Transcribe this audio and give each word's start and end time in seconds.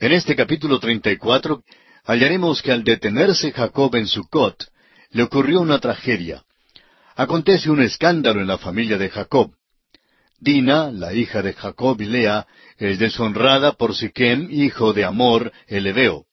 En 0.00 0.12
este 0.12 0.34
capítulo 0.34 0.80
34 0.80 1.62
hallaremos 2.06 2.62
que 2.62 2.72
al 2.72 2.84
detenerse 2.84 3.52
Jacob 3.52 3.94
en 3.96 4.06
Sucot, 4.06 4.56
le 5.10 5.24
ocurrió 5.24 5.60
una 5.60 5.78
tragedia. 5.78 6.42
Acontece 7.16 7.70
un 7.70 7.82
escándalo 7.82 8.40
en 8.40 8.46
la 8.46 8.56
familia 8.56 8.96
de 8.96 9.10
Jacob. 9.10 9.52
Dina, 10.38 10.90
la 10.90 11.12
hija 11.12 11.42
de 11.42 11.52
Jacob 11.52 12.00
y 12.00 12.06
Lea, 12.06 12.46
es 12.78 12.98
deshonrada 12.98 13.72
por 13.72 13.94
Siquem, 13.94 14.48
hijo 14.50 14.94
de 14.94 15.04
Amor, 15.04 15.52
el 15.66 15.86
Ebeo. 15.86 16.24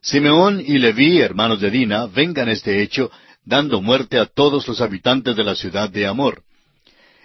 Simeón 0.00 0.62
y 0.64 0.78
Leví, 0.78 1.20
hermanos 1.20 1.60
de 1.60 1.72
Dina, 1.72 2.06
vengan 2.06 2.48
este 2.48 2.82
hecho, 2.82 3.10
dando 3.44 3.82
muerte 3.82 4.16
a 4.16 4.26
todos 4.26 4.68
los 4.68 4.80
habitantes 4.80 5.34
de 5.34 5.42
la 5.42 5.56
ciudad 5.56 5.90
de 5.90 6.06
Amor. 6.06 6.44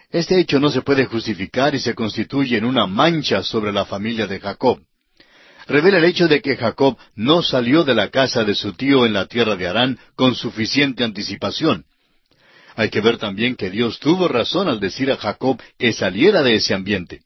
Este 0.09 0.39
hecho 0.39 0.59
no 0.59 0.71
se 0.71 0.81
puede 0.81 1.05
justificar 1.05 1.75
y 1.75 1.79
se 1.79 1.93
constituye 1.93 2.57
en 2.57 2.65
una 2.65 2.87
mancha 2.87 3.43
sobre 3.43 3.71
la 3.71 3.85
familia 3.85 4.25
de 4.25 4.39
Jacob. 4.39 4.86
Revela 5.67 5.97
el 5.97 6.05
hecho 6.05 6.27
de 6.27 6.41
que 6.41 6.55
Jacob 6.55 6.97
no 7.15 7.41
salió 7.41 7.83
de 7.83 7.93
la 7.93 8.09
casa 8.09 8.43
de 8.43 8.55
su 8.55 8.73
tío 8.73 9.05
en 9.05 9.13
la 9.13 9.25
tierra 9.25 9.55
de 9.55 9.67
Harán 9.67 9.99
con 10.15 10.35
suficiente 10.35 11.03
anticipación. 11.03 11.85
Hay 12.75 12.89
que 12.89 13.01
ver 13.01 13.17
también 13.17 13.55
que 13.55 13.69
Dios 13.69 13.99
tuvo 13.99 14.27
razón 14.27 14.67
al 14.67 14.79
decir 14.79 15.11
a 15.11 15.17
Jacob 15.17 15.61
que 15.77 15.93
saliera 15.93 16.43
de 16.43 16.55
ese 16.55 16.73
ambiente. 16.73 17.21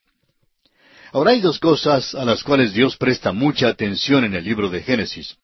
Ahora 1.14 1.32
hay 1.32 1.42
dos 1.42 1.60
cosas 1.60 2.16
a 2.16 2.24
las 2.24 2.42
cuales 2.44 2.74
Dios 2.74 2.96
presta 2.98 3.32
mucha 3.34 3.68
atención 3.68 4.24
en 4.24 4.34
el 4.34 4.46
libro 4.46 4.70
de 4.70 4.82
Génesis. 4.82 5.36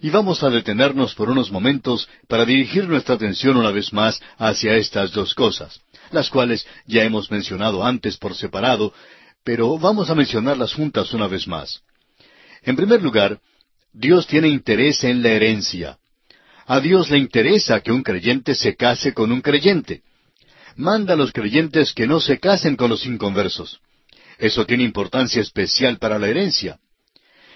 Y 0.00 0.10
vamos 0.10 0.42
a 0.42 0.50
detenernos 0.50 1.14
por 1.14 1.30
unos 1.30 1.52
momentos 1.52 2.08
para 2.28 2.44
dirigir 2.44 2.88
nuestra 2.88 3.14
atención 3.14 3.56
una 3.56 3.70
vez 3.70 3.92
más 3.92 4.20
hacia 4.38 4.76
estas 4.76 5.12
dos 5.12 5.34
cosas 5.34 5.80
las 6.12 6.30
cuales 6.30 6.66
ya 6.86 7.02
hemos 7.02 7.30
mencionado 7.30 7.84
antes 7.84 8.16
por 8.16 8.34
separado, 8.34 8.92
pero 9.44 9.78
vamos 9.78 10.10
a 10.10 10.14
mencionarlas 10.14 10.74
juntas 10.74 11.12
una 11.12 11.26
vez 11.26 11.48
más. 11.48 11.82
En 12.62 12.76
primer 12.76 13.02
lugar, 13.02 13.40
Dios 13.92 14.26
tiene 14.26 14.48
interés 14.48 15.04
en 15.04 15.22
la 15.22 15.30
herencia. 15.30 15.98
A 16.66 16.80
Dios 16.80 17.10
le 17.10 17.18
interesa 17.18 17.80
que 17.80 17.92
un 17.92 18.02
creyente 18.02 18.54
se 18.54 18.76
case 18.76 19.12
con 19.12 19.32
un 19.32 19.40
creyente. 19.40 20.02
Manda 20.76 21.14
a 21.14 21.16
los 21.16 21.32
creyentes 21.32 21.92
que 21.92 22.06
no 22.06 22.20
se 22.20 22.38
casen 22.38 22.76
con 22.76 22.88
los 22.88 23.04
inconversos. 23.04 23.80
Eso 24.38 24.64
tiene 24.64 24.84
importancia 24.84 25.42
especial 25.42 25.98
para 25.98 26.18
la 26.18 26.28
herencia. 26.28 26.78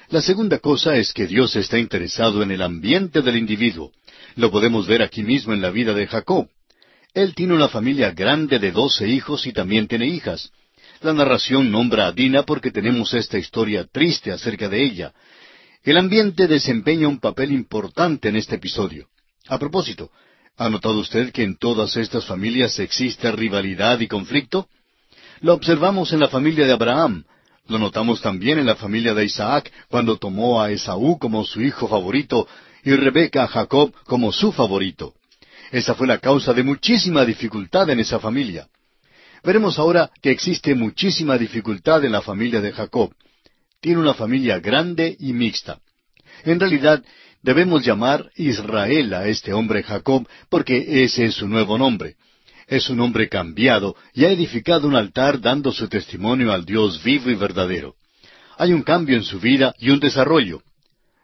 La 0.08 0.20
segunda 0.20 0.58
cosa 0.58 0.96
es 0.96 1.12
que 1.12 1.26
Dios 1.26 1.56
está 1.56 1.78
interesado 1.78 2.42
en 2.42 2.50
el 2.50 2.62
ambiente 2.62 3.22
del 3.22 3.36
individuo. 3.36 3.92
Lo 4.36 4.50
podemos 4.50 4.86
ver 4.86 5.02
aquí 5.02 5.22
mismo 5.22 5.52
en 5.52 5.62
la 5.62 5.70
vida 5.70 5.94
de 5.94 6.06
Jacob. 6.06 6.48
Él 7.14 7.34
tiene 7.34 7.54
una 7.54 7.68
familia 7.68 8.10
grande 8.10 8.58
de 8.58 8.70
doce 8.70 9.08
hijos 9.08 9.46
y 9.46 9.52
también 9.52 9.88
tiene 9.88 10.06
hijas. 10.06 10.52
La 11.00 11.12
narración 11.12 11.70
nombra 11.70 12.06
a 12.06 12.12
Dina 12.12 12.44
porque 12.44 12.70
tenemos 12.70 13.12
esta 13.14 13.38
historia 13.38 13.86
triste 13.90 14.32
acerca 14.32 14.68
de 14.68 14.82
ella. 14.82 15.12
El 15.82 15.98
ambiente 15.98 16.46
desempeña 16.46 17.08
un 17.08 17.20
papel 17.20 17.52
importante 17.52 18.28
en 18.28 18.36
este 18.36 18.56
episodio. 18.56 19.08
A 19.48 19.58
propósito, 19.58 20.10
¿ha 20.56 20.68
notado 20.68 20.98
usted 20.98 21.32
que 21.32 21.42
en 21.42 21.56
todas 21.58 21.96
estas 21.96 22.24
familias 22.24 22.78
existe 22.78 23.30
rivalidad 23.30 24.00
y 24.00 24.08
conflicto? 24.08 24.68
Lo 25.40 25.54
observamos 25.54 26.12
en 26.12 26.20
la 26.20 26.28
familia 26.28 26.66
de 26.66 26.72
Abraham, 26.72 27.24
lo 27.68 27.78
notamos 27.78 28.22
también 28.22 28.58
en 28.58 28.66
la 28.66 28.76
familia 28.76 29.12
de 29.12 29.24
Isaac 29.24 29.72
cuando 29.88 30.16
tomó 30.16 30.62
a 30.62 30.70
Esaú 30.70 31.18
como 31.18 31.44
su 31.44 31.60
hijo 31.60 31.88
favorito 31.88 32.48
y 32.84 32.92
Rebeca 32.92 33.44
a 33.44 33.48
Jacob 33.48 33.92
como 34.04 34.32
su 34.32 34.52
favorito. 34.52 35.14
Esa 35.72 35.94
fue 35.94 36.06
la 36.06 36.18
causa 36.18 36.54
de 36.54 36.62
muchísima 36.62 37.24
dificultad 37.24 37.90
en 37.90 38.00
esa 38.00 38.20
familia. 38.20 38.68
Veremos 39.46 39.78
ahora 39.78 40.10
que 40.20 40.32
existe 40.32 40.74
muchísima 40.74 41.38
dificultad 41.38 42.04
en 42.04 42.10
la 42.10 42.20
familia 42.20 42.60
de 42.60 42.72
Jacob. 42.72 43.14
Tiene 43.80 44.00
una 44.00 44.12
familia 44.12 44.58
grande 44.58 45.16
y 45.20 45.32
mixta. 45.32 45.78
En 46.42 46.58
realidad, 46.58 47.04
debemos 47.42 47.86
llamar 47.86 48.28
Israel 48.34 49.14
a 49.14 49.28
este 49.28 49.52
hombre 49.52 49.84
Jacob 49.84 50.26
porque 50.50 51.04
ese 51.04 51.26
es 51.26 51.34
su 51.34 51.46
nuevo 51.46 51.78
nombre. 51.78 52.16
Es 52.66 52.90
un 52.90 52.98
hombre 52.98 53.28
cambiado 53.28 53.94
y 54.12 54.24
ha 54.24 54.32
edificado 54.32 54.88
un 54.88 54.96
altar 54.96 55.40
dando 55.40 55.70
su 55.70 55.86
testimonio 55.86 56.52
al 56.52 56.64
Dios 56.64 57.00
vivo 57.04 57.30
y 57.30 57.36
verdadero. 57.36 57.94
Hay 58.58 58.72
un 58.72 58.82
cambio 58.82 59.16
en 59.16 59.22
su 59.22 59.38
vida 59.38 59.76
y 59.78 59.90
un 59.90 60.00
desarrollo. 60.00 60.60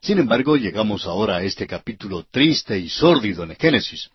Sin 0.00 0.20
embargo, 0.20 0.56
llegamos 0.56 1.06
ahora 1.06 1.38
a 1.38 1.42
este 1.42 1.66
capítulo 1.66 2.24
triste 2.30 2.78
y 2.78 2.88
sórdido 2.88 3.42
en 3.42 3.56
Génesis 3.56 4.10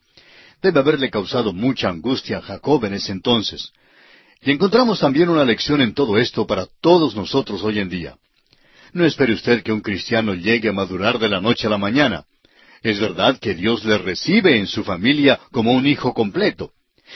debe 0.61 0.79
haberle 0.79 1.09
causado 1.09 1.53
mucha 1.53 1.89
angustia 1.89 2.39
a 2.39 2.41
Jacob 2.41 2.83
en 2.85 2.93
ese 2.95 3.11
entonces. 3.11 3.71
Y 4.41 4.51
encontramos 4.51 4.99
también 4.99 5.29
una 5.29 5.45
lección 5.45 5.81
en 5.81 5.93
todo 5.93 6.17
esto 6.17 6.45
para 6.45 6.67
todos 6.81 7.15
nosotros 7.15 7.63
hoy 7.63 7.79
en 7.79 7.89
día. 7.89 8.15
No 8.93 9.05
espere 9.05 9.33
usted 9.33 9.63
que 9.63 9.71
un 9.71 9.81
cristiano 9.81 10.33
llegue 10.33 10.69
a 10.69 10.73
madurar 10.73 11.19
de 11.19 11.29
la 11.29 11.41
noche 11.41 11.67
a 11.67 11.69
la 11.69 11.77
mañana. 11.77 12.25
Es 12.83 12.99
verdad 12.99 13.37
que 13.39 13.53
Dios 13.53 13.83
le 13.83 13.97
recibe 13.97 14.57
en 14.57 14.67
su 14.67 14.83
familia 14.83 15.39
como 15.51 15.73
un 15.73 15.85
hijo 15.85 16.13
completo. 16.13 16.71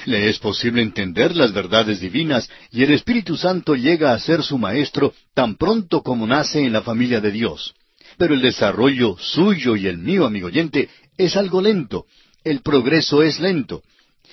Le 0.05 0.29
es 0.29 0.39
posible 0.39 0.81
entender 0.81 1.35
las 1.35 1.53
verdades 1.53 1.99
divinas 1.99 2.49
y 2.71 2.83
el 2.83 2.91
Espíritu 2.91 3.35
Santo 3.37 3.75
llega 3.75 4.13
a 4.13 4.19
ser 4.19 4.41
su 4.41 4.57
maestro 4.57 5.13
tan 5.33 5.55
pronto 5.55 6.01
como 6.01 6.25
nace 6.25 6.65
en 6.65 6.73
la 6.73 6.81
familia 6.81 7.19
de 7.19 7.31
Dios. 7.31 7.73
Pero 8.17 8.33
el 8.33 8.41
desarrollo 8.41 9.15
suyo 9.19 9.75
y 9.75 9.87
el 9.87 9.97
mío, 9.97 10.25
amigo 10.25 10.47
oyente, 10.47 10.89
es 11.17 11.35
algo 11.35 11.61
lento, 11.61 12.05
el 12.43 12.61
progreso 12.61 13.21
es 13.21 13.39
lento. 13.39 13.83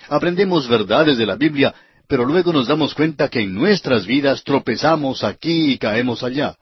Aprendemos 0.09 0.69
verdades 0.69 1.19
de 1.19 1.27
la 1.27 1.37
Biblia, 1.37 1.75
pero 2.08 2.24
luego 2.24 2.52
nos 2.52 2.66
damos 2.66 2.94
cuenta 2.94 3.28
que 3.28 3.41
en 3.41 3.54
nuestras 3.54 4.06
vidas 4.06 4.42
tropezamos 4.42 5.22
aquí 5.22 5.72
y 5.72 5.78
caemos 5.78 6.22
allá. 6.22 6.56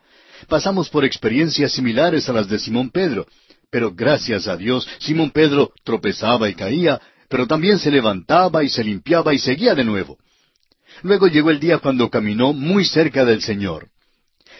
Pasamos 0.48 0.90
por 0.90 1.04
experiencias 1.04 1.72
similares 1.72 2.28
a 2.28 2.32
las 2.32 2.48
de 2.48 2.58
Simón 2.58 2.90
Pedro, 2.90 3.26
pero 3.70 3.94
gracias 3.94 4.48
a 4.48 4.56
Dios 4.56 4.86
Simón 4.98 5.30
Pedro 5.30 5.72
tropezaba 5.84 6.48
y 6.48 6.54
caía, 6.54 7.00
pero 7.28 7.46
también 7.46 7.78
se 7.78 7.90
levantaba 7.90 8.64
y 8.64 8.68
se 8.68 8.82
limpiaba 8.82 9.32
y 9.32 9.38
seguía 9.38 9.74
de 9.74 9.84
nuevo. 9.84 10.18
Luego 11.02 11.28
llegó 11.28 11.50
el 11.50 11.60
día 11.60 11.78
cuando 11.78 12.10
caminó 12.10 12.52
muy 12.52 12.84
cerca 12.84 13.24
del 13.24 13.40
Señor. 13.40 13.88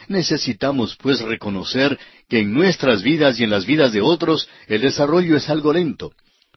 Necesitamos 0.09 0.97
pues 0.97 1.21
reconocer 1.21 1.99
que 2.29 2.41
en 2.41 2.53
nuestras 2.53 3.03
vidas 3.03 3.41
y 3.41 3.45
en 3.45 3.51
las 3.51 3.67
vidas 3.67 3.93
de 3.93 4.03
otros 4.03 4.49
el 4.69 4.83
desarrollo 4.83 5.37
es 5.37 5.49
algo 5.51 5.73
lento. 5.73 6.13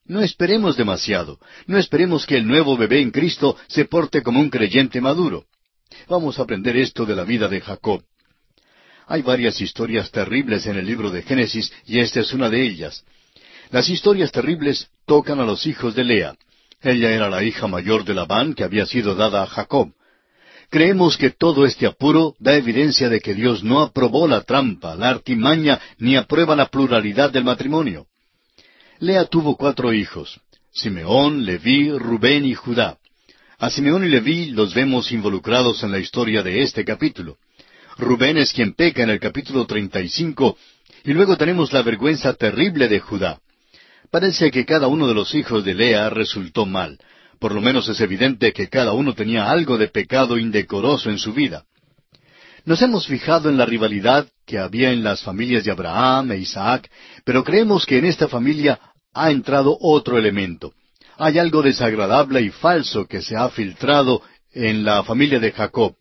No 0.10 0.22
esperemos 0.22 0.76
demasiado. 0.76 1.40
No 1.68 1.78
esperemos 1.78 2.26
que 2.26 2.36
el 2.36 2.48
nuevo 2.48 2.76
bebé 2.76 3.00
en 3.00 3.12
Cristo 3.12 3.56
se 3.68 3.86
porte 3.86 4.24
como 4.24 4.40
un 4.40 4.50
creyente 4.50 5.00
maduro. 5.00 5.46
Vamos 6.08 6.40
a 6.40 6.42
aprender 6.42 6.76
esto 6.78 7.06
de 7.06 7.16
la 7.16 7.24
vida 7.24 7.48
de 7.48 7.62
Jacob. 7.62 8.02
Hay 9.06 9.22
varias 9.22 9.62
historias 9.62 10.10
terribles 10.10 10.66
en 10.66 10.78
el 10.78 10.88
libro 10.88 11.12
de 11.12 11.22
Génesis 11.22 11.72
y 11.86 12.00
esta 12.00 12.22
es 12.22 12.34
una 12.34 12.50
de 12.50 12.60
ellas. 12.60 13.06
Las 13.70 13.88
historias 13.88 14.32
terribles 14.32 14.90
tocan 15.06 15.40
a 15.42 15.46
los 15.46 15.68
hijos 15.68 15.94
de 15.94 16.04
Lea. 16.04 16.36
Ella 16.82 17.12
era 17.12 17.30
la 17.30 17.44
hija 17.44 17.68
mayor 17.68 18.04
de 18.04 18.16
Labán 18.16 18.56
que 18.56 18.64
había 18.64 18.88
sido 18.88 19.14
dada 19.14 19.44
a 19.44 19.48
Jacob. 19.48 19.92
Creemos 20.72 21.18
que 21.18 21.30
todo 21.30 21.68
este 21.68 21.86
apuro 21.86 22.34
da 22.40 22.56
evidencia 22.56 23.10
de 23.10 23.20
que 23.20 23.36
Dios 23.36 23.64
no 23.64 23.80
aprobó 23.80 24.28
la 24.28 24.42
trampa, 24.42 24.96
la 24.96 25.10
artimaña, 25.10 25.80
ni 26.00 26.16
aprueba 26.16 26.56
la 26.56 26.66
pluralidad 26.66 27.30
del 27.30 27.44
matrimonio. 27.44 28.08
Lea 29.02 29.24
tuvo 29.26 29.56
cuatro 29.56 29.94
hijos, 29.94 30.42
Simeón, 30.74 31.46
Leví, 31.46 31.90
Rubén 31.90 32.44
y 32.44 32.54
Judá. 32.54 32.98
A 33.58 33.70
Simeón 33.70 34.04
y 34.04 34.10
Leví 34.10 34.48
los 34.48 34.74
vemos 34.74 35.14
involucrados 35.14 35.84
en 35.84 35.92
la 35.92 36.00
historia 36.00 36.44
de 36.44 36.64
este 36.64 36.84
capítulo. 36.84 37.38
Rubén 37.98 38.38
es 38.38 38.52
quien 38.52 38.74
peca 38.74 39.04
en 39.04 39.10
el 39.10 39.22
capítulo 39.22 39.66
35, 39.66 40.58
y 41.06 41.14
luego 41.14 41.38
tenemos 41.38 41.72
la 41.72 41.82
vergüenza 41.82 42.34
terrible 42.34 42.90
de 42.90 43.00
Judá. 43.00 43.40
Parece 44.12 44.52
que 44.52 44.66
cada 44.66 44.88
uno 44.88 45.08
de 45.08 45.14
los 45.14 45.34
hijos 45.34 45.64
de 45.64 45.76
Lea 45.76 46.10
resultó 46.10 46.66
mal. 46.66 47.00
Por 47.40 47.56
lo 47.56 47.62
menos 47.62 47.88
es 47.88 48.02
evidente 48.02 48.52
que 48.52 48.68
cada 48.68 48.92
uno 48.92 49.14
tenía 49.14 49.50
algo 49.50 49.78
de 49.78 49.88
pecado 49.88 50.38
indecoroso 50.38 51.10
en 51.10 51.20
su 51.20 51.32
vida. 51.32 51.64
Nos 52.66 52.82
hemos 52.82 53.08
fijado 53.08 53.50
en 53.50 53.58
la 53.58 53.66
rivalidad 53.66 54.28
que 54.46 54.60
había 54.60 54.92
en 54.92 55.04
las 55.04 55.24
familias 55.24 55.64
de 55.64 55.72
Abraham 55.72 56.32
e 56.32 56.40
Isaac, 56.40 56.90
pero 57.24 57.44
creemos 57.44 57.86
que 57.86 57.98
en 57.98 58.06
esta 58.06 58.28
familia 58.28 58.80
ha 59.14 59.32
entrado 59.32 59.78
otro 59.80 60.18
elemento. 60.18 60.74
Hay 61.18 61.38
algo 61.38 61.62
desagradable 61.62 62.42
y 62.42 62.50
falso 62.50 63.06
que 63.06 63.22
se 63.22 63.36
ha 63.36 63.50
filtrado 63.50 64.22
en 64.54 64.84
la 64.84 65.04
familia 65.04 65.40
de 65.40 65.52
Jacob. 65.52 65.96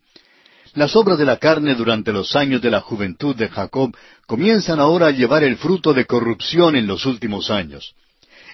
Las 0.75 0.95
obras 0.95 1.19
de 1.19 1.25
la 1.25 1.39
carne 1.39 1.75
durante 1.75 2.13
los 2.13 2.37
años 2.37 2.61
de 2.63 2.71
la 2.71 2.81
juventud 2.81 3.35
de 3.35 3.49
Jacob 3.49 3.97
comienzan 4.27 4.79
ahora 4.81 5.07
a 5.07 5.11
llevar 5.11 5.43
el 5.43 5.57
fruto 5.57 5.93
de 5.95 6.07
corrupción 6.07 6.77
en 6.77 6.87
los 6.87 7.07
últimos 7.07 7.51
años. 7.51 7.95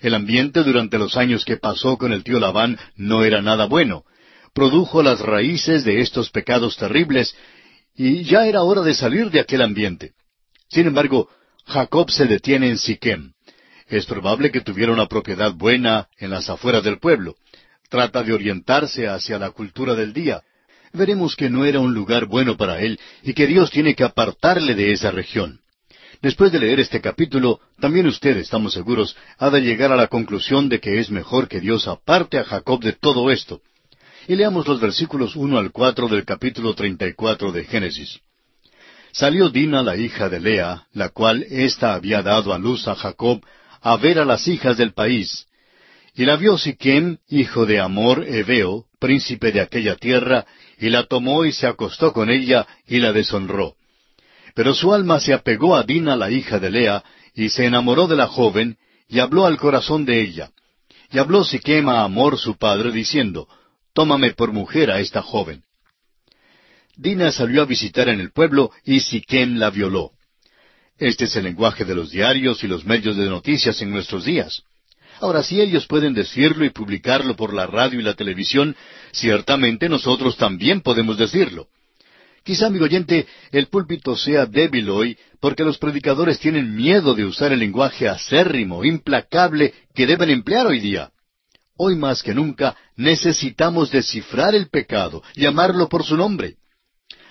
El 0.00 0.14
ambiente 0.14 0.62
durante 0.62 0.99
los 0.99 1.17
años 1.17 1.44
que 1.44 1.56
pasó 1.56 1.96
con 1.99 2.12
el 2.12 2.25
tío 2.25 2.38
Labán 2.38 2.78
no 2.96 3.25
era 3.25 3.43
nada 3.43 3.67
bueno. 3.67 4.05
Produjo 4.55 5.02
las 5.02 5.20
raíces 5.20 5.84
de 5.84 6.00
estos 6.00 6.31
pecados 6.31 6.76
terribles 6.76 7.34
y 7.94 8.25
ya 8.25 8.46
era 8.46 8.62
hora 8.62 8.82
de 8.82 8.94
salir 8.94 9.31
de 9.31 9.41
aquel 9.41 9.62
ambiente. 9.62 10.12
Sin 10.69 10.87
embargo, 10.87 11.29
Jacob 11.67 12.11
se 12.11 12.26
detiene 12.26 12.69
en 12.69 12.79
Siquem. 12.79 13.32
Es 13.87 14.06
probable 14.06 14.50
que 14.50 14.61
tuviera 14.61 14.93
una 14.93 15.06
propiedad 15.06 15.52
buena 15.52 16.08
en 16.19 16.31
las 16.31 16.50
afueras 16.50 16.82
del 16.82 16.99
pueblo. 16.99 17.37
Trata 17.88 18.23
de 18.23 18.32
orientarse 18.32 19.06
hacia 19.06 19.38
la 19.38 19.50
cultura 19.50 19.94
del 19.94 20.12
día. 20.12 20.43
Veremos 20.93 21.37
que 21.37 21.50
no 21.50 21.64
era 21.64 21.81
un 21.81 21.94
lugar 21.94 22.26
bueno 22.26 22.56
para 22.56 22.81
él 22.81 22.99
y 23.23 23.35
que 23.35 23.46
Dios 23.46 23.70
tiene 23.70 23.94
que 23.94 24.05
apartarle 24.05 24.75
de 24.75 24.93
esa 24.93 25.11
región. 25.11 25.61
Después 26.23 26.52
de 26.52 26.61
leer 26.61 26.81
este 26.81 27.00
capítulo, 27.00 27.61
también 27.79 28.06
usted, 28.06 28.37
estamos 28.38 28.73
seguros, 28.73 29.17
ha 29.38 29.50
de 29.50 29.61
llegar 29.61 29.93
a 29.93 29.97
la 29.97 30.06
conclusión 30.06 30.69
de 30.69 30.81
que 30.81 30.99
es 30.99 31.11
mejor 31.11 31.49
que 31.49 31.61
Dios 31.61 31.87
aparte 31.87 32.38
a 32.38 32.44
Jacob 32.44 32.82
de 32.82 32.93
todo 32.93 33.31
esto. 33.31 33.61
Y 34.26 34.37
leamos 34.37 34.67
los 34.67 34.81
versículos 34.81 35.37
uno 35.37 35.59
al 35.59 35.71
cuatro 35.71 36.09
del 36.09 36.25
capítulo 36.25 36.75
treinta 36.75 37.06
y 37.06 37.12
cuatro 37.12 37.53
de 37.53 37.65
Génesis. 37.65 38.21
Salió 39.12 39.50
Dina 39.50 39.82
la 39.82 39.97
hija 39.97 40.29
de 40.29 40.41
Lea, 40.41 40.87
la 40.93 41.11
cual 41.11 41.44
ésta 41.49 41.94
había 41.94 42.23
dado 42.23 42.55
a 42.55 42.59
luz 42.59 42.88
a 42.88 42.94
Jacob, 42.94 43.44
a 43.82 43.97
ver 43.97 44.19
a 44.19 44.25
las 44.25 44.49
hijas 44.49 44.79
del 44.79 44.94
país. 44.94 45.47
Y 46.15 46.25
la 46.25 46.37
vio 46.37 46.56
Siquem, 46.56 47.19
hijo 47.29 47.67
de 47.67 47.81
Amor 47.81 48.25
Ebeo, 48.26 48.87
príncipe 48.99 49.53
de 49.53 49.61
aquella 49.61 49.97
tierra, 49.97 50.47
y 50.79 50.88
la 50.88 51.05
tomó 51.05 51.44
y 51.44 51.53
se 51.53 51.67
acostó 51.67 52.12
con 52.12 52.31
ella, 52.31 52.67
y 52.87 53.00
la 53.00 53.12
deshonró. 53.12 53.75
Pero 54.55 54.75
su 54.75 54.94
alma 54.94 55.21
se 55.21 55.35
apegó 55.35 55.76
a 55.76 55.82
Dina, 55.82 56.17
la 56.17 56.31
hija 56.31 56.59
de 56.59 56.71
Lea, 56.71 57.05
y 57.35 57.50
se 57.50 57.67
enamoró 57.67 58.06
de 58.06 58.17
la 58.17 58.26
joven, 58.26 58.79
y 59.06 59.19
habló 59.19 59.44
al 59.44 59.59
corazón 59.59 60.06
de 60.06 60.23
ella. 60.23 60.50
Y 61.12 61.19
habló 61.19 61.44
Siquem 61.44 61.88
a 61.88 62.05
Amor 62.05 62.38
su 62.38 62.56
padre, 62.56 62.91
diciendo, 62.91 63.49
Tómame 63.94 64.32
por 64.32 64.52
mujer 64.52 64.91
a 64.91 64.99
esta 64.99 65.23
joven. 65.23 65.62
Dina 66.96 67.31
salió 67.31 67.62
a 67.62 67.64
visitar 67.64 68.08
en 68.08 68.20
el 68.20 68.32
pueblo, 68.32 68.73
y 68.85 69.00
Siquem 69.00 69.56
la 69.56 69.70
violó. 69.70 70.11
Este 70.99 71.25
es 71.25 71.37
el 71.37 71.44
lenguaje 71.44 71.85
de 71.85 71.94
los 71.94 72.11
diarios 72.11 72.62
y 72.64 72.67
los 72.67 72.85
medios 72.85 73.17
de 73.17 73.29
noticias 73.29 73.81
en 73.82 73.91
nuestros 73.91 74.25
días. 74.25 74.62
Ahora, 75.20 75.44
si 75.44 75.61
ellos 75.61 75.87
pueden 75.87 76.12
decirlo 76.12 76.64
y 76.64 76.70
publicarlo 76.70 77.37
por 77.37 77.55
la 77.55 77.67
radio 77.67 78.00
y 78.00 78.02
la 78.02 78.14
televisión, 78.14 78.76
ciertamente 79.12 79.88
nosotros 79.88 80.37
también 80.37 80.81
podemos 80.81 81.17
decirlo. 81.17 81.69
Quizá, 82.43 82.67
amigo 82.67 82.85
oyente, 82.85 83.26
el 83.52 83.69
púlpito 83.69 84.17
sea 84.17 84.44
débil 84.47 84.90
hoy 84.90 85.17
porque 85.40 85.64
los 85.64 85.79
predicadores 85.79 86.40
tienen 86.40 86.75
miedo 86.75 87.14
de 87.14 87.25
usar 87.25 87.52
el 87.52 87.61
lenguaje 87.61 88.08
acérrimo, 88.08 88.85
implacable 88.85 89.73
que 89.94 90.06
deben 90.06 90.31
emplear 90.31 90.67
hoy 90.67 90.81
día. 90.81 91.11
Hoy 91.76 91.97
más 91.97 92.23
que 92.23 92.35
nunca 92.35 92.76
necesitamos 92.96 93.91
descifrar 93.91 94.55
el 94.55 94.69
pecado, 94.69 95.23
llamarlo 95.35 95.88
por 95.88 96.05
su 96.05 96.17
nombre. 96.17 96.56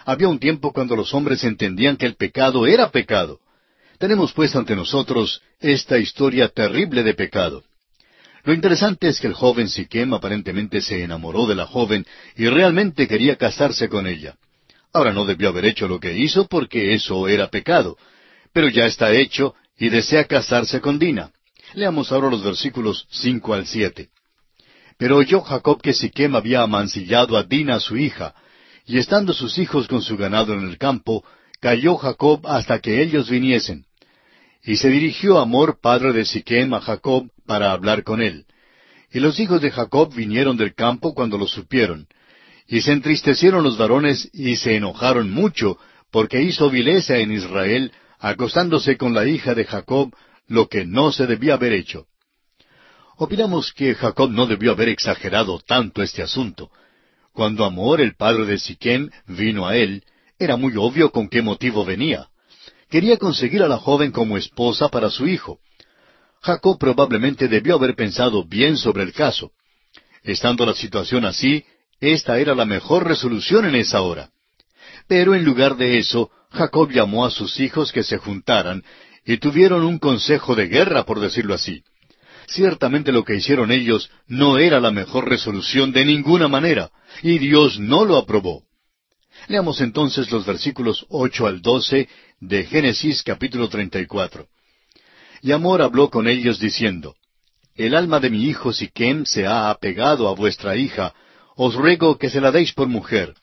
Había 0.06 0.28
un 0.28 0.40
tiempo 0.40 0.74
cuando 0.74 0.96
los 0.96 1.14
hombres 1.14 1.44
entendían 1.44 1.98
que 1.98 2.06
el 2.06 2.16
pecado 2.16 2.68
era 2.68 2.92
pecado. 2.92 3.40
Tenemos 3.98 4.34
pues 4.34 4.56
ante 4.56 4.76
nosotros 4.76 5.42
esta 5.60 5.98
historia 5.98 6.50
terrible 6.50 7.04
de 7.04 7.14
pecado. 7.14 7.64
Lo 8.44 8.54
interesante 8.54 9.08
es 9.08 9.22
que 9.22 9.28
el 9.28 9.34
joven 9.34 9.70
Siquem 9.70 10.14
aparentemente 10.14 10.82
se 10.82 11.02
enamoró 11.02 11.48
de 11.48 11.56
la 11.56 11.66
joven 11.66 12.06
y 12.36 12.48
realmente 12.48 13.08
quería 13.08 13.38
casarse 13.38 13.88
con 13.88 14.06
ella. 14.06 14.36
Ahora 14.92 15.14
no 15.14 15.26
debió 15.26 15.50
haber 15.50 15.66
hecho 15.66 15.88
lo 15.88 16.00
que 16.00 16.18
hizo 16.18 16.48
porque 16.48 16.94
eso 16.94 17.30
era 17.30 17.50
pecado, 17.50 17.98
pero 18.52 18.68
ya 18.68 18.86
está 18.86 19.14
hecho 19.14 19.56
y 19.78 19.90
desea 19.90 20.26
casarse 20.26 20.82
con 20.82 21.00
Dina. 21.00 21.32
Leamos 21.74 22.12
ahora 22.12 22.30
los 22.30 22.44
versículos 22.44 23.08
cinco 23.10 23.54
al 23.54 23.66
siete. 23.66 24.10
Pero 24.98 25.18
oyó 25.18 25.42
Jacob 25.42 25.82
que 25.82 25.94
Siquem 25.94 26.36
había 26.36 26.62
amancillado 26.62 27.38
a 27.38 27.44
Dina 27.44 27.80
su 27.80 27.98
hija, 27.98 28.34
y 28.86 28.98
estando 28.98 29.34
sus 29.34 29.58
hijos 29.58 29.88
con 29.88 30.02
su 30.02 30.18
ganado 30.18 30.54
en 30.54 30.62
el 30.68 30.78
campo, 30.78 31.24
cayó 31.60 31.96
Jacob 31.96 32.46
hasta 32.46 32.80
que 32.80 33.02
ellos 33.02 33.30
viniesen. 33.30 33.86
Y 34.64 34.78
se 34.78 34.90
dirigió 34.90 35.40
Amor, 35.40 35.80
padre 35.82 36.14
de 36.14 36.26
Siquem, 36.26 36.74
a 36.74 36.82
Jacob 36.82 37.30
para 37.46 37.72
hablar 37.72 38.04
con 38.04 38.22
él. 38.22 38.46
Y 39.12 39.20
los 39.20 39.40
hijos 39.40 39.62
de 39.62 39.72
Jacob 39.72 40.14
vinieron 40.14 40.58
del 40.58 40.74
campo 40.74 41.14
cuando 41.14 41.38
lo 41.38 41.48
supieron, 41.48 42.08
y 42.68 42.82
se 42.82 42.92
entristecieron 42.92 43.64
los 43.64 43.78
varones 43.78 44.30
y 44.34 44.56
se 44.56 44.76
enojaron 44.76 45.30
mucho, 45.32 45.78
porque 46.12 46.42
hizo 46.42 46.70
vileza 46.70 47.18
en 47.18 47.32
Israel, 47.32 47.92
acostándose 48.20 48.98
con 48.98 49.14
la 49.14 49.26
hija 49.26 49.54
de 49.54 49.66
Jacob, 49.66 50.14
lo 50.48 50.68
que 50.68 50.86
no 50.86 51.12
se 51.12 51.28
debía 51.28 51.56
haber 51.56 51.74
hecho. 51.74 52.08
Opinamos 53.18 53.74
que 53.74 53.94
Jacob 53.94 54.32
no 54.32 54.48
debió 54.48 54.72
haber 54.72 54.90
exagerado 54.90 55.60
tanto 55.60 56.02
este 56.02 56.24
asunto. 56.24 56.72
Cuando 57.32 57.66
Amor, 57.66 58.02
el 58.02 58.16
padre 58.16 58.46
de 58.46 58.58
Siquem, 58.58 59.10
vino 59.28 59.68
a 59.68 59.76
él, 59.76 60.04
era 60.40 60.58
muy 60.58 60.74
obvio 60.78 61.12
con 61.12 61.30
qué 61.30 61.42
motivo 61.42 61.86
venía. 61.86 62.28
Quería 62.90 63.18
conseguir 63.18 63.64
a 63.64 63.68
la 63.68 63.78
joven 63.78 64.12
como 64.12 64.38
esposa 64.38 64.90
para 64.90 65.10
su 65.10 65.28
hijo. 65.28 65.60
Jacob 66.42 66.78
probablemente 66.78 67.48
debió 67.48 67.76
haber 67.76 67.96
pensado 67.96 68.44
bien 68.44 68.78
sobre 68.78 69.04
el 69.04 69.14
caso. 69.14 69.52
Estando 70.24 70.66
la 70.66 70.74
situación 70.74 71.26
así, 71.26 71.66
esta 72.00 72.40
era 72.40 72.54
la 72.54 72.66
mejor 72.66 73.08
resolución 73.08 73.66
en 73.66 73.76
esa 73.76 74.02
hora. 74.02 74.30
Pero 75.08 75.36
en 75.36 75.46
lugar 75.46 75.78
de 75.78 75.98
eso, 75.98 76.32
Jacob 76.52 76.92
llamó 76.92 77.26
a 77.26 77.32
sus 77.32 77.60
hijos 77.60 77.92
que 77.92 78.04
se 78.04 78.18
juntaran 78.18 78.84
y 79.26 79.38
tuvieron 79.38 79.84
un 79.84 80.00
consejo 80.00 80.56
de 80.56 80.68
guerra, 80.68 81.06
por 81.06 81.20
decirlo 81.20 81.54
así. 81.54 81.84
Ciertamente 82.48 83.12
lo 83.12 83.24
que 83.24 83.36
hicieron 83.36 83.72
ellos 83.72 84.10
no 84.28 84.58
era 84.58 84.80
la 84.80 84.92
mejor 84.92 85.30
resolución 85.30 85.92
de 85.92 86.06
ninguna 86.06 86.48
manera, 86.48 86.92
y 87.22 87.38
Dios 87.38 87.80
no 87.80 88.06
lo 88.06 88.18
aprobó. 88.18 88.64
Leamos 89.48 89.82
entonces 89.82 90.32
los 90.32 90.46
versículos 90.46 91.06
ocho 91.10 91.48
al 91.48 91.62
doce 91.62 92.08
de 92.40 92.66
Génesis 92.66 93.24
capítulo 93.24 93.68
treinta 93.70 94.00
y 94.00 94.06
cuatro. 94.06 94.48
Y 95.42 95.52
Amor 95.52 95.82
habló 95.82 96.10
con 96.10 96.28
ellos 96.28 96.60
diciendo, 96.60 97.16
El 97.76 97.96
alma 97.96 98.20
de 98.20 98.30
mi 98.30 98.46
hijo 98.46 98.72
Siquem 98.72 99.26
se 99.26 99.46
ha 99.46 99.70
apegado 99.70 100.30
a 100.30 100.36
vuestra 100.36 100.76
hija, 100.76 101.14
os 101.56 101.76
ruego 101.76 102.18
que 102.18 102.30
se 102.30 102.40
la 102.40 102.52
deis 102.52 102.74
por 102.74 102.88
mujer, 102.88 103.34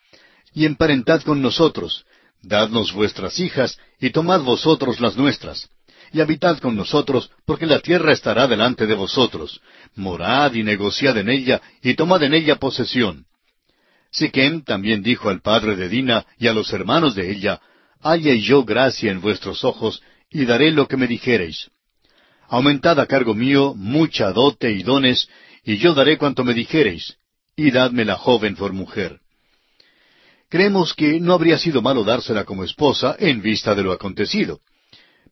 y 0.55 0.65
emparentad 0.65 1.23
con 1.23 1.43
nosotros, 1.43 2.05
dadnos 2.43 2.93
vuestras 2.93 3.39
hijas, 3.39 3.79
y 4.01 4.11
tomad 4.11 4.41
vosotros 4.41 5.01
las 5.01 5.17
nuestras, 5.17 5.69
y 6.13 6.21
habitad 6.21 6.59
con 6.59 6.77
nosotros, 6.77 7.31
porque 7.47 7.67
la 7.67 7.81
tierra 7.81 8.13
estará 8.13 8.47
delante 8.47 8.87
de 8.87 8.95
vosotros, 8.95 9.61
morad 9.95 10.55
y 10.55 10.63
negociad 10.63 11.17
en 11.19 11.29
ella, 11.29 11.61
y 11.83 11.95
tomad 11.95 12.23
en 12.23 12.35
ella 12.35 12.57
posesión. 12.57 13.27
Siquem 14.11 14.63
también 14.63 15.03
dijo 15.03 15.29
al 15.29 15.41
padre 15.41 15.77
de 15.77 15.89
Dina 15.89 16.27
y 16.39 16.49
a 16.49 16.53
los 16.53 16.73
hermanos 16.73 17.15
de 17.15 17.31
ella, 17.31 17.61
Halle 18.03 18.41
yo 18.41 18.65
gracia 18.65 19.11
en 19.11 19.21
vuestros 19.21 19.63
ojos, 19.63 20.03
y 20.31 20.47
daré 20.47 20.71
lo 20.71 20.89
que 20.89 20.97
me 20.97 21.07
dijereis. 21.07 21.71
Aumentad 22.49 22.99
a 22.99 23.07
cargo 23.07 23.35
mío 23.35 23.75
mucha 23.77 24.33
dote 24.33 24.73
y 24.73 24.83
dones, 24.83 25.29
y 25.65 25.77
yo 25.77 25.95
daré 25.95 26.19
cuanto 26.19 26.43
me 26.45 26.55
dijereis 26.55 27.17
y 27.61 27.71
dadme 27.71 28.05
la 28.05 28.17
joven 28.17 28.57
por 28.57 28.73
mujer. 28.73 29.21
Creemos 30.49 30.95
que 30.95 31.21
no 31.21 31.35
habría 31.35 31.59
sido 31.59 31.83
malo 31.83 32.05
dársela 32.05 32.45
como 32.45 32.65
esposa 32.65 33.17
en 33.19 33.43
vista 33.43 33.75
de 33.75 33.83
lo 33.83 33.93
acontecido. 33.93 34.61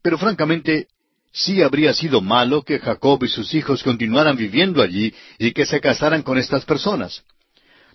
Pero 0.02 0.18
francamente, 0.18 0.88
sí 1.32 1.62
habría 1.62 1.92
sido 1.92 2.20
malo 2.20 2.62
que 2.62 2.78
Jacob 2.78 3.22
y 3.24 3.28
sus 3.28 3.54
hijos 3.54 3.82
continuaran 3.82 4.36
viviendo 4.36 4.82
allí 4.82 5.14
y 5.38 5.52
que 5.52 5.66
se 5.66 5.80
casaran 5.80 6.22
con 6.22 6.38
estas 6.38 6.64
personas. 6.64 7.24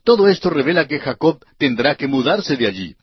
Todo 0.03 0.27
esto 0.27 0.49
revela 0.49 0.87
que 0.87 0.99
Jacob 0.99 1.43
tendrá 1.57 1.95
que 1.95 2.07
mudarse 2.07 2.57
de 2.57 2.67
allí. 2.67 2.95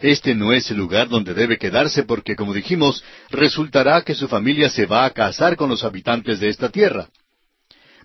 Este 0.00 0.34
no 0.34 0.52
es 0.52 0.70
el 0.70 0.78
lugar 0.78 1.08
donde 1.08 1.34
debe 1.34 1.58
quedarse 1.58 2.04
porque, 2.04 2.34
como 2.34 2.54
dijimos, 2.54 3.04
resultará 3.30 4.02
que 4.02 4.14
su 4.14 4.28
familia 4.28 4.70
se 4.70 4.86
va 4.86 5.04
a 5.04 5.10
casar 5.10 5.56
con 5.56 5.68
los 5.68 5.84
habitantes 5.84 6.40
de 6.40 6.48
esta 6.48 6.70
tierra. 6.70 7.08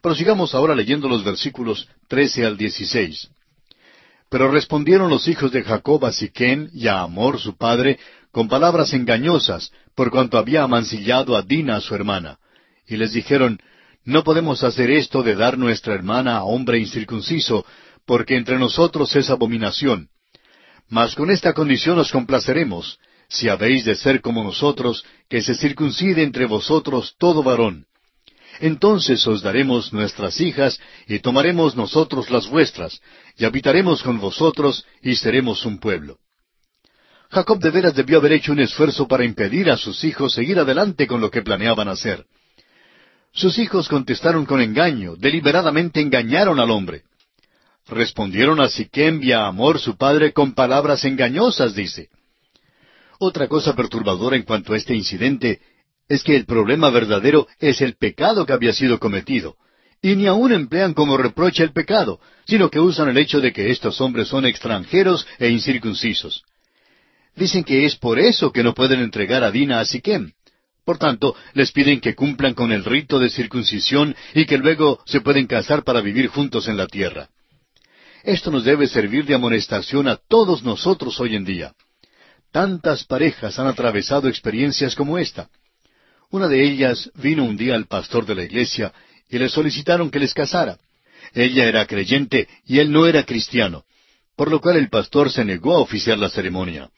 Prosigamos 0.01 0.53
ahora 0.53 0.75
leyendo 0.75 1.07
los 1.07 1.23
versículos 1.23 1.87
trece 2.07 2.45
al 2.45 2.57
dieciséis. 2.57 3.29
Pero 4.29 4.51
respondieron 4.51 5.09
los 5.09 5.27
hijos 5.27 5.51
de 5.51 5.63
Jacob 5.63 6.05
a 6.05 6.11
Siquén 6.11 6.69
y 6.73 6.87
a 6.87 6.99
Amor 7.01 7.39
su 7.39 7.55
padre 7.57 7.97
con 8.31 8.49
palabras 8.49 8.93
engañosas, 8.93 9.71
por 9.95 10.11
cuanto 10.11 10.37
había 10.37 10.63
amancillado 10.63 11.35
a 11.35 11.41
Dina 11.41 11.79
su 11.81 11.95
hermana. 11.95 12.37
Y 12.87 12.97
les 12.97 13.13
dijeron, 13.13 13.59
No 14.03 14.23
podemos 14.23 14.63
hacer 14.63 14.91
esto 14.91 15.23
de 15.23 15.35
dar 15.35 15.57
nuestra 15.57 15.93
hermana 15.93 16.37
a 16.37 16.43
hombre 16.43 16.77
incircunciso, 16.79 17.65
porque 18.05 18.35
entre 18.35 18.59
nosotros 18.59 19.15
es 19.15 19.29
abominación. 19.29 20.09
Mas 20.87 21.15
con 21.15 21.31
esta 21.31 21.53
condición 21.53 21.97
os 21.97 22.11
complaceremos, 22.11 22.99
si 23.27 23.49
habéis 23.49 23.85
de 23.85 23.95
ser 23.95 24.21
como 24.21 24.43
nosotros, 24.43 25.03
que 25.29 25.41
se 25.41 25.55
circuncide 25.55 26.21
entre 26.21 26.45
vosotros 26.45 27.15
todo 27.17 27.41
varón 27.41 27.87
entonces 28.59 29.25
os 29.27 29.41
daremos 29.41 29.91
nuestras 29.93 30.39
hijas, 30.39 30.79
y 31.07 31.19
tomaremos 31.19 31.75
nosotros 31.75 32.29
las 32.29 32.47
vuestras, 32.47 33.01
y 33.37 33.45
habitaremos 33.45 34.01
con 34.01 34.19
vosotros, 34.19 34.85
y 35.01 35.15
seremos 35.15 35.65
un 35.65 35.79
pueblo. 35.79 36.19
Jacob 37.31 37.59
de 37.59 37.71
veras 37.71 37.95
debió 37.95 38.19
haber 38.19 38.33
hecho 38.33 38.51
un 38.51 38.59
esfuerzo 38.59 39.07
para 39.07 39.25
impedir 39.25 39.69
a 39.69 39.77
sus 39.77 40.03
hijos 40.03 40.33
seguir 40.33 40.59
adelante 40.59 41.07
con 41.07 41.21
lo 41.21 41.31
que 41.31 41.41
planeaban 41.41 41.87
hacer. 41.87 42.25
Sus 43.33 43.59
hijos 43.59 43.89
contestaron 43.89 44.45
con 44.45 44.61
engaño, 44.61 45.15
deliberadamente 45.17 45.99
engañaron 45.99 46.59
al 46.59 46.71
hombre. 46.71 47.03
Respondieron 47.87 48.61
a 48.61 48.69
Siquem 48.69 49.21
y 49.21 49.31
a 49.31 49.45
Amor 49.45 49.79
su 49.79 49.97
padre 49.97 50.31
con 50.31 50.53
palabras 50.53 51.03
engañosas, 51.03 51.75
dice. 51.75 52.09
Otra 53.19 53.47
cosa 53.47 53.75
perturbadora 53.75 54.35
en 54.35 54.43
cuanto 54.43 54.73
a 54.73 54.77
este 54.77 54.95
incidente 54.95 55.59
es 56.07 56.23
que 56.23 56.35
el 56.35 56.45
problema 56.45 56.89
verdadero 56.89 57.47
es 57.59 57.81
el 57.81 57.95
pecado 57.95 58.45
que 58.45 58.53
había 58.53 58.73
sido 58.73 58.99
cometido. 58.99 59.55
Y 60.01 60.15
ni 60.15 60.27
aún 60.27 60.51
emplean 60.51 60.93
como 60.93 61.17
reproche 61.17 61.63
el 61.63 61.73
pecado, 61.73 62.19
sino 62.45 62.69
que 62.69 62.79
usan 62.79 63.09
el 63.09 63.17
hecho 63.17 63.41
de 63.41 63.51
que 63.51 63.71
estos 63.71 63.99
hombres 64.01 64.27
son 64.27 64.45
extranjeros 64.45 65.25
e 65.39 65.49
incircuncisos. 65.49 66.43
Dicen 67.35 67.63
que 67.63 67.85
es 67.85 67.95
por 67.95 68.17
eso 68.19 68.51
que 68.51 68.63
no 68.63 68.73
pueden 68.73 69.01
entregar 69.01 69.43
a 69.43 69.51
Dina 69.51 69.79
a 69.79 69.85
Siquem, 69.85 70.31
Por 70.85 70.97
tanto, 70.97 71.35
les 71.53 71.71
piden 71.71 71.99
que 71.99 72.15
cumplan 72.15 72.53
con 72.53 72.71
el 72.71 72.85
rito 72.85 73.19
de 73.19 73.29
circuncisión 73.29 74.15
y 74.33 74.45
que 74.45 74.57
luego 74.57 75.01
se 75.05 75.19
pueden 75.19 75.47
casar 75.47 75.83
para 75.83 75.99
vivir 75.99 76.27
juntos 76.27 76.67
en 76.67 76.77
la 76.77 76.87
tierra. 76.87 77.29
Esto 78.23 78.51
nos 78.51 78.63
debe 78.63 78.87
servir 78.87 79.25
de 79.25 79.35
amonestación 79.35 80.07
a 80.07 80.15
todos 80.15 80.63
nosotros 80.63 81.19
hoy 81.19 81.35
en 81.35 81.43
día. 81.43 81.73
Tantas 82.51 83.03
parejas 83.03 83.59
han 83.59 83.67
atravesado 83.67 84.29
experiencias 84.29 84.95
como 84.95 85.17
esta. 85.17 85.49
Una 86.29 86.47
de 86.47 86.63
ellas 86.63 87.11
vino 87.15 87.43
un 87.43 87.57
día 87.57 87.75
al 87.75 87.85
pastor 87.85 88.25
de 88.25 88.35
la 88.35 88.43
iglesia 88.43 88.93
y 89.29 89.37
le 89.37 89.49
solicitaron 89.49 90.09
que 90.09 90.19
les 90.19 90.33
casara. 90.33 90.77
Ella 91.33 91.65
era 91.65 91.85
creyente 91.85 92.47
y 92.65 92.79
él 92.79 92.91
no 92.91 93.07
era 93.07 93.23
cristiano, 93.23 93.83
por 94.35 94.49
lo 94.49 94.61
cual 94.61 94.77
el 94.77 94.89
pastor 94.89 95.31
se 95.31 95.43
negó 95.43 95.75
a 95.75 95.79
oficiar 95.79 96.17
la 96.17 96.29
ceremonia. 96.29 96.89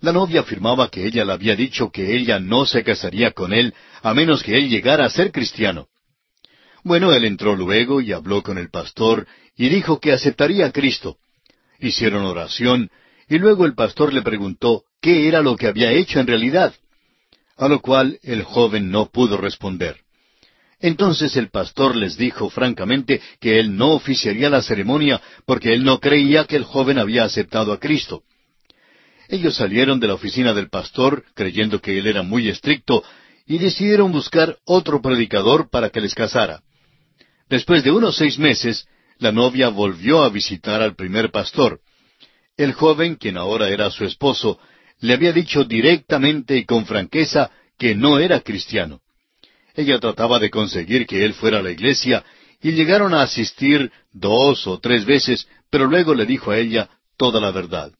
La 0.00 0.12
novia 0.12 0.40
afirmaba 0.40 0.88
que 0.88 1.06
ella 1.06 1.24
le 1.24 1.32
había 1.32 1.56
dicho 1.56 1.90
que 1.90 2.16
ella 2.16 2.38
no 2.38 2.66
se 2.66 2.84
casaría 2.84 3.32
con 3.32 3.52
él 3.52 3.74
a 4.02 4.14
menos 4.14 4.42
que 4.42 4.56
él 4.56 4.68
llegara 4.68 5.06
a 5.06 5.10
ser 5.10 5.32
cristiano. 5.32 5.88
Bueno, 6.84 7.12
él 7.12 7.24
entró 7.24 7.56
luego 7.56 8.00
y 8.00 8.12
habló 8.12 8.42
con 8.42 8.58
el 8.58 8.70
pastor 8.70 9.26
y 9.56 9.68
dijo 9.68 9.98
que 9.98 10.12
aceptaría 10.12 10.66
a 10.66 10.72
Cristo. 10.72 11.16
Hicieron 11.80 12.24
oración 12.24 12.90
y 13.28 13.38
luego 13.38 13.66
el 13.66 13.74
pastor 13.74 14.12
le 14.12 14.22
preguntó 14.22 14.84
qué 15.00 15.26
era 15.28 15.40
lo 15.40 15.56
que 15.56 15.66
había 15.66 15.92
hecho 15.92 16.20
en 16.20 16.26
realidad, 16.26 16.74
a 17.56 17.68
lo 17.68 17.80
cual 17.80 18.18
el 18.22 18.44
joven 18.44 18.90
no 18.90 19.06
pudo 19.06 19.36
responder. 19.36 19.96
Entonces 20.78 21.36
el 21.36 21.48
pastor 21.48 21.96
les 21.96 22.16
dijo 22.16 22.50
francamente 22.50 23.20
que 23.40 23.58
él 23.58 23.76
no 23.76 23.92
oficiaría 23.94 24.50
la 24.50 24.62
ceremonia 24.62 25.20
porque 25.46 25.72
él 25.72 25.84
no 25.84 26.00
creía 26.00 26.44
que 26.44 26.56
el 26.56 26.64
joven 26.64 26.98
había 26.98 27.24
aceptado 27.24 27.72
a 27.72 27.80
Cristo. 27.80 28.22
Ellos 29.28 29.56
salieron 29.56 29.98
de 29.98 30.06
la 30.06 30.14
oficina 30.14 30.54
del 30.54 30.68
pastor 30.68 31.24
creyendo 31.34 31.80
que 31.80 31.98
él 31.98 32.06
era 32.06 32.22
muy 32.22 32.48
estricto 32.48 33.02
y 33.46 33.58
decidieron 33.58 34.12
buscar 34.12 34.58
otro 34.64 35.00
predicador 35.00 35.70
para 35.70 35.90
que 35.90 36.00
les 36.00 36.14
casara. 36.14 36.62
Después 37.48 37.84
de 37.84 37.92
unos 37.92 38.16
seis 38.16 38.38
meses, 38.38 38.86
la 39.18 39.32
novia 39.32 39.68
volvió 39.68 40.22
a 40.22 40.28
visitar 40.28 40.82
al 40.82 40.94
primer 40.94 41.30
pastor. 41.30 41.80
El 42.56 42.72
joven, 42.72 43.16
quien 43.16 43.36
ahora 43.36 43.68
era 43.68 43.90
su 43.90 44.04
esposo, 44.04 44.58
le 45.00 45.14
había 45.14 45.32
dicho 45.32 45.64
directamente 45.64 46.56
y 46.56 46.64
con 46.64 46.86
franqueza 46.86 47.50
que 47.78 47.94
no 47.94 48.18
era 48.18 48.40
cristiano. 48.40 49.00
Ella 49.74 49.98
trataba 49.98 50.38
de 50.38 50.50
conseguir 50.50 51.06
que 51.06 51.24
él 51.24 51.34
fuera 51.34 51.58
a 51.58 51.62
la 51.62 51.70
iglesia 51.70 52.24
y 52.62 52.72
llegaron 52.72 53.12
a 53.14 53.22
asistir 53.22 53.92
dos 54.12 54.66
o 54.66 54.78
tres 54.78 55.04
veces, 55.04 55.46
pero 55.70 55.86
luego 55.86 56.14
le 56.14 56.24
dijo 56.24 56.50
a 56.50 56.58
ella 56.58 56.88
toda 57.16 57.40
la 57.40 57.50
verdad. 57.50 57.92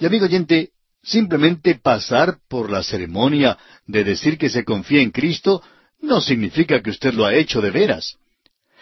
Y 0.00 0.06
amigo 0.06 0.24
oyente, 0.24 0.70
simplemente 1.02 1.74
pasar 1.74 2.38
por 2.48 2.70
la 2.70 2.82
ceremonia 2.82 3.58
de 3.86 4.02
decir 4.02 4.38
que 4.38 4.48
se 4.48 4.64
confía 4.64 5.02
en 5.02 5.10
Cristo 5.10 5.62
no 6.00 6.22
significa 6.22 6.80
que 6.80 6.88
usted 6.88 7.12
lo 7.12 7.26
ha 7.26 7.34
hecho 7.34 7.60
de 7.60 7.70
veras. 7.70 8.16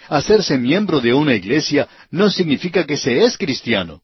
Hacerse 0.08 0.56
miembro 0.56 1.00
de 1.00 1.12
una 1.12 1.34
iglesia 1.34 1.88
no 2.12 2.30
significa 2.30 2.86
que 2.86 2.96
se 2.96 3.24
es 3.24 3.36
cristiano. 3.36 4.02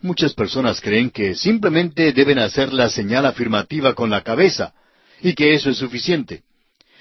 Muchas 0.00 0.32
personas 0.32 0.80
creen 0.80 1.10
que 1.10 1.34
simplemente 1.34 2.10
deben 2.14 2.38
hacer 2.38 2.72
la 2.72 2.88
señal 2.88 3.26
afirmativa 3.26 3.94
con 3.94 4.08
la 4.08 4.22
cabeza 4.22 4.72
y 5.20 5.34
que 5.34 5.52
eso 5.52 5.68
es 5.68 5.76
suficiente. 5.76 6.42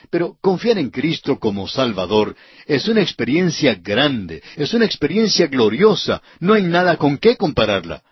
Pero 0.09 0.35
confiar 0.41 0.77
en 0.77 0.89
Cristo 0.89 1.39
como 1.39 1.65
Salvador 1.65 2.35
es 2.65 2.89
una 2.89 3.01
experiencia 3.01 3.75
grande, 3.75 4.43
es 4.57 4.73
una 4.73 4.83
experiencia 4.83 5.47
gloriosa, 5.47 6.21
no 6.41 6.55
hay 6.55 6.63
nada 6.63 6.97
con 6.97 7.17
qué 7.17 7.37
compararla. 7.37 8.03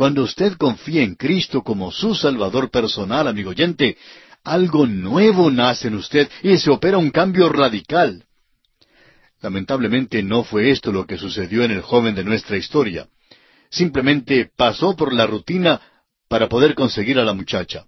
Cuando 0.00 0.22
usted 0.22 0.54
confía 0.54 1.02
en 1.02 1.14
Cristo 1.14 1.62
como 1.62 1.92
su 1.92 2.14
Salvador 2.14 2.70
personal, 2.70 3.28
amigo 3.28 3.50
oyente, 3.50 3.98
algo 4.42 4.86
nuevo 4.86 5.50
nace 5.50 5.88
en 5.88 5.94
usted 5.94 6.26
y 6.42 6.56
se 6.56 6.70
opera 6.70 6.96
un 6.96 7.10
cambio 7.10 7.50
radical. 7.50 8.24
Lamentablemente 9.42 10.22
no 10.22 10.42
fue 10.42 10.70
esto 10.70 10.90
lo 10.90 11.06
que 11.06 11.18
sucedió 11.18 11.64
en 11.64 11.72
el 11.72 11.82
joven 11.82 12.14
de 12.14 12.24
nuestra 12.24 12.56
historia 12.56 13.08
simplemente 13.70 14.50
pasó 14.56 14.96
por 14.96 15.12
la 15.12 15.26
rutina 15.26 15.82
para 16.28 16.48
poder 16.48 16.74
conseguir 16.74 17.18
a 17.18 17.24
la 17.24 17.34
muchacha. 17.34 17.84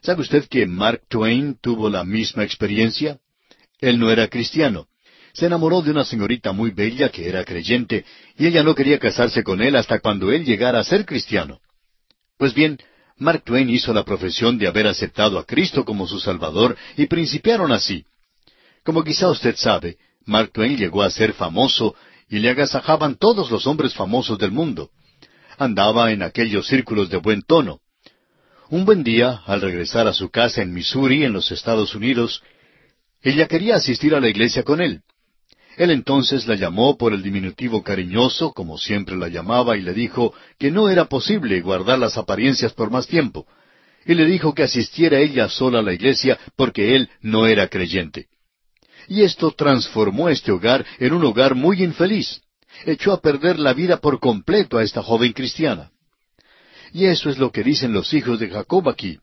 ¿Sabe 0.00 0.22
usted 0.22 0.46
que 0.48 0.64
Mark 0.64 1.02
Twain 1.08 1.58
tuvo 1.60 1.90
la 1.90 2.04
misma 2.04 2.44
experiencia? 2.44 3.18
Él 3.80 3.98
no 3.98 4.12
era 4.12 4.28
cristiano. 4.28 4.86
Se 5.34 5.46
enamoró 5.46 5.82
de 5.82 5.90
una 5.90 6.04
señorita 6.04 6.52
muy 6.52 6.70
bella 6.70 7.08
que 7.08 7.28
era 7.28 7.44
creyente, 7.44 8.04
y 8.38 8.46
ella 8.46 8.62
no 8.62 8.74
quería 8.74 9.00
casarse 9.00 9.42
con 9.42 9.60
él 9.60 9.74
hasta 9.74 9.98
cuando 9.98 10.30
él 10.30 10.44
llegara 10.44 10.78
a 10.78 10.84
ser 10.84 11.04
cristiano. 11.04 11.60
Pues 12.38 12.54
bien, 12.54 12.78
Mark 13.16 13.42
Twain 13.44 13.68
hizo 13.68 13.92
la 13.92 14.04
profesión 14.04 14.58
de 14.58 14.68
haber 14.68 14.86
aceptado 14.86 15.40
a 15.40 15.44
Cristo 15.44 15.84
como 15.84 16.06
su 16.06 16.20
Salvador 16.20 16.76
y 16.96 17.06
principiaron 17.06 17.72
así. 17.72 18.04
Como 18.84 19.02
quizá 19.02 19.28
usted 19.28 19.56
sabe, 19.56 19.98
Mark 20.24 20.52
Twain 20.52 20.76
llegó 20.76 21.02
a 21.02 21.10
ser 21.10 21.32
famoso 21.32 21.96
y 22.28 22.38
le 22.38 22.50
agasajaban 22.50 23.16
todos 23.16 23.50
los 23.50 23.66
hombres 23.66 23.92
famosos 23.92 24.38
del 24.38 24.52
mundo. 24.52 24.90
Andaba 25.58 26.12
en 26.12 26.22
aquellos 26.22 26.68
círculos 26.68 27.10
de 27.10 27.16
buen 27.16 27.42
tono. 27.42 27.80
Un 28.70 28.84
buen 28.84 29.02
día, 29.02 29.42
al 29.46 29.60
regresar 29.60 30.06
a 30.06 30.12
su 30.12 30.30
casa 30.30 30.62
en 30.62 30.72
Missouri, 30.72 31.24
en 31.24 31.32
los 31.32 31.50
Estados 31.50 31.94
Unidos, 31.96 32.40
ella 33.20 33.48
quería 33.48 33.76
asistir 33.76 34.14
a 34.14 34.20
la 34.20 34.28
iglesia 34.28 34.62
con 34.62 34.80
él. 34.80 35.02
Él 35.76 35.90
entonces 35.90 36.46
la 36.46 36.54
llamó 36.54 36.96
por 36.96 37.12
el 37.12 37.22
diminutivo 37.22 37.82
cariñoso, 37.82 38.52
como 38.52 38.78
siempre 38.78 39.16
la 39.16 39.28
llamaba, 39.28 39.76
y 39.76 39.82
le 39.82 39.92
dijo 39.92 40.32
que 40.58 40.70
no 40.70 40.88
era 40.88 41.06
posible 41.06 41.60
guardar 41.60 41.98
las 41.98 42.16
apariencias 42.16 42.72
por 42.72 42.90
más 42.90 43.06
tiempo, 43.06 43.46
y 44.06 44.14
le 44.14 44.24
dijo 44.26 44.54
que 44.54 44.62
asistiera 44.62 45.18
ella 45.18 45.48
sola 45.48 45.80
a 45.80 45.82
la 45.82 45.92
iglesia 45.92 46.38
porque 46.56 46.94
él 46.94 47.08
no 47.20 47.46
era 47.46 47.68
creyente. 47.68 48.26
Y 49.08 49.22
esto 49.22 49.50
transformó 49.50 50.28
este 50.28 50.52
hogar 50.52 50.86
en 50.98 51.12
un 51.12 51.24
hogar 51.24 51.54
muy 51.54 51.82
infeliz. 51.82 52.40
Echó 52.86 53.12
a 53.12 53.20
perder 53.20 53.58
la 53.58 53.72
vida 53.72 53.98
por 53.98 54.20
completo 54.20 54.78
a 54.78 54.82
esta 54.82 55.02
joven 55.02 55.32
cristiana. 55.32 55.90
Y 56.92 57.06
eso 57.06 57.28
es 57.28 57.38
lo 57.38 57.50
que 57.50 57.62
dicen 57.62 57.92
los 57.92 58.14
hijos 58.14 58.38
de 58.38 58.48
Jacob 58.48 58.88
aquí. 58.88 59.18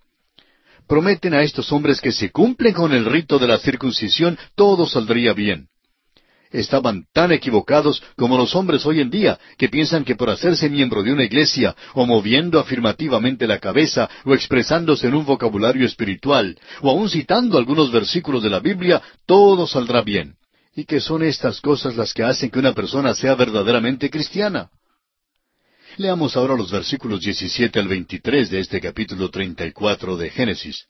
Prometen 0.87 1.33
a 1.33 1.41
estos 1.41 1.71
hombres 1.71 2.01
que 2.01 2.11
si 2.11 2.29
cumplen 2.29 2.73
con 2.73 2.93
el 2.93 3.05
rito 3.05 3.39
de 3.39 3.47
la 3.47 3.57
circuncisión, 3.59 4.37
todo 4.55 4.85
saldría 4.85 5.33
bien 5.33 5.69
estaban 6.51 7.05
tan 7.13 7.31
equivocados 7.31 8.03
como 8.15 8.37
los 8.37 8.55
hombres 8.55 8.85
hoy 8.85 8.99
en 8.99 9.09
día, 9.09 9.39
que 9.57 9.69
piensan 9.69 10.03
que 10.03 10.15
por 10.15 10.29
hacerse 10.29 10.69
miembro 10.69 11.03
de 11.03 11.13
una 11.13 11.23
iglesia, 11.23 11.75
o 11.93 12.05
moviendo 12.05 12.59
afirmativamente 12.59 13.47
la 13.47 13.59
cabeza, 13.59 14.09
o 14.25 14.33
expresándose 14.33 15.07
en 15.07 15.15
un 15.15 15.25
vocabulario 15.25 15.85
espiritual, 15.85 16.57
o 16.81 16.89
aun 16.89 17.09
citando 17.09 17.57
algunos 17.57 17.91
versículos 17.91 18.43
de 18.43 18.49
la 18.49 18.59
Biblia, 18.59 19.01
todo 19.25 19.65
saldrá 19.67 20.01
bien. 20.01 20.35
Y 20.75 20.85
que 20.85 21.01
son 21.01 21.23
estas 21.23 21.59
cosas 21.59 21.95
las 21.95 22.13
que 22.13 22.23
hacen 22.23 22.49
que 22.49 22.59
una 22.59 22.73
persona 22.73 23.13
sea 23.13 23.35
verdaderamente 23.35 24.09
cristiana. 24.09 24.69
Leamos 25.97 26.37
ahora 26.37 26.55
los 26.55 26.71
versículos 26.71 27.19
17 27.19 27.77
al 27.77 27.87
23 27.87 28.49
de 28.49 28.59
este 28.59 28.79
capítulo 28.79 29.29
34 29.29 30.15
de 30.15 30.29
Génesis. 30.29 30.85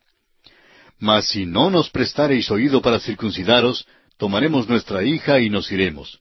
Mas 1.00 1.30
si 1.30 1.48
no 1.48 1.72
nos 1.72 1.90
prestareis 1.90 2.52
oído 2.52 2.80
para 2.84 3.00
circuncidaros, 3.00 3.88
tomaremos 4.22 4.70
nuestra 4.70 5.02
hija 5.02 5.40
y 5.40 5.50
nos 5.50 5.72
iremos. 5.72 6.20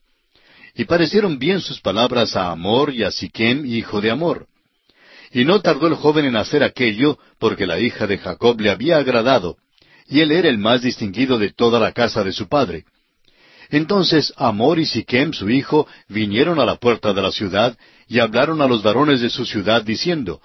Y 0.73 0.85
parecieron 0.85 1.37
bien 1.37 1.61
sus 1.61 1.79
palabras 1.81 2.35
a 2.35 2.49
Amor 2.49 2.91
y 2.91 3.03
a 3.03 3.11
Siquem, 3.11 3.63
hijo 3.63 4.01
de 4.01 4.09
Amor. 4.09 4.47
Y 5.31 5.45
no 5.45 5.61
tardó 5.61 5.85
el 5.85 5.93
joven 5.93 6.25
en 6.25 6.35
hacer 6.35 6.63
aquello, 6.63 7.19
porque 7.37 7.67
la 7.67 7.79
hija 7.79 8.07
de 8.07 8.17
Jacob 8.17 8.59
le 8.59 8.71
había 8.71 8.97
agradado, 8.97 9.57
y 10.07 10.21
él 10.21 10.31
era 10.31 10.49
el 10.49 10.57
más 10.57 10.81
distinguido 10.81 11.37
de 11.37 11.51
toda 11.53 11.79
la 11.79 11.91
casa 11.91 12.23
de 12.23 12.31
su 12.31 12.47
padre. 12.47 12.85
Entonces 13.69 14.33
Amor 14.35 14.79
y 14.79 14.87
Siquem, 14.87 15.31
su 15.31 15.51
hijo, 15.51 15.87
vinieron 16.09 16.59
a 16.59 16.65
la 16.65 16.77
puerta 16.77 17.13
de 17.13 17.21
la 17.21 17.31
ciudad, 17.31 17.77
y 18.07 18.17
hablaron 18.17 18.63
a 18.63 18.67
los 18.67 18.81
varones 18.81 19.21
de 19.21 19.29
su 19.29 19.45
ciudad, 19.45 19.83
diciendo, 19.83 20.41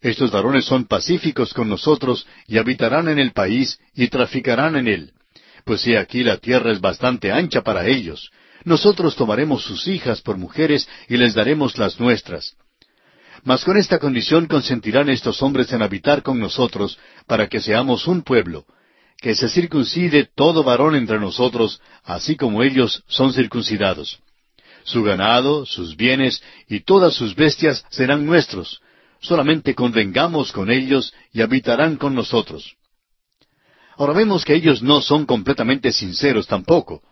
Estos 0.00 0.32
varones 0.32 0.64
son 0.64 0.86
pacíficos 0.86 1.54
con 1.54 1.68
nosotros, 1.68 2.26
y 2.48 2.58
habitarán 2.58 3.06
en 3.06 3.20
el 3.20 3.30
país, 3.30 3.78
y 3.94 4.08
traficarán 4.08 4.74
en 4.74 4.88
él 4.88 5.12
pues 5.66 5.84
he 5.88 5.98
aquí 5.98 6.22
la 6.22 6.36
tierra 6.36 6.70
es 6.70 6.80
bastante 6.80 7.32
ancha 7.32 7.60
para 7.62 7.88
ellos. 7.88 8.30
Nosotros 8.62 9.16
tomaremos 9.16 9.64
sus 9.64 9.88
hijas 9.88 10.22
por 10.22 10.38
mujeres 10.38 10.88
y 11.08 11.16
les 11.16 11.34
daremos 11.34 11.76
las 11.76 11.98
nuestras. 11.98 12.56
Mas 13.42 13.64
con 13.64 13.76
esta 13.76 13.98
condición 13.98 14.46
consentirán 14.46 15.08
estos 15.08 15.42
hombres 15.42 15.72
en 15.72 15.82
habitar 15.82 16.22
con 16.22 16.38
nosotros, 16.38 16.98
para 17.26 17.48
que 17.48 17.60
seamos 17.60 18.06
un 18.06 18.22
pueblo, 18.22 18.64
que 19.20 19.34
se 19.34 19.48
circuncide 19.48 20.28
todo 20.36 20.62
varón 20.62 20.94
entre 20.94 21.18
nosotros, 21.18 21.80
así 22.04 22.36
como 22.36 22.62
ellos 22.62 23.02
son 23.08 23.32
circuncidados. 23.32 24.20
Su 24.84 25.02
ganado, 25.02 25.66
sus 25.66 25.96
bienes 25.96 26.44
y 26.68 26.80
todas 26.80 27.12
sus 27.14 27.34
bestias 27.34 27.84
serán 27.90 28.24
nuestros. 28.24 28.80
Solamente 29.20 29.74
convengamos 29.74 30.52
con 30.52 30.70
ellos 30.70 31.12
y 31.32 31.42
habitarán 31.42 31.96
con 31.96 32.14
nosotros. 32.14 32.76
Ahora 33.98 34.12
vemos 34.12 34.44
que 34.44 34.54
ellos 34.54 34.82
no 34.82 35.00
son 35.00 35.24
completamente 35.24 35.90
sinceros 35.92 36.46
tampoco. 36.46 37.02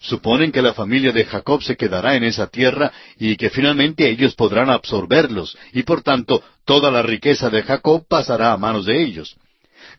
Suponen 0.00 0.52
que 0.52 0.62
la 0.62 0.74
familia 0.74 1.10
de 1.10 1.24
Jacob 1.24 1.62
se 1.62 1.76
quedará 1.76 2.14
en 2.14 2.22
esa 2.22 2.46
tierra 2.46 2.92
y 3.18 3.36
que 3.36 3.50
finalmente 3.50 4.08
ellos 4.08 4.36
podrán 4.36 4.70
absorberlos 4.70 5.58
y 5.72 5.82
por 5.82 6.02
tanto 6.02 6.42
toda 6.64 6.90
la 6.92 7.02
riqueza 7.02 7.50
de 7.50 7.62
Jacob 7.62 8.06
pasará 8.08 8.52
a 8.52 8.56
manos 8.56 8.86
de 8.86 9.02
ellos. 9.02 9.36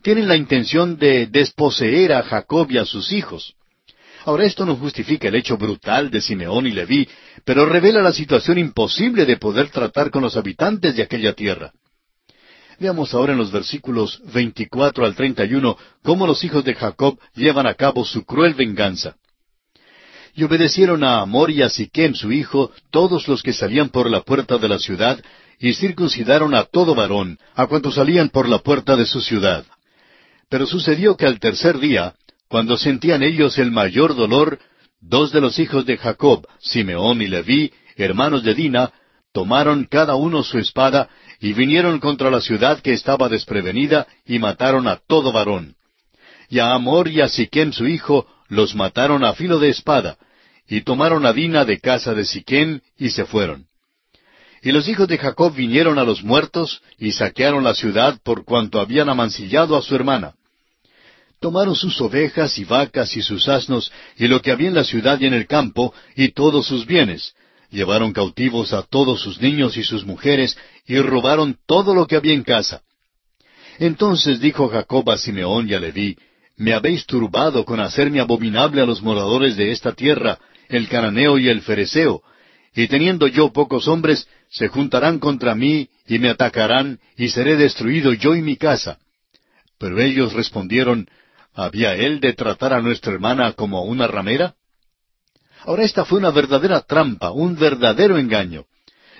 Tienen 0.02 0.28
la 0.28 0.36
intención 0.36 0.96
de 0.96 1.26
desposeer 1.26 2.14
a 2.14 2.22
Jacob 2.22 2.70
y 2.70 2.78
a 2.78 2.86
sus 2.86 3.12
hijos. 3.12 3.54
Ahora 4.24 4.44
esto 4.44 4.64
no 4.64 4.76
justifica 4.76 5.28
el 5.28 5.34
hecho 5.34 5.58
brutal 5.58 6.10
de 6.10 6.22
Simeón 6.22 6.66
y 6.66 6.72
Leví, 6.72 7.08
pero 7.44 7.66
revela 7.66 8.00
la 8.02 8.12
situación 8.12 8.58
imposible 8.58 9.26
de 9.26 9.36
poder 9.36 9.68
tratar 9.68 10.10
con 10.10 10.22
los 10.22 10.36
habitantes 10.36 10.96
de 10.96 11.02
aquella 11.02 11.34
tierra. 11.34 11.72
Veamos 12.80 13.12
ahora 13.12 13.32
en 13.32 13.38
los 13.38 13.52
versículos 13.52 14.22
24 14.32 15.04
al 15.04 15.14
31 15.14 15.76
cómo 16.02 16.26
los 16.26 16.42
hijos 16.44 16.64
de 16.64 16.74
Jacob 16.74 17.18
llevan 17.34 17.66
a 17.66 17.74
cabo 17.74 18.06
su 18.06 18.24
cruel 18.24 18.54
venganza. 18.54 19.16
Y 20.34 20.44
obedecieron 20.44 21.04
a 21.04 21.20
Amor 21.20 21.50
y 21.50 21.60
a 21.60 21.68
Siquem 21.68 22.14
su 22.14 22.32
hijo 22.32 22.72
todos 22.90 23.28
los 23.28 23.42
que 23.42 23.52
salían 23.52 23.90
por 23.90 24.10
la 24.10 24.22
puerta 24.22 24.56
de 24.56 24.68
la 24.68 24.78
ciudad, 24.78 25.22
y 25.58 25.74
circuncidaron 25.74 26.54
a 26.54 26.64
todo 26.64 26.94
varón, 26.94 27.38
a 27.54 27.66
cuantos 27.66 27.96
salían 27.96 28.30
por 28.30 28.48
la 28.48 28.60
puerta 28.60 28.96
de 28.96 29.04
su 29.04 29.20
ciudad. 29.20 29.66
Pero 30.48 30.66
sucedió 30.66 31.18
que 31.18 31.26
al 31.26 31.38
tercer 31.38 31.78
día, 31.80 32.14
cuando 32.48 32.78
sentían 32.78 33.22
ellos 33.22 33.58
el 33.58 33.70
mayor 33.70 34.16
dolor, 34.16 34.58
dos 35.02 35.32
de 35.32 35.42
los 35.42 35.58
hijos 35.58 35.84
de 35.84 35.98
Jacob, 35.98 36.46
Simeón 36.60 37.20
y 37.20 37.26
Leví, 37.26 37.72
hermanos 37.96 38.42
de 38.42 38.54
Dina, 38.54 38.90
tomaron 39.32 39.84
cada 39.84 40.14
uno 40.14 40.42
su 40.42 40.58
espada 40.58 41.10
y 41.40 41.52
vinieron 41.54 42.00
contra 42.00 42.30
la 42.30 42.40
ciudad 42.40 42.80
que 42.80 42.92
estaba 42.92 43.28
desprevenida 43.28 44.06
y 44.26 44.38
mataron 44.38 44.86
a 44.86 45.00
todo 45.06 45.32
varón. 45.32 45.74
Y 46.48 46.58
a 46.58 46.72
Amor 46.72 47.08
y 47.08 47.20
a 47.20 47.28
Siquem 47.28 47.72
su 47.72 47.86
hijo 47.86 48.26
los 48.48 48.74
mataron 48.74 49.24
a 49.24 49.32
filo 49.32 49.58
de 49.58 49.70
espada, 49.70 50.18
y 50.68 50.82
tomaron 50.82 51.24
a 51.24 51.32
Dina 51.32 51.64
de 51.64 51.80
casa 51.80 52.14
de 52.14 52.24
Siquem 52.24 52.80
y 52.98 53.10
se 53.10 53.24
fueron. 53.24 53.66
Y 54.62 54.72
los 54.72 54.88
hijos 54.88 55.08
de 55.08 55.16
Jacob 55.16 55.54
vinieron 55.54 55.98
a 55.98 56.04
los 56.04 56.22
muertos 56.22 56.82
y 56.98 57.12
saquearon 57.12 57.64
la 57.64 57.74
ciudad 57.74 58.18
por 58.22 58.44
cuanto 58.44 58.78
habían 58.78 59.08
amancillado 59.08 59.76
a 59.76 59.82
su 59.82 59.94
hermana 59.94 60.34
tomaron 61.40 61.74
sus 61.74 61.98
ovejas 62.00 62.58
y 62.58 62.64
vacas 62.64 63.16
y 63.16 63.22
sus 63.22 63.48
asnos 63.48 63.90
y 64.16 64.28
lo 64.28 64.40
que 64.42 64.52
había 64.52 64.68
en 64.68 64.74
la 64.74 64.84
ciudad 64.84 65.18
y 65.20 65.26
en 65.26 65.34
el 65.34 65.46
campo 65.46 65.92
y 66.14 66.28
todos 66.32 66.66
sus 66.66 66.86
bienes. 66.86 67.34
Llevaron 67.70 68.12
cautivos 68.12 68.72
a 68.72 68.82
todos 68.82 69.20
sus 69.20 69.40
niños 69.40 69.76
y 69.76 69.84
sus 69.84 70.04
mujeres 70.04 70.58
y 70.86 70.98
robaron 70.98 71.56
todo 71.66 71.94
lo 71.94 72.06
que 72.06 72.16
había 72.16 72.34
en 72.34 72.42
casa. 72.42 72.82
Entonces 73.78 74.40
dijo 74.40 74.68
Jacob 74.68 75.08
a 75.10 75.16
Simeón 75.16 75.68
y 75.68 75.74
a 75.74 75.80
Leví, 75.80 76.18
Me 76.56 76.74
habéis 76.74 77.06
turbado 77.06 77.64
con 77.64 77.80
hacerme 77.80 78.20
abominable 78.20 78.80
a 78.80 78.86
los 78.86 79.02
moradores 79.02 79.56
de 79.56 79.70
esta 79.70 79.92
tierra, 79.92 80.38
el 80.68 80.88
cananeo 80.88 81.38
y 81.38 81.48
el 81.48 81.62
fereceo, 81.62 82.22
y 82.74 82.86
teniendo 82.88 83.26
yo 83.26 83.52
pocos 83.52 83.88
hombres, 83.88 84.28
se 84.48 84.68
juntarán 84.68 85.18
contra 85.18 85.54
mí 85.54 85.88
y 86.06 86.18
me 86.18 86.28
atacarán, 86.28 86.98
y 87.16 87.28
seré 87.28 87.56
destruido 87.56 88.12
yo 88.12 88.34
y 88.34 88.42
mi 88.42 88.56
casa. 88.56 88.98
Pero 89.78 90.00
ellos 90.00 90.32
respondieron, 90.32 91.08
¿Había 91.54 91.94
él 91.94 92.20
de 92.20 92.32
tratar 92.32 92.72
a 92.72 92.80
nuestra 92.80 93.12
hermana 93.12 93.52
como 93.52 93.82
una 93.82 94.06
ramera? 94.06 94.54
Ahora 95.64 95.84
esta 95.84 96.04
fue 96.04 96.18
una 96.18 96.30
verdadera 96.30 96.80
trampa, 96.80 97.30
un 97.30 97.56
verdadero 97.56 98.18
engaño. 98.18 98.64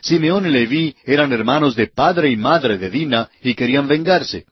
Simeón 0.02 0.46
y 0.46 0.50
Leví 0.50 0.96
eran 1.04 1.32
hermanos 1.32 1.76
de 1.76 1.86
padre 1.88 2.30
y 2.30 2.36
madre 2.36 2.78
de 2.78 2.90
Dina 2.90 3.30
y 3.42 3.54
querían 3.54 3.86
vengarse. 3.86 4.46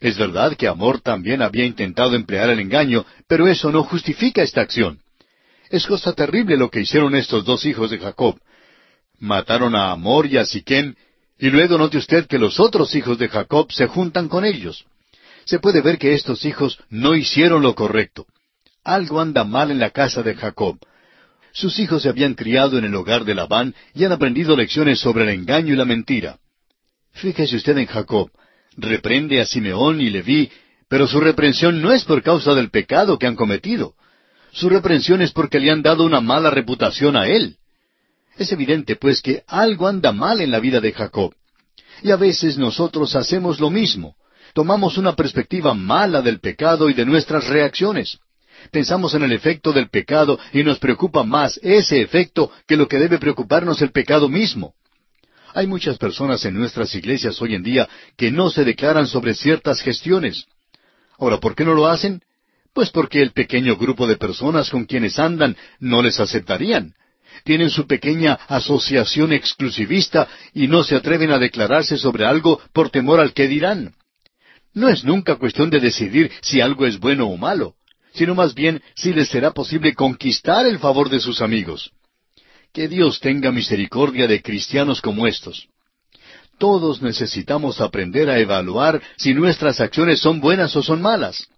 Es 0.00 0.18
verdad 0.18 0.56
que 0.56 0.66
Amor 0.66 1.00
también 1.00 1.42
había 1.42 1.64
intentado 1.64 2.14
emplear 2.14 2.50
el 2.50 2.60
engaño, 2.60 3.06
pero 3.28 3.46
eso 3.46 3.70
no 3.70 3.84
justifica 3.84 4.42
esta 4.42 4.60
acción. 4.60 5.00
Es 5.70 5.86
cosa 5.86 6.12
terrible 6.12 6.56
lo 6.56 6.70
que 6.70 6.80
hicieron 6.80 7.14
estos 7.14 7.44
dos 7.44 7.64
hijos 7.64 7.90
de 7.90 7.98
Jacob. 7.98 8.38
Mataron 9.18 9.74
a 9.74 9.92
Amor 9.92 10.26
y 10.26 10.36
a 10.36 10.44
Siquem, 10.44 10.94
y 11.38 11.50
luego 11.50 11.78
note 11.78 11.98
usted 11.98 12.26
que 12.26 12.38
los 12.38 12.58
otros 12.60 12.94
hijos 12.94 13.18
de 13.18 13.28
Jacob 13.28 13.72
se 13.72 13.86
juntan 13.86 14.28
con 14.28 14.44
ellos 14.44 14.84
se 15.44 15.58
puede 15.58 15.82
ver 15.82 15.98
que 15.98 16.14
estos 16.14 16.44
hijos 16.44 16.78
no 16.88 17.14
hicieron 17.14 17.62
lo 17.62 17.74
correcto. 17.74 18.26
Algo 18.82 19.20
anda 19.20 19.44
mal 19.44 19.70
en 19.70 19.78
la 19.78 19.90
casa 19.90 20.22
de 20.22 20.34
Jacob. 20.34 20.78
Sus 21.54 21.78
hijos 21.78 22.02
se 22.02 22.10
habían 22.10 22.34
criado 22.34 22.76
en 22.76 22.84
el 22.84 22.94
hogar 22.94 23.24
de 23.24 23.34
Labán 23.34 23.74
y 23.94 24.04
han 24.04 24.12
aprendido 24.12 24.56
lecciones 24.56 25.00
sobre 25.00 25.22
el 25.24 25.30
engaño 25.30 25.72
y 25.72 25.76
la 25.76 25.86
mentira. 25.86 26.38
Fíjese 27.12 27.56
usted 27.56 27.78
en 27.78 27.86
Jacob. 27.86 28.30
Reprende 28.76 29.40
a 29.40 29.46
Simeón 29.46 30.00
y 30.00 30.10
Leví, 30.10 30.50
pero 30.88 31.06
su 31.06 31.20
reprensión 31.20 31.80
no 31.80 31.92
es 31.92 32.04
por 32.04 32.22
causa 32.22 32.54
del 32.54 32.70
pecado 32.70 33.18
que 33.18 33.26
han 33.26 33.36
cometido. 33.36 33.94
Su 34.52 34.68
reprensión 34.68 35.22
es 35.22 35.32
porque 35.32 35.60
le 35.60 35.70
han 35.70 35.82
dado 35.82 36.04
una 36.04 36.20
mala 36.20 36.50
reputación 36.50 37.16
a 37.16 37.28
él. 37.28 37.56
Es 38.36 38.50
evidente, 38.50 38.96
pues, 38.96 39.22
que 39.22 39.44
algo 39.46 39.86
anda 39.86 40.12
mal 40.12 40.40
en 40.40 40.50
la 40.50 40.58
vida 40.58 40.80
de 40.80 40.92
Jacob. 40.92 41.34
Y 42.02 42.10
a 42.10 42.16
veces 42.16 42.58
nosotros 42.58 43.14
hacemos 43.14 43.60
lo 43.60 43.70
mismo 43.70 44.16
tomamos 44.54 44.96
una 44.96 45.14
perspectiva 45.14 45.74
mala 45.74 46.22
del 46.22 46.40
pecado 46.40 46.88
y 46.88 46.94
de 46.94 47.04
nuestras 47.04 47.46
reacciones. 47.48 48.18
Pensamos 48.70 49.14
en 49.14 49.22
el 49.22 49.32
efecto 49.32 49.72
del 49.72 49.88
pecado 49.88 50.38
y 50.52 50.62
nos 50.62 50.78
preocupa 50.78 51.24
más 51.24 51.58
ese 51.62 52.00
efecto 52.00 52.50
que 52.66 52.76
lo 52.76 52.88
que 52.88 52.98
debe 52.98 53.18
preocuparnos 53.18 53.82
el 53.82 53.90
pecado 53.90 54.28
mismo. 54.28 54.74
Hay 55.54 55.66
muchas 55.66 55.98
personas 55.98 56.44
en 56.44 56.54
nuestras 56.54 56.94
iglesias 56.94 57.40
hoy 57.40 57.54
en 57.54 57.62
día 57.62 57.88
que 58.16 58.30
no 58.30 58.50
se 58.50 58.64
declaran 58.64 59.06
sobre 59.06 59.34
ciertas 59.34 59.80
gestiones. 59.80 60.46
Ahora, 61.18 61.38
¿por 61.38 61.54
qué 61.54 61.64
no 61.64 61.74
lo 61.74 61.86
hacen? 61.86 62.22
Pues 62.72 62.90
porque 62.90 63.22
el 63.22 63.30
pequeño 63.30 63.76
grupo 63.76 64.08
de 64.08 64.16
personas 64.16 64.68
con 64.68 64.84
quienes 64.84 65.18
andan 65.20 65.56
no 65.78 66.02
les 66.02 66.18
aceptarían. 66.18 66.94
Tienen 67.44 67.70
su 67.70 67.86
pequeña 67.86 68.34
asociación 68.48 69.32
exclusivista 69.32 70.28
y 70.52 70.66
no 70.66 70.82
se 70.82 70.96
atreven 70.96 71.30
a 71.30 71.38
declararse 71.38 71.98
sobre 71.98 72.24
algo 72.24 72.60
por 72.72 72.90
temor 72.90 73.20
al 73.20 73.32
que 73.32 73.46
dirán. 73.46 73.94
No 74.72 74.88
es 74.88 75.04
nunca 75.04 75.36
cuestión 75.36 75.70
de 75.70 75.78
decidir 75.78 76.32
si 76.42 76.60
algo 76.60 76.84
es 76.84 76.98
bueno 76.98 77.26
o 77.26 77.36
malo, 77.36 77.76
sino 78.14 78.34
más 78.34 78.54
bien 78.54 78.80
si 78.94 79.12
les 79.12 79.28
será 79.28 79.50
posible 79.50 79.94
conquistar 79.94 80.66
el 80.66 80.78
favor 80.78 81.10
de 81.10 81.20
sus 81.20 81.42
amigos. 81.42 81.90
Que 82.72 82.88
Dios 82.88 83.20
tenga 83.20 83.52
misericordia 83.52 84.26
de 84.26 84.40
cristianos 84.40 85.00
como 85.00 85.26
estos. 85.26 85.68
Todos 86.58 87.02
necesitamos 87.02 87.80
aprender 87.80 88.30
a 88.30 88.38
evaluar 88.38 89.02
si 89.16 89.34
nuestras 89.34 89.80
acciones 89.80 90.20
son 90.20 90.40
buenas 90.40 90.74
o 90.76 90.82
son 90.82 91.02
malas. 91.02 91.48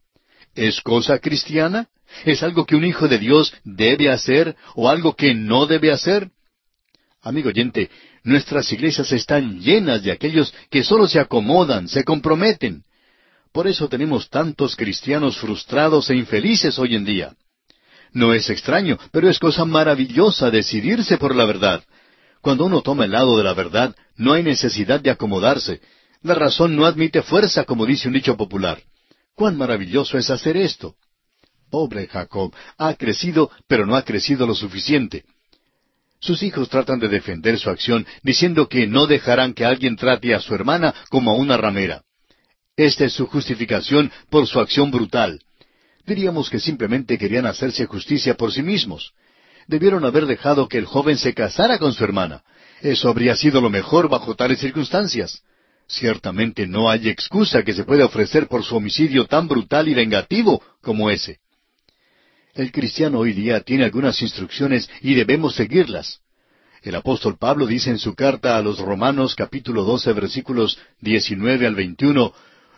¿Es 0.55 0.81
cosa 0.81 1.19
cristiana? 1.19 1.89
¿Es 2.25 2.43
algo 2.43 2.65
que 2.65 2.77
un 2.77 2.85
hijo 2.85 3.09
de 3.09 3.19
Dios 3.19 3.53
debe 3.65 4.11
hacer 4.11 4.57
o 4.75 4.89
algo 4.89 5.15
que 5.15 5.35
no 5.35 5.67
debe 5.67 5.93
hacer? 5.93 6.31
Amigo 7.21 7.49
oyente, 7.49 7.91
nuestras 8.25 8.73
iglesias 8.73 9.13
están 9.13 9.61
llenas 9.61 10.03
de 10.03 10.13
aquellos 10.13 10.55
que 10.71 10.83
solo 10.83 11.07
se 11.07 11.19
acomodan, 11.19 11.89
se 11.89 12.05
comprometen, 12.05 12.85
por 13.57 13.67
eso 13.67 13.89
tenemos 13.89 14.29
tantos 14.29 14.77
cristianos 14.77 15.39
frustrados 15.39 16.11
e 16.11 16.15
infelices 16.15 16.79
hoy 16.79 16.95
en 16.95 17.07
día. 17.07 17.35
No 18.13 18.35
es 18.35 18.51
extraño, 18.51 18.99
pero 19.13 19.31
es 19.31 19.39
cosa 19.39 19.65
maravillosa 19.65 20.51
decidirse 20.51 21.17
por 21.17 21.35
la 21.35 21.47
verdad. 21.47 21.83
Cuando 22.43 22.67
uno 22.67 22.83
toma 22.83 23.07
el 23.07 23.13
lado 23.13 23.35
de 23.39 23.45
la 23.45 23.55
verdad, 23.55 23.97
no 24.15 24.35
hay 24.35 24.43
necesidad 24.43 25.01
de 25.01 25.09
acomodarse. 25.09 25.81
La 26.21 26.35
razón 26.35 26.77
no 26.77 26.85
admite 26.85 27.23
fuerza, 27.23 27.65
como 27.65 27.87
dice 27.87 28.09
un 28.09 28.13
dicho 28.13 28.37
popular. 28.37 28.79
Cuán 29.35 29.57
maravilloso 29.57 30.19
es 30.19 30.29
hacer 30.29 30.59
esto. 30.59 30.97
Pobre 31.71 32.09
Jacob, 32.09 32.55
ha 32.77 32.93
crecido, 32.93 33.51
pero 33.67 33.87
no 33.87 33.97
ha 33.97 34.03
crecido 34.03 34.47
lo 34.47 34.55
suficiente. 34.55 35.25
Sus 36.21 36.43
hijos 36.43 36.69
tratan 36.69 36.99
de 36.99 37.09
defender 37.09 37.59
su 37.59 37.71
acción 37.71 38.07
diciendo 38.23 38.69
que 38.69 38.87
no 38.87 39.07
dejarán 39.07 39.55
que 39.55 39.65
alguien 39.65 39.97
trate 39.97 40.35
a 40.35 40.41
su 40.41 40.55
hermana 40.55 40.95
como 41.09 41.31
a 41.31 41.37
una 41.37 41.57
ramera. 41.57 42.03
Esta 42.77 43.07
es 43.07 43.15
su 43.15 43.27
justificación 43.27 44.13
por 44.29 44.47
su 44.47 44.61
acción 44.61 44.91
brutal. 44.91 45.41
Diríamos 46.07 46.51
que 46.51 46.61
simplemente 46.61 47.17
querían 47.17 47.47
hacerse 47.47 47.87
justicia 47.87 48.37
por 48.37 48.53
sí 48.53 48.63
mismos. 48.63 49.15
Debieron 49.67 50.05
haber 50.05 50.27
dejado 50.27 50.69
que 50.69 50.77
el 50.77 50.85
joven 50.85 51.17
se 51.17 51.33
casara 51.33 51.79
con 51.79 51.95
su 51.95 52.05
hermana. 52.05 52.45
Eso 52.83 53.09
habría 53.09 53.35
sido 53.35 53.63
lo 53.63 53.71
mejor 53.71 54.09
bajo 54.11 54.37
tales 54.37 54.61
circunstancias. 54.61 55.43
Ciertamente 55.89 56.67
no 56.67 56.91
hay 56.91 57.09
excusa 57.09 57.63
que 57.63 57.73
se 57.73 57.85
pueda 57.85 58.05
ofrecer 58.05 58.47
por 58.47 58.63
su 58.63 58.77
homicidio 58.77 59.27
tan 59.27 59.49
brutal 59.49 59.89
y 59.89 59.95
vengativo 59.95 60.63
como 60.83 61.11
ese. 61.11 61.39
El 62.55 62.73
cristiano 62.73 63.21
hoy 63.21 63.33
día 63.33 63.61
tiene 63.61 63.85
algunas 63.85 64.21
instrucciones 64.21 64.91
y 65.01 65.15
debemos 65.15 65.55
seguirlas. 65.55 66.21
El 66.83 66.95
apóstol 66.95 67.39
Pablo 67.39 67.67
dice 67.67 67.91
en 67.91 67.99
su 67.99 68.15
carta 68.15 68.57
a 68.57 68.63
los 68.63 68.79
Romanos 68.79 69.35
capítulo 69.35 69.83
12 69.85 70.13
versículos 70.13 70.79
19 71.01 71.67
al 71.67 71.75
21, 71.75 72.33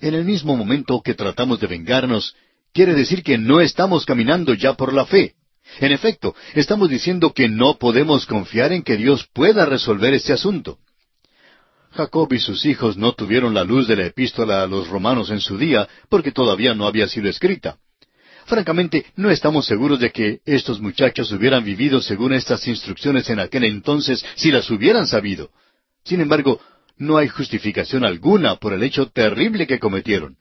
En 0.00 0.14
el 0.14 0.24
mismo 0.24 0.56
momento 0.56 1.02
que 1.02 1.14
tratamos 1.14 1.60
de 1.60 1.66
vengarnos, 1.66 2.34
quiere 2.72 2.94
decir 2.94 3.22
que 3.22 3.38
no 3.38 3.60
estamos 3.60 4.06
caminando 4.06 4.54
ya 4.54 4.74
por 4.74 4.92
la 4.92 5.06
fe. 5.06 5.34
En 5.80 5.92
efecto, 5.92 6.34
estamos 6.54 6.88
diciendo 6.88 7.32
que 7.32 7.48
no 7.48 7.78
podemos 7.78 8.26
confiar 8.26 8.72
en 8.72 8.82
que 8.82 8.96
Dios 8.96 9.28
pueda 9.32 9.66
resolver 9.66 10.14
este 10.14 10.32
asunto. 10.32 10.78
Jacob 11.90 12.32
y 12.32 12.38
sus 12.38 12.64
hijos 12.64 12.96
no 12.96 13.12
tuvieron 13.12 13.54
la 13.54 13.64
luz 13.64 13.88
de 13.88 13.96
la 13.96 14.06
epístola 14.06 14.62
a 14.62 14.66
los 14.66 14.88
romanos 14.88 15.30
en 15.30 15.40
su 15.40 15.58
día 15.58 15.88
porque 16.08 16.32
todavía 16.32 16.74
no 16.74 16.86
había 16.86 17.08
sido 17.08 17.28
escrita. 17.28 17.78
Francamente, 18.46 19.04
no 19.16 19.30
estamos 19.30 19.66
seguros 19.66 20.00
de 20.00 20.10
que 20.10 20.40
estos 20.46 20.80
muchachos 20.80 21.30
hubieran 21.32 21.64
vivido 21.64 22.00
según 22.00 22.32
estas 22.32 22.66
instrucciones 22.66 23.28
en 23.28 23.40
aquel 23.40 23.64
entonces 23.64 24.24
si 24.36 24.50
las 24.50 24.70
hubieran 24.70 25.06
sabido. 25.06 25.50
Sin 26.04 26.20
embargo, 26.20 26.60
no 26.98 27.16
hay 27.16 27.28
justificación 27.28 28.04
alguna 28.04 28.56
por 28.56 28.72
el 28.72 28.82
hecho 28.82 29.06
terrible 29.06 29.66
que 29.66 29.78
cometieron. 29.78 30.36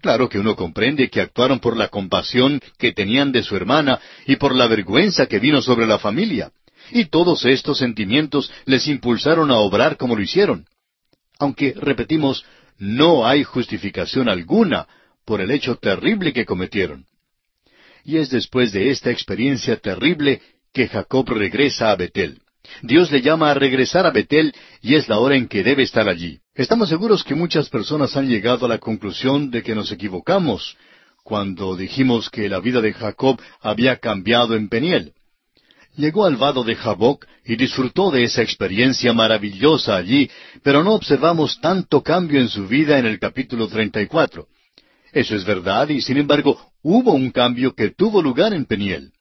Claro 0.00 0.28
que 0.28 0.38
uno 0.38 0.56
comprende 0.56 1.10
que 1.10 1.20
actuaron 1.20 1.60
por 1.60 1.76
la 1.76 1.88
compasión 1.88 2.60
que 2.78 2.92
tenían 2.92 3.32
de 3.32 3.42
su 3.42 3.54
hermana 3.54 4.00
y 4.26 4.36
por 4.36 4.54
la 4.54 4.66
vergüenza 4.66 5.26
que 5.26 5.38
vino 5.38 5.60
sobre 5.60 5.86
la 5.86 5.98
familia. 5.98 6.52
Y 6.90 7.06
todos 7.06 7.44
estos 7.44 7.78
sentimientos 7.78 8.50
les 8.64 8.88
impulsaron 8.88 9.50
a 9.50 9.58
obrar 9.58 9.96
como 9.96 10.16
lo 10.16 10.22
hicieron. 10.22 10.66
Aunque, 11.38 11.74
repetimos, 11.76 12.44
no 12.78 13.26
hay 13.26 13.44
justificación 13.44 14.28
alguna 14.28 14.86
por 15.26 15.40
el 15.40 15.50
hecho 15.50 15.76
terrible 15.76 16.32
que 16.32 16.46
cometieron. 16.46 17.04
Y 18.04 18.16
es 18.16 18.30
después 18.30 18.72
de 18.72 18.90
esta 18.90 19.10
experiencia 19.10 19.76
terrible 19.76 20.40
que 20.72 20.88
Jacob 20.88 21.28
regresa 21.28 21.90
a 21.90 21.96
Betel. 21.96 22.40
Dios 22.82 23.10
le 23.10 23.22
llama 23.22 23.50
a 23.50 23.54
regresar 23.54 24.06
a 24.06 24.10
Betel 24.10 24.54
y 24.80 24.94
es 24.94 25.08
la 25.08 25.18
hora 25.18 25.36
en 25.36 25.48
que 25.48 25.62
debe 25.62 25.82
estar 25.82 26.08
allí. 26.08 26.40
Estamos 26.54 26.88
seguros 26.88 27.24
que 27.24 27.34
muchas 27.34 27.68
personas 27.68 28.16
han 28.16 28.28
llegado 28.28 28.66
a 28.66 28.68
la 28.68 28.78
conclusión 28.78 29.50
de 29.50 29.62
que 29.62 29.74
nos 29.74 29.92
equivocamos 29.92 30.76
cuando 31.22 31.76
dijimos 31.76 32.30
que 32.30 32.48
la 32.48 32.60
vida 32.60 32.80
de 32.80 32.92
Jacob 32.92 33.40
había 33.60 33.96
cambiado 33.96 34.54
en 34.56 34.68
Peniel. 34.68 35.12
Llegó 35.96 36.24
al 36.24 36.36
vado 36.36 36.64
de 36.64 36.76
Jaboc 36.76 37.26
y 37.44 37.56
disfrutó 37.56 38.10
de 38.10 38.24
esa 38.24 38.42
experiencia 38.42 39.12
maravillosa 39.12 39.96
allí, 39.96 40.30
pero 40.62 40.84
no 40.84 40.94
observamos 40.94 41.60
tanto 41.60 42.02
cambio 42.02 42.40
en 42.40 42.48
su 42.48 42.66
vida 42.66 42.98
en 42.98 43.06
el 43.06 43.18
capítulo 43.18 43.68
34. 43.68 44.46
Eso 45.12 45.34
es 45.34 45.44
verdad 45.44 45.88
y 45.88 46.00
sin 46.00 46.16
embargo 46.16 46.60
hubo 46.82 47.12
un 47.12 47.30
cambio 47.30 47.74
que 47.74 47.90
tuvo 47.90 48.22
lugar 48.22 48.54
en 48.54 48.64
Peniel. 48.64 49.12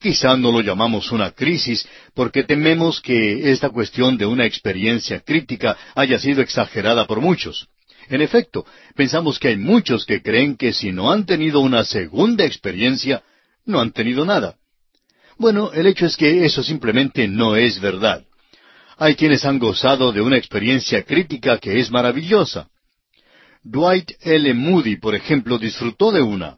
Quizá 0.00 0.34
no 0.36 0.50
lo 0.50 0.62
llamamos 0.62 1.12
una 1.12 1.30
crisis 1.32 1.86
porque 2.14 2.42
tememos 2.42 3.02
que 3.02 3.52
esta 3.52 3.68
cuestión 3.68 4.16
de 4.16 4.24
una 4.24 4.46
experiencia 4.46 5.20
crítica 5.20 5.76
haya 5.94 6.18
sido 6.18 6.40
exagerada 6.40 7.06
por 7.06 7.20
muchos. 7.20 7.68
En 8.08 8.22
efecto, 8.22 8.64
pensamos 8.96 9.38
que 9.38 9.48
hay 9.48 9.56
muchos 9.56 10.06
que 10.06 10.22
creen 10.22 10.56
que 10.56 10.72
si 10.72 10.90
no 10.90 11.12
han 11.12 11.26
tenido 11.26 11.60
una 11.60 11.84
segunda 11.84 12.46
experiencia, 12.46 13.22
no 13.66 13.78
han 13.78 13.92
tenido 13.92 14.24
nada. 14.24 14.56
Bueno, 15.36 15.70
el 15.72 15.86
hecho 15.86 16.06
es 16.06 16.16
que 16.16 16.46
eso 16.46 16.62
simplemente 16.62 17.28
no 17.28 17.54
es 17.54 17.78
verdad. 17.78 18.24
Hay 18.96 19.16
quienes 19.16 19.44
han 19.44 19.58
gozado 19.58 20.12
de 20.12 20.22
una 20.22 20.38
experiencia 20.38 21.02
crítica 21.02 21.58
que 21.58 21.78
es 21.78 21.90
maravillosa. 21.90 22.68
Dwight 23.62 24.12
L. 24.22 24.54
Moody, 24.54 24.96
por 24.96 25.14
ejemplo, 25.14 25.58
disfrutó 25.58 26.10
de 26.10 26.22
una. 26.22 26.56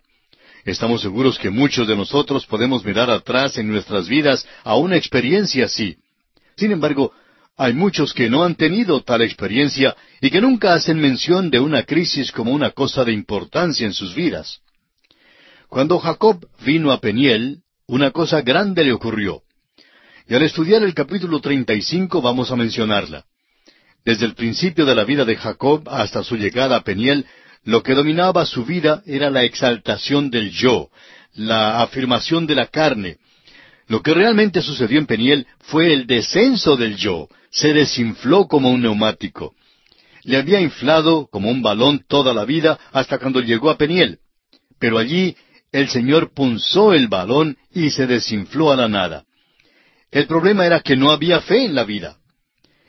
Estamos 0.65 1.03
seguros 1.03 1.39
que 1.39 1.51
muchos 1.51 1.89
de 1.89 1.97
nosotros 1.97 2.47
podemos 2.47 2.85
mirar 2.85 3.11
atrás 3.11 3.59
en 3.59 3.69
nuestras 3.69 4.09
vidas 4.09 4.47
a 4.63 4.77
una 4.77 4.97
experiencia 4.97 5.65
así. 5.65 5.97
Sin 6.57 6.71
embargo, 6.71 7.13
hay 7.57 7.73
muchos 7.73 8.15
que 8.15 8.31
no 8.31 8.45
han 8.45 8.55
tenido 8.55 9.03
tal 9.03 9.23
experiencia 9.23 9.97
y 10.21 10.31
que 10.31 10.41
nunca 10.41 10.75
hacen 10.75 11.01
mención 11.01 11.51
de 11.51 11.59
una 11.59 11.83
crisis 11.83 12.31
como 12.31 12.53
una 12.53 12.71
cosa 12.71 13.05
de 13.05 13.13
importancia 13.13 13.87
en 13.87 13.93
sus 13.93 14.15
vidas. 14.15 14.61
Cuando 15.69 15.99
Jacob 15.99 16.47
vino 16.65 16.93
a 16.93 17.01
Peniel, 17.01 17.63
una 17.87 18.13
cosa 18.13 18.43
grande 18.43 18.85
le 18.85 18.93
ocurrió. 18.93 19.43
Y 20.29 20.35
al 20.35 20.43
estudiar 20.43 20.83
el 20.85 20.95
capítulo 20.95 21.41
35 21.41 22.23
vamos 22.23 22.53
a 22.53 22.57
mencionarla. 22.57 23.25
Desde 24.05 24.27
el 24.27 24.35
principio 24.35 24.87
de 24.87 24.95
la 24.95 25.05
vida 25.05 25.25
de 25.25 25.37
Jacob 25.37 25.89
hasta 25.89 26.23
su 26.23 26.37
llegada 26.37 26.77
a 26.77 26.85
Peniel, 26.85 27.27
lo 27.65 27.83
que 27.83 27.95
dominaba 27.95 28.45
su 28.45 28.65
vida 28.65 29.03
era 29.07 29.31
la 29.31 29.45
exaltación 29.45 30.31
del 30.31 30.51
yo, 30.51 30.91
la 31.35 31.83
afirmación 31.83 32.47
de 32.47 32.55
la 32.55 32.67
carne. 32.67 33.19
Lo 33.87 34.03
que 34.03 34.15
realmente 34.15 34.63
sucedió 34.63 34.99
en 34.99 35.07
Peniel 35.07 35.47
fue 35.61 35.93
el 35.93 36.07
descenso 36.07 36.77
del 36.77 36.97
yo, 36.97 37.29
se 37.51 37.73
desinfló 37.73 38.47
como 38.49 38.71
un 38.71 38.83
neumático. 38.83 39.55
Le 40.25 40.37
había 40.37 40.61
inflado 40.61 41.29
como 41.31 41.51
un 41.51 41.63
balón 41.63 42.05
toda 42.09 42.33
la 42.33 42.45
vida 42.45 42.79
hasta 42.93 43.19
cuando 43.19 43.41
llegó 43.41 43.71
a 43.71 43.77
Peniel. 43.77 44.19
Pero 44.79 44.99
allí 44.99 45.37
el 45.73 45.89
Señor 45.89 46.33
punzó 46.33 46.93
el 46.93 47.09
balón 47.09 47.57
y 47.73 47.91
se 47.91 48.07
desinfló 48.07 48.73
a 48.73 48.77
la 48.77 48.89
nada. 48.89 49.25
El 50.11 50.27
problema 50.27 50.67
era 50.67 50.81
que 50.81 50.97
no 50.97 51.11
había 51.11 51.41
fe 51.41 51.65
en 51.65 51.75
la 51.75 51.85
vida. 51.85 52.19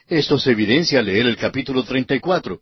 Esto 0.08 0.38
se 0.38 0.52
evidencia 0.52 1.00
al 1.00 1.06
leer 1.06 1.26
el 1.26 1.38
capítulo 1.38 1.84
34. 1.84 2.60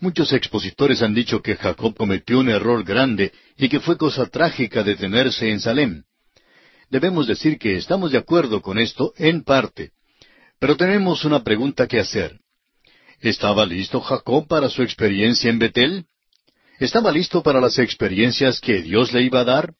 Muchos 0.00 0.32
expositores 0.32 1.02
han 1.02 1.14
dicho 1.14 1.40
que 1.40 1.56
Jacob 1.56 1.94
cometió 1.96 2.40
un 2.40 2.48
error 2.48 2.84
grande 2.84 3.32
y 3.56 3.68
que 3.68 3.80
fue 3.80 3.96
cosa 3.96 4.26
trágica 4.26 4.82
detenerse 4.82 5.50
en 5.50 5.60
Salem. 5.60 6.02
Debemos 6.90 7.26
decir 7.26 7.58
que 7.58 7.76
estamos 7.76 8.12
de 8.12 8.18
acuerdo 8.18 8.60
con 8.60 8.78
esto 8.78 9.12
en 9.16 9.42
parte, 9.42 9.92
pero 10.58 10.76
tenemos 10.76 11.24
una 11.24 11.42
pregunta 11.42 11.86
que 11.86 12.00
hacer. 12.00 12.38
¿Estaba 13.20 13.64
listo 13.64 14.00
Jacob 14.00 14.46
para 14.46 14.68
su 14.68 14.82
experiencia 14.82 15.48
en 15.48 15.58
Betel? 15.58 16.06
¿Estaba 16.78 17.10
listo 17.12 17.42
para 17.42 17.60
las 17.60 17.78
experiencias 17.78 18.60
que 18.60 18.82
Dios 18.82 19.12
le 19.12 19.22
iba 19.22 19.40
a 19.40 19.44
dar? 19.44 19.74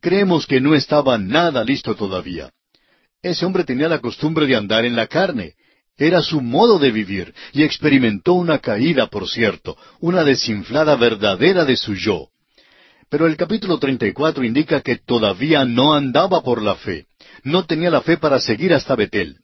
Creemos 0.00 0.46
que 0.46 0.60
no 0.60 0.74
estaba 0.74 1.16
nada 1.18 1.64
listo 1.64 1.94
todavía. 1.94 2.52
Ese 3.22 3.46
hombre 3.46 3.64
tenía 3.64 3.88
la 3.88 4.00
costumbre 4.00 4.46
de 4.46 4.56
andar 4.56 4.84
en 4.84 4.94
la 4.94 5.06
carne, 5.06 5.54
era 5.98 6.22
su 6.22 6.40
modo 6.40 6.78
de 6.78 6.92
vivir, 6.92 7.34
y 7.52 7.64
experimentó 7.64 8.34
una 8.34 8.60
caída, 8.60 9.08
por 9.08 9.28
cierto, 9.28 9.76
una 10.00 10.22
desinflada 10.22 10.94
verdadera 10.94 11.64
de 11.64 11.76
su 11.76 11.94
yo. 11.94 12.28
Pero 13.10 13.26
el 13.26 13.36
capítulo 13.36 13.78
34 13.78 14.44
indica 14.44 14.80
que 14.80 14.96
todavía 14.96 15.64
no 15.64 15.94
andaba 15.94 16.42
por 16.42 16.62
la 16.62 16.76
fe, 16.76 17.06
no 17.42 17.64
tenía 17.64 17.90
la 17.90 18.02
fe 18.02 18.16
para 18.16 18.38
seguir 18.38 18.72
hasta 18.72 18.94
Betel. 18.94 19.38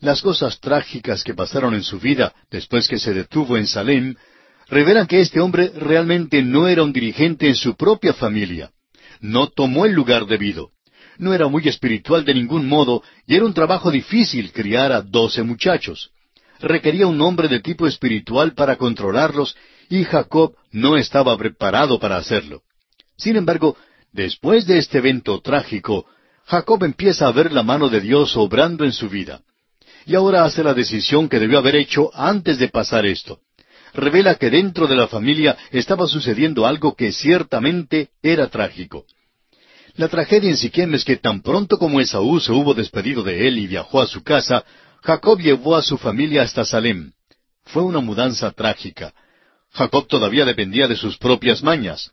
Las 0.00 0.22
cosas 0.22 0.60
trágicas 0.60 1.24
que 1.24 1.34
pasaron 1.34 1.74
en 1.74 1.82
su 1.82 1.98
vida 1.98 2.32
después 2.50 2.86
que 2.86 3.00
se 3.00 3.12
detuvo 3.12 3.56
en 3.56 3.66
Salem 3.66 4.14
revelan 4.68 5.08
que 5.08 5.20
este 5.20 5.40
hombre 5.40 5.72
realmente 5.74 6.40
no 6.42 6.68
era 6.68 6.84
un 6.84 6.92
dirigente 6.92 7.48
en 7.48 7.56
su 7.56 7.74
propia 7.74 8.12
familia. 8.12 8.70
No 9.20 9.48
tomó 9.48 9.86
el 9.86 9.92
lugar 9.92 10.26
debido 10.26 10.70
no 11.18 11.34
era 11.34 11.48
muy 11.48 11.68
espiritual 11.68 12.24
de 12.24 12.34
ningún 12.34 12.66
modo 12.66 13.02
y 13.26 13.34
era 13.34 13.44
un 13.44 13.54
trabajo 13.54 13.90
difícil 13.90 14.52
criar 14.52 14.92
a 14.92 15.02
doce 15.02 15.42
muchachos. 15.42 16.10
Requería 16.60 17.06
un 17.06 17.20
hombre 17.20 17.48
de 17.48 17.60
tipo 17.60 17.86
espiritual 17.86 18.54
para 18.54 18.76
controlarlos 18.76 19.56
y 19.88 20.04
Jacob 20.04 20.54
no 20.72 20.96
estaba 20.96 21.36
preparado 21.36 21.98
para 21.98 22.16
hacerlo. 22.16 22.62
Sin 23.16 23.36
embargo, 23.36 23.76
después 24.12 24.66
de 24.66 24.78
este 24.78 24.98
evento 24.98 25.40
trágico, 25.40 26.06
Jacob 26.46 26.82
empieza 26.84 27.26
a 27.26 27.32
ver 27.32 27.52
la 27.52 27.62
mano 27.62 27.88
de 27.88 28.00
Dios 28.00 28.36
obrando 28.36 28.84
en 28.84 28.92
su 28.92 29.08
vida. 29.08 29.42
Y 30.06 30.14
ahora 30.14 30.44
hace 30.44 30.62
la 30.64 30.72
decisión 30.72 31.28
que 31.28 31.38
debió 31.38 31.58
haber 31.58 31.76
hecho 31.76 32.10
antes 32.14 32.58
de 32.58 32.68
pasar 32.68 33.04
esto. 33.04 33.40
Revela 33.92 34.36
que 34.36 34.50
dentro 34.50 34.86
de 34.86 34.96
la 34.96 35.08
familia 35.08 35.56
estaba 35.70 36.06
sucediendo 36.06 36.66
algo 36.66 36.94
que 36.94 37.12
ciertamente 37.12 38.10
era 38.22 38.48
trágico. 38.48 39.04
La 39.98 40.06
tragedia 40.06 40.48
en 40.48 40.56
Siquem 40.56 40.94
es 40.94 41.04
que 41.04 41.16
tan 41.16 41.42
pronto 41.42 41.76
como 41.76 42.00
Esaú 42.00 42.38
se 42.38 42.52
hubo 42.52 42.72
despedido 42.72 43.24
de 43.24 43.48
él 43.48 43.58
y 43.58 43.66
viajó 43.66 44.00
a 44.00 44.06
su 44.06 44.22
casa, 44.22 44.64
Jacob 45.02 45.40
llevó 45.40 45.74
a 45.74 45.82
su 45.82 45.98
familia 45.98 46.42
hasta 46.42 46.64
Salem. 46.64 47.10
Fue 47.64 47.82
una 47.82 47.98
mudanza 47.98 48.52
trágica. 48.52 49.12
Jacob 49.72 50.06
todavía 50.06 50.44
dependía 50.44 50.86
de 50.86 50.94
sus 50.94 51.18
propias 51.18 51.64
mañas. 51.64 52.12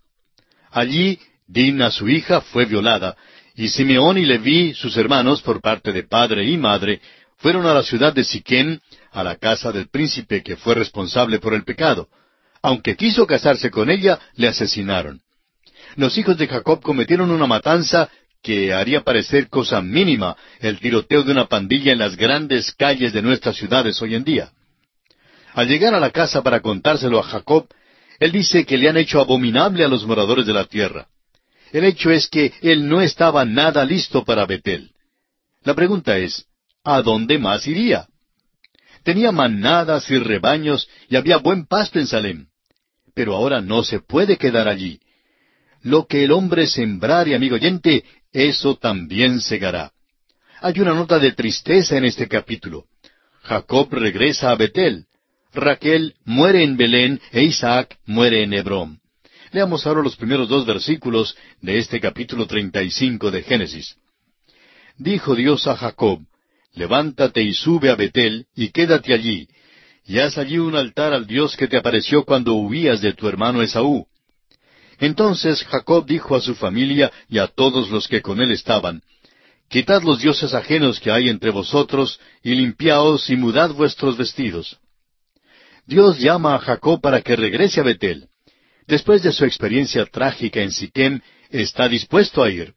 Allí, 0.72 1.20
Dina, 1.46 1.92
su 1.92 2.10
hija, 2.10 2.42
fue 2.42 2.66
violada, 2.66 3.16
y 3.54 3.70
Simeón 3.70 4.18
y 4.18 4.26
Leví, 4.26 4.74
sus 4.74 4.98
hermanos, 4.98 5.44
por 5.44 5.62
parte 5.62 5.92
de 5.92 6.02
padre 6.02 6.44
y 6.44 6.58
madre, 6.58 7.02
fueron 7.38 7.68
a 7.68 7.74
la 7.76 7.84
ciudad 7.84 8.14
de 8.14 8.24
Siquem, 8.24 8.80
a 9.12 9.24
la 9.24 9.36
casa 9.36 9.72
del 9.72 9.90
príncipe 9.90 10.42
que 10.42 10.58
fue 10.58 10.74
responsable 10.74 11.38
por 11.38 11.54
el 11.54 11.64
pecado. 11.64 12.08
Aunque 12.64 12.96
quiso 12.96 13.28
casarse 13.28 13.70
con 13.70 13.92
ella, 13.92 14.20
le 14.34 14.48
asesinaron 14.48 15.22
los 15.96 16.18
hijos 16.18 16.38
de 16.38 16.48
Jacob 16.48 16.82
cometieron 16.82 17.32
una 17.32 17.48
matanza 17.48 18.10
que 18.42 18.74
haría 18.74 19.02
parecer 19.02 19.50
cosa 19.50 19.82
mínima 19.82 20.36
el 20.60 20.80
tiroteo 20.80 21.24
de 21.24 21.32
una 21.32 21.48
pandilla 21.48 21.92
en 21.92 22.00
las 22.00 22.16
grandes 22.16 22.72
calles 22.74 23.12
de 23.12 23.22
nuestras 23.22 23.56
ciudades 23.56 24.02
hoy 24.02 24.16
en 24.16 24.24
día. 24.24 24.52
Al 25.54 25.68
llegar 25.68 25.96
a 25.96 26.00
la 26.00 26.12
casa 26.12 26.44
para 26.44 26.60
contárselo 26.60 27.20
a 27.20 27.24
Jacob, 27.24 27.68
él 28.20 28.32
dice 28.32 28.66
que 28.66 28.78
le 28.78 28.90
han 28.90 28.98
hecho 28.98 29.20
abominable 29.20 29.84
a 29.84 29.88
los 29.88 30.06
moradores 30.06 30.46
de 30.46 30.54
la 30.54 30.66
tierra. 30.66 31.08
El 31.72 31.86
hecho 31.86 32.12
es 32.12 32.28
que 32.28 32.54
él 32.62 32.88
no 32.88 33.02
estaba 33.02 33.44
nada 33.46 33.84
listo 33.84 34.24
para 34.24 34.46
Betel. 34.46 34.92
La 35.64 35.74
pregunta 35.74 36.18
es, 36.18 36.46
¿a 36.84 37.02
dónde 37.02 37.40
más 37.40 37.66
iría? 37.68 38.08
Tenía 39.04 39.32
manadas 39.32 40.10
y 40.12 40.18
rebaños 40.18 40.88
y 41.10 41.16
había 41.16 41.38
buen 41.38 41.66
pasto 41.66 42.00
en 42.00 42.08
Salem. 42.08 42.48
Pero 43.14 43.36
ahora 43.36 43.62
no 43.62 43.84
se 43.84 44.00
puede 44.00 44.38
quedar 44.38 44.68
allí. 44.68 45.00
Lo 45.86 46.08
que 46.08 46.24
el 46.24 46.32
hombre 46.32 46.66
sembrare, 46.66 47.36
amigo 47.36 47.56
oyente, 47.56 48.04
eso 48.34 48.76
también 48.76 49.40
segará. 49.40 49.92
Hay 50.60 50.80
una 50.80 50.96
nota 50.96 51.20
de 51.20 51.34
tristeza 51.34 51.96
en 51.96 52.06
este 52.06 52.28
capítulo. 52.28 52.86
Jacob 53.44 53.90
regresa 53.92 54.50
a 54.50 54.56
Betel. 54.56 55.06
Raquel 55.54 56.16
muere 56.26 56.64
en 56.64 56.76
Belén 56.76 57.22
e 57.32 57.44
Isaac 57.44 58.00
muere 58.08 58.42
en 58.42 58.54
Hebrón. 58.54 59.00
Leamos 59.52 59.86
ahora 59.86 60.02
los 60.02 60.16
primeros 60.16 60.50
dos 60.50 60.66
versículos 60.66 61.38
de 61.62 61.78
este 61.78 62.00
capítulo 62.02 62.48
treinta 62.48 62.82
y 62.82 62.90
cinco 62.90 63.30
de 63.30 63.44
Génesis. 63.44 63.96
Dijo 64.98 65.36
Dios 65.36 65.68
a 65.68 65.76
Jacob, 65.76 66.20
Levántate 66.74 67.44
y 67.44 67.54
sube 67.54 67.92
a 67.92 67.96
Betel, 67.96 68.48
y 68.56 68.70
quédate 68.70 69.14
allí, 69.14 69.48
y 70.04 70.18
haz 70.18 70.40
allí 70.40 70.58
un 70.58 70.76
altar 70.76 71.14
al 71.14 71.28
Dios 71.28 71.56
que 71.56 71.68
te 71.68 71.78
apareció 71.78 72.26
cuando 72.26 72.56
huías 72.56 73.02
de 73.02 73.14
tu 73.14 73.28
hermano 73.28 73.62
Esaú. 73.62 74.08
Entonces 75.00 75.64
Jacob 75.64 76.06
dijo 76.06 76.36
a 76.36 76.42
su 76.42 76.56
familia 76.56 77.12
y 77.30 77.40
a 77.40 77.48
todos 77.48 77.90
los 77.90 78.08
que 78.08 78.22
con 78.22 78.42
él 78.42 78.52
estaban, 78.52 79.02
Quitad 79.68 80.04
los 80.04 80.22
dioses 80.22 80.54
ajenos 80.54 81.00
que 81.00 81.12
hay 81.12 81.28
entre 81.30 81.50
vosotros, 81.50 82.20
y 82.44 82.54
limpiaos 82.54 83.30
y 83.30 83.36
mudad 83.36 83.72
vuestros 83.72 84.16
vestidos. 84.16 84.78
Dios 85.88 86.20
llama 86.20 86.56
a 86.56 86.60
Jacob 86.60 87.02
para 87.02 87.22
que 87.22 87.36
regrese 87.36 87.80
a 87.80 87.84
Betel. 87.84 88.28
Después 88.88 89.24
de 89.24 89.32
su 89.32 89.46
experiencia 89.46 90.06
trágica 90.06 90.62
en 90.62 90.72
Siquem, 90.72 91.20
está 91.50 91.88
dispuesto 91.88 92.44
a 92.44 92.50
ir. 92.50 92.74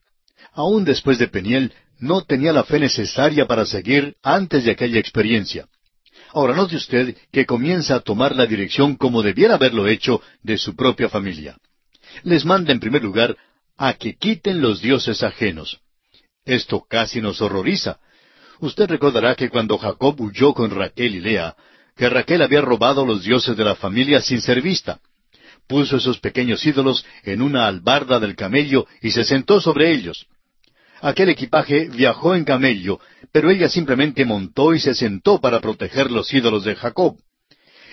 Aún 0.53 0.83
después 0.83 1.19
de 1.19 1.27
Peniel, 1.27 1.73
no 1.99 2.23
tenía 2.23 2.51
la 2.51 2.63
fe 2.63 2.79
necesaria 2.79 3.45
para 3.45 3.65
seguir 3.65 4.15
antes 4.23 4.63
de 4.63 4.71
aquella 4.71 4.99
experiencia. 4.99 5.67
Ahora 6.33 6.55
note 6.55 6.75
usted 6.75 7.15
que 7.31 7.45
comienza 7.45 7.95
a 7.95 7.99
tomar 7.99 8.35
la 8.35 8.45
dirección 8.45 8.95
como 8.95 9.21
debiera 9.21 9.55
haberlo 9.55 9.87
hecho 9.87 10.21
de 10.43 10.57
su 10.57 10.75
propia 10.75 11.09
familia. 11.09 11.57
Les 12.23 12.45
manda 12.45 12.71
en 12.71 12.79
primer 12.79 13.03
lugar 13.03 13.35
a 13.77 13.93
que 13.93 14.15
quiten 14.15 14.61
los 14.61 14.81
dioses 14.81 15.23
ajenos. 15.23 15.79
Esto 16.45 16.85
casi 16.87 17.21
nos 17.21 17.41
horroriza. 17.41 17.99
Usted 18.59 18.87
recordará 18.89 19.35
que 19.35 19.49
cuando 19.49 19.77
Jacob 19.77 20.19
huyó 20.19 20.53
con 20.53 20.71
Raquel 20.71 21.15
y 21.15 21.21
Lea, 21.21 21.55
que 21.95 22.09
Raquel 22.09 22.41
había 22.41 22.61
robado 22.61 23.05
los 23.05 23.23
dioses 23.23 23.55
de 23.55 23.63
la 23.63 23.75
familia 23.75 24.21
sin 24.21 24.41
ser 24.41 24.61
vista. 24.61 24.99
Puso 25.67 25.97
esos 25.97 26.19
pequeños 26.19 26.65
ídolos 26.65 27.05
en 27.23 27.41
una 27.41 27.67
albarda 27.67 28.19
del 28.19 28.35
camello 28.35 28.87
y 29.01 29.11
se 29.11 29.23
sentó 29.23 29.61
sobre 29.61 29.91
ellos. 29.91 30.25
Aquel 31.01 31.29
equipaje 31.29 31.87
viajó 31.89 32.35
en 32.35 32.43
camello, 32.43 32.99
pero 33.31 33.49
ella 33.49 33.69
simplemente 33.69 34.25
montó 34.25 34.73
y 34.73 34.79
se 34.79 34.93
sentó 34.93 35.39
para 35.39 35.61
proteger 35.61 36.11
los 36.11 36.33
ídolos 36.33 36.65
de 36.65 36.75
Jacob. 36.75 37.17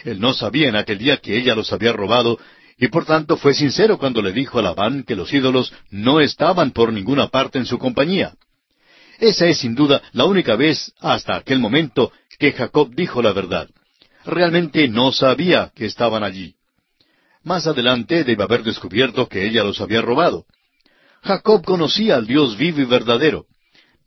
Él 0.05 0.21
no 0.21 0.33
sabía 0.33 0.69
en 0.69 0.77
aquel 0.77 0.99
día 0.99 1.19
que 1.19 1.37
ella 1.37 1.55
los 1.55 1.73
había 1.73 1.93
robado, 1.93 2.39
y 2.79 2.89
por 2.89 3.07
tanto 3.07 3.37
fue 3.37 3.55
sincero 3.55 3.99
cuando 3.99 4.21
le 4.21 4.33
dijo 4.33 4.59
a 4.59 4.63
Labán 4.63 5.03
que 5.05 5.17
los 5.17 5.33
ídolos 5.33 5.73
no 5.91 6.21
estaban 6.21 6.73
por 6.73 6.93
ninguna 6.93 7.29
parte 7.29 7.59
en 7.59 7.67
su 7.67 7.79
compañía. 7.79 8.35
Esa 9.19 9.47
es 9.47 9.59
sin 9.59 9.75
duda 9.75 10.03
la 10.13 10.27
única 10.27 10.57
vez 10.57 10.93
hasta 11.01 11.37
aquel 11.37 11.59
momento 11.59 12.13
que 12.39 12.53
Jacob 12.53 12.95
dijo 12.95 13.23
la 13.23 13.33
verdad. 13.33 13.69
Realmente 14.27 14.89
no 14.89 15.11
sabía 15.13 15.73
que 15.75 15.87
estaban 15.87 16.23
allí. 16.23 16.55
Más 17.43 17.67
adelante 17.67 18.25
debe 18.25 18.43
haber 18.43 18.63
descubierto 18.63 19.27
que 19.27 19.47
ella 19.47 19.65
los 19.65 19.81
había 19.81 20.03
robado. 20.03 20.45
Jacob 21.23 21.65
conocía 21.65 22.17
al 22.17 22.27
Dios 22.27 22.59
vivo 22.59 22.81
y 22.81 22.85
verdadero. 22.85 23.47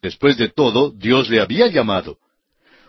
Después 0.01 0.37
de 0.37 0.49
todo, 0.49 0.91
Dios 0.91 1.29
le 1.29 1.41
había 1.41 1.67
llamado. 1.67 2.17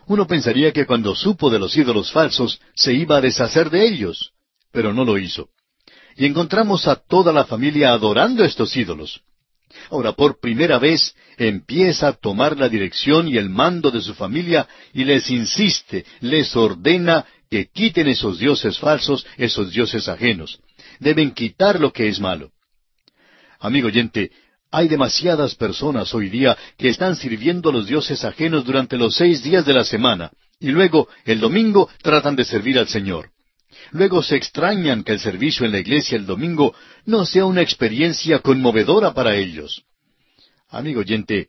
Uno 0.07 0.27
pensaría 0.27 0.73
que 0.73 0.87
cuando 0.87 1.15
supo 1.15 1.51
de 1.51 1.59
los 1.59 1.77
ídolos 1.77 2.13
falsos 2.13 2.61
se 2.75 2.93
iba 2.93 3.17
a 3.17 3.21
deshacer 3.21 3.71
de 3.71 3.87
ellos, 3.87 4.33
pero 4.73 4.93
no 4.93 5.05
lo 5.05 5.17
hizo. 5.17 5.49
Y 6.17 6.27
encontramos 6.27 6.87
a 6.87 6.97
toda 6.97 7.33
la 7.33 7.45
familia 7.45 7.93
adorando 7.93 8.45
estos 8.45 8.77
ídolos. 8.77 9.21
Ahora, 9.91 10.13
por 10.13 10.41
primera 10.41 10.79
vez, 10.79 11.15
empieza 11.37 12.09
a 12.09 12.13
tomar 12.13 12.57
la 12.59 12.69
dirección 12.69 13.29
y 13.29 13.37
el 13.37 13.49
mando 13.49 13.91
de 13.91 14.01
su 14.01 14.15
familia 14.15 14.69
y 14.93 15.05
les 15.05 15.31
insiste, 15.31 16.05
les 16.21 16.55
ordena 16.57 17.25
que 17.51 17.67
quiten 17.67 18.09
esos 18.09 18.39
dioses 18.39 18.79
falsos, 18.79 19.27
esos 19.37 19.73
dioses 19.73 20.09
ajenos. 20.09 20.61
Deben 20.99 21.33
quitar 21.33 21.81
lo 21.81 21.93
que 21.93 22.09
es 22.09 22.21
malo. 22.21 22.51
Amigo 23.59 23.89
oyente, 23.89 24.31
hay 24.71 24.89
demasiadas 24.89 25.55
personas 25.55 26.15
hoy 26.15 26.29
día 26.29 26.57
que 26.79 26.89
están 26.89 27.17
sirviendo 27.17 27.71
a 27.71 27.73
los 27.73 27.87
dioses 27.87 28.25
ajenos 28.25 28.65
durante 28.65 28.97
los 28.97 29.17
seis 29.17 29.43
días 29.43 29.67
de 29.67 29.75
la 29.75 29.85
semana, 29.85 30.31
y 30.61 30.69
luego, 30.69 31.09
el 31.25 31.41
domingo, 31.41 31.89
tratan 32.03 32.37
de 32.37 32.45
servir 32.45 32.79
al 32.79 32.87
Señor. 32.87 33.31
Luego 33.93 34.23
se 34.23 34.37
extrañan 34.37 35.03
que 35.05 35.13
el 35.13 35.21
servicio 35.21 35.67
en 35.67 35.73
la 35.73 35.79
iglesia 35.79 36.17
el 36.17 36.27
domingo 36.27 36.75
no 37.05 37.25
sea 37.25 37.45
una 37.45 37.63
experiencia 37.63 38.39
conmovedora 38.41 39.13
para 39.15 39.37
ellos. 39.37 39.83
Amigo 40.69 41.01
oyente, 41.01 41.49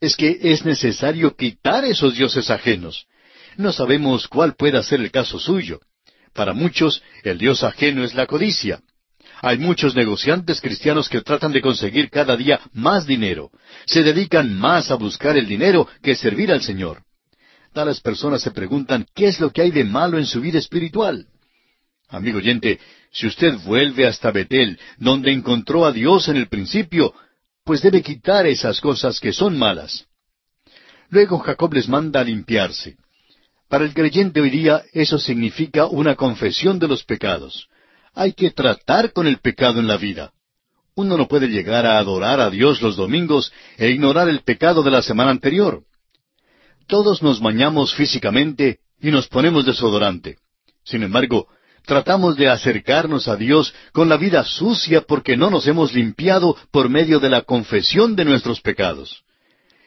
es 0.00 0.16
que 0.16 0.38
es 0.40 0.64
necesario 0.64 1.36
quitar 1.36 1.84
esos 1.84 2.14
dioses 2.16 2.50
ajenos. 2.50 3.06
No 3.56 3.72
sabemos 3.72 4.28
cuál 4.28 4.54
pueda 4.54 4.82
ser 4.82 5.00
el 5.00 5.10
caso 5.10 5.38
suyo. 5.38 5.80
Para 6.32 6.52
muchos, 6.52 7.02
el 7.24 7.38
dios 7.38 7.62
ajeno 7.62 8.04
es 8.04 8.14
la 8.14 8.26
codicia. 8.26 8.80
Hay 9.42 9.58
muchos 9.58 9.94
negociantes 9.94 10.60
cristianos 10.60 11.08
que 11.08 11.22
tratan 11.22 11.52
de 11.52 11.62
conseguir 11.62 12.10
cada 12.10 12.36
día 12.36 12.60
más 12.72 13.06
dinero. 13.06 13.50
Se 13.86 14.02
dedican 14.02 14.54
más 14.54 14.90
a 14.90 14.96
buscar 14.96 15.36
el 15.36 15.46
dinero 15.46 15.88
que 16.02 16.14
servir 16.14 16.52
al 16.52 16.62
Señor. 16.62 17.02
Tales 17.72 18.00
personas 18.00 18.42
se 18.42 18.50
preguntan 18.50 19.06
qué 19.14 19.26
es 19.26 19.40
lo 19.40 19.50
que 19.50 19.62
hay 19.62 19.70
de 19.70 19.84
malo 19.84 20.18
en 20.18 20.26
su 20.26 20.40
vida 20.40 20.58
espiritual. 20.58 21.26
Amigo 22.10 22.38
oyente, 22.38 22.80
si 23.12 23.26
usted 23.26 23.54
vuelve 23.64 24.06
hasta 24.06 24.30
Betel, 24.30 24.78
donde 24.98 25.32
encontró 25.32 25.84
a 25.84 25.92
Dios 25.92 26.28
en 26.28 26.36
el 26.36 26.48
principio, 26.48 27.14
pues 27.64 27.82
debe 27.82 28.02
quitar 28.02 28.46
esas 28.46 28.80
cosas 28.80 29.20
que 29.20 29.32
son 29.32 29.56
malas. 29.56 30.06
Luego 31.08 31.38
Jacob 31.38 31.72
les 31.72 31.88
manda 31.88 32.20
a 32.20 32.24
limpiarse. 32.24 32.96
Para 33.68 33.84
el 33.84 33.94
creyente 33.94 34.40
hoy 34.40 34.50
día 34.50 34.82
eso 34.92 35.18
significa 35.18 35.86
una 35.86 36.16
confesión 36.16 36.78
de 36.80 36.88
los 36.88 37.04
pecados. 37.04 37.68
Hay 38.12 38.32
que 38.32 38.50
tratar 38.50 39.12
con 39.12 39.28
el 39.28 39.38
pecado 39.38 39.78
en 39.78 39.86
la 39.86 39.96
vida. 39.96 40.32
Uno 40.96 41.16
no 41.16 41.28
puede 41.28 41.48
llegar 41.48 41.86
a 41.86 41.98
adorar 41.98 42.40
a 42.40 42.50
Dios 42.50 42.82
los 42.82 42.96
domingos 42.96 43.52
e 43.76 43.90
ignorar 43.90 44.28
el 44.28 44.40
pecado 44.40 44.82
de 44.82 44.90
la 44.90 45.02
semana 45.02 45.30
anterior. 45.30 45.84
Todos 46.88 47.22
nos 47.22 47.40
bañamos 47.40 47.94
físicamente 47.94 48.80
y 49.00 49.12
nos 49.12 49.28
ponemos 49.28 49.64
desodorante. 49.64 50.38
Sin 50.84 51.04
embargo, 51.04 51.46
tratamos 51.84 52.36
de 52.36 52.48
acercarnos 52.48 53.28
a 53.28 53.36
Dios 53.36 53.74
con 53.92 54.08
la 54.08 54.16
vida 54.16 54.44
sucia 54.44 55.02
porque 55.02 55.36
no 55.36 55.50
nos 55.50 55.66
hemos 55.66 55.92
limpiado 55.92 56.56
por 56.70 56.88
medio 56.88 57.20
de 57.20 57.30
la 57.30 57.42
confesión 57.42 58.16
de 58.16 58.24
nuestros 58.24 58.60
pecados. 58.60 59.24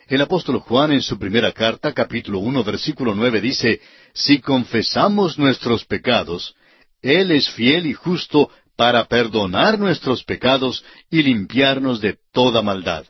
El 0.08 0.21
apóstol 0.21 0.60
Juan 0.60 0.91
en 0.91 1.01
su 1.01 1.17
primera 1.17 1.51
carta, 1.51 1.93
capítulo 1.93 2.39
uno, 2.39 2.63
versículo 2.63 3.15
nueve, 3.15 3.41
dice, 3.41 3.82
Si 4.13 4.39
confesamos 4.39 5.39
nuestros 5.39 5.86
pecados, 5.86 6.56
él 7.01 7.32
es 7.32 7.49
fiel 7.49 7.86
y 7.86 7.93
justo 7.93 8.49
para 8.75 9.06
perdonar 9.06 9.79
nuestros 9.79 10.23
pecados 10.23 10.84
y 11.10 11.21
limpiarnos 11.21 12.01
de 12.01 12.17
toda 12.32 12.62
maldad. 12.62 13.06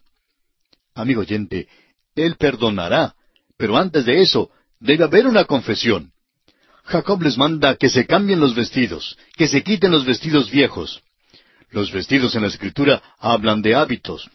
Amigo 0.95 1.21
oyente, 1.21 1.67
Él 2.15 2.35
perdonará, 2.37 3.15
pero 3.57 3.77
antes 3.77 4.05
de 4.05 4.21
eso 4.21 4.51
debe 4.79 5.05
haber 5.05 5.27
una 5.27 5.45
confesión. 5.45 6.12
Jacob 6.83 7.21
les 7.21 7.37
manda 7.37 7.75
que 7.75 7.89
se 7.89 8.05
cambien 8.05 8.39
los 8.39 8.55
vestidos, 8.55 9.17
que 9.35 9.47
se 9.47 9.63
quiten 9.63 9.91
los 9.91 10.05
vestidos 10.05 10.51
viejos. 10.51 11.01
Los 11.71 11.91
vestidos 11.91 12.35
en 12.35 12.41
la 12.41 12.49
Escritura 12.49 13.01
hablan 13.19 13.61
de 13.61 13.75
hábitos. 13.75 14.29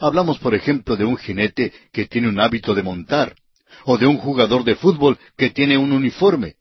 Hablamos, 0.00 0.38
por 0.38 0.54
ejemplo, 0.54 0.96
de 0.96 1.04
un 1.04 1.16
jinete 1.16 1.72
que 1.92 2.06
tiene 2.06 2.28
un 2.28 2.40
hábito 2.40 2.74
de 2.74 2.82
montar, 2.82 3.36
o 3.84 3.98
de 3.98 4.06
un 4.06 4.18
jugador 4.18 4.64
de 4.64 4.76
fútbol 4.76 5.18
que 5.36 5.50
tiene 5.50 5.76
un 5.76 5.92
uniforme. 5.92 6.54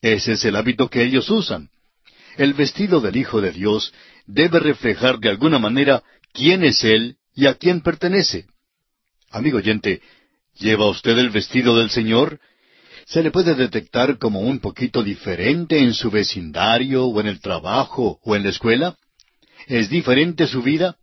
Ese 0.00 0.32
es 0.32 0.44
el 0.44 0.56
hábito 0.56 0.88
que 0.88 1.02
ellos 1.02 1.30
usan. 1.30 1.70
El 2.36 2.54
vestido 2.54 3.00
del 3.00 3.16
Hijo 3.16 3.40
de 3.40 3.52
Dios 3.52 3.92
debe 4.26 4.60
reflejar 4.60 5.18
de 5.18 5.28
alguna 5.30 5.58
manera 5.58 6.02
quién 6.32 6.64
es 6.64 6.84
Él 6.84 7.16
y 7.34 7.46
a 7.46 7.54
quién 7.54 7.80
pertenece. 7.80 8.46
Amigo 9.30 9.58
oyente, 9.58 10.02
¿lleva 10.58 10.88
usted 10.88 11.16
el 11.18 11.30
vestido 11.30 11.76
del 11.76 11.90
Señor? 11.90 12.40
¿Se 13.06 13.22
le 13.22 13.30
puede 13.30 13.54
detectar 13.54 14.18
como 14.18 14.40
un 14.40 14.60
poquito 14.60 15.02
diferente 15.02 15.78
en 15.78 15.94
su 15.94 16.10
vecindario 16.10 17.06
o 17.06 17.20
en 17.20 17.26
el 17.26 17.40
trabajo 17.40 18.18
o 18.22 18.36
en 18.36 18.44
la 18.44 18.50
escuela? 18.50 18.96
¿Es 19.66 19.90
diferente 19.90 20.46
su 20.46 20.62
vida? 20.62 20.96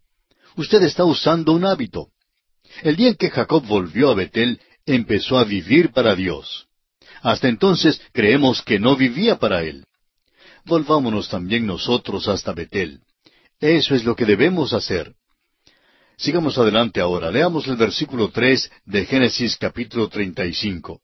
Usted 0.55 0.81
está 0.83 1.05
usando 1.05 1.53
un 1.53 1.65
hábito. 1.65 2.09
El 2.81 2.95
día 2.95 3.09
en 3.09 3.15
que 3.15 3.29
Jacob 3.29 3.65
volvió 3.65 4.09
a 4.09 4.15
Betel, 4.15 4.59
empezó 4.85 5.37
a 5.37 5.43
vivir 5.43 5.91
para 5.91 6.15
Dios. 6.15 6.67
Hasta 7.21 7.47
entonces 7.47 8.01
creemos 8.13 8.61
que 8.61 8.79
no 8.79 8.95
vivía 8.95 9.37
para 9.37 9.63
Él 9.63 9.85
volvámonos 10.69 11.27
también 11.27 11.65
nosotros 11.65 12.29
hasta 12.29 12.53
Betel. 12.53 13.01
Eso 13.59 13.95
es 13.95 14.05
lo 14.05 14.15
que 14.15 14.25
debemos 14.25 14.71
hacer. 14.71 15.13
Sigamos 16.17 16.57
adelante 16.57 17.01
ahora. 17.01 17.31
Leamos 17.31 17.67
el 17.67 17.75
versículo 17.75 18.29
tres 18.29 18.71
de 18.85 19.05
Génesis 19.05 19.57
capítulo 19.57 20.07
treinta 20.07 20.45
y 20.45 20.53
cinco. 20.53 21.01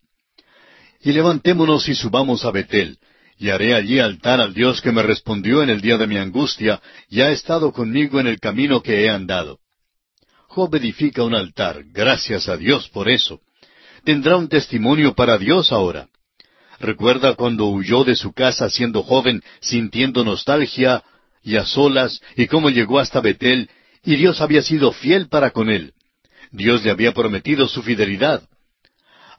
Y 1.06 1.14
levantémonos 1.14 1.88
y 1.88 1.94
subamos 1.94 2.46
a 2.46 2.52
Betel, 2.52 2.98
y 3.38 3.50
haré 3.52 3.76
allí 3.76 4.00
altar 4.00 4.42
al 4.42 4.56
Dios 4.56 4.82
que 4.82 4.92
me 4.92 5.04
respondió 5.04 5.62
en 5.62 5.70
el 5.70 5.80
día 5.80 6.00
de 6.00 6.08
mi 6.08 6.18
angustia, 6.18 6.82
y 7.10 7.22
ha 7.22 7.30
estado 7.30 7.72
conmigo 7.72 8.20
en 8.20 8.26
el 8.26 8.40
camino 8.40 8.82
que 8.82 9.06
he 9.06 9.10
andado. 9.12 9.60
Job 10.48 10.74
edifica 10.74 11.22
un 11.22 11.36
altar, 11.36 11.84
gracias 11.94 12.50
a 12.50 12.58
Dios 12.58 12.90
por 12.90 13.08
eso. 13.08 13.42
Tendrá 14.04 14.36
un 14.36 14.50
testimonio 14.50 15.14
para 15.14 15.38
Dios 15.38 15.72
ahora. 15.72 16.10
Recuerda 16.80 17.36
cuando 17.36 17.68
huyó 17.68 18.04
de 18.04 18.16
su 18.16 18.34
casa 18.34 18.72
siendo 18.72 19.04
joven, 19.04 19.44
sintiendo 19.62 20.24
nostalgia 20.24 21.04
y 21.44 21.58
a 21.58 21.66
solas, 21.66 22.20
y 22.36 22.48
cómo 22.48 22.72
llegó 22.72 22.98
hasta 22.98 23.22
Betel, 23.22 23.70
y 24.04 24.16
Dios 24.16 24.42
había 24.42 24.64
sido 24.64 24.92
fiel 24.92 25.28
para 25.30 25.52
con 25.52 25.70
él. 25.70 25.94
Dios 26.50 26.84
le 26.84 26.90
había 26.90 27.14
prometido 27.14 27.68
su 27.68 27.84
fidelidad. 27.84 28.42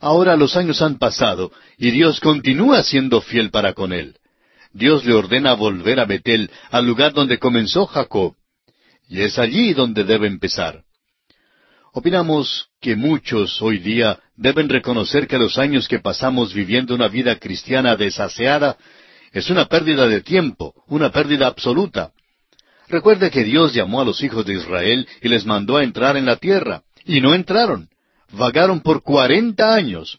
Ahora 0.01 0.37
los 0.37 0.57
años 0.57 0.83
han 0.83 0.99
pasado 0.99 1.53
y 1.79 1.91
Dios 1.91 2.21
continúa 2.21 2.83
siendo 2.83 3.21
fiel 3.21 3.51
para 3.51 3.73
con 3.73 3.93
él. 3.93 4.17
Dios 4.73 5.05
le 5.05 5.15
ordena 5.15 5.55
volver 5.55 6.01
a 6.01 6.05
Betel, 6.05 6.51
al 6.71 6.87
lugar 6.87 7.15
donde 7.15 7.39
comenzó 7.39 7.87
Jacob. 7.87 8.35
Y 9.09 9.23
es 9.23 9.39
allí 9.39 9.73
donde 9.73 10.05
debe 10.05 10.27
empezar. 10.27 10.83
Opinamos 11.93 12.69
que 12.81 12.95
muchos 12.95 13.63
hoy 13.63 13.79
día 13.79 14.21
deben 14.37 14.69
reconocer 14.69 15.27
que 15.27 15.39
los 15.39 15.57
años 15.57 15.89
que 15.89 15.99
pasamos 15.99 16.53
viviendo 16.53 16.95
una 16.95 17.09
vida 17.09 17.37
cristiana 17.37 17.97
desaseada 17.97 18.77
es 19.33 19.49
una 19.49 19.67
pérdida 19.67 20.07
de 20.07 20.21
tiempo, 20.21 20.75
una 20.89 21.11
pérdida 21.11 21.47
absoluta. 21.47 22.13
Recuerde 22.89 23.31
que 23.31 23.45
Dios 23.45 23.73
llamó 23.73 24.03
a 24.03 24.05
los 24.05 24.23
hijos 24.23 24.45
de 24.45 24.55
Israel 24.55 25.09
y 25.23 25.29
les 25.29 25.47
mandó 25.47 25.79
a 25.79 25.85
entrar 25.85 26.17
en 26.17 26.27
la 26.27 26.37
tierra, 26.37 26.83
y 27.05 27.21
no 27.21 27.35
entraron. 27.35 27.89
Vagaron 28.33 28.81
por 28.81 29.03
cuarenta 29.03 29.75
años. 29.75 30.19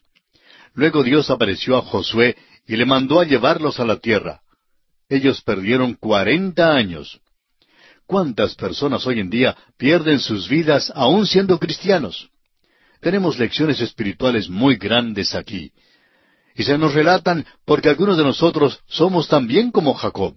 Luego 0.73 1.03
Dios 1.03 1.29
apareció 1.29 1.77
a 1.77 1.81
Josué 1.81 2.37
y 2.67 2.75
le 2.75 2.85
mandó 2.85 3.19
a 3.19 3.25
llevarlos 3.25 3.79
a 3.79 3.85
la 3.85 3.97
tierra. 3.97 4.41
Ellos 5.09 5.41
perdieron 5.41 5.93
cuarenta 5.93 6.73
años. 6.73 7.19
¿Cuántas 8.05 8.55
personas 8.55 9.05
hoy 9.05 9.19
en 9.19 9.29
día 9.29 9.55
pierden 9.77 10.19
sus 10.19 10.47
vidas 10.47 10.91
aún 10.95 11.27
siendo 11.27 11.59
cristianos? 11.59 12.29
Tenemos 13.01 13.37
lecciones 13.37 13.81
espirituales 13.81 14.49
muy 14.49 14.77
grandes 14.77 15.35
aquí. 15.35 15.71
Y 16.55 16.63
se 16.63 16.77
nos 16.77 16.93
relatan 16.93 17.45
porque 17.65 17.89
algunos 17.89 18.17
de 18.17 18.23
nosotros 18.23 18.79
somos 18.87 19.27
también 19.27 19.71
como 19.71 19.93
Jacob. 19.93 20.35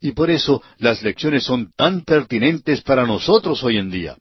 Y 0.00 0.12
por 0.12 0.30
eso 0.30 0.62
las 0.78 1.02
lecciones 1.02 1.44
son 1.44 1.72
tan 1.76 2.02
pertinentes 2.04 2.82
para 2.82 3.06
nosotros 3.06 3.62
hoy 3.62 3.78
en 3.78 3.90
día. 3.90 4.16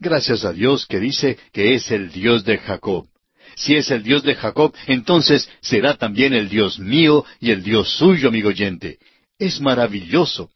Gracias 0.00 0.46
a 0.46 0.54
Dios 0.54 0.86
que 0.86 0.98
dice 0.98 1.38
que 1.52 1.74
es 1.74 1.90
el 1.90 2.10
Dios 2.10 2.42
de 2.44 2.56
Jacob. 2.56 3.06
Si 3.54 3.76
es 3.76 3.90
el 3.90 4.02
Dios 4.02 4.22
de 4.22 4.34
Jacob, 4.34 4.74
entonces 4.86 5.50
será 5.60 5.98
también 5.98 6.32
el 6.32 6.48
Dios 6.48 6.78
mío 6.78 7.26
y 7.38 7.50
el 7.50 7.62
Dios 7.62 7.98
suyo, 7.98 8.28
amigo 8.28 8.48
oyente. 8.48 8.98
Es 9.38 9.60
maravilloso. 9.60 10.48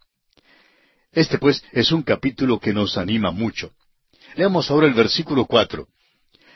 Este 1.13 1.37
pues 1.39 1.63
es 1.73 1.93
un 1.93 2.03
capítulo 2.03 2.59
que 2.59 2.73
nos 2.73 2.97
anima 2.97 3.33
mucho. 3.33 3.73
Leamos 4.35 4.71
ahora 4.71 4.87
el 4.87 4.95
versículo 4.95 5.45
cuatro. 5.45 5.89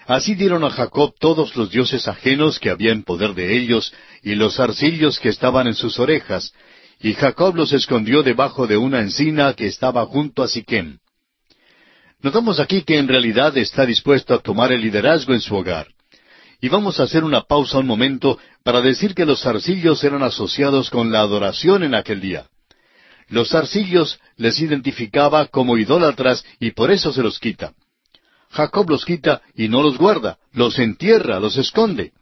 Así 0.06 0.34
dieron 0.34 0.64
a 0.64 0.70
Jacob 0.70 1.12
todos 1.20 1.54
los 1.56 1.70
dioses 1.70 2.08
ajenos 2.08 2.58
que 2.58 2.70
había 2.70 2.92
en 2.92 3.02
poder 3.02 3.34
de 3.34 3.54
ellos, 3.58 3.92
y 4.22 4.34
los 4.34 4.58
arcillos 4.58 5.20
que 5.20 5.28
estaban 5.28 5.66
en 5.66 5.74
sus 5.74 5.98
orejas, 5.98 6.54
y 7.00 7.12
Jacob 7.12 7.54
los 7.54 7.74
escondió 7.74 8.22
debajo 8.22 8.66
de 8.66 8.78
una 8.78 9.00
encina 9.00 9.52
que 9.52 9.66
estaba 9.66 10.06
junto 10.06 10.42
a 10.42 10.48
Siquem. 10.48 10.98
Notamos 12.20 12.58
aquí 12.58 12.82
que 12.82 12.98
en 12.98 13.06
realidad 13.06 13.56
está 13.56 13.86
dispuesto 13.86 14.34
a 14.34 14.40
tomar 14.40 14.72
el 14.72 14.80
liderazgo 14.80 15.34
en 15.34 15.40
su 15.40 15.54
hogar. 15.54 15.86
Y 16.60 16.68
vamos 16.68 16.98
a 16.98 17.04
hacer 17.04 17.22
una 17.22 17.42
pausa 17.42 17.78
un 17.78 17.86
momento 17.86 18.38
para 18.64 18.80
decir 18.80 19.14
que 19.14 19.24
los 19.24 19.46
arcillos 19.46 20.02
eran 20.02 20.24
asociados 20.24 20.90
con 20.90 21.12
la 21.12 21.20
adoración 21.20 21.84
en 21.84 21.94
aquel 21.94 22.20
día. 22.20 22.46
Los 23.28 23.54
arcillos 23.54 24.18
les 24.36 24.58
identificaba 24.60 25.46
como 25.46 25.78
idólatras 25.78 26.44
y 26.58 26.72
por 26.72 26.90
eso 26.90 27.12
se 27.12 27.22
los 27.22 27.38
quita. 27.38 27.74
Jacob 28.50 28.90
los 28.90 29.04
quita 29.04 29.42
y 29.54 29.68
no 29.68 29.82
los 29.82 29.96
guarda, 29.96 30.38
los 30.52 30.78
entierra, 30.80 31.38
los 31.38 31.56
esconde. 31.56 32.12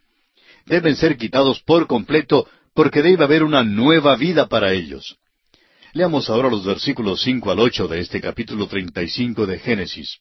Deben 0.66 0.96
ser 0.96 1.16
quitados 1.16 1.62
por 1.62 1.86
completo 1.86 2.46
porque 2.74 3.00
debe 3.00 3.24
haber 3.24 3.44
una 3.44 3.62
nueva 3.62 4.16
vida 4.16 4.46
para 4.46 4.72
ellos. 4.72 5.16
Leamos 5.96 6.28
ahora 6.28 6.50
los 6.50 6.62
versículos 6.62 7.22
cinco 7.22 7.50
al 7.50 7.58
ocho 7.58 7.88
de 7.88 8.00
este 8.00 8.20
capítulo 8.20 8.66
treinta 8.66 9.02
y 9.02 9.08
cinco 9.08 9.46
de 9.46 9.58
Génesis. 9.58 10.18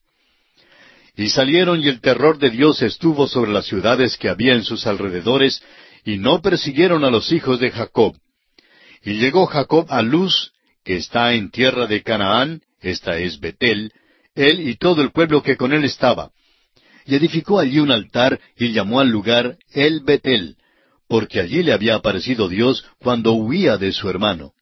Y 1.18 1.28
salieron 1.28 1.84
y 1.84 1.90
el 1.90 2.00
terror 2.00 2.38
de 2.38 2.50
Dios 2.50 2.82
estuvo 2.82 3.28
sobre 3.28 3.52
las 3.52 3.66
ciudades 3.66 4.16
que 4.16 4.30
había 4.30 4.54
en 4.54 4.64
sus 4.64 4.88
alrededores, 4.88 5.62
y 6.06 6.16
no 6.16 6.42
persiguieron 6.42 7.04
a 7.04 7.10
los 7.10 7.30
hijos 7.34 7.60
de 7.60 7.72
Jacob. 7.72 8.16
Y 9.04 9.16
llegó 9.16 9.48
Jacob 9.48 9.88
a 9.90 10.02
Luz, 10.02 10.54
que 10.86 10.96
está 10.96 11.34
en 11.34 11.52
tierra 11.52 11.88
de 11.88 12.04
Canaán, 12.04 12.62
esta 12.80 13.18
es 13.18 13.42
Betel, 13.42 13.92
él 14.34 14.70
y 14.70 14.78
todo 14.78 15.02
el 15.02 15.12
pueblo 15.12 15.44
que 15.44 15.58
con 15.58 15.74
él 15.74 15.84
estaba. 15.84 16.32
Y 17.06 17.16
edificó 17.16 17.60
allí 17.60 17.80
un 17.80 17.92
altar 17.92 18.40
y 18.56 18.72
llamó 18.72 19.02
al 19.02 19.10
lugar 19.10 19.58
El 19.74 20.06
Betel, 20.06 20.56
porque 21.10 21.42
allí 21.42 21.64
le 21.64 21.74
había 21.74 21.96
aparecido 21.96 22.48
Dios 22.48 22.86
cuando 22.98 23.34
huía 23.34 23.76
de 23.76 23.92
su 23.92 24.10
hermano. 24.10 24.55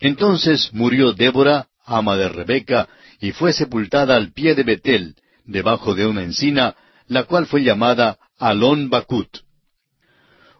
Entonces 0.00 0.70
murió 0.72 1.12
Débora, 1.12 1.68
ama 1.84 2.16
de 2.16 2.28
Rebeca, 2.28 2.88
y 3.20 3.32
fue 3.32 3.52
sepultada 3.52 4.16
al 4.16 4.32
pie 4.32 4.54
de 4.54 4.62
Betel, 4.62 5.16
debajo 5.44 5.94
de 5.94 6.06
una 6.06 6.22
encina, 6.22 6.76
la 7.06 7.24
cual 7.24 7.46
fue 7.46 7.62
llamada 7.62 8.18
Alon 8.38 8.90
Bakut. 8.90 9.28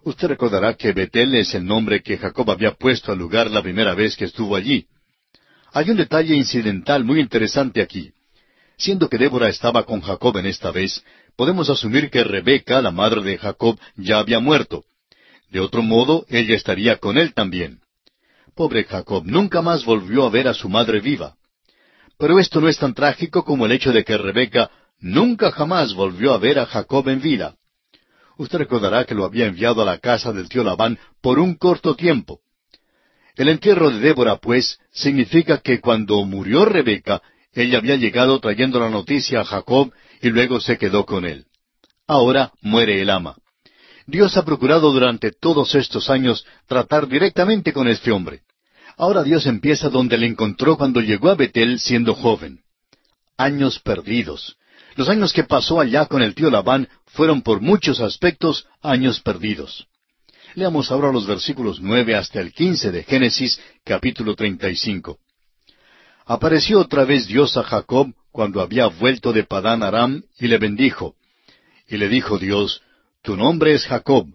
Usted 0.02 0.28
recordará 0.28 0.74
que 0.74 0.92
Betel 0.92 1.34
es 1.34 1.54
el 1.54 1.64
nombre 1.64 2.02
que 2.02 2.16
Jacob 2.16 2.50
había 2.50 2.72
puesto 2.72 3.12
al 3.12 3.18
lugar 3.18 3.50
la 3.50 3.62
primera 3.62 3.94
vez 3.94 4.16
que 4.16 4.24
estuvo 4.24 4.56
allí. 4.56 4.86
Hay 5.72 5.90
un 5.90 5.96
detalle 5.96 6.34
incidental 6.34 7.04
muy 7.04 7.20
interesante 7.20 7.82
aquí. 7.82 8.12
Siendo 8.78 9.08
que 9.08 9.18
Débora 9.18 9.48
estaba 9.48 9.84
con 9.84 10.00
Jacob 10.00 10.36
en 10.38 10.46
esta 10.46 10.70
vez, 10.70 11.04
podemos 11.36 11.68
asumir 11.68 12.10
que 12.10 12.24
Rebeca, 12.24 12.80
la 12.80 12.90
madre 12.90 13.22
de 13.22 13.36
Jacob, 13.36 13.78
ya 13.96 14.18
había 14.18 14.40
muerto. 14.40 14.84
De 15.50 15.60
otro 15.60 15.82
modo, 15.82 16.24
ella 16.28 16.54
estaría 16.54 16.96
con 16.96 17.18
él 17.18 17.34
también. 17.34 17.80
Pobre 18.58 18.82
Jacob 18.82 19.22
nunca 19.24 19.62
más 19.62 19.84
volvió 19.84 20.26
a 20.26 20.30
ver 20.30 20.48
a 20.48 20.52
su 20.52 20.68
madre 20.68 20.98
viva. 20.98 21.36
Pero 22.18 22.40
esto 22.40 22.60
no 22.60 22.68
es 22.68 22.76
tan 22.76 22.92
trágico 22.92 23.44
como 23.44 23.66
el 23.66 23.70
hecho 23.70 23.92
de 23.92 24.02
que 24.02 24.18
Rebeca 24.18 24.68
nunca 24.98 25.52
jamás 25.52 25.94
volvió 25.94 26.32
a 26.32 26.38
ver 26.38 26.58
a 26.58 26.66
Jacob 26.66 27.08
en 27.08 27.20
vida. 27.20 27.54
Usted 28.36 28.58
recordará 28.58 29.04
que 29.04 29.14
lo 29.14 29.24
había 29.24 29.46
enviado 29.46 29.80
a 29.82 29.84
la 29.84 29.98
casa 29.98 30.32
del 30.32 30.48
tío 30.48 30.64
Labán 30.64 30.98
por 31.20 31.38
un 31.38 31.54
corto 31.54 31.94
tiempo. 31.94 32.40
El 33.36 33.48
entierro 33.48 33.90
de 33.90 34.00
Débora, 34.00 34.38
pues, 34.38 34.80
significa 34.90 35.58
que 35.58 35.80
cuando 35.80 36.24
murió 36.24 36.64
Rebeca, 36.64 37.22
ella 37.52 37.78
había 37.78 37.94
llegado 37.94 38.40
trayendo 38.40 38.80
la 38.80 38.90
noticia 38.90 39.42
a 39.42 39.44
Jacob 39.44 39.92
y 40.20 40.30
luego 40.30 40.58
se 40.58 40.78
quedó 40.78 41.06
con 41.06 41.24
él. 41.26 41.46
Ahora 42.08 42.50
muere 42.60 43.00
el 43.00 43.10
ama. 43.10 43.36
Dios 44.08 44.38
ha 44.38 44.42
procurado 44.42 44.90
durante 44.90 45.32
todos 45.32 45.74
estos 45.74 46.08
años 46.08 46.46
tratar 46.66 47.08
directamente 47.08 47.74
con 47.74 47.88
este 47.88 48.10
hombre. 48.10 48.40
Ahora 48.96 49.22
Dios 49.22 49.44
empieza 49.44 49.90
donde 49.90 50.16
le 50.16 50.26
encontró 50.26 50.78
cuando 50.78 51.02
llegó 51.02 51.28
a 51.28 51.34
Betel 51.34 51.78
siendo 51.78 52.14
joven. 52.14 52.62
Años 53.36 53.78
perdidos. 53.80 54.56
Los 54.96 55.10
años 55.10 55.34
que 55.34 55.44
pasó 55.44 55.78
allá 55.78 56.06
con 56.06 56.22
el 56.22 56.34
tío 56.34 56.50
Labán 56.50 56.88
fueron 57.04 57.42
por 57.42 57.60
muchos 57.60 58.00
aspectos 58.00 58.66
años 58.80 59.20
perdidos. 59.20 59.86
Leamos 60.54 60.90
ahora 60.90 61.12
los 61.12 61.26
versículos 61.26 61.78
nueve 61.78 62.16
hasta 62.16 62.40
el 62.40 62.54
quince 62.54 62.90
de 62.90 63.04
Génesis, 63.04 63.60
capítulo 63.84 64.34
treinta 64.34 64.70
y 64.70 64.76
cinco. 64.76 65.18
Apareció 66.24 66.80
otra 66.80 67.04
vez 67.04 67.26
Dios 67.26 67.58
a 67.58 67.62
Jacob 67.62 68.14
cuando 68.32 68.62
había 68.62 68.86
vuelto 68.86 69.34
de 69.34 69.44
Padán 69.44 69.82
Aram 69.82 70.22
y 70.38 70.46
le 70.46 70.56
bendijo. 70.56 71.14
Y 71.86 71.98
le 71.98 72.08
dijo 72.08 72.38
Dios, 72.38 72.82
Tu 73.22 73.36
nombre 73.36 73.74
es 73.74 73.84
Jacob, 73.86 74.28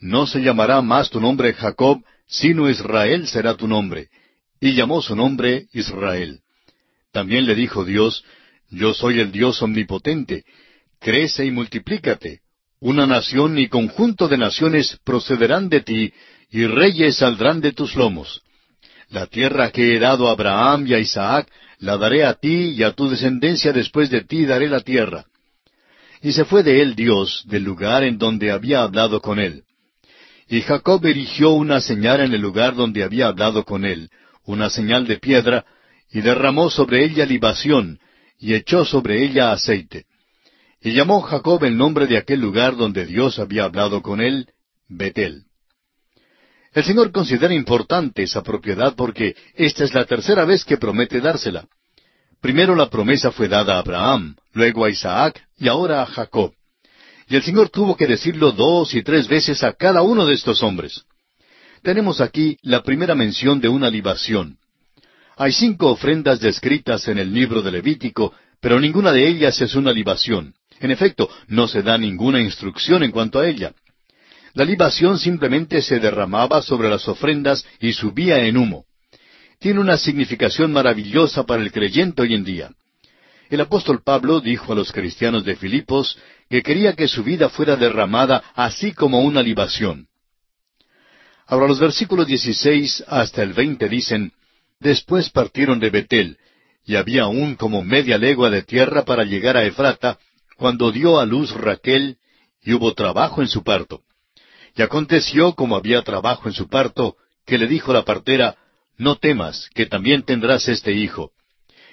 no 0.00 0.26
se 0.26 0.40
llamará 0.40 0.80
más 0.80 1.10
tu 1.10 1.20
nombre 1.20 1.52
Jacob, 1.54 2.02
sino 2.26 2.70
Israel 2.70 3.26
será 3.26 3.56
tu 3.56 3.66
nombre. 3.66 4.08
Y 4.60 4.74
llamó 4.74 5.02
su 5.02 5.16
nombre 5.16 5.66
Israel. 5.72 6.40
También 7.12 7.46
le 7.46 7.54
dijo 7.54 7.84
Dios, 7.84 8.24
Yo 8.70 8.94
soy 8.94 9.20
el 9.20 9.32
Dios 9.32 9.62
omnipotente, 9.62 10.44
crece 11.00 11.46
y 11.46 11.50
multiplícate. 11.50 12.40
Una 12.80 13.06
nación 13.06 13.58
y 13.58 13.68
conjunto 13.68 14.28
de 14.28 14.38
naciones 14.38 14.98
procederán 15.04 15.68
de 15.68 15.80
ti, 15.80 16.12
y 16.50 16.66
reyes 16.66 17.16
saldrán 17.16 17.60
de 17.60 17.72
tus 17.72 17.96
lomos. 17.96 18.42
La 19.10 19.26
tierra 19.26 19.70
que 19.70 19.96
he 19.96 19.98
dado 19.98 20.28
a 20.28 20.32
Abraham 20.32 20.86
y 20.86 20.94
a 20.94 20.98
Isaac, 20.98 21.50
la 21.78 21.96
daré 21.96 22.24
a 22.24 22.34
ti 22.34 22.74
y 22.76 22.82
a 22.82 22.92
tu 22.92 23.08
descendencia 23.08 23.72
después 23.72 24.10
de 24.10 24.22
ti 24.22 24.44
daré 24.44 24.68
la 24.68 24.80
tierra. 24.80 25.24
Y 26.22 26.32
se 26.32 26.44
fue 26.44 26.62
de 26.62 26.82
él 26.82 26.94
Dios 26.94 27.44
del 27.46 27.64
lugar 27.64 28.02
en 28.02 28.18
donde 28.18 28.50
había 28.50 28.82
hablado 28.82 29.20
con 29.20 29.38
él. 29.38 29.64
Y 30.48 30.62
Jacob 30.62 31.04
erigió 31.04 31.50
una 31.50 31.80
señal 31.80 32.20
en 32.20 32.32
el 32.32 32.40
lugar 32.40 32.74
donde 32.74 33.02
había 33.02 33.28
hablado 33.28 33.64
con 33.64 33.84
él, 33.84 34.10
una 34.44 34.70
señal 34.70 35.06
de 35.06 35.18
piedra, 35.18 35.64
y 36.10 36.20
derramó 36.22 36.70
sobre 36.70 37.04
ella 37.04 37.26
libación, 37.26 38.00
y 38.38 38.54
echó 38.54 38.84
sobre 38.84 39.22
ella 39.24 39.52
aceite. 39.52 40.06
Y 40.80 40.92
llamó 40.92 41.20
Jacob 41.20 41.64
el 41.64 41.76
nombre 41.76 42.06
de 42.06 42.16
aquel 42.16 42.40
lugar 42.40 42.76
donde 42.76 43.04
Dios 43.04 43.38
había 43.38 43.64
hablado 43.64 44.00
con 44.00 44.20
él, 44.20 44.48
Betel. 44.88 45.44
El 46.72 46.84
Señor 46.84 47.12
considera 47.12 47.52
importante 47.52 48.22
esa 48.22 48.42
propiedad 48.42 48.94
porque 48.94 49.34
esta 49.54 49.84
es 49.84 49.94
la 49.94 50.04
tercera 50.04 50.44
vez 50.44 50.64
que 50.64 50.76
promete 50.76 51.20
dársela. 51.20 51.66
Primero 52.40 52.74
la 52.74 52.88
promesa 52.88 53.32
fue 53.32 53.48
dada 53.48 53.74
a 53.74 53.78
Abraham, 53.80 54.36
luego 54.52 54.84
a 54.84 54.90
Isaac 54.90 55.42
y 55.56 55.68
ahora 55.68 56.02
a 56.02 56.06
Jacob. 56.06 56.52
Y 57.28 57.36
el 57.36 57.42
Señor 57.42 57.68
tuvo 57.68 57.96
que 57.96 58.06
decirlo 58.06 58.52
dos 58.52 58.94
y 58.94 59.02
tres 59.02 59.28
veces 59.28 59.62
a 59.62 59.72
cada 59.72 60.02
uno 60.02 60.24
de 60.24 60.34
estos 60.34 60.62
hombres. 60.62 61.04
Tenemos 61.82 62.20
aquí 62.20 62.56
la 62.62 62.82
primera 62.82 63.14
mención 63.14 63.60
de 63.60 63.68
una 63.68 63.90
libación. 63.90 64.58
Hay 65.36 65.52
cinco 65.52 65.88
ofrendas 65.90 66.40
descritas 66.40 67.06
en 67.08 67.18
el 67.18 67.32
libro 67.32 67.62
de 67.62 67.70
Levítico, 67.70 68.32
pero 68.60 68.80
ninguna 68.80 69.12
de 69.12 69.28
ellas 69.28 69.60
es 69.60 69.74
una 69.74 69.92
libación. 69.92 70.54
En 70.80 70.90
efecto, 70.90 71.28
no 71.48 71.68
se 71.68 71.82
da 71.82 71.98
ninguna 71.98 72.40
instrucción 72.40 73.02
en 73.02 73.10
cuanto 73.10 73.38
a 73.38 73.48
ella. 73.48 73.72
La 74.54 74.64
libación 74.64 75.18
simplemente 75.18 75.82
se 75.82 76.00
derramaba 76.00 76.62
sobre 76.62 76.88
las 76.88 77.06
ofrendas 77.08 77.64
y 77.80 77.92
subía 77.92 78.44
en 78.44 78.56
humo. 78.56 78.87
Tiene 79.58 79.80
una 79.80 79.96
significación 79.96 80.72
maravillosa 80.72 81.44
para 81.44 81.62
el 81.62 81.72
creyente 81.72 82.22
hoy 82.22 82.34
en 82.34 82.44
día. 82.44 82.70
El 83.50 83.60
apóstol 83.60 84.02
Pablo 84.04 84.40
dijo 84.40 84.72
a 84.72 84.76
los 84.76 84.92
cristianos 84.92 85.44
de 85.44 85.56
Filipos 85.56 86.16
que 86.48 86.62
quería 86.62 86.92
que 86.92 87.08
su 87.08 87.24
vida 87.24 87.48
fuera 87.48 87.76
derramada 87.76 88.44
así 88.54 88.92
como 88.92 89.20
una 89.20 89.42
libación. 89.42 90.06
Ahora 91.46 91.66
los 91.66 91.80
versículos 91.80 92.26
16 92.26 93.04
hasta 93.08 93.42
el 93.42 93.52
20 93.52 93.88
dicen, 93.88 94.32
Después 94.80 95.30
partieron 95.30 95.80
de 95.80 95.90
Betel, 95.90 96.38
y 96.84 96.94
había 96.94 97.22
aún 97.22 97.56
como 97.56 97.82
media 97.82 98.16
legua 98.16 98.50
de 98.50 98.62
tierra 98.62 99.04
para 99.04 99.24
llegar 99.24 99.56
a 99.56 99.64
Efrata, 99.64 100.18
cuando 100.56 100.92
dio 100.92 101.18
a 101.18 101.26
luz 101.26 101.50
Raquel, 101.52 102.18
y 102.62 102.74
hubo 102.74 102.94
trabajo 102.94 103.40
en 103.40 103.48
su 103.48 103.64
parto. 103.64 104.02
Y 104.76 104.82
aconteció, 104.82 105.54
como 105.54 105.74
había 105.74 106.02
trabajo 106.02 106.48
en 106.48 106.54
su 106.54 106.68
parto, 106.68 107.16
que 107.44 107.58
le 107.58 107.66
dijo 107.66 107.92
la 107.92 108.04
partera, 108.04 108.56
No 108.98 109.16
temas, 109.16 109.70
que 109.74 109.86
también 109.86 110.24
tendrás 110.24 110.68
este 110.68 110.92
hijo. 110.92 111.32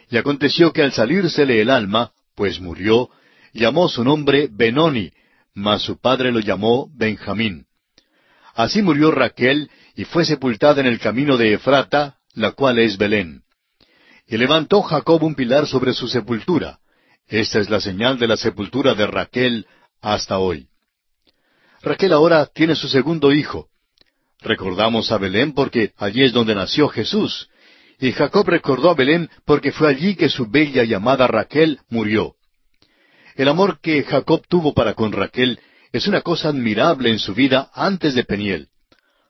Y 0.09 0.17
aconteció 0.17 0.73
que 0.73 0.81
al 0.81 0.91
salírsele 0.91 1.61
el 1.61 1.69
alma, 1.69 2.11
pues 2.35 2.59
murió, 2.59 3.09
llamó 3.53 3.87
su 3.87 4.03
nombre 4.03 4.49
Benoni, 4.51 5.11
mas 5.53 5.83
su 5.83 5.99
padre 5.99 6.31
lo 6.31 6.39
llamó 6.39 6.89
Benjamín. 6.93 7.67
Así 8.55 8.81
murió 8.81 9.11
Raquel, 9.11 9.69
y 9.95 10.03
fue 10.05 10.25
sepultada 10.25 10.81
en 10.81 10.87
el 10.87 10.99
camino 10.99 11.37
de 11.37 11.53
Efrata, 11.53 12.17
la 12.33 12.51
cual 12.51 12.79
es 12.79 12.97
Belén. 12.97 13.43
Y 14.27 14.37
levantó 14.37 14.81
Jacob 14.81 15.23
un 15.23 15.35
pilar 15.35 15.67
sobre 15.67 15.93
su 15.93 16.07
sepultura. 16.07 16.79
Esta 17.27 17.59
es 17.59 17.69
la 17.69 17.79
señal 17.79 18.17
de 18.17 18.27
la 18.27 18.37
sepultura 18.37 18.95
de 18.95 19.07
Raquel 19.07 19.67
hasta 20.01 20.39
hoy. 20.39 20.67
Raquel 21.81 22.13
ahora 22.13 22.47
tiene 22.47 22.75
su 22.75 22.87
segundo 22.87 23.31
hijo. 23.31 23.69
Recordamos 24.45 25.11
a 25.11 25.17
Belén 25.17 25.53
porque 25.53 25.93
allí 25.97 26.23
es 26.23 26.31
donde 26.31 26.53
nació 26.53 26.87
Jesús. 26.87 27.49
Y 27.99 28.11
Jacob 28.11 28.47
recordó 28.47 28.91
a 28.91 28.93
Belén 28.93 29.27
porque 29.43 29.71
fue 29.71 29.89
allí 29.89 30.15
que 30.15 30.29
su 30.29 30.45
bella 30.45 30.83
llamada 30.83 31.25
Raquel 31.25 31.79
murió. 31.89 32.35
El 33.35 33.47
amor 33.47 33.79
que 33.81 34.03
Jacob 34.03 34.43
tuvo 34.47 34.75
para 34.75 34.93
con 34.93 35.11
Raquel 35.11 35.59
es 35.91 36.05
una 36.05 36.21
cosa 36.21 36.49
admirable 36.49 37.09
en 37.09 37.17
su 37.17 37.33
vida 37.33 37.71
antes 37.73 38.13
de 38.13 38.23
Peniel. 38.23 38.67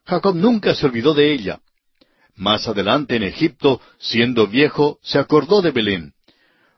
Jacob 0.06 0.36
nunca 0.36 0.76
se 0.76 0.86
olvidó 0.86 1.14
de 1.14 1.32
ella. 1.32 1.62
Más 2.36 2.68
adelante 2.68 3.16
en 3.16 3.24
Egipto, 3.24 3.80
siendo 3.98 4.48
viejo, 4.48 5.00
se 5.02 5.18
acordó 5.18 5.62
de 5.62 5.72
Belén. 5.72 6.14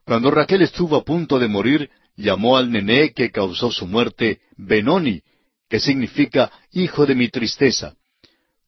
Cuando 0.06 0.30
Raquel 0.30 0.62
estuvo 0.62 0.96
a 0.96 1.04
punto 1.04 1.40
de 1.40 1.48
morir, 1.48 1.90
llamó 2.16 2.56
al 2.56 2.72
nené 2.72 3.14
que 3.14 3.32
causó 3.32 3.72
su 3.72 3.88
muerte 3.88 4.42
Benoni, 4.58 5.24
que 5.68 5.80
significa 5.80 6.52
hijo 6.72 7.08
de 7.08 7.16
mi 7.16 7.30
tristeza. 7.30 7.97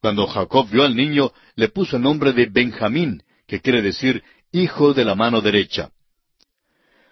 Cuando 0.01 0.27
Jacob 0.27 0.69
vio 0.69 0.83
al 0.83 0.95
niño, 0.95 1.31
le 1.55 1.69
puso 1.69 1.97
el 1.97 2.03
nombre 2.03 2.31
de 2.31 2.45
Benjamín, 2.45 3.21
que 3.47 3.59
quiere 3.59 3.81
decir 3.81 4.23
hijo 4.51 4.93
de 4.93 5.03
la 5.03 5.15
mano 5.15 5.41
derecha. 5.41 5.91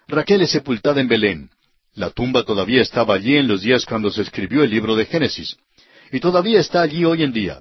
Raquel 0.06 0.42
es 0.42 0.50
sepultada 0.50 1.00
en 1.00 1.08
Belén. 1.08 1.50
La 1.94 2.10
tumba 2.10 2.44
todavía 2.44 2.80
estaba 2.80 3.14
allí 3.14 3.36
en 3.36 3.48
los 3.48 3.62
días 3.62 3.84
cuando 3.84 4.10
se 4.10 4.22
escribió 4.22 4.62
el 4.62 4.70
libro 4.70 4.96
de 4.96 5.04
Génesis, 5.04 5.56
y 6.10 6.20
todavía 6.20 6.60
está 6.60 6.80
allí 6.80 7.04
hoy 7.04 7.22
en 7.22 7.32
día. 7.32 7.60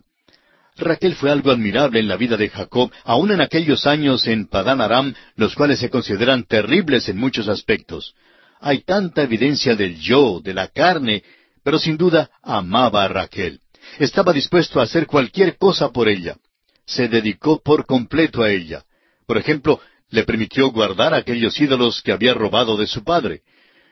Raquel 0.78 1.16
fue 1.16 1.32
algo 1.32 1.52
admirable 1.52 2.00
en 2.00 2.08
la 2.08 2.18
vida 2.18 2.38
de 2.38 2.50
Jacob, 2.50 2.92
aun 3.04 3.32
en 3.32 3.42
aquellos 3.42 3.86
años 3.88 4.28
en 4.28 4.48
Padán 4.48 4.80
Aram, 4.80 5.14
los 5.36 5.56
cuales 5.56 5.80
se 5.80 5.90
consideran 5.90 6.44
terribles 6.44 7.10
en 7.10 7.18
muchos 7.18 7.50
aspectos. 7.50 8.14
Hay 8.60 8.82
tanta 8.84 9.24
evidencia 9.24 9.76
del 9.76 10.00
yo, 10.00 10.40
de 10.42 10.54
la 10.54 10.68
carne, 10.68 11.24
pero 11.64 11.80
sin 11.80 11.98
duda 11.98 12.30
amaba 12.44 13.04
a 13.04 13.08
Raquel. 13.08 13.60
Estaba 14.00 14.34
dispuesto 14.34 14.80
a 14.80 14.84
hacer 14.84 15.08
cualquier 15.08 15.58
cosa 15.58 15.92
por 15.92 16.08
ella. 16.08 16.38
Se 16.86 17.08
dedicó 17.08 17.62
por 17.62 17.86
completo 17.86 18.44
a 18.44 18.52
ella. 18.52 18.86
Por 19.26 19.38
ejemplo, 19.38 19.82
le 20.10 20.24
permitió 20.24 20.72
guardar 20.72 21.14
aquellos 21.14 21.60
ídolos 21.60 22.02
que 22.02 22.12
había 22.12 22.34
robado 22.34 22.78
de 22.78 22.88
su 22.88 23.04
padre. 23.04 23.42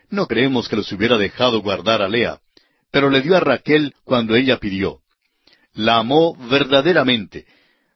No 0.09 0.27
creemos 0.27 0.69
que 0.69 0.75
los 0.75 0.91
hubiera 0.91 1.17
dejado 1.17 1.61
guardar 1.61 2.01
a 2.01 2.07
Lea, 2.07 2.39
pero 2.91 3.09
le 3.09 3.21
dio 3.21 3.35
a 3.35 3.39
Raquel 3.39 3.93
cuando 4.03 4.35
ella 4.35 4.57
pidió 4.57 5.01
la 5.75 5.97
amó 5.97 6.35
verdaderamente. 6.35 7.45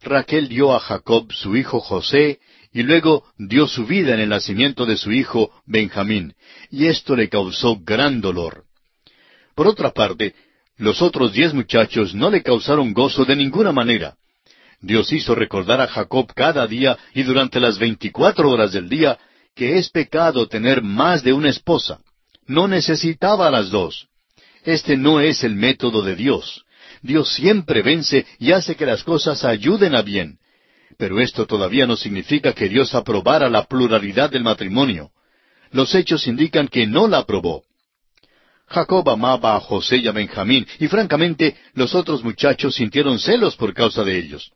Raquel 0.01 0.47
dio 0.47 0.73
a 0.73 0.79
Jacob 0.79 1.31
su 1.33 1.55
hijo 1.55 1.79
José, 1.79 2.39
y 2.71 2.83
luego 2.83 3.25
dio 3.37 3.67
su 3.67 3.85
vida 3.85 4.13
en 4.13 4.19
el 4.19 4.29
nacimiento 4.29 4.85
de 4.85 4.95
su 4.95 5.11
hijo 5.11 5.51
Benjamín, 5.65 6.35
y 6.69 6.85
esto 6.87 7.15
le 7.15 7.27
causó 7.27 7.79
gran 7.81 8.21
dolor. 8.21 8.65
Por 9.55 9.67
otra 9.67 9.91
parte, 9.91 10.35
los 10.79 11.01
otros 11.01 11.33
diez 11.33 11.53
muchachos 11.53 12.15
no 12.15 12.31
le 12.31 12.41
causaron 12.41 12.93
gozo 12.93 13.25
de 13.25 13.35
ninguna 13.35 13.73
manera. 13.73 14.15
Dios 14.79 15.11
hizo 15.11 15.35
recordar 15.35 15.81
a 15.81 15.87
Jacob 15.87 16.33
cada 16.33 16.65
día 16.67 16.97
y 17.13 17.23
durante 17.23 17.59
las 17.59 17.77
veinticuatro 17.77 18.49
horas 18.49 18.71
del 18.71 18.87
día 18.87 19.19
que 19.53 19.77
es 19.77 19.89
pecado 19.89 20.47
tener 20.47 20.81
más 20.81 21.21
de 21.21 21.33
una 21.33 21.49
esposa. 21.49 21.99
No 22.47 22.69
necesitaba 22.69 23.47
a 23.47 23.51
las 23.51 23.69
dos. 23.69 24.07
Este 24.63 24.95
no 24.95 25.19
es 25.19 25.43
el 25.43 25.53
método 25.55 26.01
de 26.01 26.15
Dios. 26.15 26.63
Dios 27.01 27.33
siempre 27.33 27.81
vence 27.81 28.25
y 28.39 28.53
hace 28.53 28.75
que 28.75 28.85
las 28.85 29.03
cosas 29.03 29.43
ayuden 29.43 29.95
a 29.95 30.01
bien. 30.01 30.39
Pero 30.97 31.19
esto 31.19 31.45
todavía 31.45 31.87
no 31.87 31.97
significa 31.97 32.53
que 32.53 32.69
Dios 32.69 32.95
aprobara 32.95 33.49
la 33.49 33.65
pluralidad 33.65 34.29
del 34.29 34.43
matrimonio. 34.43 35.11
Los 35.71 35.93
hechos 35.93 36.25
indican 36.25 36.69
que 36.69 36.87
no 36.87 37.09
la 37.09 37.17
aprobó. 37.19 37.63
Jacob 38.69 39.09
amaba 39.09 39.55
a 39.55 39.59
José 39.59 39.97
y 39.97 40.07
a 40.07 40.11
Benjamín, 40.11 40.65
y 40.79 40.87
francamente 40.87 41.57
los 41.73 41.95
otros 41.95 42.23
muchachos 42.23 42.75
sintieron 42.75 43.19
celos 43.19 43.55
por 43.55 43.73
causa 43.73 44.03
de 44.03 44.17
ellos. 44.17 44.51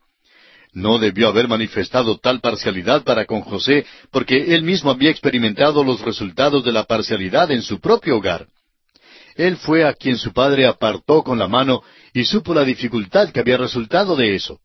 No 0.72 0.98
debió 0.98 1.28
haber 1.28 1.48
manifestado 1.48 2.18
tal 2.18 2.40
parcialidad 2.40 3.02
para 3.04 3.26
con 3.26 3.40
José, 3.42 3.84
porque 4.10 4.54
él 4.54 4.62
mismo 4.62 4.90
había 4.90 5.10
experimentado 5.10 5.84
los 5.84 6.00
resultados 6.00 6.64
de 6.64 6.72
la 6.72 6.84
parcialidad 6.84 7.50
en 7.50 7.62
su 7.62 7.80
propio 7.80 8.16
hogar. 8.16 8.46
Él 9.36 9.56
fue 9.56 9.84
a 9.84 9.94
quien 9.94 10.16
su 10.16 10.32
padre 10.32 10.66
apartó 10.66 11.24
con 11.24 11.38
la 11.38 11.48
mano 11.48 11.82
y 12.12 12.24
supo 12.24 12.54
la 12.54 12.64
dificultad 12.64 13.30
que 13.30 13.40
había 13.40 13.56
resultado 13.56 14.14
de 14.14 14.36
eso. 14.36 14.60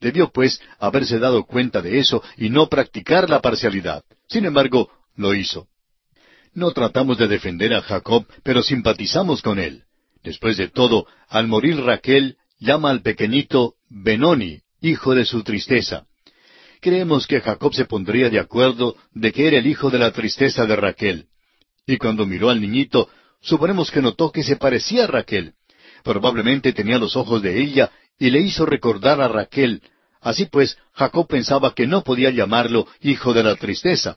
Debió, 0.00 0.30
pues, 0.30 0.60
haberse 0.78 1.18
dado 1.18 1.44
cuenta 1.44 1.80
de 1.82 1.98
eso 1.98 2.22
y 2.36 2.50
no 2.50 2.68
practicar 2.68 3.28
la 3.28 3.40
parcialidad. 3.40 4.04
Sin 4.28 4.44
embargo, 4.44 4.90
lo 5.16 5.34
hizo. 5.34 5.66
No 6.54 6.70
tratamos 6.72 7.18
de 7.18 7.28
defender 7.28 7.74
a 7.74 7.82
Jacob, 7.82 8.26
pero 8.42 8.62
simpatizamos 8.62 9.42
con 9.42 9.58
él. 9.58 9.84
Después 10.22 10.56
de 10.56 10.68
todo, 10.68 11.06
al 11.28 11.48
morir 11.48 11.80
Raquel, 11.80 12.36
llama 12.58 12.90
al 12.90 13.02
pequeñito 13.02 13.74
Benoni, 13.88 14.60
hijo 14.80 15.14
de 15.14 15.24
su 15.24 15.42
tristeza. 15.42 16.06
Creemos 16.80 17.26
que 17.26 17.40
Jacob 17.40 17.74
se 17.74 17.84
pondría 17.84 18.30
de 18.30 18.38
acuerdo 18.38 18.96
de 19.12 19.32
que 19.32 19.48
era 19.48 19.58
el 19.58 19.66
hijo 19.66 19.90
de 19.90 19.98
la 19.98 20.12
tristeza 20.12 20.66
de 20.66 20.76
Raquel. 20.76 21.26
Y 21.86 21.98
cuando 21.98 22.24
miró 22.24 22.50
al 22.50 22.60
niñito, 22.60 23.08
Suponemos 23.44 23.90
que 23.90 24.00
notó 24.00 24.32
que 24.32 24.42
se 24.42 24.56
parecía 24.56 25.04
a 25.04 25.06
Raquel. 25.06 25.52
Probablemente 26.02 26.72
tenía 26.72 26.98
los 26.98 27.14
ojos 27.14 27.42
de 27.42 27.60
ella 27.60 27.90
y 28.18 28.30
le 28.30 28.40
hizo 28.40 28.64
recordar 28.64 29.20
a 29.20 29.28
Raquel. 29.28 29.82
Así 30.22 30.46
pues, 30.46 30.78
Jacob 30.94 31.28
pensaba 31.28 31.74
que 31.74 31.86
no 31.86 32.02
podía 32.02 32.30
llamarlo 32.30 32.86
hijo 33.02 33.34
de 33.34 33.42
la 33.42 33.56
tristeza. 33.56 34.16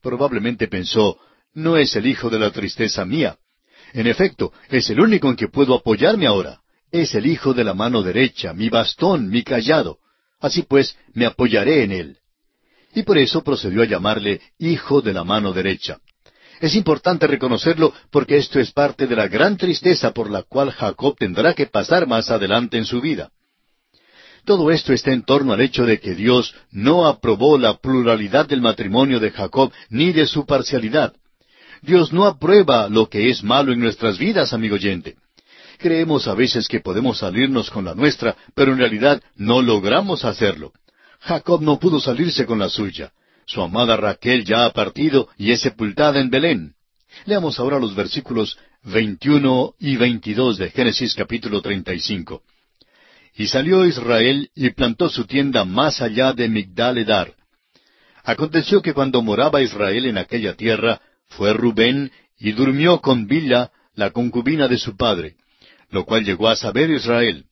Probablemente 0.00 0.66
pensó, 0.66 1.18
no 1.54 1.76
es 1.76 1.94
el 1.96 2.06
hijo 2.06 2.28
de 2.30 2.38
la 2.38 2.50
tristeza 2.50 3.04
mía. 3.04 3.38
En 3.92 4.06
efecto, 4.06 4.52
es 4.68 4.90
el 4.90 5.00
único 5.00 5.30
en 5.30 5.36
que 5.36 5.48
puedo 5.48 5.74
apoyarme 5.74 6.26
ahora. 6.26 6.60
Es 6.90 7.14
el 7.14 7.26
hijo 7.26 7.54
de 7.54 7.64
la 7.64 7.74
mano 7.74 8.02
derecha, 8.02 8.52
mi 8.52 8.68
bastón, 8.68 9.28
mi 9.28 9.42
callado. 9.42 9.98
Así 10.40 10.62
pues, 10.62 10.96
me 11.12 11.26
apoyaré 11.26 11.84
en 11.84 11.92
él. 11.92 12.18
Y 12.94 13.02
por 13.02 13.18
eso 13.18 13.42
procedió 13.42 13.82
a 13.82 13.86
llamarle 13.86 14.40
hijo 14.58 15.00
de 15.00 15.12
la 15.12 15.24
mano 15.24 15.52
derecha. 15.52 15.98
Es 16.60 16.74
importante 16.76 17.26
reconocerlo 17.26 17.92
porque 18.10 18.36
esto 18.36 18.60
es 18.60 18.72
parte 18.72 19.06
de 19.06 19.16
la 19.16 19.28
gran 19.28 19.56
tristeza 19.56 20.12
por 20.12 20.30
la 20.30 20.42
cual 20.42 20.70
Jacob 20.70 21.16
tendrá 21.18 21.54
que 21.54 21.66
pasar 21.66 22.06
más 22.06 22.30
adelante 22.30 22.78
en 22.78 22.84
su 22.84 23.00
vida. 23.00 23.30
Todo 24.44 24.70
esto 24.70 24.92
está 24.92 25.12
en 25.12 25.24
torno 25.24 25.52
al 25.52 25.60
hecho 25.60 25.86
de 25.86 25.98
que 25.98 26.14
Dios 26.14 26.54
no 26.70 27.06
aprobó 27.06 27.58
la 27.58 27.78
pluralidad 27.78 28.46
del 28.46 28.60
matrimonio 28.60 29.18
de 29.18 29.30
Jacob 29.30 29.72
ni 29.88 30.12
de 30.12 30.26
su 30.26 30.46
parcialidad. 30.46 31.14
Dios 31.84 32.14
no 32.14 32.24
aprueba 32.24 32.88
lo 32.88 33.10
que 33.10 33.28
es 33.28 33.44
malo 33.44 33.70
en 33.70 33.78
nuestras 33.78 34.18
vidas, 34.18 34.54
amigo 34.54 34.76
oyente. 34.76 35.16
Creemos 35.78 36.26
a 36.26 36.34
veces 36.34 36.66
que 36.66 36.80
podemos 36.80 37.18
salirnos 37.18 37.70
con 37.70 37.84
la 37.84 37.94
nuestra, 37.94 38.36
pero 38.54 38.72
en 38.72 38.78
realidad 38.78 39.22
no 39.36 39.60
logramos 39.60 40.24
hacerlo. 40.24 40.72
Jacob 41.20 41.60
no 41.60 41.78
pudo 41.78 42.00
salirse 42.00 42.46
con 42.46 42.58
la 42.58 42.70
suya. 42.70 43.12
Su 43.46 43.60
amada 43.60 43.98
Raquel 43.98 44.46
ya 44.46 44.64
ha 44.64 44.72
partido 44.72 45.28
y 45.36 45.50
es 45.50 45.60
sepultada 45.60 46.20
en 46.20 46.30
Belén. 46.30 46.74
Leamos 47.26 47.60
ahora 47.60 47.78
los 47.78 47.94
versículos 47.94 48.56
21 48.84 49.74
y 49.78 49.96
22 49.96 50.56
de 50.56 50.70
Génesis 50.70 51.14
capítulo 51.14 51.60
35. 51.60 52.42
Y 53.36 53.46
salió 53.48 53.84
Israel 53.84 54.48
y 54.54 54.70
plantó 54.70 55.10
su 55.10 55.26
tienda 55.26 55.66
más 55.66 56.00
allá 56.00 56.32
de 56.32 56.48
Migdal 56.48 56.96
Edar. 56.96 57.34
Aconteció 58.22 58.80
que 58.80 58.94
cuando 58.94 59.20
moraba 59.20 59.60
Israel 59.60 60.06
en 60.06 60.16
aquella 60.16 60.54
tierra, 60.54 61.02
fue 61.28 61.52
Rubén 61.52 62.12
y 62.38 62.52
durmió 62.52 63.00
con 63.00 63.26
Bila, 63.26 63.72
la 63.94 64.10
concubina 64.10 64.68
de 64.68 64.78
su 64.78 64.96
padre, 64.96 65.36
lo 65.90 66.04
cual 66.04 66.24
llegó 66.24 66.48
a 66.48 66.56
saber 66.56 66.90
Israel. 66.90 67.46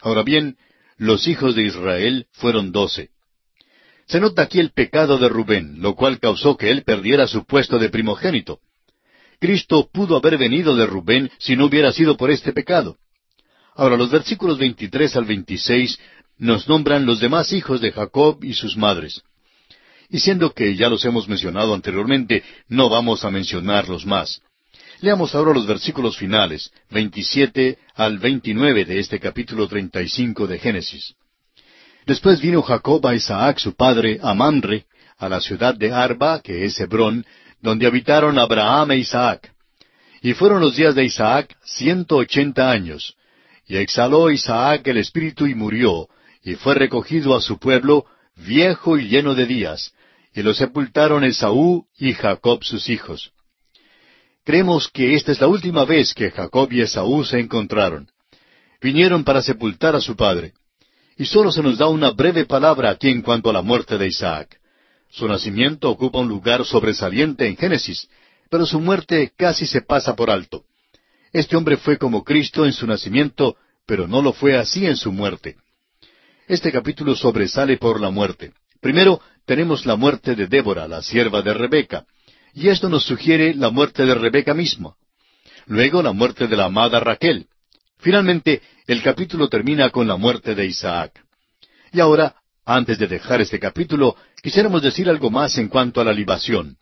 Ahora 0.00 0.22
bien, 0.22 0.56
los 0.98 1.28
hijos 1.28 1.54
de 1.54 1.62
Israel 1.62 2.26
fueron 2.32 2.72
doce. 2.72 3.10
Se 4.06 4.20
nota 4.20 4.42
aquí 4.42 4.60
el 4.60 4.70
pecado 4.70 5.18
de 5.18 5.28
Rubén, 5.28 5.80
lo 5.80 5.94
cual 5.94 6.20
causó 6.20 6.56
que 6.56 6.70
él 6.70 6.84
perdiera 6.84 7.26
su 7.26 7.44
puesto 7.44 7.78
de 7.78 7.88
primogénito. 7.88 8.60
Cristo 9.40 9.88
pudo 9.92 10.16
haber 10.16 10.38
venido 10.38 10.76
de 10.76 10.86
Rubén 10.86 11.30
si 11.38 11.56
no 11.56 11.66
hubiera 11.66 11.92
sido 11.92 12.16
por 12.16 12.30
este 12.30 12.52
pecado. 12.52 12.96
Ahora 13.74 13.96
los 13.96 14.10
versículos 14.10 14.58
23 14.58 15.16
al 15.16 15.24
26 15.24 15.98
nos 16.38 16.68
nombran 16.68 17.04
los 17.04 17.20
demás 17.20 17.52
hijos 17.52 17.80
de 17.80 17.92
Jacob 17.92 18.42
y 18.42 18.54
sus 18.54 18.76
madres. 18.76 19.22
Y 20.08 20.20
siendo 20.20 20.52
que 20.52 20.76
ya 20.76 20.88
los 20.88 21.04
hemos 21.04 21.28
mencionado 21.28 21.74
anteriormente, 21.74 22.44
no 22.68 22.88
vamos 22.88 23.24
a 23.24 23.30
mencionarlos 23.30 24.06
más. 24.06 24.40
Leamos 25.00 25.34
ahora 25.34 25.52
los 25.52 25.66
versículos 25.66 26.16
finales, 26.16 26.70
27 26.90 27.78
al 27.94 28.18
29 28.18 28.84
de 28.84 28.98
este 28.98 29.20
capítulo 29.20 29.68
35 29.68 30.46
de 30.46 30.58
Génesis. 30.58 31.14
Después 32.06 32.40
vino 32.40 32.62
Jacob 32.62 33.06
a 33.06 33.14
Isaac 33.14 33.58
su 33.58 33.74
padre, 33.74 34.18
a 34.22 34.32
Mamre, 34.32 34.86
a 35.18 35.28
la 35.28 35.40
ciudad 35.40 35.74
de 35.74 35.92
Arba, 35.92 36.40
que 36.40 36.64
es 36.64 36.78
Hebrón, 36.80 37.26
donde 37.60 37.86
habitaron 37.86 38.38
Abraham 38.38 38.92
e 38.92 38.98
Isaac. 38.98 39.52
Y 40.22 40.32
fueron 40.34 40.60
los 40.60 40.76
días 40.76 40.94
de 40.94 41.04
Isaac 41.04 41.56
ciento 41.64 42.16
ochenta 42.16 42.70
años. 42.70 43.16
Y 43.66 43.76
exhaló 43.76 44.30
Isaac 44.30 44.86
el 44.86 44.98
espíritu 44.98 45.46
y 45.46 45.54
murió, 45.54 46.08
y 46.42 46.54
fue 46.54 46.74
recogido 46.74 47.36
a 47.36 47.40
su 47.40 47.58
pueblo, 47.58 48.06
viejo 48.36 48.98
y 48.98 49.08
lleno 49.08 49.34
de 49.34 49.46
días, 49.46 49.92
y 50.36 50.42
lo 50.42 50.52
sepultaron 50.52 51.24
Esaú 51.24 51.86
y 51.96 52.12
Jacob 52.12 52.62
sus 52.62 52.90
hijos. 52.90 53.32
Creemos 54.44 54.88
que 54.88 55.14
esta 55.14 55.32
es 55.32 55.40
la 55.40 55.48
última 55.48 55.86
vez 55.86 56.12
que 56.12 56.30
Jacob 56.30 56.70
y 56.70 56.82
Esaú 56.82 57.24
se 57.24 57.40
encontraron. 57.40 58.10
Vinieron 58.82 59.24
para 59.24 59.40
sepultar 59.40 59.96
a 59.96 60.00
su 60.00 60.14
padre. 60.14 60.52
Y 61.16 61.24
solo 61.24 61.50
se 61.50 61.62
nos 61.62 61.78
da 61.78 61.88
una 61.88 62.10
breve 62.10 62.44
palabra 62.44 62.90
aquí 62.90 63.08
en 63.08 63.22
cuanto 63.22 63.48
a 63.48 63.54
la 63.54 63.62
muerte 63.62 63.96
de 63.96 64.08
Isaac. 64.08 64.60
Su 65.08 65.26
nacimiento 65.26 65.88
ocupa 65.88 66.18
un 66.18 66.28
lugar 66.28 66.66
sobresaliente 66.66 67.46
en 67.46 67.56
Génesis, 67.56 68.06
pero 68.50 68.66
su 68.66 68.78
muerte 68.78 69.32
casi 69.38 69.66
se 69.66 69.80
pasa 69.80 70.14
por 70.14 70.30
alto. 70.30 70.64
Este 71.32 71.56
hombre 71.56 71.78
fue 71.78 71.96
como 71.96 72.24
Cristo 72.24 72.66
en 72.66 72.74
su 72.74 72.86
nacimiento, 72.86 73.56
pero 73.86 74.06
no 74.06 74.20
lo 74.20 74.34
fue 74.34 74.58
así 74.58 74.84
en 74.84 74.96
su 74.96 75.12
muerte. 75.12 75.56
Este 76.46 76.70
capítulo 76.70 77.16
sobresale 77.16 77.78
por 77.78 78.02
la 78.02 78.10
muerte. 78.10 78.52
Primero, 78.82 79.20
tenemos 79.46 79.86
la 79.86 79.96
muerte 79.96 80.34
de 80.34 80.48
Débora, 80.48 80.86
la 80.88 81.02
sierva 81.02 81.40
de 81.40 81.54
Rebeca, 81.54 82.04
y 82.52 82.68
esto 82.68 82.88
nos 82.88 83.04
sugiere 83.04 83.54
la 83.54 83.70
muerte 83.70 84.04
de 84.04 84.14
Rebeca 84.14 84.54
misma. 84.54 84.94
Luego, 85.66 86.02
la 86.02 86.12
muerte 86.12 86.46
de 86.46 86.56
la 86.56 86.66
amada 86.66 87.00
Raquel. 87.00 87.46
Finalmente, 87.98 88.60
el 88.86 89.02
capítulo 89.02 89.48
termina 89.48 89.90
con 89.90 90.06
la 90.06 90.16
muerte 90.16 90.54
de 90.54 90.66
Isaac. 90.66 91.24
Y 91.92 92.00
ahora, 92.00 92.36
antes 92.64 92.98
de 92.98 93.06
dejar 93.06 93.40
este 93.40 93.58
capítulo, 93.58 94.16
quisiéramos 94.42 94.82
decir 94.82 95.08
algo 95.08 95.30
más 95.30 95.56
en 95.58 95.68
cuanto 95.68 96.00
a 96.00 96.04
la 96.04 96.12
libación. 96.12 96.76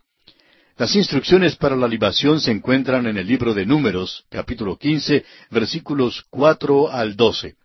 Las 0.77 0.97
instrucciones 0.97 1.57
para 1.57 1.77
la 1.77 1.87
libación 1.87 2.41
se 2.41 2.51
encuentran 2.51 3.07
en 3.07 3.17
el 3.17 3.27
libro 3.27 3.55
de 3.55 3.65
Números, 3.65 4.25
capítulo 4.29 4.77
15, 4.77 5.25
versículos 5.51 6.25
4 6.31 6.91
al 6.91 7.15
12. 7.15 7.57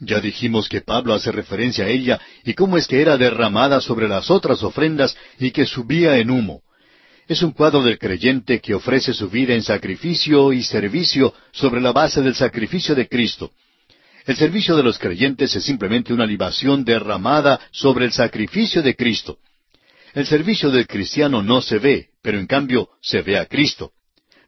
Ya 0.00 0.20
dijimos 0.20 0.68
que 0.68 0.80
Pablo 0.80 1.14
hace 1.14 1.32
referencia 1.32 1.84
a 1.84 1.88
ella 1.88 2.20
y 2.44 2.54
cómo 2.54 2.76
es 2.78 2.86
que 2.86 3.00
era 3.00 3.16
derramada 3.16 3.80
sobre 3.80 4.08
las 4.08 4.30
otras 4.30 4.62
ofrendas 4.62 5.16
y 5.38 5.50
que 5.50 5.66
subía 5.66 6.18
en 6.18 6.30
humo. 6.30 6.62
Es 7.26 7.42
un 7.42 7.50
cuadro 7.50 7.82
del 7.82 7.98
creyente 7.98 8.60
que 8.60 8.74
ofrece 8.74 9.12
su 9.12 9.28
vida 9.28 9.54
en 9.54 9.62
sacrificio 9.62 10.52
y 10.52 10.62
servicio 10.62 11.34
sobre 11.52 11.80
la 11.80 11.92
base 11.92 12.22
del 12.22 12.34
sacrificio 12.34 12.94
de 12.94 13.08
Cristo. 13.08 13.52
El 14.24 14.36
servicio 14.36 14.76
de 14.76 14.82
los 14.82 14.98
creyentes 14.98 15.54
es 15.56 15.64
simplemente 15.64 16.12
una 16.12 16.26
libación 16.26 16.84
derramada 16.84 17.60
sobre 17.70 18.04
el 18.04 18.12
sacrificio 18.12 18.82
de 18.82 18.94
Cristo. 18.94 19.38
El 20.14 20.26
servicio 20.26 20.70
del 20.70 20.86
cristiano 20.86 21.42
no 21.42 21.60
se 21.60 21.78
ve, 21.78 22.10
pero 22.22 22.38
en 22.38 22.46
cambio 22.46 22.88
se 23.02 23.22
ve 23.22 23.36
a 23.38 23.46
Cristo. 23.46 23.92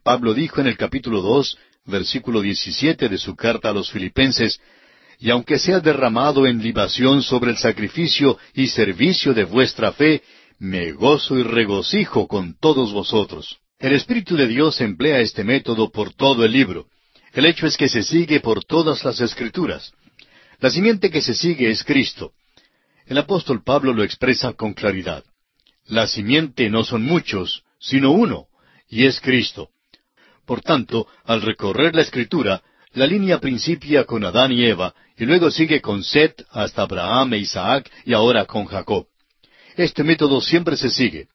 Pablo 0.03 0.33
dijo 0.33 0.61
en 0.61 0.67
el 0.67 0.77
capítulo 0.77 1.21
dos, 1.21 1.57
versículo 1.85 2.41
diecisiete 2.41 3.09
de 3.09 3.17
su 3.17 3.35
carta 3.35 3.69
a 3.69 3.73
los 3.73 3.91
filipenses, 3.91 4.59
y 5.21 5.29
aunque 5.29 5.59
sea 5.59 5.79
derramado 5.79 6.47
en 6.47 6.63
libación 6.63 7.21
sobre 7.21 7.51
el 7.51 7.57
sacrificio 7.57 8.39
y 8.55 8.67
servicio 8.67 9.35
de 9.35 9.43
vuestra 9.43 9.91
fe, 9.91 10.23
me 10.57 10.93
gozo 10.93 11.37
y 11.37 11.43
regocijo 11.43 12.27
con 12.27 12.57
todos 12.57 12.91
vosotros. 12.91 13.59
El 13.77 13.93
Espíritu 13.93 14.35
de 14.35 14.47
Dios 14.47 14.81
emplea 14.81 15.19
este 15.19 15.43
método 15.43 15.91
por 15.91 16.11
todo 16.11 16.43
el 16.43 16.51
libro. 16.51 16.87
El 17.33 17.45
hecho 17.45 17.67
es 17.67 17.77
que 17.77 17.87
se 17.87 18.01
sigue 18.01 18.39
por 18.39 18.65
todas 18.65 19.03
las 19.03 19.21
escrituras. 19.21 19.93
La 20.59 20.71
simiente 20.71 21.11
que 21.11 21.21
se 21.21 21.35
sigue 21.35 21.69
es 21.69 21.83
Cristo. 21.83 22.31
El 23.05 23.19
apóstol 23.19 23.63
Pablo 23.63 23.93
lo 23.93 24.03
expresa 24.03 24.53
con 24.53 24.73
claridad. 24.73 25.23
La 25.85 26.07
simiente 26.07 26.67
no 26.71 26.83
son 26.83 27.03
muchos, 27.03 27.63
sino 27.79 28.09
uno, 28.09 28.47
y 28.89 29.05
es 29.05 29.21
Cristo. 29.21 29.69
Por 30.47 30.61
tanto, 30.61 31.05
al 31.25 31.43
recorrer 31.43 31.93
la 31.93 32.01
escritura, 32.01 32.63
la 32.93 33.07
línea 33.07 33.39
principia 33.39 34.03
con 34.03 34.23
Adán 34.25 34.51
y 34.51 34.65
Eva, 34.65 34.93
y 35.17 35.25
luego 35.25 35.49
sigue 35.49 35.81
con 35.81 36.03
Set 36.03 36.45
hasta 36.51 36.81
Abraham 36.81 37.33
e 37.33 37.37
Isaac 37.37 37.89
y 38.05 38.13
ahora 38.13 38.45
con 38.45 38.65
Jacob. 38.65 39.05
Este 39.77 40.03
método 40.03 40.41
siempre 40.41 40.75
se 40.75 40.89
sigue. 40.89 41.27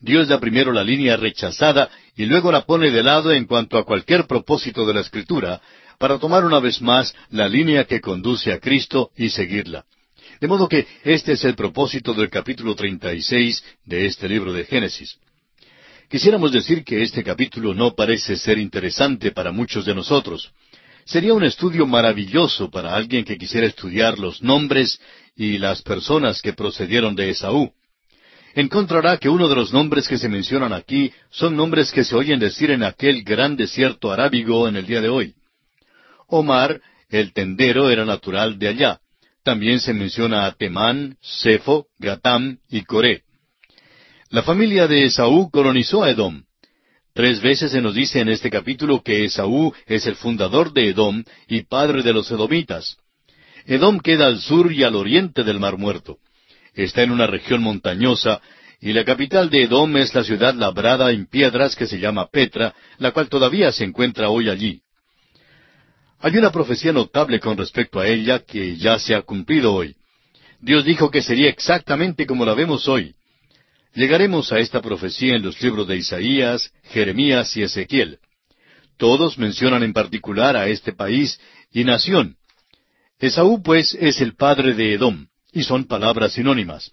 Dios 0.00 0.28
da 0.28 0.40
primero 0.40 0.72
la 0.72 0.82
línea 0.82 1.16
rechazada 1.16 1.88
y 2.16 2.26
luego 2.26 2.50
la 2.50 2.62
pone 2.66 2.90
de 2.90 3.02
lado 3.02 3.32
en 3.32 3.46
cuanto 3.46 3.78
a 3.78 3.84
cualquier 3.84 4.26
propósito 4.26 4.84
de 4.86 4.94
la 4.94 5.00
Escritura, 5.00 5.60
para 5.98 6.18
tomar 6.18 6.44
una 6.44 6.58
vez 6.58 6.82
más 6.82 7.14
la 7.30 7.48
línea 7.48 7.84
que 7.84 8.00
conduce 8.00 8.52
a 8.52 8.58
Cristo 8.58 9.10
y 9.16 9.30
seguirla. 9.30 9.84
De 10.40 10.48
modo 10.48 10.68
que 10.68 10.86
este 11.04 11.32
es 11.32 11.44
el 11.44 11.54
propósito 11.54 12.12
del 12.12 12.28
capítulo 12.28 12.74
36 12.74 13.64
de 13.84 14.06
este 14.06 14.28
libro 14.28 14.52
de 14.52 14.64
Génesis. 14.64 15.16
Quisiéramos 16.10 16.52
decir 16.52 16.84
que 16.84 17.02
este 17.02 17.22
capítulo 17.22 17.72
no 17.72 17.94
parece 17.94 18.36
ser 18.36 18.58
interesante 18.58 19.30
para 19.30 19.52
muchos 19.52 19.84
de 19.84 19.94
nosotros. 19.94 20.52
Sería 21.04 21.34
un 21.34 21.44
estudio 21.44 21.86
maravilloso 21.86 22.70
para 22.70 22.94
alguien 22.94 23.24
que 23.24 23.36
quisiera 23.36 23.66
estudiar 23.66 24.18
los 24.18 24.42
nombres 24.42 25.00
y 25.36 25.58
las 25.58 25.82
personas 25.82 26.40
que 26.40 26.54
procedieron 26.54 27.14
de 27.14 27.30
Esaú. 27.30 27.72
Encontrará 28.54 29.18
que 29.18 29.28
uno 29.28 29.48
de 29.48 29.56
los 29.56 29.72
nombres 29.72 30.08
que 30.08 30.16
se 30.16 30.28
mencionan 30.28 30.72
aquí 30.72 31.12
son 31.30 31.56
nombres 31.56 31.90
que 31.90 32.04
se 32.04 32.14
oyen 32.14 32.38
decir 32.38 32.70
en 32.70 32.84
aquel 32.84 33.22
gran 33.24 33.56
desierto 33.56 34.12
arábigo 34.12 34.68
en 34.68 34.76
el 34.76 34.86
día 34.86 35.00
de 35.00 35.08
hoy. 35.08 35.34
Omar, 36.28 36.80
el 37.10 37.32
tendero, 37.32 37.90
era 37.90 38.04
natural 38.04 38.58
de 38.58 38.68
allá. 38.68 39.00
También 39.42 39.80
se 39.80 39.92
menciona 39.92 40.46
a 40.46 40.52
Temán, 40.52 41.18
Sefo, 41.20 41.86
Gatam 41.98 42.58
y 42.70 42.82
Coré. 42.84 43.24
La 44.30 44.42
familia 44.42 44.86
de 44.86 45.04
Esaú 45.04 45.50
colonizó 45.50 46.02
a 46.02 46.10
Edom. 46.10 46.43
Tres 47.14 47.40
veces 47.40 47.70
se 47.70 47.80
nos 47.80 47.94
dice 47.94 48.18
en 48.18 48.28
este 48.28 48.50
capítulo 48.50 49.00
que 49.00 49.24
Esaú 49.24 49.72
es 49.86 50.04
el 50.06 50.16
fundador 50.16 50.72
de 50.72 50.88
Edom 50.88 51.22
y 51.46 51.62
padre 51.62 52.02
de 52.02 52.12
los 52.12 52.28
edomitas. 52.28 52.96
Edom 53.66 54.00
queda 54.00 54.26
al 54.26 54.40
sur 54.40 54.72
y 54.72 54.82
al 54.82 54.96
oriente 54.96 55.44
del 55.44 55.60
Mar 55.60 55.78
Muerto. 55.78 56.18
Está 56.74 57.04
en 57.04 57.12
una 57.12 57.28
región 57.28 57.62
montañosa 57.62 58.42
y 58.80 58.92
la 58.92 59.04
capital 59.04 59.48
de 59.48 59.62
Edom 59.62 59.96
es 59.96 60.12
la 60.12 60.24
ciudad 60.24 60.54
labrada 60.56 61.12
en 61.12 61.26
piedras 61.26 61.76
que 61.76 61.86
se 61.86 62.00
llama 62.00 62.26
Petra, 62.32 62.74
la 62.98 63.12
cual 63.12 63.28
todavía 63.28 63.70
se 63.70 63.84
encuentra 63.84 64.28
hoy 64.28 64.50
allí. 64.50 64.82
Hay 66.18 66.36
una 66.36 66.50
profecía 66.50 66.92
notable 66.92 67.38
con 67.38 67.56
respecto 67.56 68.00
a 68.00 68.08
ella 68.08 68.40
que 68.40 68.76
ya 68.76 68.98
se 68.98 69.14
ha 69.14 69.22
cumplido 69.22 69.72
hoy. 69.72 69.94
Dios 70.60 70.84
dijo 70.84 71.12
que 71.12 71.22
sería 71.22 71.48
exactamente 71.48 72.26
como 72.26 72.44
la 72.44 72.54
vemos 72.54 72.88
hoy. 72.88 73.14
Llegaremos 73.94 74.50
a 74.52 74.58
esta 74.58 74.82
profecía 74.82 75.36
en 75.36 75.42
los 75.42 75.60
libros 75.62 75.86
de 75.86 75.96
Isaías, 75.96 76.72
Jeremías 76.82 77.56
y 77.56 77.62
Ezequiel. 77.62 78.18
Todos 78.96 79.38
mencionan 79.38 79.84
en 79.84 79.92
particular 79.92 80.56
a 80.56 80.68
este 80.68 80.92
país 80.92 81.40
y 81.72 81.84
nación. 81.84 82.36
Esaú, 83.20 83.62
pues, 83.62 83.94
es 83.94 84.20
el 84.20 84.34
padre 84.34 84.74
de 84.74 84.94
Edom, 84.94 85.28
y 85.52 85.62
son 85.62 85.84
palabras 85.84 86.32
sinónimas. 86.32 86.90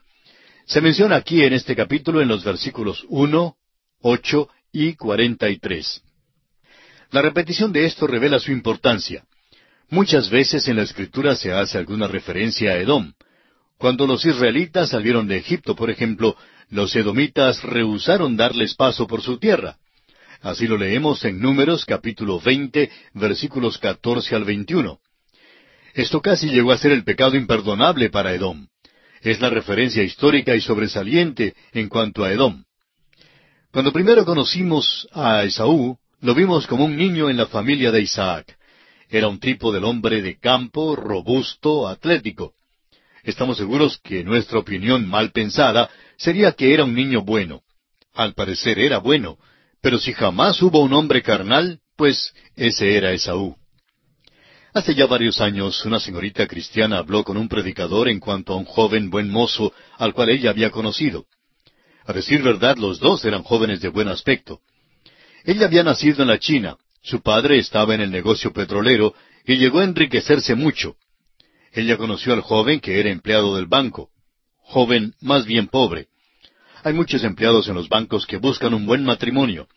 Se 0.66 0.80
menciona 0.80 1.16
aquí 1.16 1.44
en 1.44 1.54
este 1.54 1.76
capítulo 1.76 2.22
en 2.22 2.28
los 2.28 2.44
versículos 2.44 3.04
uno, 3.10 3.56
ocho 4.00 4.50
y 4.72 4.94
cuarenta 4.94 5.50
y 5.50 5.58
tres. 5.58 6.04
La 7.10 7.22
repetición 7.22 7.74
de 7.74 7.86
esto 7.86 8.06
revela 8.06 8.40
su 8.40 8.52
importancia. 8.52 9.26
Muchas 9.90 10.30
veces 10.30 10.68
en 10.68 10.78
la 10.78 10.84
Escritura 10.84 11.36
se 11.36 11.52
hace 11.52 11.78
alguna 11.78 12.08
referencia 12.08 12.72
a 12.72 12.78
Edom. 12.78 13.12
Cuando 13.82 14.06
los 14.06 14.24
israelitas 14.24 14.90
salieron 14.90 15.28
de 15.28 15.38
Egipto, 15.38 15.76
por 15.76 15.90
ejemplo, 15.90 16.38
los 16.70 16.96
edomitas 16.96 17.64
rehusaron 17.64 18.38
darles 18.38 18.76
paso 18.76 19.08
por 19.08 19.24
su 19.24 19.40
tierra. 19.40 19.78
Así 20.40 20.68
lo 20.68 20.78
leemos 20.78 21.26
en 21.26 21.40
Números 21.40 21.84
capítulo 21.86 22.40
20, 22.40 22.92
versículos 23.16 23.80
14 23.80 24.36
al 24.36 24.44
21. 24.44 25.00
Esto 25.96 26.22
casi 26.22 26.52
llegó 26.52 26.72
a 26.72 26.78
ser 26.78 26.92
el 26.92 27.04
pecado 27.04 27.36
imperdonable 27.36 28.12
para 28.12 28.36
Edom. 28.36 28.68
Es 29.20 29.42
la 29.42 29.50
referencia 29.50 30.04
histórica 30.04 30.56
y 30.56 30.62
sobresaliente 30.62 31.56
en 31.74 31.90
cuanto 31.90 32.24
a 32.24 32.32
Edom. 32.32 32.64
Cuando 33.72 33.92
primero 33.92 34.26
conocimos 34.26 35.08
a 35.12 35.44
Esaú, 35.44 35.98
lo 36.20 36.36
vimos 36.36 36.68
como 36.68 36.86
un 36.86 36.96
niño 36.96 37.32
en 37.32 37.38
la 37.38 37.48
familia 37.48 37.92
de 37.92 38.02
Isaac. 38.02 38.56
Era 39.10 39.28
un 39.28 39.40
tipo 39.40 39.72
del 39.72 39.86
hombre 39.86 40.22
de 40.22 40.38
campo, 40.38 40.96
robusto, 40.96 41.88
atlético. 41.88 42.54
Estamos 43.24 43.58
seguros 43.58 44.00
que 44.04 44.24
nuestra 44.24 44.60
opinión 44.60 45.08
mal 45.08 45.32
pensada 45.32 45.90
sería 46.18 46.54
que 46.54 46.74
era 46.74 46.84
un 46.84 46.96
niño 46.96 47.22
bueno. 47.22 47.62
Al 48.14 48.34
parecer 48.34 48.80
era 48.80 48.98
bueno, 48.98 49.38
pero 49.82 49.98
si 50.00 50.14
jamás 50.14 50.62
hubo 50.62 50.82
un 50.82 50.94
hombre 50.94 51.22
carnal, 51.22 51.80
pues 51.96 52.34
ese 52.56 52.98
era 52.98 53.12
Esaú. 53.12 53.56
Hace 54.74 54.96
ya 54.96 55.06
varios 55.06 55.42
años 55.42 55.84
una 55.86 56.00
señorita 56.00 56.48
cristiana 56.48 56.98
habló 56.98 57.24
con 57.24 57.38
un 57.38 57.50
predicador 57.50 58.08
en 58.08 58.20
cuanto 58.20 58.54
a 58.54 58.56
un 58.56 58.66
joven 58.66 59.10
buen 59.10 59.30
mozo 59.30 59.74
al 59.98 60.14
cual 60.14 60.30
ella 60.30 60.50
había 60.50 60.72
conocido. 60.72 61.26
A 62.06 62.14
decir 62.14 62.42
verdad, 62.42 62.78
los 62.78 63.00
dos 63.00 63.24
eran 63.26 63.44
jóvenes 63.44 63.82
de 63.82 63.90
buen 63.90 64.08
aspecto. 64.08 64.62
Ella 65.44 65.66
había 65.66 65.84
nacido 65.84 66.22
en 66.22 66.30
la 66.30 66.40
China, 66.40 66.78
su 67.02 67.22
padre 67.22 67.60
estaba 67.60 67.94
en 67.96 68.02
el 68.02 68.12
negocio 68.12 68.54
petrolero 68.54 69.14
y 69.46 69.58
llegó 69.58 69.80
a 69.80 69.84
enriquecerse 69.84 70.56
mucho. 70.56 70.96
Ella 71.74 71.98
conoció 71.98 72.34
al 72.34 72.42
joven 72.42 72.80
que 72.80 73.00
era 73.00 73.10
empleado 73.10 73.56
del 73.56 73.66
banco, 73.66 74.10
joven 74.58 75.14
más 75.22 75.46
bien 75.46 75.68
pobre. 75.68 76.08
Hay 76.84 76.94
muchos 76.94 77.24
empleados 77.24 77.68
en 77.70 77.76
los 77.76 77.88
bancos 77.88 78.26
que 78.26 78.38
buscan 78.38 78.74
un 78.74 78.86
buen 78.86 79.04
matrimonio. 79.04 79.68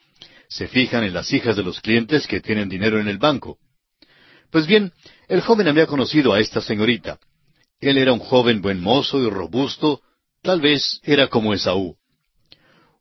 Se 0.49 0.68
fijan 0.68 1.05
en 1.05 1.14
las 1.14 1.32
hijas 1.32 1.57
de 1.57 1.62
los 1.62 1.80
clientes 1.80 2.26
que 2.26 2.40
tienen 2.40 2.68
dinero 2.68 2.99
en 2.99 3.09
el 3.09 3.18
banco. 3.18 3.59
Pues 4.51 4.66
bien, 4.66 4.92
el 5.28 5.40
joven 5.40 5.68
había 5.68 5.86
conocido 5.86 6.32
a 6.32 6.40
esta 6.40 6.61
señorita. 6.61 7.18
Él 7.80 7.99
era 7.99 8.12
un 8.12 8.20
joven 8.20 8.62
buen 8.62 8.80
mozo 8.80 9.20
y 9.20 9.28
robusto, 9.28 10.01
tal 10.42 10.61
vez 10.61 11.01
era 11.05 11.28
como 11.28 11.55
Esaú. 11.55 11.97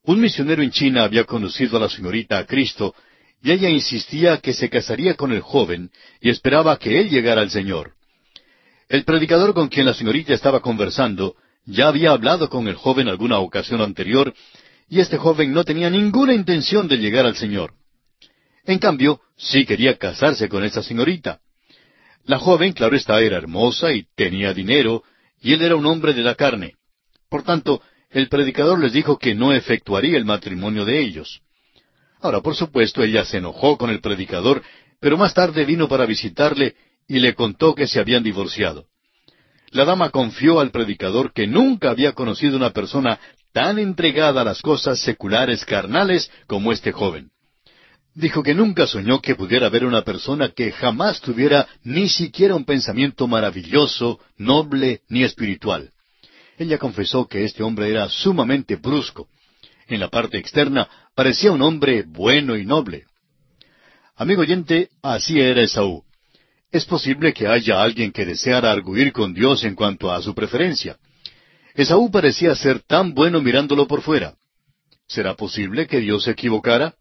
Un 0.03 0.19
misionero 0.19 0.61
en 0.61 0.71
China 0.71 1.03
había 1.03 1.23
conducido 1.23 1.77
a 1.77 1.79
la 1.79 1.89
señorita 1.89 2.37
a 2.37 2.45
Cristo, 2.45 2.93
y 3.41 3.51
ella 3.51 3.69
insistía 3.69 4.37
que 4.37 4.53
se 4.53 4.69
casaría 4.69 5.15
con 5.15 5.31
el 5.31 5.41
joven 5.41 5.91
y 6.21 6.29
esperaba 6.29 6.77
que 6.77 6.99
él 6.99 7.09
llegara 7.09 7.41
al 7.41 7.49
Señor. 7.49 7.93
El 8.93 9.05
predicador 9.05 9.55
con 9.55 9.69
quien 9.69 9.87
la 9.87 9.95
señorita 9.95 10.35
estaba 10.35 10.59
conversando 10.59 11.35
ya 11.65 11.87
había 11.87 12.11
hablado 12.11 12.47
con 12.47 12.67
el 12.67 12.75
joven 12.75 13.07
alguna 13.07 13.39
ocasión 13.39 13.81
anterior, 13.81 14.31
y 14.87 14.99
este 14.99 15.17
joven 15.17 15.51
no 15.51 15.63
tenía 15.63 15.89
ninguna 15.89 16.35
intención 16.35 16.87
de 16.87 16.97
llegar 16.97 17.25
al 17.25 17.35
Señor. 17.35 17.73
En 18.65 18.77
cambio, 18.77 19.19
sí 19.35 19.65
quería 19.65 19.97
casarse 19.97 20.47
con 20.47 20.63
esa 20.63 20.83
señorita. 20.83 21.39
La 22.25 22.37
joven, 22.37 22.73
claro 22.73 22.95
está, 22.95 23.19
era 23.19 23.37
hermosa 23.37 23.91
y 23.93 24.05
tenía 24.15 24.53
dinero, 24.53 25.01
y 25.41 25.53
él 25.53 25.63
era 25.63 25.75
un 25.75 25.87
hombre 25.87 26.13
de 26.13 26.21
la 26.21 26.35
carne. 26.35 26.75
Por 27.29 27.41
tanto, 27.41 27.81
el 28.11 28.29
predicador 28.29 28.77
les 28.77 28.93
dijo 28.93 29.17
que 29.17 29.33
no 29.33 29.53
efectuaría 29.53 30.17
el 30.17 30.25
matrimonio 30.25 30.85
de 30.85 30.99
ellos. 30.99 31.41
Ahora, 32.21 32.41
por 32.41 32.53
supuesto, 32.53 33.01
ella 33.01 33.25
se 33.25 33.37
enojó 33.37 33.75
con 33.75 33.89
el 33.89 34.01
predicador, 34.01 34.61
pero 34.99 35.17
más 35.17 35.33
tarde 35.33 35.65
vino 35.65 35.87
para 35.87 36.05
visitarle 36.05 36.75
y 37.07 37.19
le 37.19 37.35
contó 37.35 37.75
que 37.75 37.87
se 37.87 37.99
habían 37.99 38.23
divorciado. 38.23 38.85
La 39.71 39.85
dama 39.85 40.09
confió 40.11 40.59
al 40.59 40.71
predicador 40.71 41.33
que 41.33 41.47
nunca 41.47 41.89
había 41.89 42.13
conocido 42.13 42.57
una 42.57 42.71
persona 42.71 43.19
tan 43.53 43.79
entregada 43.79 44.41
a 44.41 44.43
las 44.43 44.61
cosas 44.61 44.99
seculares 44.99 45.65
carnales 45.65 46.31
como 46.47 46.71
este 46.71 46.91
joven. 46.91 47.31
Dijo 48.15 48.43
que 48.43 48.53
nunca 48.53 48.85
soñó 48.85 49.21
que 49.21 49.35
pudiera 49.35 49.67
haber 49.67 49.85
una 49.85 50.03
persona 50.03 50.49
que 50.49 50.71
jamás 50.71 51.21
tuviera 51.21 51.67
ni 51.83 52.07
siquiera 52.09 52.55
un 52.55 52.65
pensamiento 52.65 53.27
maravilloso, 53.27 54.19
noble 54.37 55.01
ni 55.09 55.23
espiritual. 55.23 55.91
Ella 56.57 56.77
confesó 56.77 57.27
que 57.27 57.43
este 57.43 57.63
hombre 57.63 57.89
era 57.89 58.09
sumamente 58.09 58.75
brusco. 58.75 59.27
En 59.87 59.99
la 59.99 60.09
parte 60.09 60.37
externa 60.37 60.87
parecía 61.15 61.51
un 61.51 61.63
hombre 61.63 62.03
bueno 62.07 62.55
y 62.55 62.65
noble. 62.65 63.05
Amigo 64.15 64.41
oyente, 64.41 64.89
así 65.01 65.39
era 65.39 65.61
Esaú. 65.61 66.03
Es 66.73 66.85
posible 66.85 67.33
que 67.33 67.45
haya 67.45 67.83
alguien 67.83 68.11
que 68.11 68.25
deseara 68.25 68.71
arguir 68.71 69.13
con 69.13 69.31
Dios 69.31 69.63
en 69.63 69.75
cuanto 69.75 70.11
a 70.11 70.19
su 70.23 70.33
preferencia. 70.33 70.97
Esaú 71.75 72.09
parecía 72.09 72.55
ser 72.55 72.79
tan 72.79 73.13
bueno 73.13 73.41
mirándolo 73.41 73.87
por 73.87 74.01
fuera. 74.01 74.33
¿Será 75.07 75.35
posible 75.35 75.85
que 75.85 75.99
Dios 75.99 76.23
se 76.23 76.31
equivocara? 76.31 76.95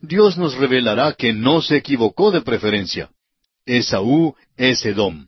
Dios 0.00 0.38
nos 0.38 0.54
revelará 0.54 1.12
que 1.12 1.34
no 1.34 1.60
se 1.60 1.76
equivocó 1.76 2.30
de 2.30 2.40
preferencia. 2.40 3.10
Esaú 3.66 4.34
es 4.56 4.82
Edom. 4.86 5.26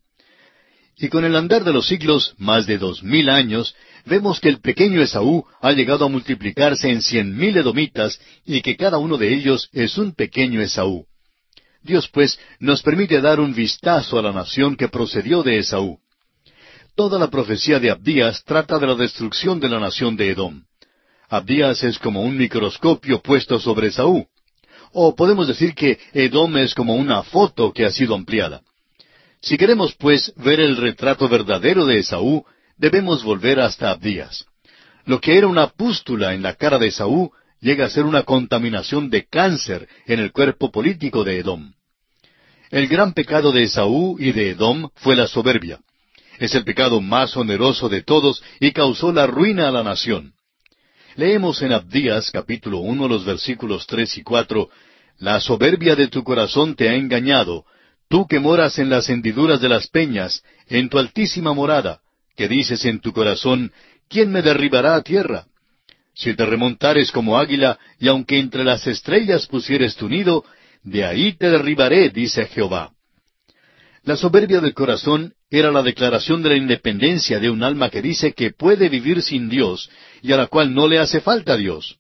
Y 0.97 1.09
con 1.09 1.27
el 1.27 1.37
andar 1.37 1.63
de 1.63 1.75
los 1.75 1.87
siglos, 1.87 2.35
más 2.39 2.67
de 2.67 2.79
dos 2.79 3.03
mil 3.03 3.29
años, 3.29 3.75
vemos 4.07 4.41
que 4.41 4.49
el 4.49 4.63
pequeño 4.63 5.03
Esaú 5.03 5.45
ha 5.61 5.73
llegado 5.73 6.07
a 6.07 6.09
multiplicarse 6.09 6.89
en 6.89 7.03
cien 7.03 7.37
mil 7.37 7.55
edomitas 7.59 8.19
y 8.47 8.63
que 8.63 8.79
cada 8.79 8.97
uno 8.97 9.19
de 9.19 9.35
ellos 9.35 9.69
es 9.75 9.99
un 9.99 10.15
pequeño 10.15 10.63
Esaú. 10.63 11.10
Dios, 11.83 12.09
pues, 12.09 12.39
nos 12.59 12.83
permite 12.83 13.21
dar 13.21 13.41
un 13.41 13.55
vistazo 13.55 14.19
a 14.19 14.23
la 14.23 14.33
nación 14.33 14.77
que 14.77 14.89
procedió 14.89 15.43
de 15.43 15.59
Esaú. 15.59 15.99
Toda 16.95 17.19
la 17.19 17.31
profecía 17.31 17.81
de 17.81 17.91
Abdías 17.91 18.45
trata 18.45 18.79
de 18.79 18.87
la 18.87 18.95
destrucción 18.95 19.59
de 19.61 19.69
la 19.69 19.81
nación 19.81 20.17
de 20.17 20.31
Edom. 20.31 20.63
Abdías 21.29 21.83
es 21.85 21.99
como 21.99 22.23
un 22.23 22.37
microscopio 22.37 23.23
puesto 23.23 23.59
sobre 23.59 23.89
Esaú. 23.89 24.27
O 24.93 25.15
podemos 25.15 25.47
decir 25.47 25.75
que 25.75 25.99
Edom 26.13 26.57
es 26.59 26.75
como 26.75 26.95
una 26.95 27.23
foto 27.23 27.73
que 27.73 27.87
ha 27.87 27.91
sido 27.91 28.15
ampliada. 28.15 28.61
Si 29.41 29.57
queremos, 29.57 29.95
pues, 29.95 30.35
ver 30.37 30.61
el 30.61 30.77
retrato 30.77 31.29
verdadero 31.29 31.87
de 31.87 32.01
Esaú, 32.01 32.45
debemos 32.77 33.23
volver 33.23 33.61
hasta 33.61 33.91
Abdías. 33.91 34.45
Lo 35.07 35.21
que 35.21 35.39
era 35.39 35.47
una 35.47 35.69
pústula 35.69 36.35
en 36.35 36.43
la 36.43 36.55
cara 36.55 36.79
de 36.79 36.89
Esaú 36.89 37.33
llega 37.61 37.87
a 37.87 37.91
ser 37.91 38.05
una 38.05 38.23
contaminación 38.23 39.11
de 39.11 39.27
cáncer 39.27 39.89
en 40.07 40.21
el 40.21 40.33
cuerpo 40.33 40.71
político 40.71 41.25
de 41.25 41.39
Edom. 41.39 41.73
El 42.71 42.87
gran 42.89 43.13
pecado 43.13 43.53
de 43.53 43.65
Esaú 43.65 44.17
y 44.19 44.33
de 44.33 44.51
Edom 44.51 44.91
fue 44.95 45.17
la 45.17 45.27
soberbia. 45.27 45.81
Es 46.39 46.55
el 46.55 46.65
pecado 46.65 47.01
más 47.01 47.37
oneroso 47.37 47.89
de 47.89 48.03
todos 48.03 48.43
y 48.61 48.73
causó 48.73 49.13
la 49.13 49.27
ruina 49.27 49.69
a 49.69 49.73
la 49.73 49.83
nación. 49.83 50.33
Leemos 51.17 51.61
en 51.63 51.73
Abdías 51.73 52.31
capítulo 52.31 52.79
uno 52.79 53.09
los 53.09 53.25
versículos 53.25 53.87
tres 53.87 54.17
y 54.17 54.23
cuatro 54.23 54.71
La 55.19 55.41
soberbia 55.41 55.97
de 55.97 56.09
tu 56.09 56.25
corazón 56.25 56.77
te 56.77 56.89
ha 56.89 56.95
engañado, 56.95 57.67
tú 58.09 58.27
que 58.27 58.39
moras 58.39 58.79
en 58.79 58.89
las 58.89 59.11
hendiduras 59.11 59.61
de 59.61 59.69
las 59.69 59.89
peñas, 59.89 60.43
en 60.67 60.89
tu 60.89 60.99
altísima 60.99 61.53
morada, 61.53 62.01
que 62.37 62.49
dices 62.49 62.85
en 62.87 63.01
tu 63.01 63.13
corazón, 63.13 63.73
¿quién 64.09 64.33
me 64.33 64.41
derribará 64.41 64.95
a 64.95 65.03
tierra? 65.03 65.47
Si 66.15 66.35
te 66.35 66.45
remontares 66.45 67.13
como 67.13 67.39
águila, 67.39 67.79
y 67.99 68.09
aunque 68.09 68.39
entre 68.39 68.65
las 68.65 68.87
estrellas 68.87 69.47
pusieres 69.47 69.97
tu 69.97 70.09
nido, 70.09 70.45
de 70.83 71.05
ahí 71.05 71.33
te 71.35 71.51
derribaré, 71.51 72.11
dice 72.11 72.47
Jehová. 72.47 72.93
La 74.03 74.17
soberbia 74.17 74.61
del 74.61 74.75
corazón 74.75 75.35
era 75.51 75.71
la 75.71 75.83
declaración 75.83 76.43
de 76.43 76.51
la 76.51 76.57
independencia 76.57 77.39
de 77.39 77.51
un 77.51 77.63
alma 77.63 77.91
que 77.91 78.01
dice 78.01 78.33
que 78.33 78.51
puede 78.53 78.89
vivir 78.89 79.23
sin 79.23 79.49
Dios 79.49 79.91
y 80.23 80.33
a 80.33 80.37
la 80.37 80.47
cual 80.47 80.75
no 80.75 80.89
le 80.89 80.99
hace 80.99 81.21
falta 81.21 81.57
Dios. 81.57 81.99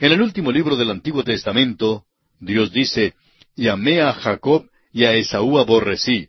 En 0.00 0.12
el 0.12 0.20
último 0.20 0.50
libro 0.50 0.76
del 0.76 0.90
Antiguo 0.90 1.24
Testamento, 1.24 2.04
Dios 2.38 2.72
dice, 2.72 3.14
y 3.54 3.68
amé 3.68 4.00
a 4.00 4.12
Jacob 4.12 4.66
y 4.92 5.04
a 5.04 5.14
Esaú 5.14 5.58
aborrecí. 5.58 6.28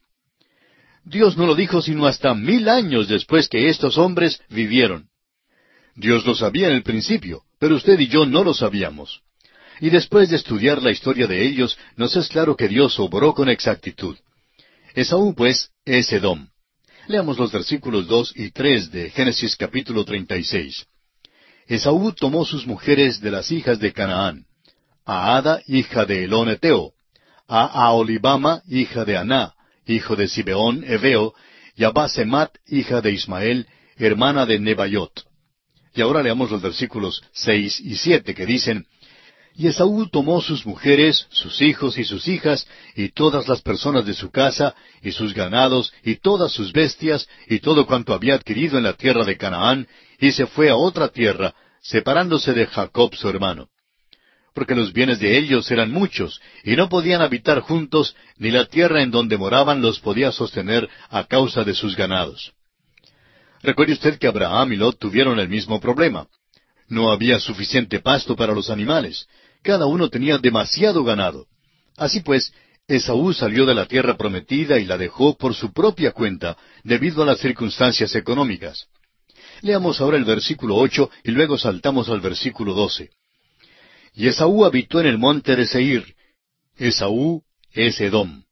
Dios 1.03 1.37
no 1.37 1.47
lo 1.47 1.55
dijo 1.55 1.81
sino 1.81 2.05
hasta 2.05 2.33
mil 2.35 2.69
años 2.69 3.07
después 3.07 3.49
que 3.49 3.69
estos 3.69 3.97
hombres 3.97 4.41
vivieron. 4.49 5.10
Dios 5.95 6.25
lo 6.25 6.35
sabía 6.35 6.67
en 6.67 6.73
el 6.73 6.83
principio, 6.83 7.43
pero 7.59 7.75
usted 7.75 7.99
y 7.99 8.07
yo 8.07 8.25
no 8.25 8.43
lo 8.43 8.53
sabíamos. 8.53 9.21
Y 9.79 9.89
después 9.89 10.29
de 10.29 10.35
estudiar 10.35 10.81
la 10.81 10.91
historia 10.91 11.27
de 11.27 11.45
ellos, 11.45 11.77
nos 11.95 12.15
es 12.15 12.27
claro 12.27 12.55
que 12.55 12.67
Dios 12.67 12.99
obró 12.99 13.33
con 13.33 13.49
exactitud. 13.49 14.15
Esaú, 14.93 15.33
pues, 15.33 15.71
es 15.85 16.11
Edom. 16.11 16.47
Leamos 17.07 17.37
los 17.37 17.51
versículos 17.51 18.07
dos 18.07 18.31
y 18.35 18.51
tres 18.51 18.91
de 18.91 19.09
Génesis 19.09 19.55
capítulo 19.55 20.05
treinta 20.05 20.37
y 20.37 20.43
seis. 20.43 20.85
Esaú 21.67 22.13
tomó 22.13 22.45
sus 22.45 22.67
mujeres 22.67 23.21
de 23.21 23.31
las 23.31 23.51
hijas 23.51 23.79
de 23.79 23.91
Canaán, 23.91 24.45
a 25.05 25.35
Ada, 25.35 25.61
hija 25.67 26.05
de 26.05 26.25
Elón 26.25 26.49
Eteo, 26.49 26.93
a 27.47 27.65
Aolibama, 27.65 28.61
hija 28.67 29.03
de 29.03 29.17
Aná, 29.17 29.53
hijo 29.87 30.15
de 30.15 30.27
Sibeón, 30.27 30.83
Eveo, 30.85 31.33
y 31.75 31.83
a 31.83 31.89
Basemat, 31.89 32.51
hija 32.67 33.01
de 33.01 33.11
Ismael, 33.11 33.67
hermana 33.97 34.45
de 34.45 34.59
Nebayot. 34.59 35.25
Y 35.93 36.01
ahora 36.01 36.23
leamos 36.23 36.49
los 36.51 36.61
versículos 36.61 37.21
seis 37.33 37.79
y 37.79 37.95
siete 37.95 38.33
que 38.33 38.45
dicen, 38.45 38.85
Y 39.55 39.67
Esaú 39.67 40.07
tomó 40.07 40.41
sus 40.41 40.65
mujeres, 40.65 41.27
sus 41.29 41.61
hijos 41.61 41.97
y 41.97 42.05
sus 42.05 42.27
hijas, 42.29 42.65
y 42.95 43.09
todas 43.09 43.49
las 43.49 43.61
personas 43.61 44.05
de 44.05 44.13
su 44.13 44.31
casa, 44.31 44.73
y 45.01 45.11
sus 45.11 45.33
ganados, 45.33 45.91
y 46.03 46.15
todas 46.15 46.53
sus 46.53 46.71
bestias, 46.71 47.27
y 47.47 47.59
todo 47.59 47.85
cuanto 47.85 48.13
había 48.13 48.35
adquirido 48.35 48.77
en 48.77 48.85
la 48.85 48.93
tierra 48.93 49.25
de 49.25 49.35
Canaán, 49.35 49.87
y 50.19 50.31
se 50.31 50.47
fue 50.47 50.69
a 50.69 50.77
otra 50.77 51.09
tierra, 51.09 51.53
separándose 51.81 52.53
de 52.53 52.67
Jacob 52.67 53.13
su 53.15 53.27
hermano. 53.27 53.67
Porque 54.53 54.75
los 54.75 54.93
bienes 54.93 55.19
de 55.19 55.37
ellos 55.37 55.69
eran 55.71 55.91
muchos, 55.91 56.39
y 56.63 56.77
no 56.77 56.87
podían 56.87 57.21
habitar 57.21 57.59
juntos, 57.59 58.15
ni 58.37 58.51
la 58.51 58.65
tierra 58.65 59.01
en 59.01 59.11
donde 59.11 59.37
moraban 59.37 59.81
los 59.81 59.99
podía 59.99 60.31
sostener 60.31 60.89
a 61.09 61.25
causa 61.25 61.63
de 61.65 61.73
sus 61.73 61.97
ganados. 61.97 62.53
Recuerde 63.63 63.93
usted 63.93 64.17
que 64.17 64.27
Abraham 64.27 64.73
y 64.73 64.75
Lot 64.77 64.99
tuvieron 64.99 65.39
el 65.39 65.49
mismo 65.49 65.79
problema. 65.79 66.27
No 66.87 67.11
había 67.11 67.39
suficiente 67.39 67.99
pasto 67.99 68.35
para 68.35 68.53
los 68.53 68.69
animales, 68.69 69.27
cada 69.61 69.85
uno 69.85 70.09
tenía 70.09 70.37
demasiado 70.37 71.03
ganado. 71.03 71.47
Así 71.95 72.21
pues, 72.21 72.51
Esaú 72.87 73.33
salió 73.33 73.65
de 73.65 73.75
la 73.75 73.85
tierra 73.85 74.17
prometida 74.17 74.79
y 74.79 74.85
la 74.85 74.97
dejó 74.97 75.37
por 75.37 75.53
su 75.53 75.71
propia 75.71 76.11
cuenta, 76.11 76.57
debido 76.83 77.23
a 77.23 77.25
las 77.25 77.39
circunstancias 77.39 78.15
económicas. 78.15 78.87
Leamos 79.61 80.01
ahora 80.01 80.17
el 80.17 80.25
versículo 80.25 80.75
ocho 80.75 81.09
y 81.23 81.31
luego 81.31 81.57
saltamos 81.57 82.09
al 82.09 82.19
versículo 82.19 82.73
doce. 82.73 83.11
Y 84.13 84.27
Esaú 84.27 84.65
habitó 84.65 84.99
en 84.99 85.07
el 85.07 85.17
monte 85.17 85.55
de 85.55 85.65
Seir. 85.65 86.15
Esaú 86.75 87.43
es 87.71 88.01
Edom. 88.01 88.43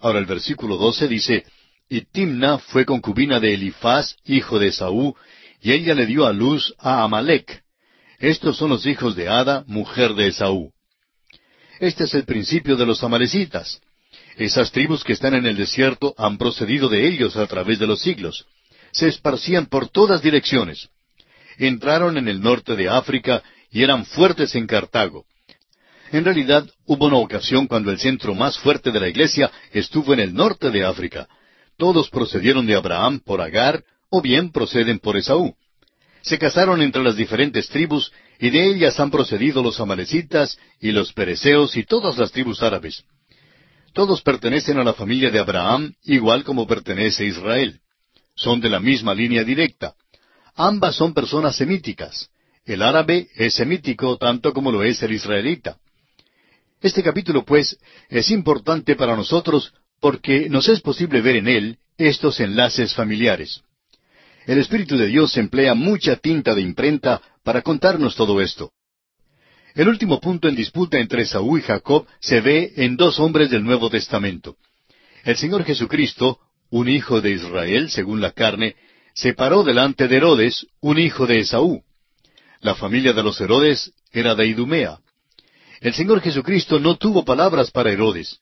Ahora 0.00 0.18
el 0.18 0.26
versículo 0.26 0.76
doce 0.76 1.08
dice, 1.08 1.44
Y 1.92 2.02
Timna 2.02 2.58
fue 2.58 2.86
concubina 2.86 3.40
de 3.40 3.52
Elifaz, 3.52 4.14
hijo 4.24 4.60
de 4.60 4.68
Esaú, 4.68 5.16
y 5.60 5.72
ella 5.72 5.92
le 5.92 6.06
dio 6.06 6.24
a 6.24 6.32
luz 6.32 6.72
a 6.78 7.02
Amalek. 7.02 7.64
Estos 8.20 8.56
son 8.58 8.70
los 8.70 8.86
hijos 8.86 9.16
de 9.16 9.28
Ada, 9.28 9.64
mujer 9.66 10.14
de 10.14 10.28
Esaú. 10.28 10.72
Este 11.80 12.04
es 12.04 12.14
el 12.14 12.24
principio 12.24 12.76
de 12.76 12.86
los 12.86 13.02
amalecitas. 13.02 13.80
Esas 14.36 14.70
tribus 14.70 15.02
que 15.02 15.14
están 15.14 15.34
en 15.34 15.46
el 15.46 15.56
desierto 15.56 16.14
han 16.16 16.38
procedido 16.38 16.88
de 16.88 17.08
ellos 17.08 17.36
a 17.36 17.48
través 17.48 17.80
de 17.80 17.88
los 17.88 18.00
siglos. 18.00 18.46
Se 18.92 19.08
esparcían 19.08 19.66
por 19.66 19.88
todas 19.88 20.22
direcciones. 20.22 20.90
Entraron 21.58 22.16
en 22.16 22.28
el 22.28 22.40
norte 22.40 22.76
de 22.76 22.88
África 22.88 23.42
y 23.72 23.82
eran 23.82 24.06
fuertes 24.06 24.54
en 24.54 24.68
Cartago. 24.68 25.24
En 26.12 26.24
realidad, 26.24 26.70
hubo 26.86 27.06
una 27.06 27.16
ocasión 27.16 27.66
cuando 27.66 27.90
el 27.90 27.98
centro 27.98 28.32
más 28.32 28.58
fuerte 28.58 28.92
de 28.92 29.00
la 29.00 29.08
iglesia 29.08 29.50
estuvo 29.72 30.14
en 30.14 30.20
el 30.20 30.32
norte 30.32 30.70
de 30.70 30.84
África. 30.84 31.28
Todos 31.80 32.08
procedieron 32.10 32.64
de 32.66 32.76
Abraham 32.76 33.18
por 33.18 33.40
Agar, 33.40 33.82
o 34.08 34.22
bien 34.22 34.52
proceden 34.52 35.00
por 35.00 35.16
Esaú 35.16 35.56
se 36.22 36.38
casaron 36.38 36.82
entre 36.82 37.02
las 37.02 37.16
diferentes 37.16 37.68
tribus, 37.68 38.12
y 38.38 38.50
de 38.50 38.66
ellas 38.66 38.98
han 39.00 39.10
procedido 39.10 39.62
los 39.62 39.80
amalecitas 39.80 40.58
y 40.80 40.92
los 40.92 41.12
pereceos 41.12 41.76
y 41.76 41.84
todas 41.84 42.16
las 42.18 42.32
tribus 42.32 42.62
árabes. 42.62 43.04
Todos 43.92 44.22
pertenecen 44.22 44.78
a 44.78 44.84
la 44.84 44.94
familia 44.94 45.30
de 45.30 45.38
Abraham, 45.38 45.94
igual 46.04 46.44
como 46.44 46.66
pertenece 46.66 47.24
Israel. 47.24 47.80
Son 48.34 48.60
de 48.60 48.70
la 48.70 48.80
misma 48.80 49.14
línea 49.14 49.44
directa. 49.44 49.94
Ambas 50.54 50.96
son 50.96 51.12
personas 51.12 51.56
semíticas. 51.56 52.30
El 52.64 52.82
árabe 52.82 53.28
es 53.34 53.54
semítico 53.54 54.16
tanto 54.16 54.52
como 54.52 54.70
lo 54.70 54.82
es 54.82 55.02
el 55.02 55.12
israelita. 55.12 55.78
Este 56.80 57.02
capítulo, 57.02 57.44
pues, 57.44 57.78
es 58.08 58.30
importante 58.30 58.94
para 58.96 59.16
nosotros 59.16 59.74
porque 60.00 60.48
nos 60.48 60.68
es 60.68 60.80
posible 60.80 61.20
ver 61.20 61.36
en 61.36 61.48
él 61.48 61.78
estos 61.98 62.40
enlaces 62.40 62.94
familiares. 62.94 63.62
El 64.46 64.58
Espíritu 64.58 64.96
de 64.96 65.06
Dios 65.06 65.36
emplea 65.36 65.74
mucha 65.74 66.16
tinta 66.16 66.54
de 66.54 66.62
imprenta 66.62 67.20
para 67.44 67.62
contarnos 67.62 68.16
todo 68.16 68.40
esto. 68.40 68.72
El 69.74 69.88
último 69.88 70.20
punto 70.20 70.48
en 70.48 70.56
disputa 70.56 70.98
entre 70.98 71.24
Saúl 71.26 71.60
y 71.60 71.62
Jacob 71.62 72.06
se 72.18 72.40
ve 72.40 72.72
en 72.76 72.96
dos 72.96 73.20
hombres 73.20 73.50
del 73.50 73.62
Nuevo 73.62 73.90
Testamento. 73.90 74.56
El 75.24 75.36
Señor 75.36 75.64
Jesucristo, 75.64 76.40
un 76.70 76.88
hijo 76.88 77.20
de 77.20 77.30
Israel 77.32 77.90
según 77.90 78.20
la 78.20 78.32
carne, 78.32 78.74
se 79.14 79.34
paró 79.34 79.62
delante 79.62 80.08
de 80.08 80.16
Herodes, 80.16 80.66
un 80.80 80.98
hijo 80.98 81.26
de 81.26 81.40
Esaú. 81.40 81.82
La 82.60 82.74
familia 82.74 83.12
de 83.12 83.22
los 83.22 83.40
Herodes 83.40 83.92
era 84.12 84.34
de 84.34 84.46
Idumea. 84.46 84.98
El 85.80 85.94
Señor 85.94 86.20
Jesucristo 86.20 86.78
no 86.78 86.96
tuvo 86.96 87.24
palabras 87.24 87.70
para 87.70 87.90
Herodes. 87.90 88.40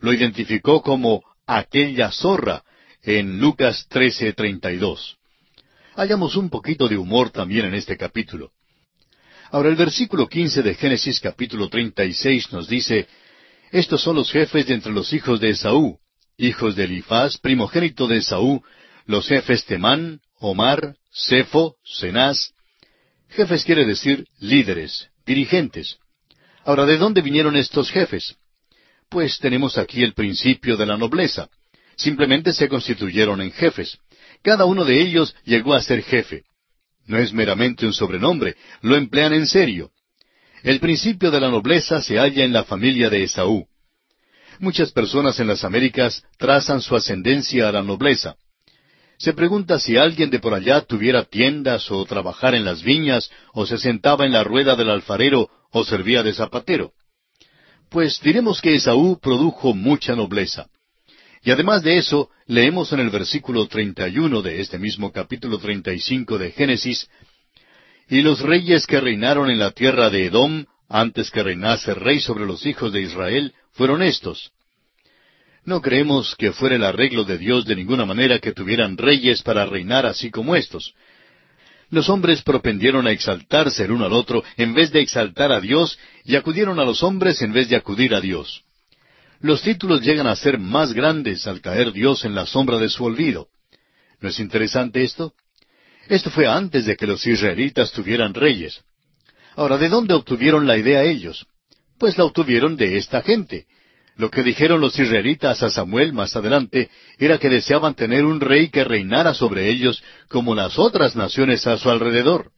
Lo 0.00 0.12
identificó 0.12 0.82
como 0.82 1.22
aquella 1.46 2.10
zorra, 2.10 2.62
en 3.02 3.40
Lucas 3.40 3.86
13:32. 3.88 5.16
Hallamos 5.96 6.36
un 6.36 6.50
poquito 6.50 6.88
de 6.88 6.96
humor 6.96 7.30
también 7.30 7.66
en 7.66 7.74
este 7.74 7.96
capítulo. 7.96 8.52
Ahora 9.50 9.70
el 9.70 9.76
versículo 9.76 10.28
15 10.28 10.62
de 10.62 10.74
Génesis 10.74 11.20
capítulo 11.20 11.68
36 11.68 12.52
nos 12.52 12.68
dice, 12.68 13.08
Estos 13.72 14.02
son 14.02 14.16
los 14.16 14.30
jefes 14.30 14.66
de 14.66 14.74
entre 14.74 14.92
los 14.92 15.12
hijos 15.12 15.40
de 15.40 15.50
Esaú, 15.50 15.98
hijos 16.36 16.76
de 16.76 16.84
Elifaz, 16.84 17.38
primogénito 17.38 18.06
de 18.06 18.18
Esaú, 18.18 18.62
los 19.06 19.26
jefes 19.26 19.64
Temán, 19.64 20.20
Omar, 20.38 20.96
Cefo, 21.10 21.76
Cenaz. 21.84 22.52
Jefes 23.30 23.64
quiere 23.64 23.86
decir 23.86 24.26
líderes, 24.38 25.08
dirigentes. 25.26 25.98
Ahora, 26.64 26.84
¿de 26.84 26.98
dónde 26.98 27.22
vinieron 27.22 27.56
estos 27.56 27.90
jefes? 27.90 28.36
Pues 29.08 29.38
tenemos 29.38 29.78
aquí 29.78 30.02
el 30.02 30.14
principio 30.14 30.76
de 30.76 30.86
la 30.86 30.96
nobleza 30.96 31.48
simplemente 31.98 32.52
se 32.52 32.68
constituyeron 32.68 33.42
en 33.42 33.52
jefes. 33.52 33.98
Cada 34.42 34.64
uno 34.64 34.84
de 34.84 35.02
ellos 35.02 35.34
llegó 35.44 35.74
a 35.74 35.82
ser 35.82 36.02
jefe. 36.02 36.44
No 37.06 37.18
es 37.18 37.32
meramente 37.32 37.84
un 37.86 37.92
sobrenombre, 37.92 38.56
lo 38.80 38.96
emplean 38.96 39.32
en 39.32 39.46
serio. 39.46 39.90
El 40.62 40.80
principio 40.80 41.30
de 41.30 41.40
la 41.40 41.50
nobleza 41.50 42.00
se 42.00 42.18
halla 42.18 42.44
en 42.44 42.52
la 42.52 42.64
familia 42.64 43.10
de 43.10 43.24
Esaú. 43.24 43.66
Muchas 44.60 44.92
personas 44.92 45.38
en 45.40 45.46
las 45.46 45.64
Américas 45.64 46.22
trazan 46.36 46.80
su 46.80 46.96
ascendencia 46.96 47.68
a 47.68 47.72
la 47.72 47.82
nobleza. 47.82 48.36
Se 49.18 49.32
pregunta 49.32 49.80
si 49.80 49.96
alguien 49.96 50.30
de 50.30 50.38
por 50.38 50.54
allá 50.54 50.82
tuviera 50.82 51.24
tiendas 51.24 51.90
o 51.90 52.04
trabajara 52.04 52.56
en 52.56 52.64
las 52.64 52.82
viñas 52.82 53.30
o 53.52 53.66
se 53.66 53.78
sentaba 53.78 54.26
en 54.26 54.32
la 54.32 54.44
rueda 54.44 54.76
del 54.76 54.90
alfarero 54.90 55.50
o 55.72 55.84
servía 55.84 56.22
de 56.22 56.34
zapatero. 56.34 56.92
Pues 57.90 58.20
diremos 58.20 58.60
que 58.60 58.74
Esaú 58.74 59.18
produjo 59.18 59.74
mucha 59.74 60.14
nobleza. 60.14 60.66
Y 61.42 61.50
además 61.50 61.82
de 61.82 61.96
eso, 61.96 62.28
leemos 62.46 62.92
en 62.92 63.00
el 63.00 63.10
versículo 63.10 63.66
31 63.66 64.42
de 64.42 64.60
este 64.60 64.78
mismo 64.78 65.12
capítulo 65.12 65.58
35 65.58 66.36
de 66.36 66.50
Génesis, 66.50 67.08
Y 68.10 68.22
los 68.22 68.40
reyes 68.40 68.86
que 68.86 69.00
reinaron 69.00 69.50
en 69.50 69.58
la 69.58 69.70
tierra 69.70 70.10
de 70.10 70.26
Edom, 70.26 70.64
antes 70.88 71.30
que 71.30 71.42
reinase 71.42 71.94
rey 71.94 72.20
sobre 72.20 72.46
los 72.46 72.64
hijos 72.66 72.92
de 72.92 73.02
Israel, 73.02 73.54
fueron 73.72 74.02
estos. 74.02 74.50
No 75.64 75.82
creemos 75.82 76.34
que 76.36 76.52
fuera 76.52 76.76
el 76.76 76.84
arreglo 76.84 77.24
de 77.24 77.36
Dios 77.36 77.66
de 77.66 77.76
ninguna 77.76 78.06
manera 78.06 78.38
que 78.38 78.52
tuvieran 78.52 78.96
reyes 78.96 79.42
para 79.42 79.66
reinar 79.66 80.06
así 80.06 80.30
como 80.30 80.56
estos. 80.56 80.94
Los 81.90 82.08
hombres 82.10 82.42
propendieron 82.42 83.06
a 83.06 83.12
exaltarse 83.12 83.84
el 83.84 83.92
uno 83.92 84.04
al 84.04 84.12
otro 84.12 84.44
en 84.56 84.74
vez 84.74 84.92
de 84.92 85.00
exaltar 85.00 85.52
a 85.52 85.60
Dios 85.60 85.98
y 86.24 86.36
acudieron 86.36 86.78
a 86.78 86.84
los 86.84 87.02
hombres 87.02 87.40
en 87.40 87.52
vez 87.52 87.68
de 87.68 87.76
acudir 87.76 88.14
a 88.14 88.20
Dios. 88.20 88.62
Los 89.40 89.62
títulos 89.62 90.02
llegan 90.02 90.26
a 90.26 90.36
ser 90.36 90.58
más 90.58 90.92
grandes 90.92 91.46
al 91.46 91.60
caer 91.60 91.92
Dios 91.92 92.24
en 92.24 92.34
la 92.34 92.44
sombra 92.44 92.78
de 92.78 92.88
su 92.88 93.04
olvido. 93.04 93.48
¿No 94.20 94.28
es 94.28 94.38
interesante 94.40 95.02
esto? 95.02 95.32
Esto 96.08 96.30
fue 96.30 96.46
antes 96.46 96.86
de 96.86 96.96
que 96.96 97.06
los 97.06 97.26
israelitas 97.26 97.92
tuvieran 97.92 98.34
reyes. 98.34 98.82
Ahora, 99.54 99.78
¿de 99.78 99.88
dónde 99.88 100.14
obtuvieron 100.14 100.66
la 100.66 100.76
idea 100.76 101.04
ellos? 101.04 101.46
Pues 101.98 102.18
la 102.18 102.24
obtuvieron 102.24 102.76
de 102.76 102.96
esta 102.96 103.22
gente. 103.22 103.66
Lo 104.18 104.32
que 104.32 104.42
dijeron 104.42 104.80
los 104.80 104.98
israelitas 104.98 105.62
a 105.62 105.70
Samuel 105.70 106.12
más 106.12 106.34
adelante 106.34 106.90
era 107.18 107.38
que 107.38 107.48
deseaban 107.48 107.94
tener 107.94 108.24
un 108.24 108.40
rey 108.40 108.68
que 108.68 108.82
reinara 108.82 109.32
sobre 109.32 109.70
ellos 109.70 110.02
como 110.28 110.56
las 110.56 110.76
otras 110.76 111.14
naciones 111.14 111.68
a 111.68 111.78
su 111.78 111.88
alrededor. 111.88 112.50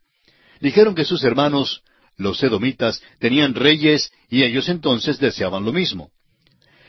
Dijeron 0.61 0.95
que 0.95 1.05
sus 1.05 1.23
hermanos, 1.23 1.83
los 2.17 2.43
edomitas, 2.43 3.03
tenían 3.19 3.55
reyes 3.55 4.11
y 4.31 4.43
ellos 4.43 4.71
entonces 4.71 5.19
deseaban 5.19 5.67
lo 5.67 5.73
mismo. 5.75 6.11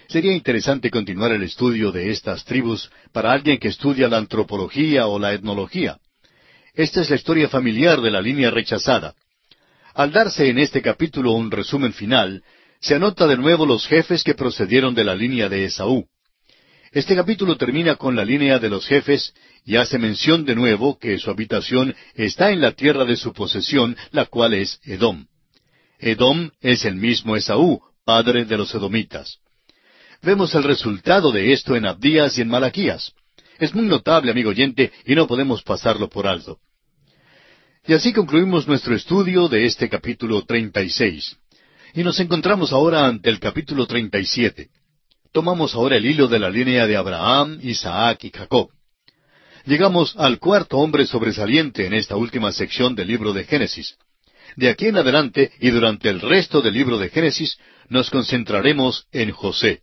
Sería 0.07 0.31
interesante 0.31 0.89
continuar 0.89 1.33
el 1.33 1.43
estudio 1.43 1.91
de 1.91 2.09
estas 2.09 2.45
tribus 2.45 2.89
para 3.11 3.33
alguien 3.33 3.59
que 3.59 3.67
estudia 3.67 4.07
la 4.07 4.19
antropología 4.19 5.07
o 5.07 5.19
la 5.19 5.33
etnología. 5.33 5.97
Esta 6.73 7.01
es 7.01 7.09
la 7.09 7.17
historia 7.17 7.49
familiar 7.49 7.99
de 7.99 8.11
la 8.11 8.21
línea 8.21 8.49
rechazada. 8.49 9.15
Al 9.93 10.13
darse 10.13 10.47
en 10.47 10.59
este 10.59 10.81
capítulo 10.81 11.33
un 11.33 11.51
resumen 11.51 11.91
final, 11.91 12.41
se 12.81 12.95
anota 12.95 13.27
de 13.27 13.37
nuevo 13.37 13.65
los 13.65 13.85
jefes 13.85 14.23
que 14.23 14.33
procedieron 14.33 14.95
de 14.95 15.03
la 15.03 15.15
línea 15.15 15.47
de 15.47 15.65
Esaú. 15.65 16.07
Este 16.91 17.15
capítulo 17.15 17.55
termina 17.55 17.95
con 17.95 18.15
la 18.15 18.25
línea 18.25 18.57
de 18.57 18.69
los 18.69 18.87
jefes 18.87 19.33
y 19.63 19.75
hace 19.75 19.99
mención 19.99 20.43
de 20.45 20.55
nuevo 20.55 20.97
que 20.97 21.17
su 21.19 21.29
habitación 21.29 21.95
está 22.15 22.51
en 22.51 22.59
la 22.59 22.71
tierra 22.71 23.05
de 23.05 23.15
su 23.15 23.33
posesión, 23.33 23.95
la 24.11 24.25
cual 24.25 24.55
es 24.55 24.79
Edom. 24.83 25.27
Edom 25.99 26.49
es 26.59 26.83
el 26.83 26.95
mismo 26.95 27.37
Esaú, 27.37 27.81
padre 28.03 28.45
de 28.45 28.57
los 28.57 28.73
edomitas. 28.73 29.37
Vemos 30.23 30.53
el 30.55 30.63
resultado 30.63 31.31
de 31.31 31.53
esto 31.53 31.75
en 31.75 31.85
Abdías 31.85 32.37
y 32.37 32.41
en 32.41 32.47
Malaquías. 32.47 33.13
Es 33.59 33.75
muy 33.75 33.85
notable, 33.85 34.31
amigo 34.31 34.49
oyente, 34.49 34.91
y 35.05 35.13
no 35.13 35.27
podemos 35.27 35.61
pasarlo 35.61 36.09
por 36.09 36.25
alto. 36.25 36.59
Y 37.87 37.93
así 37.93 38.11
concluimos 38.11 38.67
nuestro 38.67 38.95
estudio 38.95 39.47
de 39.47 39.65
este 39.65 39.87
capítulo 39.87 40.43
36. 40.43 41.37
Y 41.93 42.03
nos 42.03 42.19
encontramos 42.21 42.71
ahora 42.71 43.05
ante 43.05 43.29
el 43.29 43.39
capítulo 43.39 43.85
37. 43.85 44.69
Tomamos 45.33 45.75
ahora 45.75 45.97
el 45.97 46.05
hilo 46.05 46.29
de 46.29 46.39
la 46.39 46.49
línea 46.49 46.87
de 46.87 46.95
Abraham, 46.95 47.59
Isaac 47.61 48.23
y 48.23 48.31
Jacob. 48.31 48.69
Llegamos 49.65 50.15
al 50.17 50.39
cuarto 50.39 50.77
hombre 50.77 51.05
sobresaliente 51.05 51.85
en 51.85 51.93
esta 51.93 52.15
última 52.15 52.53
sección 52.53 52.95
del 52.95 53.09
libro 53.09 53.33
de 53.33 53.43
Génesis. 53.43 53.97
De 54.55 54.69
aquí 54.69 54.87
en 54.87 54.97
adelante 54.97 55.51
y 55.59 55.69
durante 55.69 56.07
el 56.07 56.21
resto 56.21 56.61
del 56.61 56.75
libro 56.75 56.97
de 56.97 57.09
Génesis 57.09 57.57
nos 57.89 58.09
concentraremos 58.09 59.07
en 59.11 59.31
José. 59.31 59.81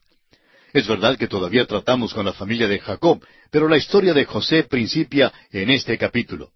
Es 0.72 0.88
verdad 0.88 1.18
que 1.18 1.28
todavía 1.28 1.66
tratamos 1.66 2.14
con 2.14 2.24
la 2.24 2.32
familia 2.32 2.68
de 2.68 2.78
Jacob, 2.78 3.22
pero 3.50 3.68
la 3.68 3.76
historia 3.76 4.14
de 4.14 4.24
José 4.24 4.64
principia 4.64 5.30
en 5.52 5.68
este 5.68 5.98
capítulo. 5.98 6.52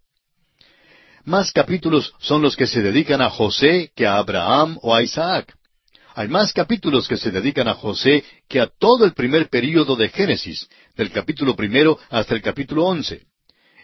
Más 1.24 1.52
capítulos 1.52 2.12
son 2.18 2.42
los 2.42 2.56
que 2.56 2.66
se 2.66 2.82
dedican 2.82 3.22
a 3.22 3.30
José 3.30 3.92
que 3.94 4.06
a 4.06 4.16
Abraham 4.16 4.76
o 4.82 4.92
a 4.92 5.04
Isaac. 5.04 5.54
Hay 6.16 6.26
más 6.26 6.52
capítulos 6.52 7.06
que 7.06 7.16
se 7.16 7.30
dedican 7.30 7.68
a 7.68 7.74
José 7.74 8.24
que 8.48 8.60
a 8.60 8.66
todo 8.66 9.04
el 9.04 9.12
primer 9.12 9.48
período 9.48 9.94
de 9.94 10.08
Génesis, 10.08 10.68
del 10.96 11.12
capítulo 11.12 11.54
primero 11.54 11.96
hasta 12.10 12.34
el 12.34 12.42
capítulo 12.42 12.86
once. 12.86 13.22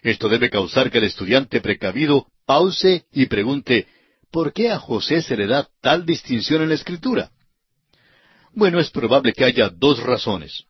Esto 0.03 0.29
debe 0.29 0.51
causar 0.51 0.91
que 0.91 0.99
el 0.99 1.05
estudiante 1.05 1.61
precavido 1.61 2.27
pause 2.45 3.07
y 3.13 3.27
pregunte, 3.27 3.87
¿por 4.33 4.53
qué 4.53 4.73
a 4.73 4.81
José 4.81 5.23
se 5.23 5.37
le 5.37 5.47
da 5.47 5.69
tal 5.81 6.05
distinción 6.05 6.63
en 6.63 6.71
la 6.71 6.75
Escritura? 6.75 7.31
Bueno, 8.53 8.81
es 8.81 8.91
probable 8.91 9.33
que 9.33 9.45
haya 9.45 9.69
dos 9.69 10.03
razones. 10.03 10.65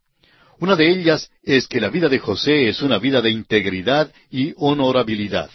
Una 0.61 0.77
de 0.77 0.91
ellas 0.91 1.31
es 1.43 1.66
que 1.66 1.81
la 1.81 1.89
vida 1.89 2.11
de 2.11 2.19
José 2.19 2.69
es 2.69 2.83
una 2.83 2.99
vida 2.99 3.23
de 3.23 3.31
integridad 3.31 4.12
y 4.31 4.53
honorabilidad. 4.59 5.51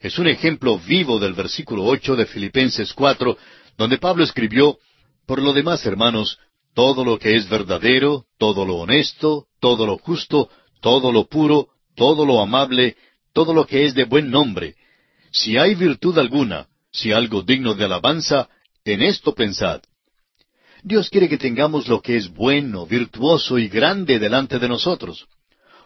Es 0.00 0.18
un 0.18 0.28
ejemplo 0.28 0.78
vivo 0.78 1.18
del 1.18 1.32
versículo 1.32 1.84
ocho 1.84 2.14
de 2.14 2.26
Filipenses 2.26 2.92
cuatro, 2.92 3.36
donde 3.76 3.98
Pablo 3.98 4.22
escribió 4.22 4.78
Por 5.26 5.42
lo 5.42 5.52
demás, 5.52 5.84
hermanos, 5.86 6.38
todo 6.74 7.04
lo 7.04 7.18
que 7.18 7.34
es 7.34 7.48
verdadero, 7.48 8.26
todo 8.38 8.64
lo 8.64 8.76
honesto, 8.76 9.46
todo 9.60 9.86
lo 9.86 9.98
justo, 9.98 10.48
todo 10.80 11.10
lo 11.10 11.26
puro, 11.26 11.68
todo 11.96 12.24
lo 12.24 12.40
amable, 12.40 12.96
todo 13.32 13.52
lo 13.52 13.66
que 13.66 13.84
es 13.84 13.94
de 13.94 14.04
buen 14.04 14.30
nombre. 14.30 14.76
Si 15.32 15.56
hay 15.56 15.74
virtud 15.74 16.16
alguna, 16.18 16.68
si 16.92 17.12
algo 17.12 17.42
digno 17.42 17.74
de 17.74 17.84
alabanza, 17.84 18.48
en 18.84 19.02
esto 19.02 19.34
pensad. 19.34 19.82
Dios 20.84 21.10
quiere 21.10 21.28
que 21.28 21.38
tengamos 21.38 21.88
lo 21.88 22.00
que 22.00 22.16
es 22.16 22.32
bueno, 22.32 22.86
virtuoso 22.86 23.58
y 23.58 23.68
grande 23.68 24.20
delante 24.20 24.60
de 24.60 24.68
nosotros. 24.68 25.26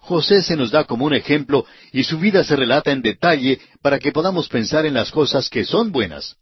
José 0.02 0.42
se 0.42 0.56
nos 0.56 0.72
da 0.72 0.82
como 0.82 1.04
un 1.04 1.14
ejemplo 1.14 1.64
y 1.92 2.02
su 2.02 2.18
vida 2.18 2.42
se 2.42 2.56
relata 2.56 2.90
en 2.90 3.02
detalle 3.02 3.60
para 3.82 4.00
que 4.00 4.10
podamos 4.10 4.48
pensar 4.48 4.84
en 4.84 4.94
las 4.94 5.12
cosas 5.12 5.48
que 5.48 5.64
son 5.64 5.92
buenas. 5.92 6.36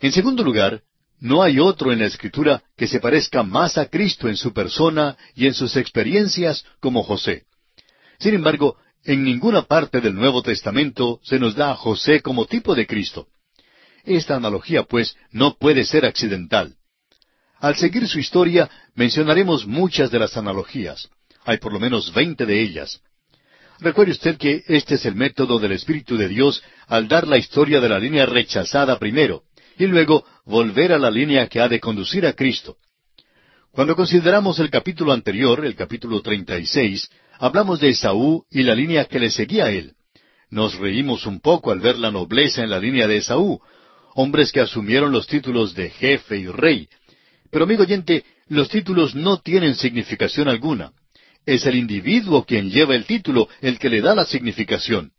En 0.00 0.10
segundo 0.10 0.42
lugar, 0.42 0.82
no 1.20 1.44
hay 1.44 1.60
otro 1.60 1.92
en 1.92 2.00
la 2.00 2.06
Escritura 2.06 2.64
que 2.76 2.88
se 2.88 2.98
parezca 2.98 3.44
más 3.44 3.78
a 3.78 3.86
Cristo 3.86 4.28
en 4.28 4.36
su 4.36 4.52
persona 4.52 5.16
y 5.36 5.46
en 5.46 5.54
sus 5.54 5.76
experiencias 5.76 6.64
como 6.80 7.04
José. 7.04 7.44
Sin 8.18 8.34
embargo, 8.34 8.76
en 9.04 9.22
ninguna 9.22 9.62
parte 9.62 10.00
del 10.00 10.16
Nuevo 10.16 10.42
Testamento 10.42 11.20
se 11.22 11.38
nos 11.38 11.54
da 11.54 11.70
a 11.70 11.76
José 11.76 12.22
como 12.22 12.46
tipo 12.46 12.74
de 12.74 12.88
Cristo. 12.88 13.28
Esta 14.02 14.34
analogía, 14.34 14.82
pues, 14.82 15.16
no 15.30 15.54
puede 15.54 15.84
ser 15.84 16.04
accidental. 16.04 16.74
Al 17.60 17.76
seguir 17.76 18.08
su 18.08 18.18
historia, 18.18 18.68
mencionaremos 18.96 19.64
muchas 19.64 20.10
de 20.10 20.18
las 20.18 20.36
analogías. 20.36 21.08
Hay 21.44 21.58
por 21.58 21.72
lo 21.72 21.80
menos 21.80 22.12
veinte 22.12 22.46
de 22.46 22.60
ellas. 22.60 23.00
Recuerde 23.80 24.12
usted 24.12 24.36
que 24.36 24.62
este 24.68 24.94
es 24.94 25.04
el 25.06 25.14
método 25.14 25.58
del 25.58 25.72
Espíritu 25.72 26.16
de 26.16 26.28
Dios 26.28 26.62
al 26.86 27.08
dar 27.08 27.26
la 27.26 27.38
historia 27.38 27.80
de 27.80 27.88
la 27.88 27.98
línea 27.98 28.26
rechazada 28.26 28.98
primero, 28.98 29.42
y 29.76 29.86
luego 29.86 30.24
volver 30.44 30.92
a 30.92 30.98
la 30.98 31.10
línea 31.10 31.48
que 31.48 31.60
ha 31.60 31.68
de 31.68 31.80
conducir 31.80 32.26
a 32.26 32.34
Cristo. 32.34 32.76
Cuando 33.72 33.96
consideramos 33.96 34.58
el 34.58 34.70
capítulo 34.70 35.12
anterior, 35.12 35.64
el 35.64 35.74
capítulo 35.74 36.20
36, 36.20 37.08
hablamos 37.38 37.80
de 37.80 37.88
Esaú 37.88 38.44
y 38.50 38.62
la 38.62 38.74
línea 38.74 39.06
que 39.06 39.18
le 39.18 39.30
seguía 39.30 39.64
a 39.64 39.70
él. 39.70 39.94
Nos 40.50 40.76
reímos 40.76 41.26
un 41.26 41.40
poco 41.40 41.72
al 41.72 41.80
ver 41.80 41.98
la 41.98 42.10
nobleza 42.10 42.62
en 42.62 42.70
la 42.70 42.78
línea 42.78 43.08
de 43.08 43.16
Esaú, 43.16 43.60
hombres 44.14 44.52
que 44.52 44.60
asumieron 44.60 45.10
los 45.10 45.26
títulos 45.26 45.74
de 45.74 45.90
jefe 45.90 46.36
y 46.36 46.46
rey, 46.46 46.88
pero 47.50 47.64
amigo 47.64 47.82
oyente, 47.82 48.24
los 48.48 48.68
títulos 48.68 49.14
no 49.14 49.40
tienen 49.40 49.74
significación 49.74 50.48
alguna. 50.48 50.92
Es 51.44 51.66
el 51.66 51.76
individuo 51.76 52.44
quien 52.44 52.70
lleva 52.70 52.94
el 52.94 53.04
título 53.04 53.48
el 53.60 53.78
que 53.78 53.88
le 53.88 54.00
da 54.00 54.14
la 54.14 54.24
significación. 54.24 55.12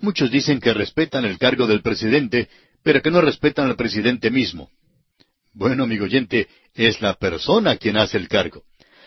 Muchos 0.00 0.30
dicen 0.30 0.60
que 0.60 0.74
respetan 0.74 1.24
el 1.24 1.38
cargo 1.38 1.66
del 1.66 1.82
presidente, 1.82 2.48
pero 2.82 3.02
que 3.02 3.10
no 3.10 3.20
respetan 3.20 3.66
al 3.66 3.76
presidente 3.76 4.30
mismo. 4.30 4.70
Bueno, 5.52 5.84
amigo 5.84 6.04
oyente, 6.04 6.48
es 6.74 7.00
la 7.00 7.14
persona 7.14 7.76
quien 7.76 7.96
hace 7.96 8.16
el 8.16 8.28
cargo. 8.28 8.62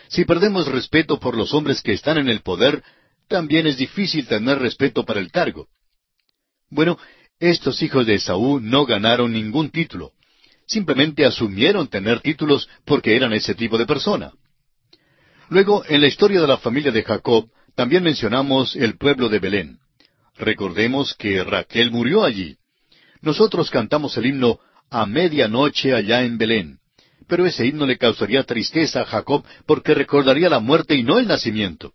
Si 0.10 0.26
perdemos 0.26 0.68
respeto 0.68 1.20
por 1.20 1.38
los 1.38 1.54
hombres 1.54 1.82
que 1.82 1.94
están 1.94 2.18
en 2.18 2.28
el 2.28 2.42
poder, 2.42 2.84
también 3.30 3.68
es 3.68 3.78
difícil 3.78 4.28
tener 4.28 4.60
respeto 4.60 5.06
para 5.06 5.22
el 5.22 5.32
cargo. 5.32 5.70
Bueno, 6.70 6.98
estos 7.40 7.82
hijos 7.82 8.06
de 8.06 8.16
Esaú 8.16 8.60
no 8.60 8.86
ganaron 8.86 9.32
ningún 9.32 9.72
título 9.72 10.14
simplemente 10.72 11.26
asumieron 11.26 11.90
tener 11.90 12.22
títulos 12.22 12.70
porque 12.86 13.16
eran 13.16 13.34
ese 13.34 13.54
tipo 13.54 13.78
de 13.78 13.86
persona. 13.86 14.32
Luego, 15.52 15.84
en 15.86 16.00
la 16.00 16.08
historia 16.08 16.40
de 16.40 16.48
la 16.48 16.60
familia 16.60 16.94
de 16.94 17.04
Jacob, 17.04 17.50
también 17.76 18.04
mencionamos 18.04 18.74
el 18.78 18.98
pueblo 18.98 19.28
de 19.28 19.40
Belén. 19.40 19.80
Recordemos 20.38 21.14
que 21.14 21.44
Raquel 21.44 21.92
murió 21.92 22.24
allí. 22.24 22.56
Nosotros 23.22 23.70
cantamos 23.70 24.16
el 24.16 24.28
himno 24.28 24.60
A 24.90 25.06
medianoche 25.06 25.94
allá 25.94 26.24
en 26.24 26.38
Belén. 26.38 26.80
Pero 27.28 27.46
ese 27.46 27.66
himno 27.66 27.86
le 27.86 27.98
causaría 27.98 28.44
tristeza 28.44 29.02
a 29.02 29.06
Jacob 29.06 29.44
porque 29.66 29.94
recordaría 29.94 30.50
la 30.50 30.62
muerte 30.62 30.96
y 30.96 31.04
no 31.04 31.20
el 31.20 31.28
nacimiento. 31.28 31.92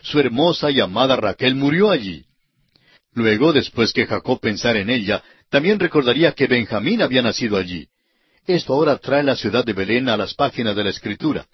Su 0.00 0.18
hermosa 0.18 0.70
y 0.70 0.80
amada 0.80 1.14
Raquel 1.16 1.56
murió 1.56 1.90
allí. 1.90 2.24
Luego, 3.12 3.52
después 3.52 3.92
que 3.92 4.06
Jacob 4.06 4.40
pensara 4.40 4.78
en 4.78 4.88
ella, 4.88 5.22
también 5.50 5.78
recordaría 5.78 6.32
que 6.32 6.46
Benjamín 6.46 7.02
había 7.02 7.20
nacido 7.20 7.58
allí. 7.58 7.86
Esto 8.46 8.72
ahora 8.72 8.96
trae 8.96 9.22
la 9.22 9.36
ciudad 9.36 9.62
de 9.62 9.74
Belén 9.74 10.08
a 10.08 10.16
las 10.16 10.32
páginas 10.32 10.74
de 10.74 10.84
la 10.84 10.90
Escritura. 10.90 11.46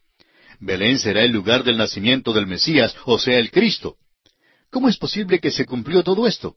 Belén 0.60 0.98
será 0.98 1.22
el 1.22 1.32
lugar 1.32 1.64
del 1.64 1.78
nacimiento 1.78 2.32
del 2.32 2.46
Mesías, 2.46 2.94
o 3.06 3.18
sea, 3.18 3.38
el 3.38 3.50
Cristo. 3.50 3.96
¿Cómo 4.70 4.88
es 4.88 4.98
posible 4.98 5.40
que 5.40 5.50
se 5.50 5.64
cumplió 5.64 6.02
todo 6.02 6.26
esto? 6.26 6.56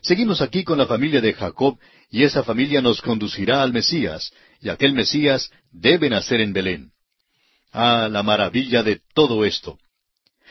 Seguimos 0.00 0.40
aquí 0.40 0.64
con 0.64 0.78
la 0.78 0.86
familia 0.86 1.20
de 1.20 1.34
Jacob, 1.34 1.78
y 2.10 2.22
esa 2.22 2.42
familia 2.42 2.80
nos 2.80 3.02
conducirá 3.02 3.62
al 3.62 3.72
Mesías, 3.72 4.32
y 4.60 4.70
aquel 4.70 4.94
Mesías 4.94 5.50
debe 5.70 6.08
nacer 6.08 6.40
en 6.40 6.52
Belén. 6.52 6.90
Ah, 7.72 8.08
la 8.10 8.22
maravilla 8.22 8.82
de 8.82 9.00
todo 9.14 9.44
esto. 9.44 9.78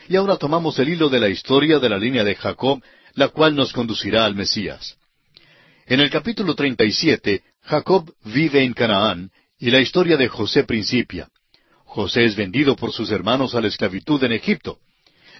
Y 0.08 0.14
ahora 0.14 0.36
tomamos 0.36 0.78
el 0.78 0.88
hilo 0.88 1.08
de 1.08 1.18
la 1.18 1.28
historia 1.28 1.80
de 1.80 1.88
la 1.88 1.98
línea 1.98 2.22
de 2.22 2.36
Jacob, 2.36 2.82
la 3.14 3.28
cual 3.28 3.56
nos 3.56 3.72
conducirá 3.72 4.24
al 4.24 4.36
Mesías. 4.36 4.96
En 5.86 6.00
el 6.00 6.10
capítulo 6.10 6.54
37 6.54 7.42
Jacob 7.62 8.14
vive 8.24 8.62
en 8.62 8.74
Canaán 8.74 9.30
y 9.58 9.70
la 9.70 9.80
historia 9.80 10.16
de 10.16 10.28
José 10.28 10.64
principia. 10.64 11.28
José 11.96 12.26
es 12.26 12.36
vendido 12.36 12.76
por 12.76 12.92
sus 12.92 13.10
hermanos 13.10 13.54
a 13.54 13.60
la 13.62 13.68
esclavitud 13.68 14.22
en 14.22 14.32
Egipto. 14.32 14.80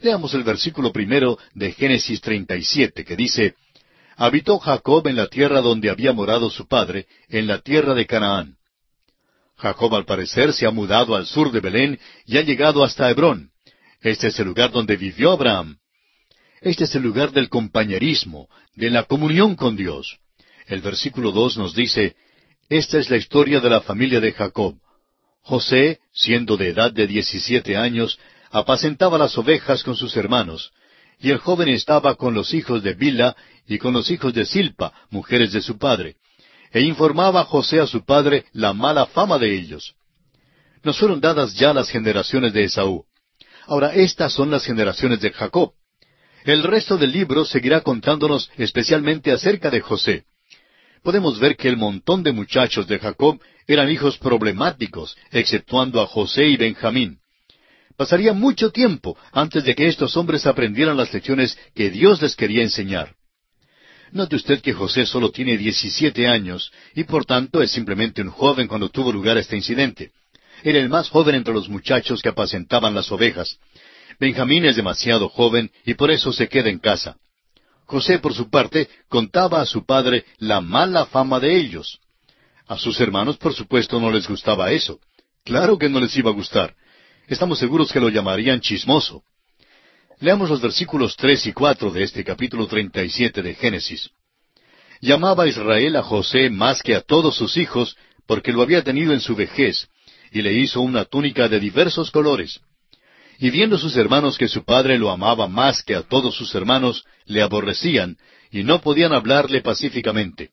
Leamos 0.01 0.33
el 0.33 0.43
versículo 0.43 0.91
primero 0.91 1.39
de 1.53 1.71
Génesis 1.73 2.23
37 2.23 3.05
que 3.05 3.15
dice, 3.15 3.57
Habitó 4.17 4.59
Jacob 4.59 5.07
en 5.07 5.17
la 5.17 5.27
tierra 5.27 5.61
donde 5.61 5.91
había 5.91 6.15
morado 6.15 6.49
su 6.49 6.67
padre, 6.67 7.09
en 7.29 7.47
la 7.47 7.59
tierra 7.59 7.93
de 7.93 8.07
Canaán. 8.07 8.57
Jacob 9.59 9.95
al 9.97 10.07
parecer 10.07 10.55
se 10.55 10.67
ha 10.67 10.71
mudado 10.71 11.15
al 11.15 11.27
sur 11.27 11.53
de 11.53 11.61
Belén 11.61 12.01
y 12.25 12.39
ha 12.39 12.41
llegado 12.41 12.83
hasta 12.83 13.11
Hebrón. 13.11 13.51
Este 14.01 14.29
es 14.29 14.41
el 14.41 14.47
lugar 14.47 14.71
donde 14.71 14.97
vivió 14.97 15.33
Abraham. 15.33 15.77
Este 16.63 16.85
es 16.85 16.95
el 16.95 17.03
lugar 17.03 17.33
del 17.33 17.51
compañerismo, 17.51 18.49
de 18.75 18.89
la 18.89 19.03
comunión 19.03 19.57
con 19.57 19.77
Dios. 19.77 20.21
El 20.67 20.81
versículo 20.81 21.33
dos 21.33 21.59
nos 21.59 21.75
dice, 21.75 22.17
Esta 22.71 22.99
es 22.99 23.11
la 23.11 23.19
historia 23.19 23.61
de 23.61 23.69
la 23.69 23.83
familia 23.83 24.21
de 24.21 24.33
Jacob. 24.33 24.79
José, 25.47 26.01
siendo 26.13 26.57
de 26.57 26.71
edad 26.71 26.93
de 26.93 27.07
diecisiete 27.07 27.77
años, 27.77 28.19
apacentaba 28.51 29.17
las 29.17 29.39
ovejas 29.39 29.85
con 29.85 29.95
sus 29.95 30.17
hermanos, 30.17 30.73
y 31.21 31.31
el 31.31 31.39
joven 31.39 31.69
estaba 31.69 32.17
con 32.17 32.35
los 32.35 32.53
hijos 32.53 32.83
de 32.83 32.95
Bila 32.95 33.37
y 33.65 33.79
con 33.79 33.93
los 33.93 34.11
hijos 34.11 34.35
de 34.35 34.45
Silpa, 34.45 34.93
mujeres 35.09 35.53
de 35.53 35.63
su 35.63 35.79
padre, 35.79 36.17
e 36.73 36.81
informaba 36.81 37.43
a 37.43 37.45
José 37.45 37.79
a 37.79 37.87
su 37.87 38.05
padre 38.05 38.47
la 38.53 38.73
mala 38.73 39.07
fama 39.07 39.39
de 39.39 39.55
ellos. 39.55 39.95
Nos 40.83 40.99
fueron 40.99 41.21
dadas 41.21 41.55
ya 41.55 41.73
las 41.73 41.91
generaciones 41.91 42.53
de 42.53 42.65
Esaú. 42.65 43.05
Ahora 43.69 43.95
estas 43.95 44.33
son 44.33 44.51
las 44.51 44.65
generaciones 44.65 45.21
de 45.21 45.31
Jacob. 45.31 45.75
El 46.45 46.65
resto 46.65 46.97
del 46.97 47.13
libro 47.13 47.45
seguirá 47.45 47.83
contándonos 47.83 48.51
especialmente 48.57 49.31
acerca 49.31 49.71
de 49.71 49.81
José 49.81 50.25
podemos 51.07 51.39
ver 51.39 51.57
que 51.57 51.69
el 51.69 51.77
montón 51.77 52.25
de 52.25 52.33
muchachos 52.33 52.89
de 52.89 52.99
Jacob 52.99 53.41
eran 53.67 53.91
hijos 53.91 54.19
problemáticos, 54.19 55.17
exceptuando 55.31 56.01
a 56.01 56.07
José 56.07 56.47
y 56.47 56.57
Benjamín. 56.57 57.19
Pasaría 57.97 58.33
mucho 58.33 58.71
tiempo 58.71 59.17
antes 59.33 59.65
de 59.65 59.75
que 59.75 59.87
estos 59.87 60.17
hombres 60.17 60.47
aprendieran 60.47 60.97
las 60.97 61.13
lecciones 61.13 61.59
que 61.75 61.91
Dios 61.91 62.21
les 62.21 62.37
quería 62.37 62.63
enseñar. 62.63 63.15
Note 64.13 64.37
usted 64.37 64.61
que 64.61 64.73
José 64.73 65.07
solo 65.07 65.31
tiene 65.31 65.57
diecisiete 65.57 66.29
años 66.29 66.73
y 66.95 67.05
por 67.05 67.25
tanto 67.25 67.63
es 67.63 67.71
simplemente 67.71 68.23
un 68.23 68.31
joven 68.31 68.69
cuando 68.69 68.89
tuvo 68.89 69.13
lugar 69.13 69.37
este 69.39 69.57
incidente. 69.57 70.13
Era 70.63 70.79
el 70.79 70.89
más 70.89 71.09
joven 71.09 71.35
entre 71.35 71.55
los 71.55 71.69
muchachos 71.69 72.23
que 72.23 72.29
apacentaban 72.29 72.95
las 72.95 73.11
ovejas. 73.11 73.59
Benjamín 74.21 74.65
es 74.65 74.77
demasiado 74.77 75.29
joven 75.29 75.71
y 75.85 75.95
por 75.95 76.11
eso 76.11 76.33
se 76.33 76.49
queda 76.49 76.71
en 76.71 76.79
casa. 76.79 77.17
José, 77.87 78.19
por 78.19 78.35
su 78.35 78.51
parte, 78.51 78.89
contaba 79.09 79.61
a 79.61 79.67
su 79.67 79.85
padre 79.85 80.25
la 80.39 80.61
mala 80.61 81.07
fama 81.07 81.41
de 81.41 81.57
ellos. 81.57 82.01
A 82.69 82.77
sus 82.79 83.01
hermanos, 83.01 83.37
por 83.37 83.55
supuesto, 83.55 84.01
no 84.01 84.11
les 84.11 84.27
gustaba 84.27 84.73
eso. 84.73 84.99
Claro 85.45 85.79
que 85.79 85.89
no 85.89 86.01
les 86.01 86.17
iba 86.17 86.31
a 86.31 86.35
gustar. 86.35 86.75
Estamos 87.29 87.59
seguros 87.59 87.93
que 87.93 88.01
lo 88.01 88.09
llamarían 88.09 88.61
chismoso. 88.61 89.23
Leamos 90.19 90.51
los 90.51 90.61
versículos 90.61 91.17
tres 91.17 91.47
y 91.47 91.53
cuatro 91.53 91.91
de 91.91 92.03
este 92.03 92.25
capítulo 92.25 92.67
treinta 92.67 93.05
y 93.05 93.11
siete 93.11 93.43
de 93.43 93.55
Génesis. 93.55 94.11
Llamaba 95.01 95.47
Israel 95.47 95.95
a 95.97 96.03
José 96.03 96.51
más 96.51 96.83
que 96.83 96.95
a 96.97 97.03
todos 97.03 97.37
sus 97.37 97.57
hijos, 97.57 97.97
porque 98.27 98.53
lo 98.53 98.63
había 98.63 98.83
tenido 98.83 99.13
en 99.13 99.21
su 99.21 99.37
vejez, 99.37 99.89
y 100.33 100.43
le 100.43 100.55
hizo 100.55 100.81
una 100.81 101.05
túnica 101.05 101.49
de 101.49 101.61
diversos 101.61 102.11
colores. 102.11 102.61
Y 103.39 103.51
viendo 103.51 103.79
sus 103.79 103.97
hermanos 103.97 104.39
que 104.39 104.49
su 104.49 104.65
padre 104.65 104.99
lo 104.99 105.11
amaba 105.11 105.47
más 105.47 105.85
que 105.85 105.95
a 105.95 106.03
todos 106.03 106.35
sus 106.35 106.55
hermanos, 106.55 107.05
le 107.27 107.43
aborrecían, 107.43 108.17
y 108.51 108.65
no 108.65 108.81
podían 108.81 109.13
hablarle 109.13 109.61
pacíficamente. 109.61 110.51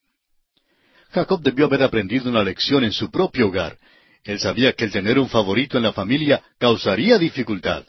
Jacob 1.13 1.41
debió 1.41 1.65
haber 1.65 1.83
aprendido 1.83 2.29
una 2.29 2.43
lección 2.43 2.83
en 2.83 2.91
su 2.91 3.11
propio 3.11 3.47
hogar. 3.47 3.77
Él 4.23 4.39
sabía 4.39 4.73
que 4.73 4.85
el 4.85 4.91
tener 4.91 5.19
un 5.19 5.29
favorito 5.29 5.77
en 5.77 5.83
la 5.83 5.93
familia 5.93 6.41
causaría 6.57 7.19
dificultad. 7.19 7.83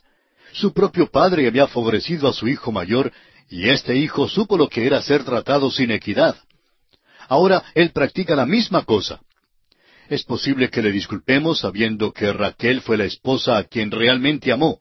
Su 0.53 0.73
propio 0.73 1.11
padre 1.11 1.47
había 1.47 1.67
favorecido 1.67 2.29
a 2.29 2.33
su 2.33 2.47
hijo 2.49 2.71
mayor, 2.71 3.13
y 3.49 3.69
este 3.69 3.97
hijo 3.97 4.29
supo 4.29 4.59
lo 4.59 4.69
que 4.69 4.87
era 4.87 5.01
ser 5.01 5.25
tratado 5.25 5.71
sin 5.71 5.91
equidad. 5.91 6.37
Ahora 7.29 7.65
él 7.75 7.93
practica 7.93 8.37
la 8.37 8.47
misma 8.47 8.85
cosa. 8.85 9.21
Es 10.09 10.23
posible 10.25 10.69
que 10.69 10.83
le 10.83 10.93
disculpemos 10.93 11.61
sabiendo 11.61 12.13
que 12.13 12.31
Raquel 12.31 12.83
fue 12.83 12.99
la 12.99 13.05
esposa 13.05 13.57
a 13.57 13.65
quien 13.65 13.91
realmente 13.91 14.53
amó. 14.53 14.81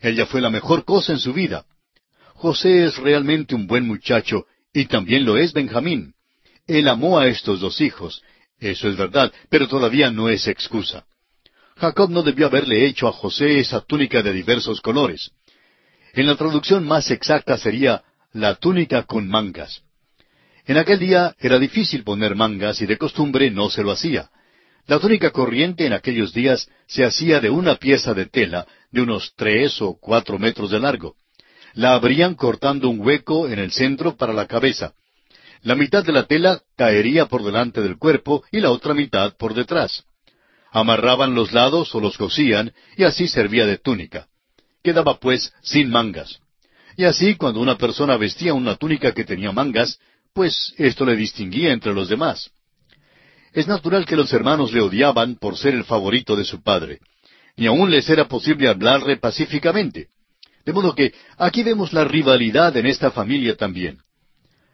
Ella 0.00 0.26
fue 0.26 0.40
la 0.40 0.50
mejor 0.50 0.84
cosa 0.84 1.12
en 1.12 1.18
su 1.18 1.32
vida. 1.32 1.64
José 2.34 2.84
es 2.84 2.96
realmente 2.98 3.54
un 3.54 3.66
buen 3.66 3.86
muchacho, 3.86 4.46
y 4.72 4.84
también 4.84 5.24
lo 5.24 5.36
es 5.36 5.52
Benjamín. 5.52 6.14
Él 6.70 6.86
amó 6.86 7.18
a 7.18 7.26
estos 7.26 7.58
dos 7.58 7.80
hijos. 7.80 8.22
Eso 8.60 8.88
es 8.88 8.96
verdad, 8.96 9.32
pero 9.48 9.66
todavía 9.66 10.12
no 10.12 10.28
es 10.28 10.46
excusa. 10.46 11.04
Jacob 11.76 12.10
no 12.10 12.22
debió 12.22 12.46
haberle 12.46 12.86
hecho 12.86 13.08
a 13.08 13.12
José 13.12 13.58
esa 13.58 13.80
túnica 13.80 14.22
de 14.22 14.32
diversos 14.32 14.80
colores. 14.80 15.32
En 16.12 16.28
la 16.28 16.36
traducción 16.36 16.86
más 16.86 17.10
exacta 17.10 17.58
sería 17.58 18.04
la 18.32 18.54
túnica 18.54 19.02
con 19.02 19.26
mangas. 19.28 19.82
En 20.64 20.76
aquel 20.76 21.00
día 21.00 21.34
era 21.40 21.58
difícil 21.58 22.04
poner 22.04 22.36
mangas 22.36 22.80
y 22.80 22.86
de 22.86 22.98
costumbre 22.98 23.50
no 23.50 23.68
se 23.68 23.82
lo 23.82 23.90
hacía. 23.90 24.30
La 24.86 25.00
túnica 25.00 25.30
corriente 25.30 25.86
en 25.86 25.92
aquellos 25.92 26.32
días 26.32 26.68
se 26.86 27.04
hacía 27.04 27.40
de 27.40 27.50
una 27.50 27.76
pieza 27.76 28.14
de 28.14 28.26
tela 28.26 28.68
de 28.92 29.02
unos 29.02 29.32
tres 29.34 29.82
o 29.82 29.98
cuatro 29.98 30.38
metros 30.38 30.70
de 30.70 30.78
largo. 30.78 31.16
La 31.74 31.94
abrían 31.94 32.36
cortando 32.36 32.88
un 32.88 33.00
hueco 33.00 33.48
en 33.48 33.58
el 33.58 33.72
centro 33.72 34.16
para 34.16 34.32
la 34.32 34.46
cabeza. 34.46 34.92
La 35.62 35.74
mitad 35.74 36.04
de 36.04 36.12
la 36.12 36.24
tela 36.26 36.62
caería 36.76 37.26
por 37.26 37.44
delante 37.44 37.82
del 37.82 37.98
cuerpo 37.98 38.42
y 38.50 38.60
la 38.60 38.70
otra 38.70 38.94
mitad 38.94 39.36
por 39.36 39.54
detrás. 39.54 40.04
Amarraban 40.72 41.34
los 41.34 41.52
lados 41.52 41.94
o 41.94 42.00
los 42.00 42.16
cosían 42.16 42.72
y 42.96 43.04
así 43.04 43.28
servía 43.28 43.66
de 43.66 43.76
túnica. 43.76 44.28
Quedaba 44.82 45.18
pues 45.18 45.52
sin 45.62 45.90
mangas. 45.90 46.40
Y 46.96 47.04
así 47.04 47.34
cuando 47.34 47.60
una 47.60 47.76
persona 47.76 48.16
vestía 48.16 48.54
una 48.54 48.76
túnica 48.76 49.12
que 49.12 49.24
tenía 49.24 49.52
mangas, 49.52 49.98
pues 50.32 50.72
esto 50.78 51.04
le 51.04 51.16
distinguía 51.16 51.72
entre 51.72 51.92
los 51.92 52.08
demás. 52.08 52.50
Es 53.52 53.66
natural 53.66 54.06
que 54.06 54.16
los 54.16 54.32
hermanos 54.32 54.72
le 54.72 54.80
odiaban 54.80 55.36
por 55.36 55.58
ser 55.58 55.74
el 55.74 55.84
favorito 55.84 56.36
de 56.36 56.44
su 56.44 56.62
padre. 56.62 57.00
Ni 57.56 57.66
aún 57.66 57.90
les 57.90 58.08
era 58.08 58.28
posible 58.28 58.68
hablarle 58.68 59.18
pacíficamente. 59.18 60.08
De 60.64 60.72
modo 60.72 60.94
que 60.94 61.12
aquí 61.36 61.62
vemos 61.62 61.92
la 61.92 62.04
rivalidad 62.04 62.74
en 62.76 62.86
esta 62.86 63.10
familia 63.10 63.56
también. 63.56 63.98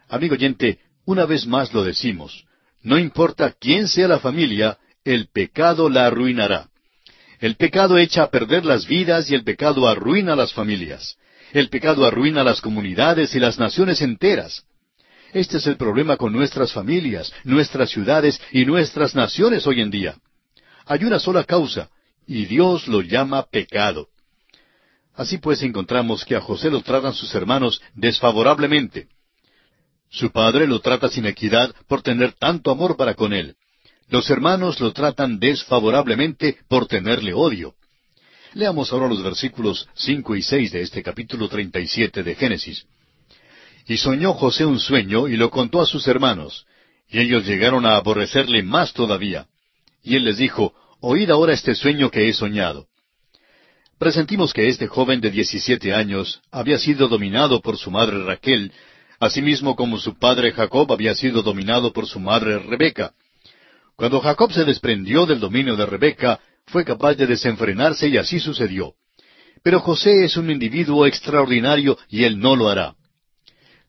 Amigo 0.09 0.35
oyente, 0.35 0.79
una 1.05 1.25
vez 1.25 1.45
más 1.45 1.73
lo 1.73 1.83
decimos, 1.83 2.45
no 2.81 2.97
importa 2.97 3.53
quién 3.59 3.87
sea 3.87 4.07
la 4.07 4.19
familia, 4.19 4.77
el 5.03 5.27
pecado 5.27 5.89
la 5.89 6.05
arruinará. 6.05 6.69
El 7.39 7.55
pecado 7.55 7.97
echa 7.97 8.23
a 8.23 8.31
perder 8.31 8.65
las 8.65 8.87
vidas 8.87 9.29
y 9.29 9.35
el 9.35 9.43
pecado 9.43 9.87
arruina 9.87 10.35
las 10.35 10.53
familias. 10.53 11.17
El 11.53 11.69
pecado 11.69 12.05
arruina 12.05 12.43
las 12.43 12.61
comunidades 12.61 13.35
y 13.35 13.39
las 13.39 13.59
naciones 13.59 14.01
enteras. 14.01 14.63
Este 15.33 15.57
es 15.57 15.67
el 15.67 15.77
problema 15.77 16.17
con 16.17 16.33
nuestras 16.33 16.71
familias, 16.71 17.31
nuestras 17.43 17.89
ciudades 17.89 18.41
y 18.51 18.65
nuestras 18.65 19.13
naciones 19.15 19.67
hoy 19.67 19.81
en 19.81 19.91
día. 19.91 20.15
Hay 20.85 21.03
una 21.03 21.19
sola 21.19 21.43
causa, 21.43 21.89
y 22.25 22.45
Dios 22.45 22.87
lo 22.87 23.01
llama 23.01 23.43
pecado. 23.43 24.07
Así 25.13 25.37
pues 25.37 25.61
encontramos 25.63 26.23
que 26.25 26.35
a 26.35 26.41
José 26.41 26.69
lo 26.69 26.81
tratan 26.81 27.13
sus 27.13 27.33
hermanos 27.35 27.81
desfavorablemente. 27.95 29.07
Su 30.09 30.31
padre 30.31 30.67
lo 30.67 30.79
trata 30.79 31.09
sin 31.09 31.25
equidad 31.25 31.73
por 31.87 32.01
tener 32.01 32.33
tanto 32.33 32.71
amor 32.71 32.95
para 32.95 33.13
con 33.13 33.33
él. 33.33 33.55
Los 34.09 34.29
hermanos 34.29 34.79
lo 34.79 34.93
tratan 34.93 35.39
desfavorablemente 35.39 36.57
por 36.67 36.87
tenerle 36.87 37.33
odio. 37.33 37.75
Leamos 38.53 38.91
ahora 38.93 39.09
los 39.09 39.21
versículos 39.21 39.87
cinco 39.93 40.35
y 40.35 40.41
seis 40.41 40.71
de 40.71 40.81
este 40.81 41.03
capítulo 41.03 41.49
treinta 41.49 41.79
y 41.79 41.87
siete 41.87 42.23
de 42.23 42.35
Génesis. 42.35 42.85
Y 43.85 43.97
soñó 43.97 44.33
José 44.33 44.65
un 44.65 44.79
sueño 44.79 45.27
y 45.27 45.37
lo 45.37 45.49
contó 45.49 45.81
a 45.81 45.85
sus 45.85 46.07
hermanos, 46.07 46.65
y 47.09 47.19
ellos 47.19 47.45
llegaron 47.45 47.85
a 47.85 47.97
aborrecerle 47.97 48.63
más 48.63 48.93
todavía. 48.93 49.47
Y 50.03 50.15
él 50.15 50.23
les 50.23 50.37
dijo, 50.37 50.73
Oíd 50.99 51.29
ahora 51.29 51.53
este 51.53 51.75
sueño 51.75 52.09
que 52.09 52.27
he 52.27 52.33
soñado. 52.33 52.87
Presentimos 53.99 54.53
que 54.53 54.67
este 54.67 54.87
joven 54.87 55.21
de 55.21 55.31
diecisiete 55.31 55.93
años 55.93 56.41
había 56.51 56.77
sido 56.77 57.07
dominado 57.07 57.61
por 57.61 57.77
su 57.77 57.91
madre 57.91 58.23
Raquel, 58.23 58.71
asimismo 59.19 59.75
como 59.75 59.97
su 59.97 60.17
padre 60.17 60.51
Jacob 60.51 60.91
había 60.91 61.15
sido 61.15 61.41
dominado 61.41 61.91
por 61.93 62.07
su 62.07 62.19
madre 62.19 62.59
Rebeca. 62.59 63.13
Cuando 63.95 64.19
Jacob 64.21 64.51
se 64.51 64.63
desprendió 64.63 65.25
del 65.25 65.39
dominio 65.39 65.75
de 65.75 65.85
Rebeca, 65.85 66.39
fue 66.67 66.85
capaz 66.85 67.15
de 67.15 67.25
desenfrenarse 67.25 68.07
y 68.07 68.17
así 68.17 68.39
sucedió. 68.39 68.93
Pero 69.63 69.79
José 69.79 70.23
es 70.25 70.37
un 70.37 70.51
individuo 70.51 71.05
extraordinario 71.05 71.97
y 72.09 72.23
él 72.23 72.39
no 72.39 72.55
lo 72.55 72.69
hará. 72.69 72.95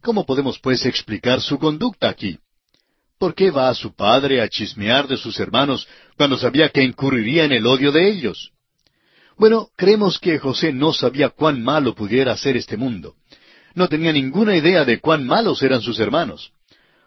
¿Cómo 0.01 0.25
podemos 0.25 0.59
pues 0.59 0.87
explicar 0.87 1.41
su 1.41 1.59
conducta 1.59 2.09
aquí? 2.09 2.39
¿Por 3.19 3.35
qué 3.35 3.51
va 3.51 3.69
a 3.69 3.75
su 3.75 3.95
padre 3.95 4.41
a 4.41 4.49
chismear 4.49 5.09
de 5.09 5.17
sus 5.17 5.39
hermanos 5.41 5.89
cuando 6.17 6.39
sabía 6.39 6.69
que 6.69 6.83
incurriría 6.83 7.45
en 7.45 7.53
el 7.53 7.67
odio 7.67 7.91
de 7.91 8.09
ellos? 8.09 8.53
Bueno, 9.37 9.69
creemos 9.77 10.19
que 10.19 10.39
José 10.39 10.73
no 10.73 10.93
sabía 10.93 11.31
cuán 11.31 11.63
malo 11.63 11.95
pudiera 11.95 12.37
ser 12.37 12.57
este 12.57 12.77
mundo. 12.77 13.15
No 13.79 13.89
tenía 13.89 14.13
ninguna 14.13 14.57
idea 14.57 14.85
de 14.85 14.99
cuán 14.99 15.25
malos 15.25 15.63
eran 15.63 15.81
sus 15.81 16.01
hermanos. 16.01 16.51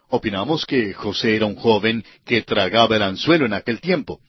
Opinamos 0.07 0.65
que 0.65 0.93
José 0.93 1.35
era 1.35 1.45
un 1.45 1.57
joven 1.57 2.01
que 2.23 2.43
tragaba 2.43 2.95
el 2.95 3.01
anzuelo 3.01 3.45
en 3.45 3.51
aquel 3.51 3.81
tiempo. 3.81 4.21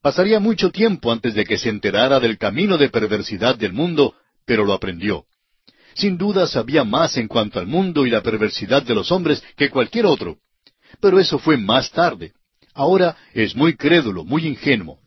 Pasaría 0.00 0.40
mucho 0.40 0.70
tiempo 0.70 1.12
antes 1.12 1.34
de 1.34 1.44
que 1.44 1.58
se 1.58 1.68
enterara 1.68 2.20
del 2.20 2.38
camino 2.38 2.78
de 2.78 2.88
perversidad 2.88 3.56
del 3.56 3.74
mundo, 3.74 4.14
pero 4.46 4.64
lo 4.64 4.72
aprendió. 4.72 5.26
Sin 5.92 6.16
duda 6.16 6.46
sabía 6.46 6.84
más 6.84 7.18
en 7.18 7.28
cuanto 7.28 7.60
al 7.60 7.66
mundo 7.66 8.06
y 8.06 8.10
la 8.10 8.22
perversidad 8.22 8.82
de 8.82 8.94
los 8.94 9.12
hombres 9.12 9.44
que 9.54 9.68
cualquier 9.68 10.06
otro. 10.06 10.38
Pero 11.02 11.20
eso 11.20 11.38
fue 11.38 11.58
más 11.58 11.90
tarde. 11.90 12.32
Ahora 12.72 13.14
es 13.34 13.54
muy 13.54 13.76
crédulo, 13.76 14.24
muy 14.24 14.46
ingenuo. 14.46 15.00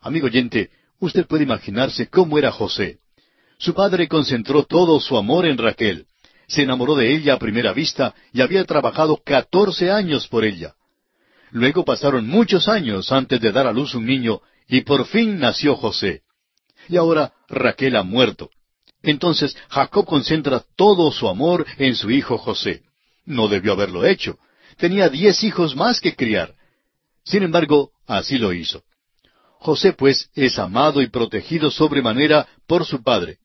Amigo 0.00 0.28
oyente, 0.28 0.70
usted 0.98 1.26
puede 1.26 1.44
imaginarse 1.44 2.08
cómo 2.08 2.38
era 2.38 2.50
José. 2.50 3.00
Su 3.64 3.72
padre 3.72 4.08
concentró 4.08 4.64
todo 4.64 5.00
su 5.00 5.16
amor 5.16 5.46
en 5.46 5.56
Raquel. 5.56 6.04
Se 6.46 6.64
enamoró 6.64 6.96
de 6.96 7.14
ella 7.14 7.32
a 7.32 7.38
primera 7.38 7.72
vista 7.72 8.14
y 8.30 8.42
había 8.42 8.62
trabajado 8.66 9.22
catorce 9.24 9.90
años 9.90 10.28
por 10.28 10.44
ella. 10.44 10.74
Luego 11.50 11.82
pasaron 11.82 12.26
muchos 12.26 12.68
años 12.68 13.10
antes 13.10 13.40
de 13.40 13.52
dar 13.52 13.66
a 13.66 13.72
luz 13.72 13.94
un 13.94 14.04
niño 14.04 14.42
y 14.68 14.82
por 14.82 15.06
fin 15.06 15.38
nació 15.38 15.76
José. 15.76 16.20
Y 16.90 16.98
ahora 16.98 17.32
Raquel 17.48 17.96
ha 17.96 18.02
muerto. 18.02 18.50
Entonces 19.02 19.56
Jacob 19.70 20.04
concentra 20.04 20.62
todo 20.76 21.10
su 21.10 21.26
amor 21.26 21.64
en 21.78 21.96
su 21.96 22.10
hijo 22.10 22.36
José. 22.36 22.82
No 23.24 23.48
debió 23.48 23.72
haberlo 23.72 24.04
hecho. 24.04 24.36
Tenía 24.76 25.08
diez 25.08 25.42
hijos 25.42 25.74
más 25.74 26.02
que 26.02 26.14
criar. 26.14 26.54
Sin 27.24 27.42
embargo, 27.42 27.92
así 28.06 28.36
lo 28.36 28.52
hizo. 28.52 28.82
José, 29.58 29.94
pues, 29.94 30.28
es 30.34 30.58
amado 30.58 31.00
y 31.00 31.06
protegido 31.06 31.70
sobremanera 31.70 32.46
por 32.66 32.84
su 32.84 33.02
padre. 33.02 33.38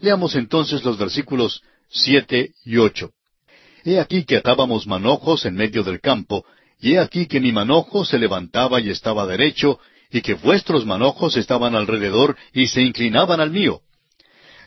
Leamos 0.00 0.34
entonces 0.34 0.84
los 0.84 0.98
versículos 0.98 1.62
siete 1.88 2.52
y 2.64 2.76
ocho. 2.76 3.12
He 3.84 3.98
aquí 3.98 4.24
que 4.24 4.36
atábamos 4.36 4.86
manojos 4.86 5.44
en 5.44 5.54
medio 5.54 5.82
del 5.82 6.00
campo, 6.00 6.44
y 6.80 6.94
he 6.94 6.98
aquí 6.98 7.26
que 7.26 7.40
mi 7.40 7.52
manojo 7.52 8.04
se 8.04 8.18
levantaba 8.18 8.80
y 8.80 8.90
estaba 8.90 9.26
derecho, 9.26 9.80
y 10.10 10.20
que 10.20 10.34
vuestros 10.34 10.86
manojos 10.86 11.36
estaban 11.36 11.74
alrededor 11.74 12.36
y 12.52 12.66
se 12.68 12.82
inclinaban 12.82 13.40
al 13.40 13.50
mío. 13.50 13.80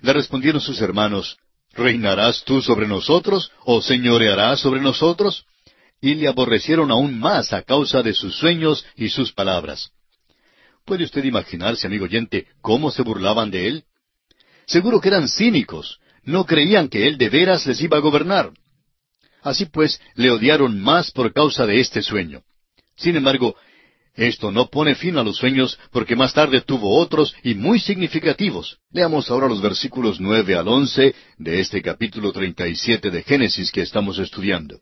Le 0.02 0.14
respondieron 0.14 0.62
sus 0.62 0.82
hermanos, 0.82 1.38
¿Reinarás 1.74 2.44
tú 2.44 2.62
sobre 2.62 2.88
nosotros 2.88 3.52
o 3.64 3.82
señorearás 3.82 4.60
sobre 4.60 4.82
nosotros? 4.82 5.46
Y 6.02 6.16
le 6.16 6.28
aborrecieron 6.28 6.92
aún 6.92 7.20
más 7.20 7.54
a 7.54 7.62
causa 7.62 8.02
de 8.02 8.14
sus 8.14 8.36
sueños 8.36 8.86
y 8.96 9.10
sus 9.10 9.32
palabras. 9.32 9.92
¿Puede 10.84 11.06
usted 11.06 11.24
imaginarse, 11.24 11.88
amigo 11.88 12.06
oyente, 12.06 12.48
cómo 12.62 12.92
se 12.92 13.04
burlaban 13.04 13.52
de 13.52 13.68
él? 13.68 13.84
Seguro 14.72 15.02
que 15.02 15.10
eran 15.10 15.28
cínicos, 15.28 16.00
no 16.24 16.46
creían 16.46 16.88
que 16.88 17.06
él 17.06 17.18
de 17.18 17.28
veras 17.28 17.68
les 17.68 17.82
iba 17.82 17.98
a 17.98 18.00
gobernar. 18.00 18.52
Así 19.42 19.66
pues, 19.66 20.00
le 20.16 20.32
odiaron 20.32 20.80
más 20.80 21.12
por 21.12 21.34
causa 21.34 21.66
de 21.66 21.82
este 21.82 22.02
sueño. 22.02 22.42
Sin 22.96 23.18
embargo, 23.18 23.58
esto 24.16 24.50
no 24.50 24.70
pone 24.70 24.96
fin 24.96 25.18
a 25.18 25.24
los 25.24 25.36
sueños 25.36 25.78
porque 25.92 26.16
más 26.16 26.34
tarde 26.34 26.62
tuvo 26.62 26.98
otros 26.98 27.36
y 27.44 27.54
muy 27.54 27.80
significativos. 27.80 28.78
Leamos 28.94 29.30
ahora 29.30 29.50
los 29.50 29.62
versículos 29.62 30.22
nueve 30.22 30.56
al 30.56 30.70
once 30.70 31.16
de 31.38 31.60
este 31.60 31.82
capítulo 31.82 32.32
treinta 32.32 32.66
y 32.66 32.76
siete 32.78 33.12
de 33.12 33.24
Génesis 33.24 33.74
que 33.74 33.82
estamos 33.82 34.20
estudiando. 34.20 34.80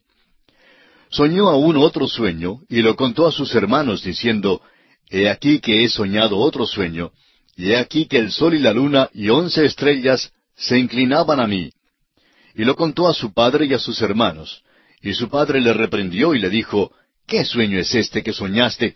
Soñó 1.10 1.50
aún 1.50 1.78
otro 1.78 2.08
sueño 2.08 2.60
y 2.70 2.84
lo 2.84 2.96
contó 2.96 3.26
a 3.26 3.32
sus 3.32 3.56
hermanos 3.56 4.04
diciendo, 4.04 4.62
He 5.10 5.28
aquí 5.30 5.60
que 5.60 5.84
he 5.84 5.90
soñado 5.90 6.38
otro 6.38 6.68
sueño, 6.68 7.12
y 7.60 7.74
he 7.74 7.76
aquí 7.76 8.06
que 8.06 8.18
el 8.18 8.32
sol 8.32 8.54
y 8.54 8.60
la 8.60 8.72
luna 8.72 9.10
y 9.14 9.28
once 9.28 9.66
estrellas 9.66 10.32
se 10.56 10.80
inclinaban 10.80 11.42
a 11.42 11.46
mí. 11.46 11.70
Y 12.56 12.64
lo 12.64 12.78
contó 12.78 13.10
a 13.10 13.14
su 13.14 13.34
padre 13.34 13.66
y 13.66 13.74
a 13.74 13.80
sus 13.80 14.02
hermanos. 14.02 14.64
Y 15.02 15.14
su 15.14 15.28
padre 15.28 15.60
le 15.60 15.74
reprendió 15.74 16.34
y 16.34 16.40
le 16.40 16.50
dijo, 16.50 16.94
¿Qué 17.28 17.44
sueño 17.44 17.78
es 17.78 17.94
este 17.94 18.24
que 18.24 18.32
soñaste? 18.32 18.96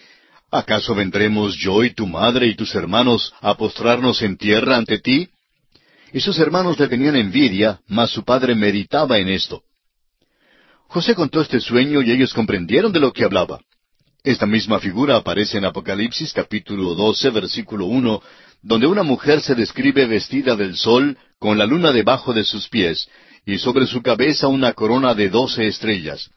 ¿Acaso 0.50 0.96
vendremos 0.96 1.58
yo 1.58 1.84
y 1.84 1.94
tu 1.94 2.08
madre 2.08 2.48
y 2.48 2.56
tus 2.56 2.74
hermanos 2.74 3.34
a 3.42 3.58
postrarnos 3.58 4.22
en 4.22 4.38
tierra 4.38 4.78
ante 4.78 4.98
ti? 5.00 5.28
Y 6.14 6.22
sus 6.22 6.40
hermanos 6.40 6.80
le 6.80 6.88
tenían 6.88 7.18
envidia, 7.18 7.82
mas 7.88 8.12
su 8.12 8.24
padre 8.24 8.56
meditaba 8.56 9.18
en 9.18 9.28
esto. 9.28 9.64
José 10.88 11.16
contó 11.16 11.42
este 11.42 11.60
sueño 11.60 12.02
y 12.02 12.12
ellos 12.12 12.34
comprendieron 12.34 12.94
de 12.94 13.02
lo 13.02 13.12
que 13.12 13.26
hablaba. 13.26 13.60
Esta 14.26 14.46
misma 14.46 14.80
figura 14.80 15.18
aparece 15.18 15.58
en 15.58 15.66
Apocalipsis 15.66 16.32
capítulo 16.32 16.96
12 16.96 17.30
versículo 17.32 17.88
1, 17.88 18.22
donde 18.62 18.88
una 18.88 19.04
mujer 19.04 19.42
se 19.42 19.54
describe 19.54 20.06
vestida 20.06 20.56
del 20.56 20.78
sol, 20.78 21.18
con 21.40 21.58
la 21.58 21.66
luna 21.66 21.92
debajo 21.92 22.34
de 22.34 22.46
sus 22.46 22.70
pies, 22.70 23.10
y 23.46 23.58
sobre 23.58 23.86
su 23.86 24.02
cabeza 24.02 24.48
una 24.48 24.72
corona 24.72 25.14
de 25.14 25.28
doce 25.28 25.68
estrellas. 25.68 26.30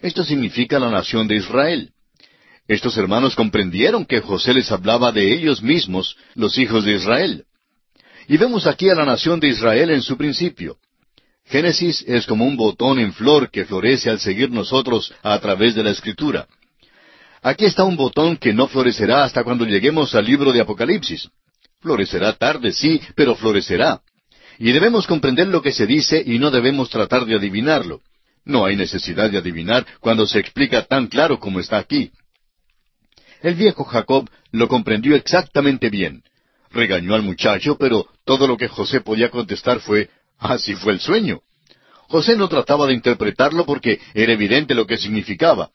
Esto 0.00 0.24
significa 0.24 0.78
la 0.78 0.90
nación 0.90 1.28
de 1.28 1.36
Israel. 1.36 1.90
Estos 2.66 2.96
hermanos 2.96 3.36
comprendieron 3.36 4.06
que 4.06 4.22
José 4.22 4.54
les 4.54 4.72
hablaba 4.72 5.12
de 5.12 5.30
ellos 5.30 5.62
mismos, 5.62 6.16
los 6.34 6.56
hijos 6.56 6.86
de 6.86 6.94
Israel. 6.94 7.44
Y 8.28 8.38
vemos 8.38 8.66
aquí 8.66 8.88
a 8.88 8.94
la 8.94 9.04
nación 9.04 9.40
de 9.40 9.48
Israel 9.48 9.90
en 9.90 10.00
su 10.00 10.16
principio. 10.16 10.78
Génesis 11.44 12.02
es 12.08 12.24
como 12.24 12.46
un 12.46 12.56
botón 12.56 12.98
en 12.98 13.12
flor 13.12 13.50
que 13.50 13.66
florece 13.66 14.08
al 14.08 14.20
seguir 14.20 14.50
nosotros 14.50 15.12
a 15.22 15.38
través 15.38 15.74
de 15.74 15.82
la 15.82 15.90
Escritura. 15.90 16.46
Aquí 17.42 17.64
está 17.64 17.84
un 17.84 17.96
botón 17.96 18.36
que 18.36 18.52
no 18.52 18.68
florecerá 18.68 19.24
hasta 19.24 19.44
cuando 19.44 19.64
lleguemos 19.64 20.14
al 20.14 20.26
libro 20.26 20.52
de 20.52 20.60
Apocalipsis. 20.60 21.28
Florecerá 21.80 22.34
tarde, 22.34 22.72
sí, 22.72 23.00
pero 23.14 23.34
florecerá. 23.34 24.02
Y 24.58 24.72
debemos 24.72 25.06
comprender 25.06 25.48
lo 25.48 25.62
que 25.62 25.72
se 25.72 25.86
dice 25.86 26.22
y 26.24 26.38
no 26.38 26.50
debemos 26.50 26.90
tratar 26.90 27.24
de 27.24 27.36
adivinarlo. 27.36 28.02
No 28.44 28.66
hay 28.66 28.76
necesidad 28.76 29.30
de 29.30 29.38
adivinar 29.38 29.86
cuando 30.00 30.26
se 30.26 30.38
explica 30.38 30.84
tan 30.84 31.06
claro 31.06 31.40
como 31.40 31.60
está 31.60 31.78
aquí. 31.78 32.10
El 33.40 33.54
viejo 33.54 33.84
Jacob 33.84 34.28
lo 34.52 34.68
comprendió 34.68 35.14
exactamente 35.16 35.88
bien. 35.88 36.22
Regañó 36.70 37.14
al 37.14 37.22
muchacho, 37.22 37.76
pero 37.78 38.06
todo 38.24 38.46
lo 38.46 38.58
que 38.58 38.68
José 38.68 39.00
podía 39.00 39.30
contestar 39.30 39.80
fue, 39.80 40.10
así 40.38 40.74
fue 40.74 40.92
el 40.92 41.00
sueño. 41.00 41.40
José 42.08 42.36
no 42.36 42.48
trataba 42.48 42.86
de 42.86 42.94
interpretarlo 42.94 43.64
porque 43.64 43.98
era 44.12 44.32
evidente 44.32 44.74
lo 44.74 44.86
que 44.86 44.98
significaba. 44.98 45.70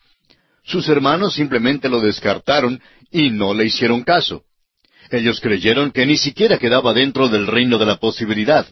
Sus 0.66 0.90
hermanos 0.90 1.36
simplemente 1.36 1.88
lo 1.90 2.02
descartaron 2.02 2.82
y 3.12 3.30
no 3.30 3.54
le 3.54 3.66
hicieron 3.66 4.04
caso. 4.04 4.44
Ellos 5.12 5.40
creyeron 5.40 5.92
que 5.92 6.06
ni 6.06 6.18
siquiera 6.18 6.58
quedaba 6.58 6.94
dentro 6.94 7.30
del 7.30 7.46
reino 7.46 7.78
de 7.78 7.86
la 7.86 7.98
posibilidad. 7.98 8.68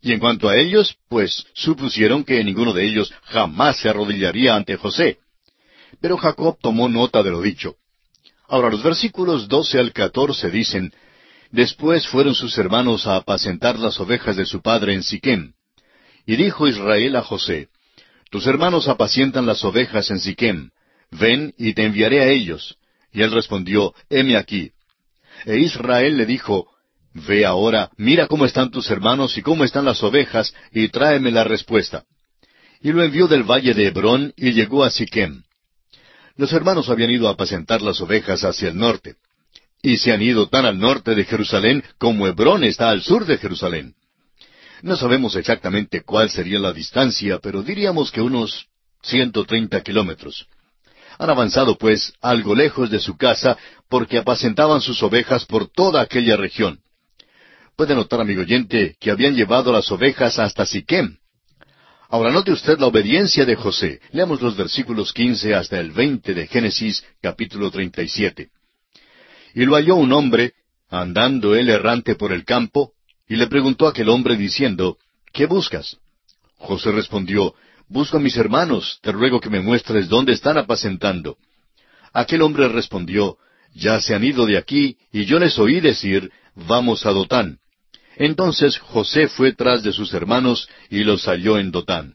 Y 0.00 0.12
en 0.12 0.20
cuanto 0.20 0.48
a 0.48 0.56
ellos, 0.56 0.96
pues 1.08 1.46
supusieron 1.54 2.24
que 2.24 2.42
ninguno 2.42 2.72
de 2.72 2.84
ellos 2.84 3.12
jamás 3.24 3.78
se 3.78 3.88
arrodillaría 3.88 4.56
ante 4.56 4.76
José. 4.76 5.18
Pero 6.00 6.16
Jacob 6.16 6.58
tomó 6.60 6.88
nota 6.88 7.22
de 7.22 7.30
lo 7.30 7.42
dicho. 7.42 7.76
Ahora 8.48 8.70
los 8.70 8.82
versículos 8.82 9.48
doce 9.48 9.78
al 9.78 9.92
catorce 9.92 10.50
dicen, 10.50 10.92
Después 11.50 12.08
fueron 12.08 12.34
sus 12.34 12.56
hermanos 12.58 13.06
a 13.06 13.16
apacentar 13.16 13.78
las 13.78 14.00
ovejas 14.00 14.36
de 14.36 14.46
su 14.46 14.60
padre 14.60 14.94
en 14.94 15.02
Siquem. 15.02 15.52
Y 16.26 16.36
dijo 16.36 16.66
Israel 16.66 17.16
a 17.16 17.22
José, 17.22 17.68
Tus 18.30 18.46
hermanos 18.46 18.88
apacientan 18.88 19.46
las 19.46 19.62
ovejas 19.64 20.10
en 20.10 20.20
Siquem, 20.20 20.70
ven 21.18 21.54
y 21.56 21.74
te 21.74 21.84
enviaré 21.84 22.20
a 22.20 22.28
ellos. 22.28 22.76
Y 23.12 23.22
él 23.22 23.32
respondió, 23.32 23.94
heme 24.10 24.36
aquí. 24.36 24.72
E 25.46 25.58
Israel 25.58 26.16
le 26.16 26.26
dijo, 26.26 26.68
Ve 27.14 27.46
ahora, 27.46 27.90
mira 27.96 28.26
cómo 28.26 28.44
están 28.44 28.72
tus 28.72 28.90
hermanos 28.90 29.38
y 29.38 29.42
cómo 29.42 29.62
están 29.62 29.84
las 29.84 30.02
ovejas, 30.02 30.52
y 30.72 30.88
tráeme 30.88 31.30
la 31.30 31.44
respuesta. 31.44 32.04
Y 32.80 32.90
lo 32.90 33.04
envió 33.04 33.28
del 33.28 33.44
valle 33.44 33.72
de 33.72 33.86
Hebrón 33.86 34.34
y 34.36 34.52
llegó 34.52 34.82
a 34.82 34.90
Siquem. 34.90 35.44
Los 36.36 36.52
hermanos 36.52 36.88
habían 36.88 37.10
ido 37.10 37.28
a 37.28 37.32
apacentar 37.32 37.82
las 37.82 38.00
ovejas 38.00 38.42
hacia 38.42 38.68
el 38.68 38.76
norte. 38.76 39.14
Y 39.80 39.98
se 39.98 40.12
han 40.12 40.22
ido 40.22 40.48
tan 40.48 40.66
al 40.66 40.78
norte 40.78 41.14
de 41.14 41.24
Jerusalén 41.24 41.84
como 41.98 42.26
Hebrón 42.26 42.64
está 42.64 42.90
al 42.90 43.02
sur 43.02 43.26
de 43.26 43.38
Jerusalén. 43.38 43.94
No 44.82 44.96
sabemos 44.96 45.36
exactamente 45.36 46.02
cuál 46.02 46.30
sería 46.30 46.58
la 46.58 46.72
distancia, 46.72 47.38
pero 47.38 47.62
diríamos 47.62 48.10
que 48.10 48.20
unos 48.20 48.66
ciento 49.02 49.44
treinta 49.44 49.82
kilómetros. 49.82 50.48
Han 51.18 51.30
avanzado, 51.30 51.76
pues, 51.76 52.14
algo 52.20 52.54
lejos 52.54 52.90
de 52.90 52.98
su 52.98 53.16
casa 53.16 53.56
porque 53.88 54.18
apacentaban 54.18 54.80
sus 54.80 55.02
ovejas 55.02 55.44
por 55.44 55.68
toda 55.68 56.00
aquella 56.00 56.36
región. 56.36 56.80
Puede 57.76 57.94
notar, 57.94 58.20
amigo 58.20 58.42
oyente, 58.42 58.96
que 59.00 59.10
habían 59.10 59.34
llevado 59.34 59.72
las 59.72 59.90
ovejas 59.90 60.38
hasta 60.38 60.64
Siquem, 60.64 61.18
Ahora 62.14 62.30
note 62.30 62.52
usted 62.52 62.78
la 62.78 62.86
obediencia 62.86 63.44
de 63.44 63.56
José. 63.56 64.00
Leamos 64.12 64.40
los 64.40 64.56
versículos 64.56 65.12
quince 65.12 65.52
hasta 65.52 65.80
el 65.80 65.90
veinte 65.90 66.32
de 66.32 66.46
Génesis 66.46 67.04
capítulo 67.20 67.72
treinta 67.72 68.02
y 68.02 68.08
siete. 68.08 68.50
Y 69.52 69.64
lo 69.64 69.74
halló 69.74 69.96
un 69.96 70.12
hombre, 70.12 70.52
andando 70.88 71.56
él 71.56 71.68
errante 71.68 72.14
por 72.14 72.32
el 72.32 72.44
campo, 72.44 72.92
y 73.26 73.34
le 73.34 73.48
preguntó 73.48 73.88
aquel 73.88 74.10
hombre 74.10 74.36
diciendo, 74.36 74.96
¿Qué 75.32 75.46
buscas? 75.46 75.96
José 76.56 76.92
respondió, 76.92 77.54
Busco 77.88 78.16
a 78.16 78.20
mis 78.20 78.36
hermanos, 78.36 78.98
te 79.02 79.12
ruego 79.12 79.40
que 79.40 79.50
me 79.50 79.60
muestres 79.60 80.08
dónde 80.08 80.32
están 80.32 80.58
apacentando. 80.58 81.36
Aquel 82.12 82.42
hombre 82.42 82.68
respondió, 82.68 83.38
Ya 83.74 84.00
se 84.00 84.14
han 84.14 84.24
ido 84.24 84.46
de 84.46 84.56
aquí, 84.56 84.96
y 85.12 85.24
yo 85.24 85.38
les 85.38 85.58
oí 85.58 85.80
decir, 85.80 86.30
Vamos 86.54 87.04
a 87.04 87.10
Dotán. 87.10 87.58
Entonces 88.16 88.78
José 88.78 89.28
fue 89.28 89.52
tras 89.52 89.82
de 89.82 89.92
sus 89.92 90.14
hermanos 90.14 90.68
y 90.88 91.02
los 91.02 91.26
halló 91.26 91.58
en 91.58 91.72
Dotán. 91.72 92.14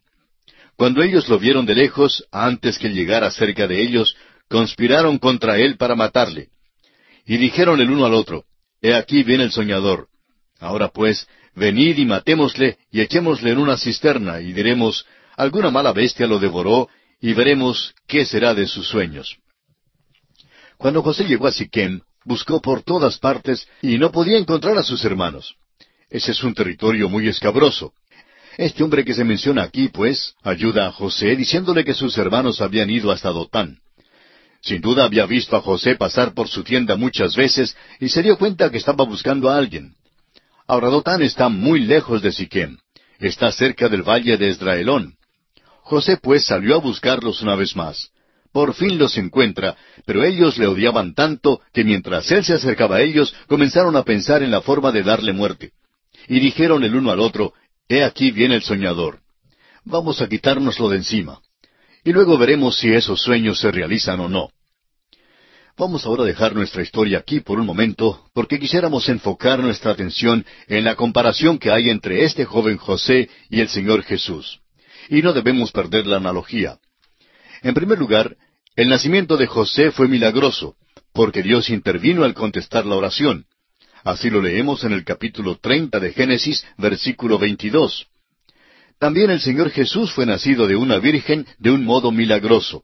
Cuando 0.77 1.03
ellos 1.03 1.27
lo 1.27 1.37
vieron 1.37 1.65
de 1.65 1.75
lejos, 1.75 2.25
antes 2.31 2.79
que 2.79 2.89
llegara 2.89 3.29
cerca 3.31 3.67
de 3.67 3.81
ellos, 3.81 4.15
conspiraron 4.47 5.17
contra 5.17 5.57
él 5.57 5.75
para 5.75 5.95
matarle. 5.95 6.47
Y 7.25 7.35
dijeron 7.37 7.81
el 7.81 7.91
uno 7.91 8.05
al 8.05 8.13
otro, 8.13 8.45
He 8.81 8.93
aquí 8.93 9.23
viene 9.23 9.43
el 9.43 9.51
soñador. 9.51 10.07
Ahora 10.57 10.87
pues, 10.87 11.27
venid 11.53 11.97
y 11.97 12.05
matémosle 12.05 12.77
y 12.91 13.01
echémosle 13.01 13.51
en 13.51 13.57
una 13.57 13.77
cisterna 13.77 14.39
y 14.39 14.53
diremos, 14.53 15.05
alguna 15.39 15.71
mala 15.71 15.93
bestia 15.93 16.27
lo 16.27 16.37
devoró 16.37 16.89
y 17.21 17.33
veremos 17.33 17.95
qué 18.07 18.25
será 18.25 18.53
de 18.53 18.67
sus 18.67 18.87
sueños. 18.87 19.37
Cuando 20.77 21.01
José 21.01 21.23
llegó 21.23 21.47
a 21.47 21.53
Siquem, 21.53 22.01
buscó 22.25 22.61
por 22.61 22.83
todas 22.83 23.17
partes 23.19 23.65
y 23.81 23.97
no 23.97 24.11
podía 24.11 24.37
encontrar 24.37 24.77
a 24.77 24.83
sus 24.83 25.03
hermanos. 25.05 25.55
Ese 26.09 26.31
es 26.33 26.43
un 26.43 26.53
territorio 26.53 27.07
muy 27.07 27.29
escabroso. 27.29 27.93
Este 28.57 28.83
hombre 28.83 29.05
que 29.05 29.13
se 29.13 29.23
menciona 29.23 29.63
aquí, 29.63 29.87
pues, 29.87 30.35
ayuda 30.43 30.87
a 30.87 30.91
José 30.91 31.37
diciéndole 31.37 31.85
que 31.85 31.93
sus 31.93 32.17
hermanos 32.17 32.59
habían 32.59 32.89
ido 32.89 33.09
hasta 33.09 33.29
Dotán. 33.29 33.79
Sin 34.61 34.81
duda 34.81 35.05
había 35.05 35.25
visto 35.25 35.55
a 35.55 35.61
José 35.61 35.95
pasar 35.95 36.33
por 36.33 36.49
su 36.49 36.63
tienda 36.65 36.97
muchas 36.97 37.37
veces 37.37 37.77
y 38.01 38.09
se 38.09 38.21
dio 38.21 38.37
cuenta 38.37 38.69
que 38.69 38.77
estaba 38.77 39.05
buscando 39.05 39.49
a 39.49 39.55
alguien. 39.57 39.93
Ahora 40.67 40.89
Dotán 40.89 41.21
está 41.21 41.47
muy 41.47 41.79
lejos 41.79 42.21
de 42.21 42.33
Siquem. 42.33 42.77
Está 43.19 43.53
cerca 43.53 43.87
del 43.87 44.03
valle 44.03 44.35
de 44.35 44.49
Esdraelón. 44.49 45.18
José 45.89 46.17
pues 46.17 46.45
salió 46.45 46.75
a 46.75 46.79
buscarlos 46.79 47.41
una 47.41 47.55
vez 47.55 47.75
más. 47.75 48.11
Por 48.51 48.75
fin 48.75 48.99
los 48.99 49.17
encuentra, 49.17 49.75
pero 50.05 50.23
ellos 50.23 50.59
le 50.59 50.67
odiaban 50.67 51.15
tanto 51.15 51.61
que 51.73 51.83
mientras 51.83 52.29
él 52.31 52.45
se 52.45 52.53
acercaba 52.53 52.97
a 52.97 53.01
ellos 53.01 53.33
comenzaron 53.47 53.95
a 53.95 54.03
pensar 54.03 54.43
en 54.43 54.51
la 54.51 54.61
forma 54.61 54.91
de 54.91 55.01
darle 55.01 55.33
muerte. 55.33 55.71
Y 56.27 56.39
dijeron 56.39 56.83
el 56.83 56.93
uno 56.93 57.09
al 57.09 57.19
otro, 57.19 57.53
He 57.87 58.03
aquí 58.03 58.29
viene 58.29 58.53
el 58.53 58.61
soñador. 58.61 59.21
Vamos 59.83 60.21
a 60.21 60.29
quitárnoslo 60.29 60.89
de 60.89 60.97
encima. 60.97 61.41
Y 62.03 62.13
luego 62.13 62.37
veremos 62.37 62.77
si 62.77 62.93
esos 62.93 63.19
sueños 63.19 63.59
se 63.59 63.71
realizan 63.71 64.19
o 64.19 64.29
no. 64.29 64.51
Vamos 65.75 66.05
ahora 66.05 66.21
a 66.21 66.27
dejar 66.27 66.53
nuestra 66.53 66.83
historia 66.83 67.17
aquí 67.17 67.39
por 67.39 67.59
un 67.59 67.65
momento, 67.65 68.27
porque 68.35 68.59
quisiéramos 68.59 69.09
enfocar 69.09 69.57
nuestra 69.57 69.91
atención 69.91 70.45
en 70.67 70.83
la 70.83 70.93
comparación 70.93 71.57
que 71.57 71.71
hay 71.71 71.89
entre 71.89 72.25
este 72.25 72.45
joven 72.45 72.77
José 72.77 73.27
y 73.49 73.59
el 73.59 73.69
Señor 73.69 74.03
Jesús. 74.03 74.59
Y 75.09 75.23
no 75.23 75.33
debemos 75.33 75.71
perder 75.71 76.05
la 76.05 76.17
analogía. 76.17 76.77
En 77.63 77.73
primer 77.73 77.97
lugar, 77.97 78.37
el 78.75 78.87
nacimiento 78.87 79.35
de 79.35 79.47
José 79.47 79.91
fue 79.91 80.07
milagroso, 80.07 80.75
porque 81.11 81.41
Dios 81.41 81.69
intervino 81.69 82.23
al 82.23 82.35
contestar 82.35 82.85
la 82.85 82.95
oración. 82.95 83.45
Así 84.03 84.29
lo 84.29 84.41
leemos 84.41 84.83
en 84.83 84.93
el 84.93 85.03
capítulo 85.03 85.57
treinta 85.57 85.99
de 85.99 86.13
Génesis, 86.13 86.65
versículo 86.77 87.39
veintidós. 87.39 88.05
También 88.99 89.31
el 89.31 89.41
Señor 89.41 89.71
Jesús 89.71 90.13
fue 90.13 90.25
nacido 90.25 90.67
de 90.67 90.75
una 90.75 90.99
virgen 90.99 91.45
de 91.57 91.71
un 91.71 91.83
modo 91.83 92.11
milagroso. 92.11 92.83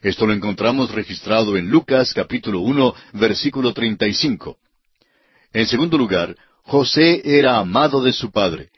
Esto 0.00 0.26
lo 0.26 0.32
encontramos 0.32 0.92
registrado 0.92 1.56
en 1.56 1.70
Lucas 1.70 2.14
capítulo 2.14 2.60
uno, 2.60 2.94
versículo 3.12 3.74
treinta 3.74 4.06
y 4.06 4.14
cinco. 4.14 4.58
En 5.52 5.66
segundo 5.66 5.98
lugar, 5.98 6.36
José 6.62 7.20
era 7.24 7.58
amado 7.58 8.02
de 8.02 8.12
su 8.12 8.30
padre. 8.30 8.70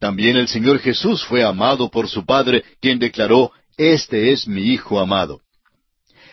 También 0.00 0.36
el 0.36 0.48
Señor 0.48 0.78
Jesús 0.80 1.22
fue 1.24 1.44
amado 1.44 1.90
por 1.90 2.08
su 2.08 2.24
padre, 2.24 2.64
quien 2.80 2.98
declaró, 2.98 3.52
Este 3.76 4.32
es 4.32 4.48
mi 4.48 4.62
Hijo 4.62 4.98
amado. 4.98 5.42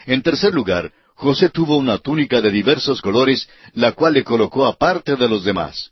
En 0.06 0.23
tercer 0.23 0.53
lugar, 0.53 0.94
José 1.15 1.49
tuvo 1.49 1.76
una 1.76 1.98
túnica 1.98 2.39
de 2.39 2.49
diversos 2.49 3.02
colores, 3.02 3.49
la 3.73 3.91
cual 3.91 4.14
le 4.14 4.23
colocó 4.23 4.65
aparte 4.65 5.18
de 5.18 5.27
los 5.27 5.44
demás. 5.44 5.91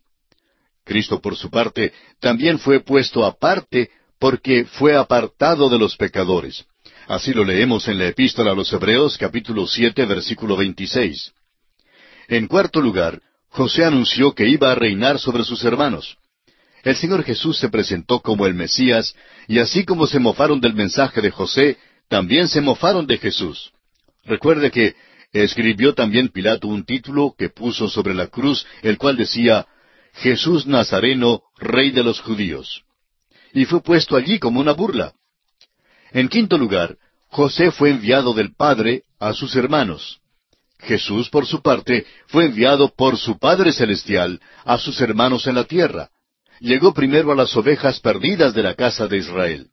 Cristo, 0.85 1.19
por 1.19 1.35
su 1.35 1.49
parte, 1.49 1.91
también 2.21 2.59
fue 2.59 2.79
puesto 2.79 3.25
aparte 3.25 3.89
porque 4.19 4.63
fue 4.65 4.95
apartado 4.95 5.67
de 5.67 5.77
los 5.77 5.97
pecadores. 5.97 6.63
Así 7.07 7.33
lo 7.33 7.43
leemos 7.43 7.87
en 7.89 7.99
la 7.99 8.07
epístola 8.07 8.51
a 8.51 8.55
los 8.55 8.71
Hebreos 8.71 9.17
capítulo 9.17 9.67
siete 9.67 10.05
versículo 10.05 10.55
veintiséis. 10.55 11.33
En 12.29 12.47
cuarto 12.47 12.79
lugar, 12.79 13.21
José 13.49 13.83
anunció 13.83 14.33
que 14.33 14.47
iba 14.47 14.71
a 14.71 14.75
reinar 14.75 15.19
sobre 15.19 15.43
sus 15.43 15.63
hermanos. 15.65 16.17
El 16.85 16.95
Señor 16.95 17.23
Jesús 17.23 17.57
se 17.57 17.69
presentó 17.69 18.19
como 18.19 18.45
el 18.45 18.53
Mesías, 18.53 19.15
y 19.47 19.57
así 19.57 19.85
como 19.85 20.05
se 20.05 20.19
mofaron 20.19 20.61
del 20.61 20.75
mensaje 20.75 21.19
de 21.19 21.31
José, 21.31 21.79
también 22.09 22.47
se 22.47 22.61
mofaron 22.61 23.07
de 23.07 23.17
Jesús. 23.17 23.71
Recuerde 24.23 24.69
que 24.69 24.95
escribió 25.33 25.95
también 25.95 26.29
Pilato 26.29 26.67
un 26.67 26.85
título 26.85 27.33
que 27.35 27.49
puso 27.49 27.89
sobre 27.89 28.13
la 28.13 28.27
cruz, 28.27 28.67
el 28.83 28.99
cual 28.99 29.17
decía, 29.17 29.65
Jesús 30.13 30.67
Nazareno, 30.67 31.41
Rey 31.57 31.89
de 31.89 32.03
los 32.03 32.21
Judíos. 32.21 32.83
Y 33.51 33.65
fue 33.65 33.81
puesto 33.81 34.15
allí 34.15 34.37
como 34.37 34.59
una 34.59 34.73
burla. 34.73 35.13
En 36.11 36.29
quinto 36.29 36.55
lugar, 36.55 36.97
José 37.29 37.71
fue 37.71 37.89
enviado 37.89 38.35
del 38.35 38.53
Padre 38.53 39.01
a 39.19 39.33
sus 39.33 39.55
hermanos. 39.55 40.19
Jesús, 40.77 41.31
por 41.31 41.47
su 41.47 41.63
parte, 41.63 42.05
fue 42.27 42.45
enviado 42.45 42.93
por 42.95 43.17
su 43.17 43.39
Padre 43.39 43.73
Celestial 43.73 44.39
a 44.63 44.77
sus 44.77 45.01
hermanos 45.01 45.47
en 45.47 45.55
la 45.55 45.63
tierra. 45.63 46.11
Llegó 46.59 46.93
primero 46.93 47.31
a 47.31 47.35
las 47.35 47.55
ovejas 47.55 47.99
perdidas 47.99 48.53
de 48.53 48.63
la 48.63 48.75
casa 48.75 49.07
de 49.07 49.17
Israel. 49.17 49.69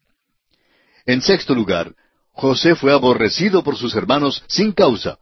En 1.07 1.23
sexto 1.23 1.55
lugar, 1.55 1.95
José 2.33 2.75
fue 2.75 2.93
aborrecido 2.93 3.63
por 3.63 3.77
sus 3.77 3.95
hermanos 3.95 4.43
sin 4.49 4.73
causa, 4.73 5.19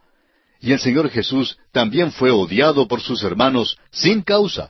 y 0.59 0.71
el 0.73 0.79
Señor 0.79 1.09
Jesús 1.09 1.57
también 1.71 2.11
fue 2.11 2.31
odiado 2.31 2.87
por 2.87 3.01
sus 3.01 3.23
hermanos 3.23 3.77
sin 3.91 4.21
causa. 4.21 4.69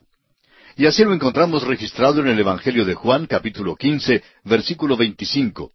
Y 0.78 0.86
así 0.86 1.04
lo 1.04 1.14
encontramos 1.14 1.64
registrado 1.64 2.22
en 2.22 2.28
el 2.28 2.40
Evangelio 2.40 2.86
de 2.86 2.96
Juan 2.96 3.26
capítulo 3.26 3.76
quince, 3.76 4.24
versículo 4.44 4.96
veinticinco. 4.96 5.74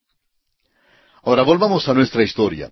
Ahora 1.23 1.43
volvamos 1.43 1.87
a 1.89 1.95
nuestra 1.95 2.23
historia. 2.23 2.71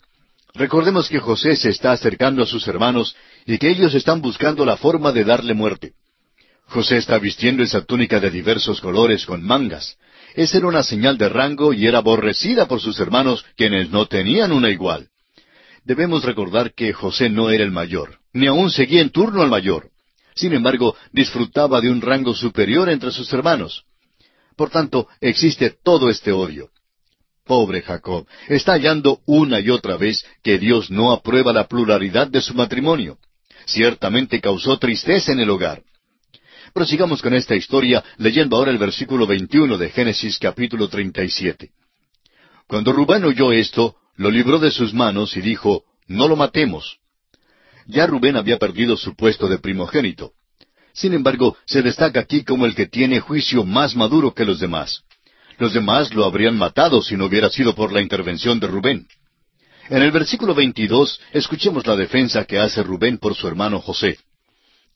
Recordemos 0.55 1.09
que 1.09 1.19
José 1.19 1.57
se 1.57 1.69
está 1.71 1.93
acercando 1.93 2.43
a 2.43 2.47
sus 2.47 2.67
hermanos 2.67 3.15
y 3.45 3.59
que 3.59 3.69
ellos 3.69 3.95
están 3.95 4.23
buscando 4.23 4.65
la 4.65 4.77
forma 4.77 5.13
de 5.13 5.25
darle 5.25 5.53
muerte. 5.53 5.93
José 6.67 6.97
está 6.97 7.19
vistiendo 7.19 7.63
esa 7.63 7.85
túnica 7.85 8.21
de 8.21 8.31
diversos 8.31 8.81
colores 8.81 9.27
con 9.27 9.43
mangas. 9.43 9.97
Esa 10.35 10.59
era 10.59 10.67
una 10.67 10.83
señal 10.83 11.17
de 11.17 11.29
rango 11.29 11.73
y 11.73 11.87
era 11.87 11.99
aborrecida 11.99 12.67
por 12.67 12.81
sus 12.81 12.99
hermanos, 12.99 13.45
quienes 13.57 13.91
no 13.91 14.07
tenían 14.07 14.51
una 14.51 14.71
igual. 14.71 15.09
Debemos 15.85 16.25
recordar 16.25 16.75
que 16.75 16.93
José 16.93 17.29
no 17.29 17.51
era 17.51 17.63
el 17.63 17.71
mayor, 17.71 18.19
ni 18.33 18.47
aun 18.47 18.71
seguía 18.71 19.03
en 19.03 19.11
turno 19.11 19.43
al 19.43 19.51
mayor. 19.51 19.91
Sin 20.35 20.53
embargo, 20.53 20.97
disfrutaba 21.13 21.81
de 21.81 21.91
un 21.91 22.01
rango 22.01 22.35
superior 22.35 22.89
entre 22.89 23.13
sus 23.13 23.33
hermanos. 23.33 23.85
Por 24.57 24.71
tanto, 24.71 25.09
existe 25.21 25.71
todo 25.83 26.11
este 26.11 26.33
odio. 26.33 26.71
Pobre 27.45 27.83
Jacob, 27.83 28.27
está 28.49 28.73
hallando 28.73 29.21
una 29.27 29.61
y 29.61 29.69
otra 29.69 29.97
vez 29.97 30.25
que 30.43 30.59
Dios 30.59 30.91
no 30.91 31.13
aprueba 31.13 31.53
la 31.53 31.69
pluralidad 31.69 32.27
de 32.27 32.41
su 32.41 32.55
matrimonio. 32.55 33.19
Ciertamente 33.67 34.41
causó 34.41 34.79
tristeza 34.79 35.33
en 35.33 35.41
el 35.41 35.51
hogar. 35.51 35.83
Prosigamos 36.75 37.23
con 37.23 37.35
esta 37.35 37.55
historia 37.55 38.03
leyendo 38.19 38.57
ahora 38.57 38.73
el 38.73 38.79
versículo 38.79 39.29
21 39.29 39.79
de 39.79 39.91
Génesis 39.91 40.41
capítulo 40.41 40.89
37. 40.89 41.71
Cuando 42.67 42.93
Rubén 42.93 43.23
oyó 43.25 43.53
esto, 43.53 43.95
lo 44.17 44.29
libró 44.29 44.59
de 44.59 44.73
sus 44.73 44.93
manos 44.93 45.37
y 45.37 45.41
dijo, 45.41 45.85
No 46.09 46.27
lo 46.27 46.35
matemos. 46.35 46.99
Ya 47.87 48.09
Rubén 48.09 48.35
había 48.37 48.59
perdido 48.59 48.97
su 48.97 49.15
puesto 49.15 49.47
de 49.47 49.59
primogénito. 49.59 50.33
Sin 50.93 51.15
embargo, 51.15 51.57
se 51.65 51.81
destaca 51.81 52.19
aquí 52.19 52.43
como 52.43 52.67
el 52.67 52.75
que 52.75 52.87
tiene 52.87 53.21
juicio 53.21 53.63
más 53.63 53.95
maduro 53.95 54.35
que 54.35 54.45
los 54.45 54.59
demás. 54.59 55.05
Los 55.59 55.75
demás 55.75 56.13
lo 56.13 56.25
habrían 56.25 56.59
matado 56.59 57.03
si 57.03 57.17
no 57.17 57.27
hubiera 57.27 57.51
sido 57.51 57.77
por 57.77 57.93
la 57.93 58.01
intervención 58.01 58.59
de 58.59 58.67
Rubén. 58.67 59.07
En 59.91 60.03
el 60.03 60.11
versículo 60.11 60.57
22 60.57 61.21
escuchemos 61.35 61.87
la 61.87 61.95
defensa 61.95 62.45
que 62.47 62.59
hace 62.59 62.83
Rubén 62.83 63.19
por 63.19 63.37
su 63.37 63.47
hermano 63.47 63.81
José. 63.81 64.19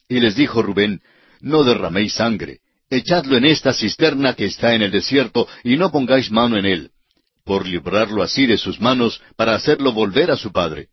Y 0.09 0.19
les 0.19 0.35
dijo 0.35 0.61
Rubén, 0.61 1.01
No 1.41 1.63
derraméis 1.63 2.13
sangre, 2.13 2.59
echadlo 2.89 3.37
en 3.37 3.45
esta 3.45 3.73
cisterna 3.73 4.33
que 4.33 4.45
está 4.45 4.73
en 4.75 4.81
el 4.81 4.91
desierto, 4.91 5.47
y 5.63 5.77
no 5.77 5.91
pongáis 5.91 6.31
mano 6.31 6.57
en 6.57 6.65
él, 6.65 6.91
por 7.45 7.67
librarlo 7.67 8.23
así 8.23 8.45
de 8.45 8.57
sus 8.57 8.79
manos, 8.79 9.21
para 9.35 9.55
hacerlo 9.55 9.91
volver 9.91 10.31
a 10.31 10.37
su 10.37 10.51
padre. 10.51 10.89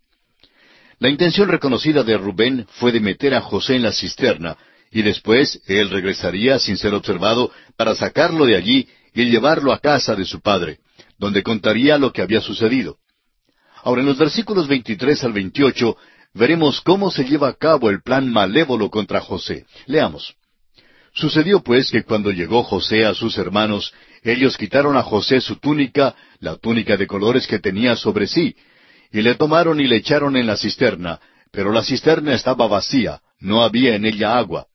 La 0.99 1.09
intención 1.09 1.49
reconocida 1.49 2.03
de 2.03 2.17
Rubén 2.17 2.67
fue 2.73 2.93
de 2.93 3.01
meter 3.01 3.35
a 3.35 3.43
José 3.43 3.77
en 3.77 3.83
la 3.83 3.93
cisterna, 3.93 4.57
y 4.91 5.03
después 5.03 5.61
él 5.67 5.91
regresaría 5.91 6.59
sin 6.59 6.77
ser 6.77 6.95
observado 6.95 7.51
para 7.77 7.95
sacarlo 7.95 8.47
de 8.47 8.57
allí 8.57 8.89
y 9.15 9.25
llevarlo 9.25 9.73
a 9.73 9.81
casa 9.81 10.15
de 10.15 10.25
su 10.25 10.41
padre, 10.41 10.79
donde 11.19 11.43
contaría 11.43 11.99
lo 11.99 12.13
que 12.13 12.23
había 12.23 12.41
sucedido. 12.41 12.97
Ahora, 13.83 14.01
en 14.01 14.07
los 14.07 14.19
versículos 14.19 14.69
23 14.69 15.25
al 15.25 15.33
28, 15.33 15.97
veremos 16.37 16.81
cómo 16.81 17.11
se 17.11 17.25
lleva 17.25 17.49
a 17.49 17.55
cabo 17.55 17.91
el 17.91 18.03
plan 18.03 18.31
malévolo 18.31 18.91
contra 18.91 19.21
José. 19.21 19.67
Leamos. 19.87 20.35
Sucedió 21.15 21.63
pues 21.63 21.91
que 21.91 22.03
cuando 22.03 22.31
llegó 22.31 22.63
José 22.63 23.07
a 23.07 23.15
sus 23.15 23.39
hermanos, 23.39 23.95
ellos 24.23 24.57
quitaron 24.59 24.97
a 24.97 25.03
José 25.03 25.41
su 25.41 25.57
túnica, 25.57 26.15
la 26.41 26.57
túnica 26.57 26.97
de 26.97 27.07
colores 27.07 27.47
que 27.47 27.59
tenía 27.59 27.97
sobre 27.97 28.27
sí, 28.27 28.55
y 29.11 29.23
le 29.23 29.35
tomaron 29.35 29.81
y 29.81 29.87
le 29.87 29.97
echaron 29.97 30.37
en 30.37 30.47
la 30.47 30.57
cisterna, 30.57 31.21
pero 31.51 31.73
la 31.73 31.83
cisterna 31.83 32.35
estaba 32.35 32.67
vacía, 32.67 33.21
no 33.41 33.63
había 33.63 33.95
en 33.95 34.05
ella 34.05 34.37
agua. 34.37 34.67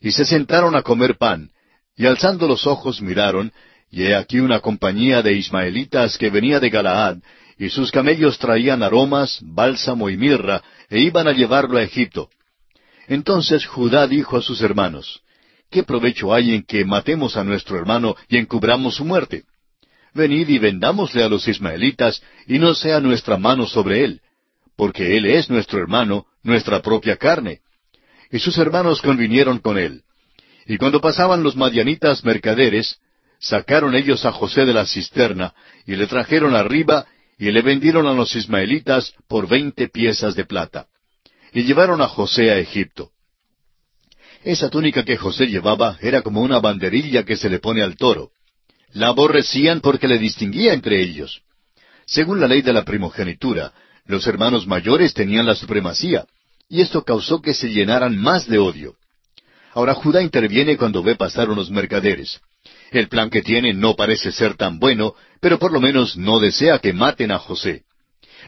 Y 0.00 0.12
se 0.12 0.26
sentaron 0.26 0.76
a 0.76 0.82
comer 0.82 1.16
pan, 1.16 1.50
y 1.96 2.04
alzando 2.04 2.46
los 2.46 2.66
ojos 2.66 3.00
miraron, 3.00 3.52
y 3.90 4.02
he 4.02 4.14
aquí 4.14 4.40
una 4.40 4.60
compañía 4.60 5.22
de 5.22 5.32
ismaelitas 5.34 6.18
que 6.18 6.28
venía 6.28 6.60
de 6.60 6.68
Galaad, 6.68 7.18
y 7.62 7.70
sus 7.70 7.92
camellos 7.92 8.40
traían 8.40 8.82
aromas, 8.82 9.38
bálsamo 9.40 10.10
y 10.10 10.16
mirra, 10.16 10.64
e 10.90 10.98
iban 10.98 11.28
a 11.28 11.32
llevarlo 11.32 11.78
a 11.78 11.84
Egipto. 11.84 12.28
Entonces 13.06 13.66
Judá 13.66 14.08
dijo 14.08 14.36
a 14.36 14.42
sus 14.42 14.60
hermanos, 14.62 15.22
¿Qué 15.70 15.84
provecho 15.84 16.34
hay 16.34 16.56
en 16.56 16.64
que 16.64 16.84
matemos 16.84 17.36
a 17.36 17.44
nuestro 17.44 17.78
hermano 17.78 18.16
y 18.28 18.36
encubramos 18.36 18.96
su 18.96 19.04
muerte? 19.04 19.44
Venid 20.12 20.48
y 20.48 20.58
vendámosle 20.58 21.22
a 21.22 21.28
los 21.28 21.46
ismaelitas, 21.46 22.20
y 22.48 22.58
no 22.58 22.74
sea 22.74 22.98
nuestra 22.98 23.36
mano 23.36 23.68
sobre 23.68 24.02
él, 24.02 24.22
porque 24.76 25.16
él 25.16 25.26
es 25.26 25.48
nuestro 25.48 25.78
hermano, 25.78 26.26
nuestra 26.42 26.82
propia 26.82 27.16
carne. 27.16 27.60
Y 28.32 28.40
sus 28.40 28.58
hermanos 28.58 29.00
convinieron 29.00 29.60
con 29.60 29.78
él. 29.78 30.02
Y 30.66 30.78
cuando 30.78 31.00
pasaban 31.00 31.44
los 31.44 31.54
madianitas 31.54 32.24
mercaderes, 32.24 32.98
sacaron 33.38 33.94
ellos 33.94 34.24
a 34.24 34.32
José 34.32 34.64
de 34.64 34.72
la 34.72 34.84
cisterna, 34.84 35.54
y 35.86 35.94
le 35.94 36.08
trajeron 36.08 36.56
arriba, 36.56 37.06
y 37.42 37.50
le 37.50 37.60
vendieron 37.60 38.06
a 38.06 38.12
los 38.12 38.36
ismaelitas 38.36 39.14
por 39.26 39.48
veinte 39.48 39.88
piezas 39.88 40.36
de 40.36 40.44
plata. 40.44 40.86
Y 41.52 41.64
llevaron 41.64 42.00
a 42.00 42.06
José 42.06 42.52
a 42.52 42.58
Egipto. 42.58 43.10
Esa 44.44 44.70
túnica 44.70 45.04
que 45.04 45.16
José 45.16 45.48
llevaba 45.48 45.98
era 46.00 46.22
como 46.22 46.40
una 46.40 46.60
banderilla 46.60 47.24
que 47.24 47.34
se 47.34 47.50
le 47.50 47.58
pone 47.58 47.82
al 47.82 47.96
toro. 47.96 48.30
La 48.92 49.08
aborrecían 49.08 49.80
porque 49.80 50.06
le 50.06 50.18
distinguía 50.18 50.72
entre 50.72 51.02
ellos. 51.02 51.42
Según 52.06 52.38
la 52.38 52.46
ley 52.46 52.62
de 52.62 52.72
la 52.72 52.84
primogenitura, 52.84 53.72
los 54.06 54.24
hermanos 54.28 54.68
mayores 54.68 55.12
tenían 55.12 55.44
la 55.44 55.56
supremacía, 55.56 56.26
y 56.68 56.80
esto 56.80 57.02
causó 57.02 57.42
que 57.42 57.54
se 57.54 57.70
llenaran 57.70 58.16
más 58.16 58.46
de 58.46 58.58
odio. 58.58 58.94
Ahora 59.72 59.94
Judá 59.94 60.22
interviene 60.22 60.76
cuando 60.76 61.02
ve 61.02 61.16
pasar 61.16 61.50
unos 61.50 61.72
mercaderes. 61.72 62.40
El 62.92 63.08
plan 63.08 63.30
que 63.30 63.40
tiene 63.40 63.72
no 63.72 63.96
parece 63.96 64.30
ser 64.30 64.54
tan 64.54 64.78
bueno, 64.78 65.14
pero 65.40 65.58
por 65.58 65.72
lo 65.72 65.80
menos 65.80 66.18
no 66.18 66.38
desea 66.38 66.78
que 66.78 66.92
maten 66.92 67.32
a 67.32 67.38
José. 67.38 67.84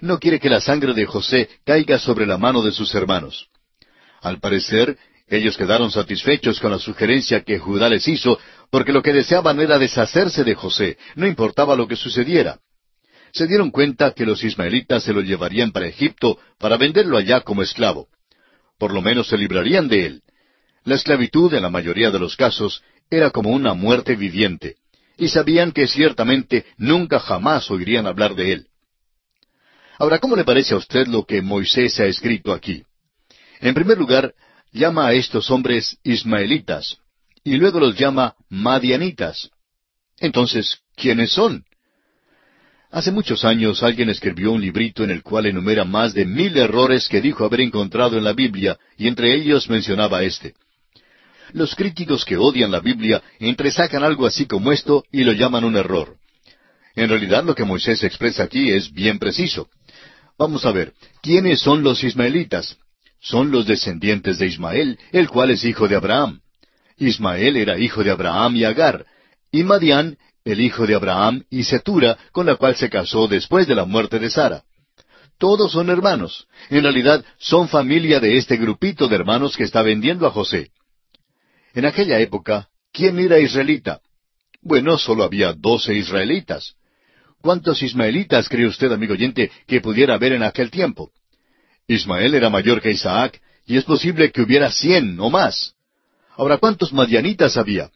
No 0.03 0.19
quiere 0.19 0.39
que 0.39 0.51
la 0.51 0.61
sangre 0.61 0.93
de 0.93 1.07
José 1.07 1.49
caiga 1.65 1.99
sobre 1.99 2.27
la 2.27 2.37
mano 2.37 2.63
de 2.63 2.71
sus 2.71 2.95
hermanos. 2.95 3.49
Al 4.21 4.41
parecer, 4.41 4.99
ellos 5.29 5.57
quedaron 5.57 5.91
satisfechos 5.91 6.61
con 6.61 6.73
la 6.73 6.79
sugerencia 6.79 7.43
que 7.43 7.59
Judá 7.59 7.89
les 7.89 8.07
hizo, 8.07 8.39
porque 8.71 8.93
lo 8.93 9.03
que 9.03 9.15
deseaban 9.15 9.59
era 9.61 9.79
deshacerse 9.79 10.45
de 10.45 10.55
José, 10.55 10.99
no 11.15 11.27
importaba 11.27 11.75
lo 11.75 11.89
que 11.89 11.97
sucediera. 11.97 12.59
Se 13.33 13.47
dieron 13.47 13.71
cuenta 13.71 14.13
que 14.13 14.27
los 14.27 14.45
ismaelitas 14.45 15.05
se 15.05 15.15
lo 15.15 15.23
llevarían 15.23 15.73
para 15.73 15.87
Egipto 15.87 16.39
para 16.59 16.77
venderlo 16.77 17.17
allá 17.17 17.41
como 17.41 17.63
esclavo. 17.63 18.09
Por 18.79 18.93
lo 18.93 19.01
menos 19.01 19.29
se 19.29 19.39
librarían 19.39 19.89
de 19.89 20.05
él. 20.05 20.23
La 20.85 20.97
esclavitud, 20.97 21.55
en 21.55 21.63
la 21.63 21.71
mayoría 21.71 22.11
de 22.11 22.19
los 22.19 22.37
casos, 22.37 22.83
era 23.11 23.31
como 23.31 23.51
una 23.51 23.75
muerte 23.75 24.17
viviente, 24.17 24.77
y 25.17 25.29
sabían 25.29 25.73
que 25.73 25.87
ciertamente 25.87 26.65
nunca 26.77 27.21
jamás 27.21 27.71
oirían 27.71 28.07
hablar 28.07 28.35
de 28.35 28.53
él. 28.53 28.67
Ahora, 29.99 30.19
¿cómo 30.19 30.37
le 30.37 30.45
parece 30.45 30.75
a 30.75 30.79
usted 30.79 31.07
lo 31.07 31.25
que 31.25 31.41
Moisés 31.41 31.99
ha 32.01 32.07
escrito 32.07 32.53
aquí? 32.53 32.83
En 33.61 33.75
primer 33.75 33.97
lugar, 33.97 34.35
llama 34.73 35.07
a 35.07 35.13
estos 35.13 35.51
hombres 35.51 35.99
ismaelitas, 36.03 36.99
y 37.45 37.57
luego 37.57 37.79
los 37.79 37.97
llama 37.97 38.35
madianitas. 38.49 39.51
Entonces, 40.19 40.79
¿quiénes 40.97 41.33
son? 41.33 41.65
Hace 42.91 43.11
muchos 43.11 43.45
años 43.45 43.83
alguien 43.83 44.09
escribió 44.09 44.53
un 44.53 44.61
librito 44.61 45.03
en 45.03 45.11
el 45.11 45.23
cual 45.23 45.47
enumera 45.47 45.85
más 45.85 46.15
de 46.15 46.25
mil 46.25 46.57
errores 46.57 47.09
que 47.09 47.21
dijo 47.21 47.45
haber 47.45 47.61
encontrado 47.61 48.17
en 48.17 48.25
la 48.25 48.33
Biblia, 48.33 48.79
y 48.97 49.09
entre 49.09 49.35
ellos 49.35 49.69
mencionaba 49.69 50.23
este. 50.23 50.55
Los 51.55 51.77
críticos 51.77 52.25
que 52.25 52.37
odian 52.37 52.73
la 52.73 52.81
Biblia 52.81 53.23
entresacan 53.39 54.03
algo 54.03 54.27
así 54.27 54.45
como 54.45 54.73
esto 54.73 55.05
y 55.13 55.23
lo 55.23 55.31
llaman 55.31 55.63
un 55.63 55.77
error. 55.77 56.17
En 56.97 57.09
realidad 57.09 57.45
lo 57.45 57.55
que 57.55 57.63
Moisés 57.63 58.03
expresa 58.03 58.43
aquí 58.43 58.73
es 58.73 58.93
bien 58.93 59.21
preciso. 59.21 59.69
Vamos 60.37 60.67
a 60.67 60.73
ver, 60.73 60.95
¿quiénes 61.23 61.61
son 61.61 61.85
los 61.85 62.03
ismaelitas? 62.03 62.77
Son 63.21 63.53
los 63.53 63.69
descendientes 63.69 64.39
de 64.39 64.47
Ismael, 64.47 64.99
el 65.13 65.29
cual 65.29 65.53
es 65.53 65.65
hijo 65.65 65.87
de 65.87 65.95
Abraham. 65.95 66.41
Ismael 66.99 67.57
era 67.57 67.79
hijo 67.79 68.03
de 68.03 68.11
Abraham 68.11 68.57
y 68.57 68.65
Agar, 68.65 69.07
y 69.53 69.63
Madián, 69.63 70.19
el 70.45 70.61
hijo 70.61 70.89
de 70.89 70.97
Abraham 70.97 71.45
y 71.51 71.63
Setura, 71.63 72.19
con 72.33 72.47
la 72.47 72.57
cual 72.57 72.75
se 72.75 72.91
casó 72.91 73.29
después 73.29 73.69
de 73.69 73.77
la 73.77 73.85
muerte 73.85 74.19
de 74.19 74.29
Sara. 74.29 74.65
Todos 75.39 75.71
son 75.71 75.89
hermanos. 75.89 76.49
En 76.69 76.83
realidad 76.83 77.25
son 77.39 77.69
familia 77.69 78.19
de 78.19 78.39
este 78.39 78.57
grupito 78.57 79.07
de 79.07 79.15
hermanos 79.15 79.57
que 79.57 79.63
está 79.63 79.83
vendiendo 79.83 80.27
a 80.27 80.33
José. 80.33 80.73
En 81.75 81.85
aquella 81.85 82.21
época, 82.21 82.69
¿quién 82.93 83.19
era 83.19 83.41
israelita? 83.41 84.01
Bueno, 84.63 84.97
solo 84.97 85.25
había 85.25 85.53
doce 85.53 85.95
israelitas. 85.95 86.77
¿Cuántos 87.43 87.83
ismaelitas 87.83 88.49
cree 88.49 88.67
usted, 88.67 88.93
amigo 88.93 89.15
oyente, 89.15 89.51
que 89.67 89.81
pudiera 89.81 90.15
haber 90.15 90.33
en 90.33 90.45
aquel 90.45 90.71
tiempo? 90.71 91.11
Ismael 91.89 92.35
era 92.35 92.49
mayor 92.49 92.81
que 92.81 92.93
Isaac, 92.93 93.41
y 93.67 93.77
es 93.77 93.85
posible 93.85 94.31
que 94.31 94.43
hubiera 94.43 94.71
cien 94.71 95.19
o 95.19 95.31
más. 95.31 95.75
Ahora, 96.37 96.59
¿cuántos 96.59 96.93
madianitas 96.93 97.57
había? 97.57 97.91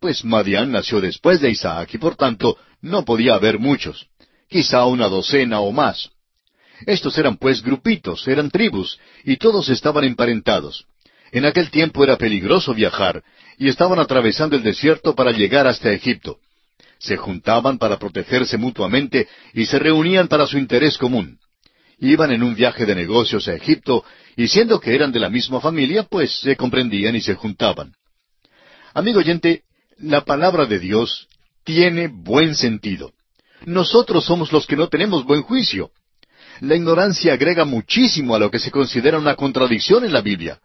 Pues 0.00 0.24
Madian 0.24 0.72
nació 0.72 1.00
después 1.00 1.40
de 1.40 1.50
Isaac 1.50 1.94
y 1.94 1.98
por 1.98 2.16
tanto 2.16 2.56
no 2.80 3.04
podía 3.04 3.34
haber 3.34 3.58
muchos, 3.58 4.08
quizá 4.48 4.86
una 4.86 5.08
docena 5.08 5.60
o 5.60 5.70
más. 5.72 6.10
Estos 6.86 7.16
eran 7.16 7.36
pues 7.36 7.62
grupitos, 7.62 8.26
eran 8.26 8.50
tribus, 8.50 8.98
y 9.24 9.36
todos 9.36 9.68
estaban 9.68 10.04
emparentados. 10.04 10.86
En 11.32 11.44
aquel 11.44 11.70
tiempo 11.70 12.02
era 12.02 12.16
peligroso 12.16 12.74
viajar, 12.74 13.22
y 13.58 13.68
estaban 13.68 13.98
atravesando 13.98 14.56
el 14.56 14.62
desierto 14.62 15.14
para 15.14 15.30
llegar 15.32 15.66
hasta 15.66 15.92
Egipto. 15.92 16.38
Se 16.98 17.16
juntaban 17.16 17.78
para 17.78 17.98
protegerse 17.98 18.58
mutuamente 18.58 19.28
y 19.54 19.66
se 19.66 19.78
reunían 19.78 20.28
para 20.28 20.46
su 20.46 20.58
interés 20.58 20.98
común. 20.98 21.38
Iban 21.98 22.32
en 22.32 22.42
un 22.42 22.54
viaje 22.54 22.86
de 22.86 22.94
negocios 22.94 23.46
a 23.48 23.54
Egipto, 23.54 24.04
y 24.36 24.48
siendo 24.48 24.80
que 24.80 24.94
eran 24.94 25.12
de 25.12 25.20
la 25.20 25.28
misma 25.28 25.60
familia, 25.60 26.04
pues 26.04 26.40
se 26.40 26.56
comprendían 26.56 27.14
y 27.14 27.20
se 27.20 27.34
juntaban. 27.34 27.92
Amigo 28.94 29.18
oyente, 29.18 29.62
la 29.98 30.22
palabra 30.22 30.66
de 30.66 30.78
Dios 30.78 31.28
tiene 31.64 32.08
buen 32.08 32.54
sentido. 32.54 33.12
Nosotros 33.66 34.24
somos 34.24 34.50
los 34.52 34.66
que 34.66 34.76
no 34.76 34.88
tenemos 34.88 35.24
buen 35.24 35.42
juicio. 35.42 35.90
La 36.60 36.74
ignorancia 36.74 37.34
agrega 37.34 37.64
muchísimo 37.64 38.34
a 38.34 38.38
lo 38.38 38.50
que 38.50 38.58
se 38.58 38.70
considera 38.70 39.18
una 39.18 39.36
contradicción 39.36 40.04
en 40.04 40.12
la 40.12 40.22
Biblia. 40.22 40.58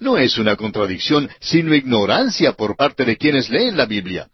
No 0.00 0.16
es 0.16 0.38
una 0.38 0.56
contradicción, 0.56 1.28
sino 1.40 1.74
ignorancia 1.74 2.54
por 2.54 2.74
parte 2.74 3.04
de 3.04 3.18
quienes 3.18 3.50
leen 3.50 3.76
la 3.76 3.84
Biblia. 3.84 4.28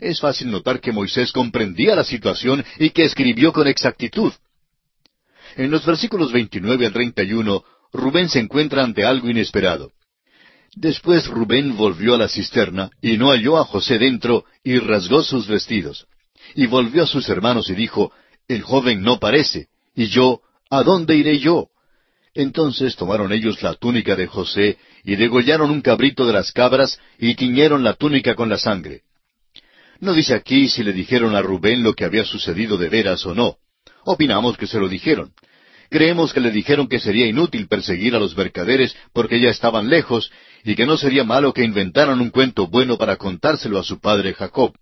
Es 0.00 0.18
fácil 0.18 0.50
notar 0.50 0.80
que 0.80 0.92
Moisés 0.92 1.30
comprendía 1.30 1.94
la 1.94 2.04
situación 2.04 2.64
y 2.78 2.90
que 2.90 3.04
escribió 3.04 3.52
con 3.52 3.68
exactitud. 3.68 4.32
En 5.56 5.70
los 5.70 5.84
versículos 5.84 6.32
29 6.32 6.86
al 6.86 6.92
31, 6.92 7.64
Rubén 7.92 8.28
se 8.28 8.40
encuentra 8.40 8.82
ante 8.82 9.04
algo 9.04 9.28
inesperado. 9.28 9.92
Después 10.74 11.28
Rubén 11.28 11.76
volvió 11.76 12.14
a 12.14 12.18
la 12.18 12.28
cisterna 12.28 12.90
y 13.00 13.16
no 13.16 13.30
halló 13.30 13.58
a 13.58 13.64
José 13.64 13.98
dentro 13.98 14.44
y 14.64 14.78
rasgó 14.78 15.22
sus 15.22 15.46
vestidos. 15.46 16.06
Y 16.56 16.66
volvió 16.66 17.04
a 17.04 17.06
sus 17.06 17.28
hermanos 17.28 17.68
y 17.70 17.74
dijo, 17.74 18.10
El 18.48 18.62
joven 18.62 19.02
no 19.02 19.20
parece. 19.20 19.68
Y 19.94 20.06
yo, 20.06 20.40
¿a 20.70 20.82
dónde 20.82 21.14
iré 21.14 21.38
yo? 21.38 21.68
Entonces 22.34 22.96
tomaron 22.96 23.32
ellos 23.32 23.62
la 23.62 23.74
túnica 23.74 24.16
de 24.16 24.26
José 24.26 24.78
y 25.04 25.16
degollaron 25.16 25.70
un 25.70 25.82
cabrito 25.82 26.26
de 26.26 26.32
las 26.32 26.50
cabras 26.50 26.98
y 27.18 27.34
tiñeron 27.34 27.84
la 27.84 27.94
túnica 27.94 28.34
con 28.34 28.48
la 28.48 28.58
sangre. 28.58 29.02
No 30.00 30.12
dice 30.12 30.34
aquí 30.34 30.68
si 30.68 30.82
le 30.82 30.92
dijeron 30.92 31.36
a 31.36 31.42
Rubén 31.42 31.82
lo 31.82 31.94
que 31.94 32.04
había 32.04 32.24
sucedido 32.24 32.76
de 32.78 32.88
veras 32.88 33.24
o 33.26 33.34
no. 33.34 33.56
Opinamos 34.04 34.56
que 34.56 34.66
se 34.66 34.78
lo 34.78 34.88
dijeron. 34.88 35.32
Creemos 35.90 36.32
que 36.32 36.40
le 36.40 36.50
dijeron 36.50 36.88
que 36.88 36.98
sería 36.98 37.26
inútil 37.26 37.68
perseguir 37.68 38.16
a 38.16 38.18
los 38.18 38.36
mercaderes 38.36 38.96
porque 39.12 39.38
ya 39.40 39.50
estaban 39.50 39.88
lejos 39.88 40.32
y 40.64 40.74
que 40.74 40.86
no 40.86 40.96
sería 40.96 41.24
malo 41.24 41.52
que 41.52 41.62
inventaran 41.62 42.20
un 42.20 42.30
cuento 42.30 42.66
bueno 42.66 42.96
para 42.96 43.16
contárselo 43.16 43.78
a 43.78 43.84
su 43.84 44.00
padre 44.00 44.34
Jacob. 44.34 44.74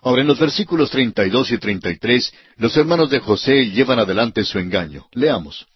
Ahora, 0.00 0.22
en 0.22 0.28
los 0.28 0.38
versículos 0.38 0.90
32 0.90 1.52
y 1.52 1.58
33, 1.58 2.32
los 2.56 2.76
hermanos 2.76 3.10
de 3.10 3.20
José 3.20 3.70
llevan 3.70 3.98
adelante 3.98 4.44
su 4.44 4.58
engaño. 4.58 5.06
Leamos. 5.12 5.66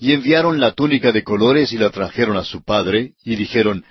Y 0.00 0.14
enviaron 0.14 0.60
la 0.60 0.72
túnica 0.72 1.12
de 1.12 1.22
colores 1.22 1.72
y 1.74 1.76
la 1.76 1.90
trajeron 1.90 2.38
a 2.38 2.44
su 2.44 2.62
padre, 2.64 3.12
y 3.22 3.36
dijeron, 3.36 3.84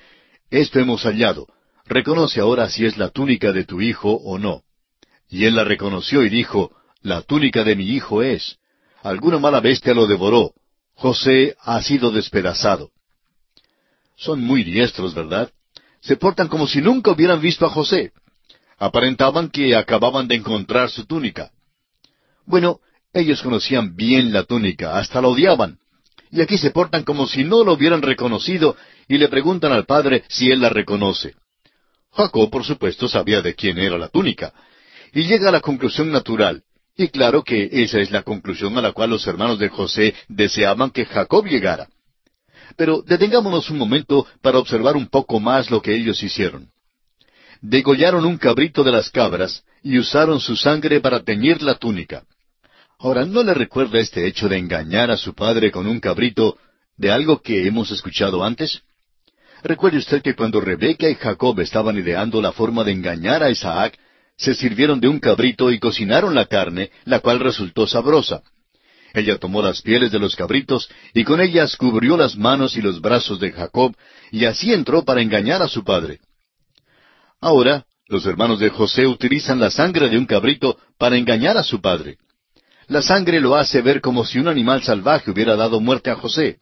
Esto 0.50 0.80
hemos 0.80 1.04
hallado. 1.04 1.46
Reconoce 1.86 2.40
ahora 2.40 2.68
si 2.68 2.84
es 2.84 2.98
la 2.98 3.10
túnica 3.10 3.52
de 3.52 3.64
tu 3.64 3.80
hijo 3.80 4.14
o 4.14 4.40
no. 4.40 4.64
Y 5.30 5.46
él 5.46 5.56
la 5.56 5.66
reconoció 5.66 6.24
y 6.24 6.30
dijo, 6.30 6.72
La 7.04 7.22
túnica 7.22 7.64
de 7.64 7.76
mi 7.76 7.92
hijo 7.92 8.24
es. 8.24 8.58
Alguna 9.04 9.38
mala 9.38 9.60
bestia 9.60 9.94
lo 9.94 10.08
devoró. 10.08 10.54
José 10.96 11.56
ha 11.62 11.80
sido 11.84 12.10
despedazado. 12.10 12.90
Son 14.18 14.42
muy 14.42 14.64
diestros, 14.64 15.14
¿verdad? 15.14 15.52
Se 16.02 16.18
portan 16.18 16.48
como 16.48 16.66
si 16.66 16.82
nunca 16.82 17.12
hubieran 17.12 17.40
visto 17.40 17.68
a 17.68 17.70
José. 17.70 18.14
Aparentaban 18.80 19.50
que 19.52 19.76
acababan 19.76 20.28
de 20.28 20.36
encontrar 20.36 20.90
su 20.90 21.06
túnica. 21.06 21.52
Bueno, 22.48 22.80
ellos 23.14 23.44
conocían 23.44 23.96
bien 23.96 24.34
la 24.34 24.46
túnica, 24.46 24.98
hasta 24.98 25.22
la 25.22 25.28
odiaban. 25.28 25.78
Y 26.32 26.42
aquí 26.42 26.58
se 26.58 26.72
portan 26.72 27.04
como 27.04 27.28
si 27.28 27.44
no 27.44 27.64
lo 27.64 27.74
hubieran 27.74 28.02
reconocido 28.02 28.76
y 29.08 29.18
le 29.18 29.30
preguntan 29.30 29.72
al 29.72 29.86
padre 29.86 30.24
si 30.28 30.52
él 30.52 30.62
la 30.62 30.70
reconoce. 30.70 31.36
Jacob, 32.12 32.50
por 32.50 32.64
supuesto, 32.64 33.08
sabía 33.08 33.42
de 33.42 33.56
quién 33.56 33.78
era 33.78 33.98
la 33.98 34.10
túnica, 34.10 34.54
y 35.14 35.24
llega 35.24 35.50
a 35.50 35.52
la 35.52 35.62
conclusión 35.62 36.12
natural. 36.12 36.64
Y 36.96 37.08
claro 37.08 37.44
que 37.44 37.70
esa 37.72 38.00
es 38.00 38.12
la 38.12 38.24
conclusión 38.24 38.78
a 38.78 38.82
la 38.82 38.92
cual 38.92 39.12
los 39.12 39.26
hermanos 39.26 39.58
de 39.58 39.70
José 39.70 40.14
deseaban 40.28 40.92
que 40.92 41.06
Jacob 41.06 41.46
llegara. 41.46 41.88
Pero 42.76 43.02
detengámonos 43.02 43.70
un 43.70 43.78
momento 43.78 44.28
para 44.42 44.60
observar 44.60 44.98
un 44.98 45.08
poco 45.08 45.40
más 45.40 45.72
lo 45.72 45.82
que 45.82 45.96
ellos 45.96 46.22
hicieron. 46.22 46.70
Degollaron 47.62 48.26
un 48.26 48.38
cabrito 48.38 48.84
de 48.84 48.92
las 48.92 49.10
cabras 49.10 49.64
y 49.82 49.98
usaron 49.98 50.40
su 50.40 50.56
sangre 50.56 51.00
para 51.00 51.24
teñir 51.24 51.62
la 51.62 51.76
túnica. 51.76 52.24
Ahora, 53.02 53.26
¿no 53.26 53.44
le 53.44 53.54
recuerda 53.54 53.98
este 54.00 54.28
hecho 54.28 54.50
de 54.50 54.58
engañar 54.58 55.10
a 55.10 55.16
su 55.16 55.34
padre 55.34 55.72
con 55.72 55.88
un 55.88 56.02
cabrito 56.02 56.58
de 56.98 57.10
algo 57.10 57.42
que 57.42 57.66
hemos 57.66 57.92
escuchado 57.92 58.44
antes? 58.44 58.82
Recuerde 59.64 60.00
usted 60.00 60.22
que 60.22 60.36
cuando 60.36 60.60
Rebeca 60.60 61.10
y 61.10 61.16
Jacob 61.16 61.58
estaban 61.62 61.98
ideando 61.98 62.42
la 62.42 62.52
forma 62.52 62.84
de 62.84 62.92
engañar 62.92 63.42
a 63.42 63.50
Isaac, 63.50 63.98
se 64.36 64.54
sirvieron 64.54 65.00
de 65.00 65.08
un 65.08 65.20
cabrito 65.20 65.72
y 65.72 65.80
cocinaron 65.80 66.36
la 66.36 66.46
carne, 66.46 66.92
la 67.06 67.22
cual 67.22 67.40
resultó 67.40 67.88
sabrosa. 67.88 68.42
Ella 69.14 69.38
tomó 69.38 69.62
las 69.62 69.82
pieles 69.82 70.12
de 70.12 70.20
los 70.20 70.36
cabritos 70.36 70.90
y 71.14 71.24
con 71.24 71.40
ellas 71.40 71.78
cubrió 71.78 72.18
las 72.18 72.36
manos 72.36 72.76
y 72.76 72.82
los 72.82 73.00
brazos 73.00 73.40
de 73.40 73.54
Jacob, 73.54 73.96
y 74.30 74.44
así 74.44 74.74
entró 74.74 75.06
para 75.06 75.22
engañar 75.22 75.62
a 75.62 75.70
su 75.70 75.86
padre. 75.86 76.20
Ahora, 77.40 77.86
los 78.08 78.26
hermanos 78.26 78.60
de 78.60 78.70
José 78.70 79.08
utilizan 79.08 79.58
la 79.60 79.72
sangre 79.72 80.10
de 80.10 80.18
un 80.18 80.26
cabrito 80.26 80.78
para 80.98 81.16
engañar 81.16 81.56
a 81.56 81.64
su 81.64 81.80
padre. 81.80 82.18
La 82.90 83.04
sangre 83.04 83.40
lo 83.40 83.56
hace 83.56 83.84
ver 83.84 84.02
como 84.02 84.26
si 84.26 84.40
un 84.40 84.48
animal 84.48 84.82
salvaje 84.82 85.30
hubiera 85.30 85.56
dado 85.56 85.80
muerte 85.80 86.10
a 86.10 86.16
José. 86.16 86.58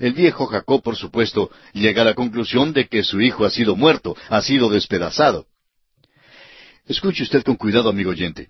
El 0.00 0.12
viejo 0.12 0.46
Jacob, 0.46 0.82
por 0.82 0.96
supuesto, 0.96 1.50
llega 1.72 2.02
a 2.02 2.04
la 2.04 2.14
conclusión 2.14 2.72
de 2.72 2.88
que 2.88 3.04
su 3.04 3.20
hijo 3.20 3.44
ha 3.44 3.50
sido 3.50 3.76
muerto, 3.76 4.16
ha 4.28 4.42
sido 4.42 4.68
despedazado. 4.68 5.46
Escuche 6.86 7.22
usted 7.22 7.44
con 7.44 7.54
cuidado, 7.54 7.88
amigo 7.88 8.10
oyente. 8.10 8.48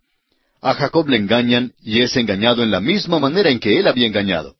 A 0.62 0.72
Jacob 0.72 1.06
le 1.08 1.18
engañan 1.18 1.74
y 1.82 2.00
es 2.00 2.16
engañado 2.16 2.62
en 2.62 2.70
la 2.70 2.80
misma 2.80 3.18
manera 3.18 3.50
en 3.50 3.60
que 3.60 3.78
él 3.78 3.86
había 3.86 4.06
engañado. 4.06 4.56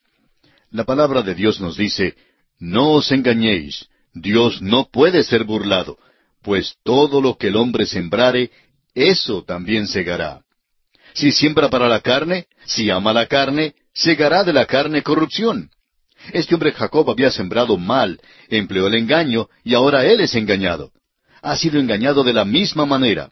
La 0.71 0.85
palabra 0.85 1.23
de 1.23 1.35
Dios 1.35 1.59
nos 1.59 1.79
dice, 1.79 2.17
No 2.59 2.93
os 2.93 3.13
engañéis, 3.13 3.89
Dios 4.13 4.61
no 4.61 4.91
puede 4.91 5.23
ser 5.23 5.45
burlado, 5.45 5.99
pues 6.43 6.75
todo 6.85 7.23
lo 7.23 7.39
que 7.39 7.49
el 7.49 7.57
hombre 7.57 7.87
sembrare, 7.87 8.51
eso 8.95 9.43
también 9.43 9.87
segará. 9.87 10.46
Si 11.17 11.33
siembra 11.33 11.71
para 11.71 11.89
la 11.89 12.01
carne, 12.01 12.47
si 12.67 12.91
ama 12.91 13.11
la 13.15 13.27
carne, 13.27 13.75
segará 13.95 14.45
de 14.45 14.53
la 14.53 14.67
carne 14.67 15.03
corrupción. 15.03 15.71
Este 16.35 16.55
hombre 16.55 16.73
Jacob 16.73 17.09
había 17.09 17.31
sembrado 17.31 17.79
mal, 17.79 18.21
empleó 18.51 18.87
el 18.89 18.97
engaño, 18.97 19.49
y 19.65 19.73
ahora 19.73 20.05
él 20.05 20.21
es 20.21 20.35
engañado. 20.35 20.93
Ha 21.41 21.57
sido 21.57 21.81
engañado 21.81 22.23
de 22.23 22.35
la 22.35 22.45
misma 22.45 22.85
manera. 22.85 23.31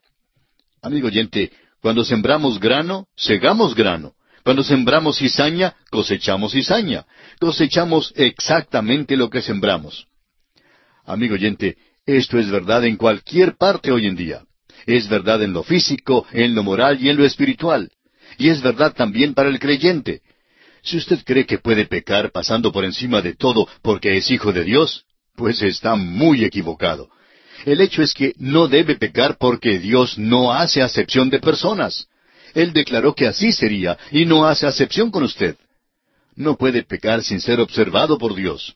Amigo 0.81 1.09
oyente, 1.09 1.53
cuando 1.83 2.05
sembramos 2.05 2.59
grano, 2.59 3.07
segamos 3.17 3.75
grano. 3.75 4.15
Cuando 4.43 4.65
sembramos 4.65 5.19
cizaña, 5.19 5.77
cosechamos 5.91 6.53
cizaña. 6.53 7.05
Cosechamos 7.39 8.15
exactamente 8.17 9.15
lo 9.15 9.29
que 9.29 9.43
sembramos. 9.43 10.07
Amigo 11.05 11.35
oyente, 11.35 11.77
esto 12.07 12.39
es 12.39 12.51
verdad 12.51 12.87
en 12.87 12.97
cualquier 12.97 13.59
parte 13.59 13.93
hoy 13.93 14.07
en 14.07 14.17
día. 14.17 14.43
Es 14.87 15.09
verdad 15.09 15.43
en 15.43 15.53
lo 15.53 15.63
físico, 15.63 16.27
en 16.33 16.55
lo 16.55 16.63
moral 16.63 16.99
y 17.01 17.09
en 17.09 17.17
lo 17.17 17.25
espiritual. 17.25 17.91
Y 18.39 18.49
es 18.49 18.61
verdad 18.61 18.95
también 18.95 19.35
para 19.35 19.49
el 19.49 19.59
creyente. 19.59 20.23
Si 20.83 20.99
usted 20.99 21.21
cree 21.25 21.47
que 21.47 21.59
puede 21.59 21.87
pecar 21.87 22.31
pasando 22.31 22.71
por 22.71 22.85
encima 22.85 23.23
de 23.23 23.35
todo 23.35 23.67
porque 23.83 24.17
es 24.17 24.31
hijo 24.31 24.53
de 24.53 24.65
Dios, 24.65 25.05
pues 25.35 25.63
está 25.63 25.97
muy 25.97 26.45
equivocado. 26.45 27.09
El 27.65 27.81
hecho 27.81 28.03
es 28.03 28.13
que 28.13 28.35
no 28.37 28.69
debe 28.69 28.97
pecar 28.97 29.39
porque 29.39 29.79
Dios 29.79 30.19
no 30.19 30.53
hace 30.53 30.83
acepción 30.83 31.31
de 31.31 31.41
personas. 31.41 32.09
Él 32.53 32.73
declaró 32.73 33.15
que 33.15 33.27
así 33.27 33.53
sería 33.53 33.97
y 34.11 34.27
no 34.27 34.47
hace 34.47 34.67
acepción 34.67 35.11
con 35.11 35.23
usted. 35.23 35.57
No 36.37 36.57
puede 36.57 36.83
pecar 36.83 37.23
sin 37.23 37.41
ser 37.41 37.61
observado 37.61 38.19
por 38.19 38.35
Dios. 38.35 38.75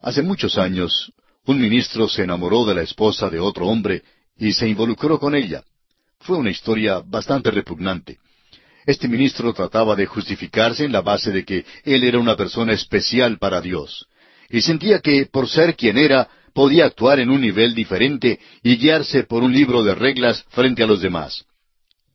Hace 0.00 0.22
muchos 0.22 0.56
años, 0.56 1.12
un 1.44 1.60
ministro 1.60 2.08
se 2.08 2.22
enamoró 2.22 2.64
de 2.64 2.74
la 2.74 2.82
esposa 2.82 3.28
de 3.28 3.40
otro 3.40 3.66
hombre 3.66 4.02
y 4.40 4.52
se 4.52 4.66
involucró 4.66 5.20
con 5.20 5.34
ella. 5.34 5.62
Fue 6.20 6.36
una 6.36 6.50
historia 6.50 7.00
bastante 7.04 7.50
repugnante. 7.50 8.18
Este 8.86 9.06
ministro 9.06 9.52
trataba 9.52 9.94
de 9.94 10.06
justificarse 10.06 10.84
en 10.84 10.92
la 10.92 11.02
base 11.02 11.30
de 11.30 11.44
que 11.44 11.64
él 11.84 12.02
era 12.02 12.18
una 12.18 12.36
persona 12.36 12.72
especial 12.72 13.38
para 13.38 13.60
Dios, 13.60 14.06
y 14.48 14.62
sentía 14.62 14.98
que, 15.00 15.26
por 15.26 15.48
ser 15.48 15.76
quien 15.76 15.96
era, 15.98 16.28
podía 16.52 16.86
actuar 16.86 17.20
en 17.20 17.30
un 17.30 17.40
nivel 17.40 17.74
diferente 17.74 18.40
y 18.62 18.76
guiarse 18.76 19.22
por 19.24 19.42
un 19.42 19.52
libro 19.52 19.84
de 19.84 19.94
reglas 19.94 20.44
frente 20.48 20.82
a 20.82 20.86
los 20.86 21.00
demás. 21.00 21.44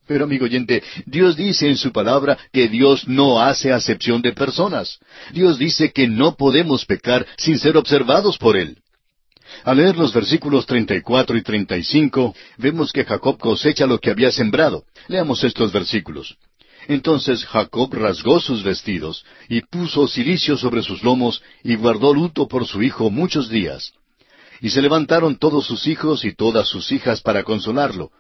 Pero, 0.08 0.26
amigo 0.26 0.46
oyente, 0.46 0.84
Dios 1.06 1.36
dice 1.36 1.68
en 1.68 1.78
su 1.78 1.92
palabra 1.92 2.38
que 2.52 2.68
Dios 2.68 3.08
no 3.08 3.42
hace 3.42 3.72
acepción 3.72 4.22
de 4.22 4.34
personas. 4.34 5.00
Dios 5.34 5.58
dice 5.58 5.92
que 5.92 6.08
no 6.08 6.36
podemos 6.36 6.86
pecar 6.86 7.26
sin 7.38 7.58
ser 7.58 7.76
observados 7.78 8.38
por 8.38 8.56
Él. 8.56 8.78
Al 9.66 9.78
leer 9.78 9.98
los 9.98 10.14
versículos 10.14 10.68
34 10.68 11.38
y 11.38 11.42
35, 11.42 12.36
vemos 12.60 12.92
que 12.92 13.04
Jacob 13.04 13.40
cosecha 13.40 13.88
lo 13.88 14.00
que 14.00 14.12
había 14.12 14.30
sembrado. 14.30 14.84
Leamos 15.08 15.44
estos 15.44 15.72
versículos. 15.72 16.38
Entonces 16.88 17.44
Jacob 17.48 17.92
rasgó 17.96 18.40
sus 18.40 18.64
vestidos, 18.64 19.26
y 19.50 19.62
puso 19.62 20.08
cilicio 20.08 20.56
sobre 20.56 20.84
sus 20.84 21.02
lomos, 21.02 21.42
y 21.64 21.78
guardó 21.78 22.14
luto 22.14 22.48
por 22.48 22.68
su 22.68 22.84
hijo 22.84 23.10
muchos 23.10 23.50
días. 23.50 23.94
Y 24.62 24.70
se 24.70 24.84
levantaron 24.84 25.36
todos 25.40 25.66
sus 25.66 25.88
hijos 25.88 26.26
y 26.26 26.36
todas 26.36 26.68
sus 26.68 26.92
hijas 26.92 27.22
para 27.22 27.44
consolarlo. 27.44 28.12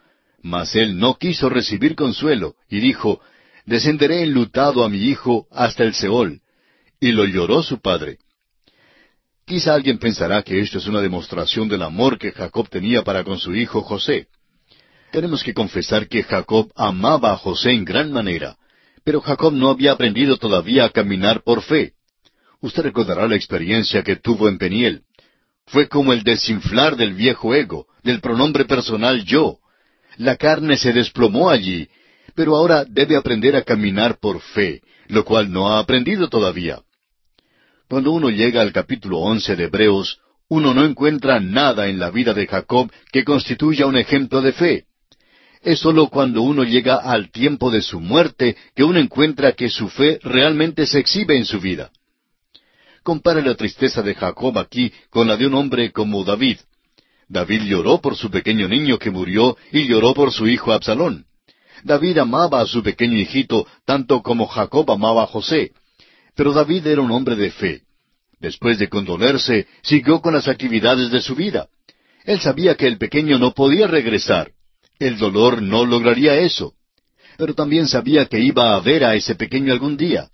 Mas 0.41 0.75
él 0.75 0.97
no 0.97 1.13
quiso 1.13 1.47
recibir 1.47 1.95
consuelo, 1.95 2.55
y 2.71 2.79
dijo, 2.79 3.21
Descenderé 3.67 4.23
enlutado 4.23 4.83
a 4.83 4.89
mi 4.89 4.97
hijo 4.97 5.45
hasta 5.51 5.83
el 5.83 5.93
Seol. 5.93 6.41
Y 6.99 7.11
lo 7.11 7.23
lloró 7.25 7.61
su 7.61 7.79
padre. 7.79 8.17
Quizá 9.47 9.75
alguien 9.75 9.99
pensará 9.99 10.41
que 10.41 10.59
esto 10.59 10.79
es 10.79 10.87
una 10.87 11.01
demostración 11.01 11.67
del 11.67 11.83
amor 11.83 12.17
que 12.17 12.31
Jacob 12.31 12.67
tenía 12.67 13.03
para 13.03 13.23
con 13.23 13.37
su 13.37 13.53
hijo 13.53 13.83
José. 13.83 14.27
Tenemos 15.11 15.43
que 15.43 15.53
confesar 15.53 16.07
que 16.07 16.23
Jacob 16.23 16.71
amaba 16.75 17.31
a 17.31 17.37
José 17.37 17.69
en 17.71 17.85
gran 17.85 18.11
manera, 18.11 18.57
pero 19.03 19.21
Jacob 19.21 19.53
no 19.53 19.69
había 19.69 19.91
aprendido 19.91 20.37
todavía 20.37 20.85
a 20.85 20.89
caminar 20.89 21.43
por 21.43 21.61
fe. 21.61 21.93
Usted 22.59 22.81
recordará 22.81 23.27
la 23.27 23.35
experiencia 23.35 24.01
que 24.01 24.15
tuvo 24.15 24.49
en 24.49 24.57
Peniel. 24.57 25.03
Fue 25.67 25.87
como 25.87 26.11
el 26.11 26.23
desinflar 26.23 26.95
del 26.95 27.13
viejo 27.13 27.53
ego, 27.53 27.85
del 28.01 28.21
pronombre 28.21 28.65
personal 28.65 29.23
yo. 29.25 29.59
La 30.17 30.37
carne 30.37 30.75
se 30.75 30.91
desplomó 30.91 31.51
allí, 31.51 31.87
pero 32.33 32.55
ahora 32.55 32.83
debe 32.83 33.15
aprender 33.15 33.55
a 33.55 33.61
caminar 33.61 34.17
por 34.19 34.41
fe, 34.41 34.81
lo 35.07 35.23
cual 35.23 35.51
no 35.51 35.69
ha 35.69 35.77
aprendido 35.77 36.29
todavía. 36.29 36.79
Cuando 37.87 38.11
uno 38.11 38.29
llega 38.29 38.61
al 38.61 38.73
capítulo 38.73 39.19
once 39.19 39.55
de 39.55 39.65
Hebreos, 39.65 40.19
uno 40.49 40.73
no 40.73 40.85
encuentra 40.85 41.39
nada 41.39 41.87
en 41.87 41.99
la 41.99 42.09
vida 42.09 42.33
de 42.33 42.47
Jacob 42.47 42.91
que 43.11 43.23
constituya 43.23 43.85
un 43.85 43.95
ejemplo 43.95 44.41
de 44.41 44.53
fe. 44.53 44.85
Es 45.61 45.79
sólo 45.79 46.07
cuando 46.07 46.41
uno 46.41 46.63
llega 46.63 46.95
al 46.95 47.31
tiempo 47.31 47.71
de 47.71 47.81
su 47.81 47.99
muerte 47.99 48.55
que 48.75 48.83
uno 48.83 48.99
encuentra 48.99 49.53
que 49.53 49.69
su 49.69 49.89
fe 49.89 50.19
realmente 50.23 50.85
se 50.85 50.99
exhibe 50.99 51.37
en 51.37 51.45
su 51.45 51.59
vida. 51.59 51.91
Compare 53.03 53.43
la 53.43 53.55
tristeza 53.55 54.01
de 54.01 54.15
Jacob 54.15 54.57
aquí 54.57 54.91
con 55.11 55.27
la 55.27 55.37
de 55.37 55.45
un 55.45 55.53
hombre 55.53 55.91
como 55.91 56.23
David. 56.23 56.57
David 57.27 57.63
lloró 57.63 58.01
por 58.01 58.15
su 58.15 58.29
pequeño 58.31 58.67
niño 58.67 58.97
que 58.97 59.11
murió 59.11 59.57
y 59.71 59.87
lloró 59.87 60.13
por 60.13 60.31
su 60.31 60.47
hijo 60.47 60.71
Absalón. 60.71 61.25
David 61.83 62.17
amaba 62.17 62.61
a 62.61 62.65
su 62.65 62.81
pequeño 62.81 63.17
hijito 63.17 63.67
tanto 63.85 64.23
como 64.23 64.47
Jacob 64.47 64.89
amaba 64.89 65.23
a 65.23 65.27
José. 65.27 65.71
Pero 66.35 66.53
David 66.53 66.87
era 66.87 67.01
un 67.01 67.11
hombre 67.11 67.35
de 67.35 67.51
fe. 67.51 67.81
Después 68.39 68.77
de 68.77 68.89
condolerse, 68.89 69.67
siguió 69.81 70.21
con 70.21 70.33
las 70.33 70.47
actividades 70.47 71.09
de 71.09 71.21
su 71.21 71.35
vida. 71.35 71.67
Él 72.25 72.39
sabía 72.39 72.75
que 72.75 72.87
el 72.87 72.97
pequeño 72.97 73.39
no 73.39 73.53
podía 73.53 73.87
regresar. 73.87 74.51
El 74.99 75.17
dolor 75.17 75.61
no 75.61 75.85
lograría 75.85 76.35
eso. 76.35 76.73
Pero 77.37 77.53
también 77.53 77.87
sabía 77.87 78.25
que 78.25 78.39
iba 78.39 78.75
a 78.75 78.79
ver 78.79 79.03
a 79.03 79.15
ese 79.15 79.35
pequeño 79.35 79.71
algún 79.71 79.97
día. 79.97 80.29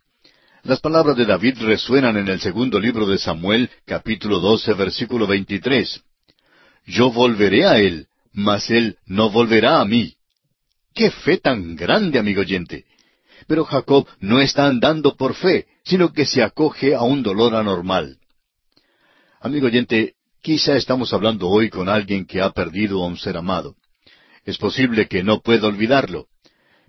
Las 0.63 0.79
palabras 0.79 1.17
de 1.17 1.25
David 1.25 1.57
resuenan 1.61 2.17
en 2.17 2.27
el 2.27 2.39
segundo 2.39 2.79
libro 2.79 3.07
de 3.07 3.17
Samuel, 3.17 3.69
capítulo 3.85 4.39
12, 4.39 4.73
versículo 4.73 5.25
23. 5.25 6.01
Yo 6.85 7.11
volveré 7.11 7.65
a 7.65 7.79
él, 7.79 8.07
mas 8.33 8.69
él 8.69 8.97
no 9.05 9.29
volverá 9.31 9.81
a 9.81 9.85
mí. 9.85 10.13
¡Qué 10.93 11.09
fe 11.09 11.37
tan 11.37 11.75
grande, 11.75 12.19
amigo 12.19 12.41
oyente! 12.41 12.85
Pero 13.47 13.65
Jacob 13.65 14.07
no 14.19 14.39
está 14.39 14.67
andando 14.67 15.15
por 15.15 15.33
fe, 15.35 15.67
sino 15.83 16.13
que 16.13 16.25
se 16.25 16.43
acoge 16.43 16.95
a 16.95 17.01
un 17.01 17.23
dolor 17.23 17.55
anormal. 17.55 18.17
Amigo 19.39 19.67
oyente, 19.67 20.13
quizá 20.41 20.75
estamos 20.75 21.13
hablando 21.13 21.47
hoy 21.49 21.69
con 21.69 21.89
alguien 21.89 22.25
que 22.25 22.41
ha 22.41 22.51
perdido 22.51 23.03
a 23.03 23.07
un 23.07 23.17
ser 23.17 23.37
amado. 23.37 23.75
Es 24.45 24.57
posible 24.57 25.07
que 25.07 25.23
no 25.23 25.41
pueda 25.41 25.67
olvidarlo. 25.67 26.27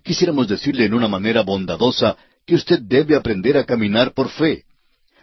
Quisiéramos 0.03 0.47
decirle 0.47 0.85
en 0.85 0.93
una 0.93 1.07
manera 1.07 1.41
bondadosa 1.43 2.17
que 2.45 2.55
usted 2.55 2.79
debe 2.81 3.15
aprender 3.15 3.57
a 3.57 3.65
caminar 3.65 4.13
por 4.13 4.29
fe. 4.29 4.65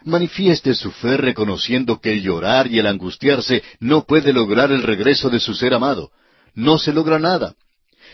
Manifieste 0.03 0.73
su 0.73 0.91
fe 0.91 1.17
reconociendo 1.17 1.99
que 1.99 2.13
el 2.13 2.23
llorar 2.23 2.67
y 2.67 2.79
el 2.79 2.87
angustiarse 2.87 3.61
no 3.79 4.05
puede 4.05 4.33
lograr 4.33 4.71
el 4.71 4.81
regreso 4.81 5.29
de 5.29 5.39
su 5.39 5.53
ser 5.53 5.73
amado. 5.73 6.11
No 6.55 6.79
se 6.79 6.91
logra 6.91 7.19
nada. 7.19 7.53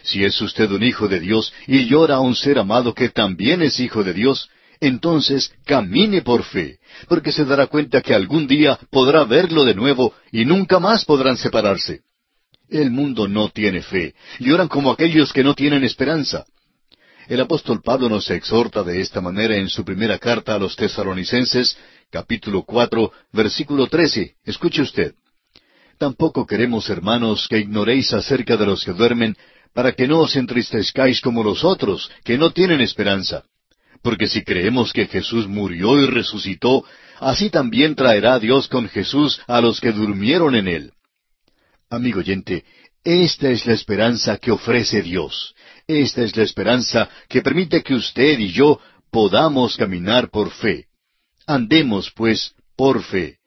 Si 0.08 0.24
es 0.24 0.40
usted 0.42 0.72
un 0.72 0.84
hijo 0.84 1.10
de 1.10 1.20
Dios 1.20 1.54
y 1.68 1.86
llora 1.86 2.16
a 2.16 2.20
un 2.22 2.34
ser 2.34 2.60
amado 2.60 2.94
que 2.94 3.10
también 3.10 3.62
es 3.62 3.78
hijo 3.82 4.06
de 4.06 4.14
Dios, 4.14 4.50
entonces 4.80 5.52
camine 5.66 6.22
por 6.22 6.44
fe, 6.44 6.80
porque 7.10 7.34
se 7.34 7.44
dará 7.44 7.68
cuenta 7.68 8.02
que 8.02 8.14
algún 8.14 8.48
día 8.48 8.80
podrá 8.90 9.26
verlo 9.26 9.66
de 9.66 9.76
nuevo 9.76 10.14
y 10.32 10.46
nunca 10.46 10.80
más 10.80 11.04
podrán 11.04 11.36
separarse. 11.36 12.04
El 12.70 12.90
mundo 12.90 13.28
no 13.28 13.50
tiene 13.50 13.82
fe, 13.82 14.16
lloran 14.40 14.70
como 14.70 14.92
aquellos 14.92 15.34
que 15.34 15.44
no 15.44 15.54
tienen 15.54 15.84
esperanza. 15.84 16.46
El 17.28 17.42
apóstol 17.42 17.82
Pablo 17.84 18.08
nos 18.08 18.30
exhorta 18.30 18.84
de 18.84 19.02
esta 19.02 19.20
manera 19.20 19.58
en 19.58 19.68
su 19.68 19.84
primera 19.84 20.20
carta 20.20 20.56
a 20.56 20.60
los 20.60 20.78
tesalonicenses, 20.78 21.78
capítulo 22.10 22.64
cuatro, 22.64 23.12
versículo 23.34 23.88
trece. 23.88 24.36
Escuche 24.46 24.82
usted. 24.82 25.16
Tampoco 25.98 26.46
queremos, 26.46 26.90
hermanos, 26.90 27.48
que 27.50 27.58
ignoréis 27.58 28.14
acerca 28.14 28.56
de 28.56 28.68
los 28.68 28.86
que 28.86 28.94
duermen, 28.94 29.36
para 29.78 29.92
que 29.92 30.08
no 30.08 30.22
os 30.22 30.36
entristezcáis 30.36 31.22
como 31.22 31.44
los 31.44 31.64
otros, 31.64 32.10
que 32.24 32.36
no 32.36 32.50
tienen 32.50 32.82
esperanza. 32.82 33.44
Porque 34.02 34.28
si 34.28 34.44
creemos 34.44 34.92
que 34.92 35.06
Jesús 35.06 35.48
murió 35.48 36.02
y 36.02 36.08
resucitó, 36.08 36.84
así 37.20 37.52
también 37.52 37.94
traerá 37.94 38.40
Dios 38.40 38.68
con 38.68 38.90
Jesús 38.90 39.40
a 39.46 39.62
los 39.62 39.80
que 39.80 39.92
durmieron 39.92 40.56
en 40.56 40.68
él. 40.68 40.94
Amigo 41.92 42.22
oyente, 42.22 42.66
esta 43.04 43.52
es 43.52 43.68
la 43.68 43.74
esperanza 43.74 44.40
que 44.40 44.50
ofrece 44.50 45.04
Dios. 45.04 45.54
Esta 45.86 46.24
es 46.24 46.36
la 46.36 46.42
esperanza 46.42 47.08
que 47.30 47.44
permite 47.44 47.84
que 47.84 47.94
usted 47.94 48.40
y 48.40 48.52
yo 48.52 48.80
podamos 49.12 49.78
caminar 49.78 50.32
por 50.32 50.50
fe. 50.50 50.88
Andemos, 51.46 52.12
pues, 52.16 52.56
por 52.76 53.04
fe. 53.04 53.38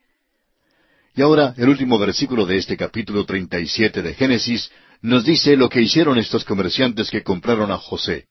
Y 1.17 1.23
ahora 1.23 1.55
el 1.57 1.69
último 1.69 1.99
versículo 1.99 2.47
de 2.47 2.57
este 2.57 2.77
capítulo 2.77 3.25
37 3.25 4.01
de 4.01 4.15
Génesis 4.15 4.71
nos 5.03 5.25
dice 5.25 5.57
lo 5.57 5.69
que 5.69 5.81
hicieron 5.81 6.19
estos 6.19 6.45
comerciantes 6.45 7.11
que 7.11 7.23
compraron 7.23 7.71
a 7.71 7.79
José. 7.79 8.27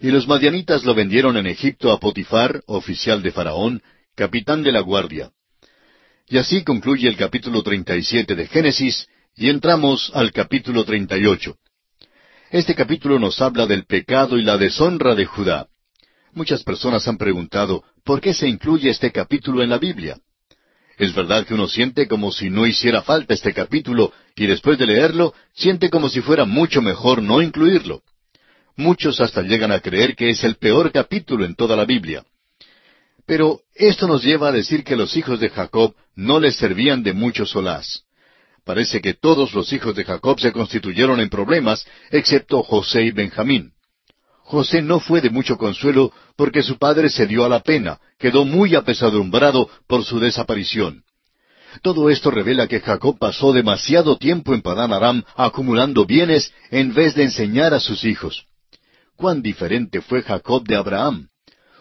Y 0.00 0.10
los 0.10 0.26
madianitas 0.26 0.84
lo 0.84 0.94
vendieron 0.94 1.36
en 1.36 1.46
Egipto 1.46 1.90
a 1.92 1.98
Potifar, 1.98 2.62
oficial 2.66 3.22
de 3.22 3.32
Faraón, 3.32 3.82
capitán 4.14 4.62
de 4.62 4.72
la 4.72 4.80
guardia. 4.80 5.30
Y 6.28 6.38
así 6.38 6.62
concluye 6.62 7.08
el 7.08 7.16
capítulo 7.16 7.62
37 7.62 8.34
de 8.34 8.46
Génesis, 8.46 9.08
y 9.36 9.48
entramos 9.48 10.10
al 10.14 10.32
capítulo 10.32 10.84
38. 10.84 11.56
Este 12.50 12.74
capítulo 12.74 13.18
nos 13.18 13.40
habla 13.40 13.66
del 13.66 13.84
pecado 13.84 14.38
y 14.38 14.42
la 14.42 14.56
deshonra 14.56 15.14
de 15.14 15.26
Judá. 15.26 15.68
Muchas 16.32 16.62
personas 16.62 17.06
han 17.08 17.18
preguntado, 17.18 17.84
¿por 18.04 18.20
qué 18.20 18.34
se 18.34 18.48
incluye 18.48 18.90
este 18.90 19.12
capítulo 19.12 19.62
en 19.62 19.70
la 19.70 19.78
Biblia? 19.78 20.18
Es 20.98 21.14
verdad 21.14 21.46
que 21.46 21.54
uno 21.54 21.68
siente 21.68 22.08
como 22.08 22.32
si 22.32 22.50
no 22.50 22.66
hiciera 22.66 23.02
falta 23.02 23.32
este 23.32 23.54
capítulo 23.54 24.12
y 24.34 24.46
después 24.46 24.78
de 24.78 24.86
leerlo 24.86 25.32
siente 25.54 25.90
como 25.90 26.08
si 26.08 26.20
fuera 26.20 26.44
mucho 26.44 26.82
mejor 26.82 27.22
no 27.22 27.40
incluirlo. 27.40 28.02
Muchos 28.76 29.20
hasta 29.20 29.42
llegan 29.42 29.70
a 29.70 29.80
creer 29.80 30.16
que 30.16 30.30
es 30.30 30.42
el 30.42 30.56
peor 30.56 30.90
capítulo 30.90 31.44
en 31.44 31.54
toda 31.54 31.76
la 31.76 31.84
Biblia. 31.84 32.24
Pero 33.26 33.60
esto 33.74 34.08
nos 34.08 34.24
lleva 34.24 34.48
a 34.48 34.52
decir 34.52 34.82
que 34.82 34.96
los 34.96 35.16
hijos 35.16 35.38
de 35.38 35.50
Jacob 35.50 35.94
no 36.16 36.40
les 36.40 36.56
servían 36.56 37.04
de 37.04 37.12
mucho 37.12 37.46
solaz. 37.46 38.02
Parece 38.64 39.00
que 39.00 39.14
todos 39.14 39.54
los 39.54 39.72
hijos 39.72 39.94
de 39.94 40.04
Jacob 40.04 40.40
se 40.40 40.52
constituyeron 40.52 41.20
en 41.20 41.28
problemas, 41.28 41.86
excepto 42.10 42.62
José 42.62 43.02
y 43.04 43.10
Benjamín. 43.12 43.72
José 44.48 44.80
no 44.80 44.98
fue 44.98 45.20
de 45.20 45.28
mucho 45.28 45.58
consuelo 45.58 46.10
porque 46.34 46.62
su 46.62 46.78
padre 46.78 47.10
se 47.10 47.26
dio 47.26 47.44
a 47.44 47.50
la 47.50 47.60
pena, 47.60 47.98
quedó 48.18 48.46
muy 48.46 48.74
apesadumbrado 48.74 49.68
por 49.86 50.04
su 50.04 50.18
desaparición. 50.20 51.02
Todo 51.82 52.08
esto 52.08 52.30
revela 52.30 52.66
que 52.66 52.80
Jacob 52.80 53.18
pasó 53.18 53.52
demasiado 53.52 54.16
tiempo 54.16 54.54
en 54.54 54.62
Padán 54.62 54.94
Aram 54.94 55.22
acumulando 55.36 56.06
bienes 56.06 56.50
en 56.70 56.94
vez 56.94 57.14
de 57.14 57.24
enseñar 57.24 57.74
a 57.74 57.80
sus 57.80 58.06
hijos. 58.06 58.46
Cuán 59.16 59.42
diferente 59.42 60.00
fue 60.00 60.22
Jacob 60.22 60.66
de 60.66 60.76
Abraham. 60.76 61.28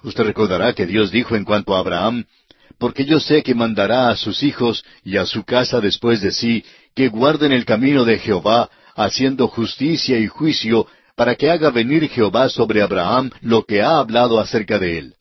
Usted 0.04 0.26
recordará 0.26 0.74
que 0.74 0.86
Dios 0.86 1.10
dijo 1.10 1.38
en 1.38 1.46
cuanto 1.46 1.74
a 1.74 1.80
Abraham, 1.80 2.26
porque 2.78 3.06
yo 3.06 3.22
sé 3.22 3.44
que 3.44 3.56
mandará 3.56 4.10
a 4.10 4.18
sus 4.18 4.44
hijos 4.44 4.84
y 5.06 5.16
a 5.16 5.26
su 5.26 5.46
casa 5.46 5.80
después 5.80 6.20
de 6.20 6.32
sí, 6.32 6.66
que 6.94 7.08
guarden 7.08 7.54
el 7.54 7.64
camino 7.64 8.04
de 8.04 8.20
Jehová, 8.20 8.70
haciendo 8.94 9.48
justicia 9.48 10.20
y 10.20 10.28
juicio 10.28 10.86
para 11.18 11.36
que 11.36 11.50
haga 11.50 11.72
venir 11.72 12.08
Jehová 12.10 12.48
sobre 12.48 12.84
Abraham 12.84 13.32
lo 13.42 13.66
que 13.66 13.82
ha 13.82 13.98
hablado 13.98 14.40
acerca 14.40 14.78
de 14.78 15.00
él. 15.00 15.16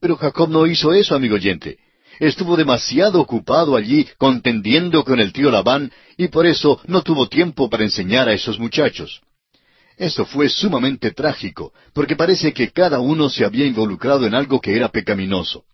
Pero 0.00 0.16
Jacob 0.16 0.50
no 0.50 0.66
hizo 0.66 0.92
eso, 0.92 1.14
amigo 1.14 1.36
oyente. 1.36 1.78
Estuvo 2.20 2.56
demasiado 2.56 3.18
ocupado 3.18 3.74
allí 3.74 4.06
contendiendo 4.18 5.02
con 5.04 5.18
el 5.18 5.32
tío 5.32 5.50
Labán 5.50 5.90
y 6.18 6.28
por 6.28 6.46
eso 6.46 6.80
no 6.86 7.00
tuvo 7.02 7.26
tiempo 7.26 7.70
para 7.70 7.84
enseñar 7.84 8.28
a 8.28 8.34
esos 8.34 8.58
muchachos. 8.58 9.22
Eso 9.96 10.26
fue 10.26 10.50
sumamente 10.50 11.10
trágico, 11.12 11.72
porque 11.94 12.14
parece 12.14 12.52
que 12.52 12.70
cada 12.70 13.00
uno 13.00 13.30
se 13.30 13.46
había 13.46 13.64
involucrado 13.64 14.26
en 14.26 14.34
algo 14.34 14.60
que 14.60 14.76
era 14.76 14.90
pecaminoso. 14.90 15.64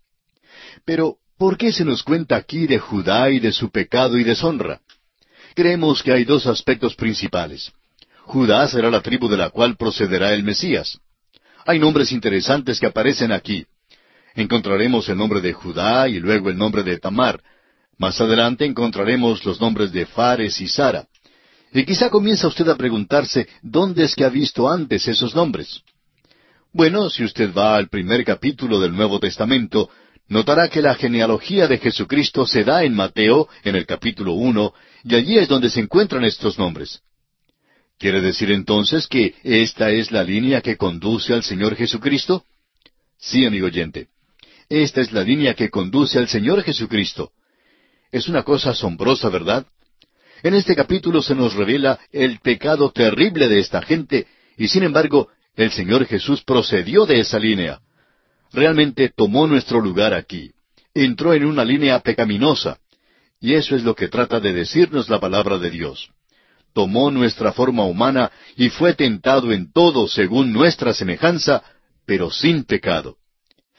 Pero, 0.84 1.16
¿por 1.36 1.58
qué 1.58 1.72
se 1.72 1.84
nos 1.84 2.04
cuenta 2.04 2.36
aquí 2.36 2.68
de 2.68 2.78
Judá 2.78 3.30
y 3.30 3.40
de 3.40 3.50
su 3.50 3.70
pecado 3.70 4.16
y 4.16 4.22
deshonra? 4.22 4.80
Creemos 5.56 6.04
que 6.04 6.12
hay 6.12 6.24
dos 6.24 6.46
aspectos 6.46 6.94
principales. 6.94 7.72
Judá 8.26 8.66
será 8.68 8.90
la 8.90 9.02
tribu 9.02 9.28
de 9.28 9.36
la 9.36 9.50
cual 9.50 9.76
procederá 9.76 10.32
el 10.32 10.42
Mesías. 10.42 10.98
Hay 11.66 11.78
nombres 11.78 12.10
interesantes 12.10 12.80
que 12.80 12.86
aparecen 12.86 13.32
aquí. 13.32 13.66
Encontraremos 14.34 15.08
el 15.08 15.16
nombre 15.16 15.40
de 15.40 15.52
Judá 15.52 16.08
y 16.08 16.18
luego 16.18 16.50
el 16.50 16.56
nombre 16.56 16.82
de 16.82 16.98
Tamar. 16.98 17.40
Más 17.98 18.20
adelante 18.20 18.64
encontraremos 18.64 19.44
los 19.44 19.60
nombres 19.60 19.92
de 19.92 20.06
Fares 20.06 20.60
y 20.60 20.68
Sara. 20.68 21.06
Y 21.72 21.84
quizá 21.84 22.08
comienza 22.08 22.48
usted 22.48 22.68
a 22.68 22.76
preguntarse 22.76 23.46
dónde 23.62 24.04
es 24.04 24.14
que 24.14 24.24
ha 24.24 24.30
visto 24.30 24.68
antes 24.68 25.06
esos 25.06 25.34
nombres. 25.34 25.82
Bueno, 26.72 27.10
si 27.10 27.24
usted 27.24 27.52
va 27.54 27.76
al 27.76 27.88
primer 27.88 28.24
capítulo 28.24 28.80
del 28.80 28.94
Nuevo 28.94 29.20
Testamento, 29.20 29.90
notará 30.28 30.68
que 30.68 30.82
la 30.82 30.94
genealogía 30.94 31.68
de 31.68 31.78
Jesucristo 31.78 32.46
se 32.46 32.64
da 32.64 32.84
en 32.84 32.94
Mateo, 32.94 33.48
en 33.62 33.76
el 33.76 33.86
capítulo 33.86 34.32
uno, 34.32 34.72
y 35.04 35.14
allí 35.14 35.38
es 35.38 35.46
donde 35.46 35.70
se 35.70 35.80
encuentran 35.80 36.24
estos 36.24 36.58
nombres. 36.58 37.00
¿Quiere 38.04 38.20
decir 38.20 38.50
entonces 38.50 39.08
que 39.08 39.34
esta 39.42 39.90
es 39.90 40.12
la 40.12 40.22
línea 40.22 40.60
que 40.60 40.76
conduce 40.76 41.32
al 41.32 41.42
Señor 41.42 41.74
Jesucristo? 41.74 42.44
Sí, 43.16 43.46
amigo 43.46 43.68
oyente. 43.68 44.08
Esta 44.68 45.00
es 45.00 45.10
la 45.10 45.22
línea 45.22 45.54
que 45.54 45.70
conduce 45.70 46.18
al 46.18 46.28
Señor 46.28 46.62
Jesucristo. 46.62 47.32
Es 48.12 48.28
una 48.28 48.42
cosa 48.42 48.72
asombrosa, 48.72 49.30
¿verdad? 49.30 49.66
En 50.42 50.52
este 50.52 50.76
capítulo 50.76 51.22
se 51.22 51.34
nos 51.34 51.54
revela 51.54 51.98
el 52.12 52.40
pecado 52.40 52.92
terrible 52.92 53.48
de 53.48 53.60
esta 53.60 53.80
gente, 53.80 54.26
y 54.58 54.68
sin 54.68 54.82
embargo, 54.82 55.30
el 55.56 55.70
Señor 55.70 56.04
Jesús 56.04 56.44
procedió 56.44 57.06
de 57.06 57.20
esa 57.20 57.38
línea. 57.38 57.80
Realmente 58.52 59.14
tomó 59.16 59.46
nuestro 59.46 59.80
lugar 59.80 60.12
aquí. 60.12 60.50
Entró 60.92 61.32
en 61.32 61.46
una 61.46 61.64
línea 61.64 61.98
pecaminosa. 62.00 62.78
Y 63.40 63.54
eso 63.54 63.74
es 63.74 63.82
lo 63.82 63.94
que 63.94 64.08
trata 64.08 64.40
de 64.40 64.52
decirnos 64.52 65.08
la 65.08 65.18
palabra 65.18 65.56
de 65.56 65.70
Dios 65.70 66.10
tomó 66.74 67.10
nuestra 67.10 67.52
forma 67.52 67.84
humana 67.84 68.30
y 68.56 68.68
fue 68.68 68.94
tentado 68.94 69.52
en 69.52 69.72
todo 69.72 70.08
según 70.08 70.52
nuestra 70.52 70.92
semejanza, 70.92 71.62
pero 72.04 72.30
sin 72.30 72.64
pecado. 72.64 73.16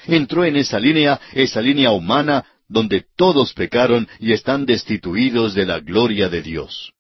Entró 0.08 0.46
en 0.46 0.56
esa 0.56 0.80
línea, 0.80 1.20
esa 1.34 1.62
línea 1.62 1.92
humana, 1.92 2.46
donde 2.68 3.06
todos 3.16 3.54
pecaron 3.54 4.08
y 4.20 4.34
están 4.34 4.66
destituidos 4.66 5.54
de 5.54 5.66
la 5.66 5.80
gloria 5.80 6.30
de 6.30 6.42
Dios. 6.42 6.94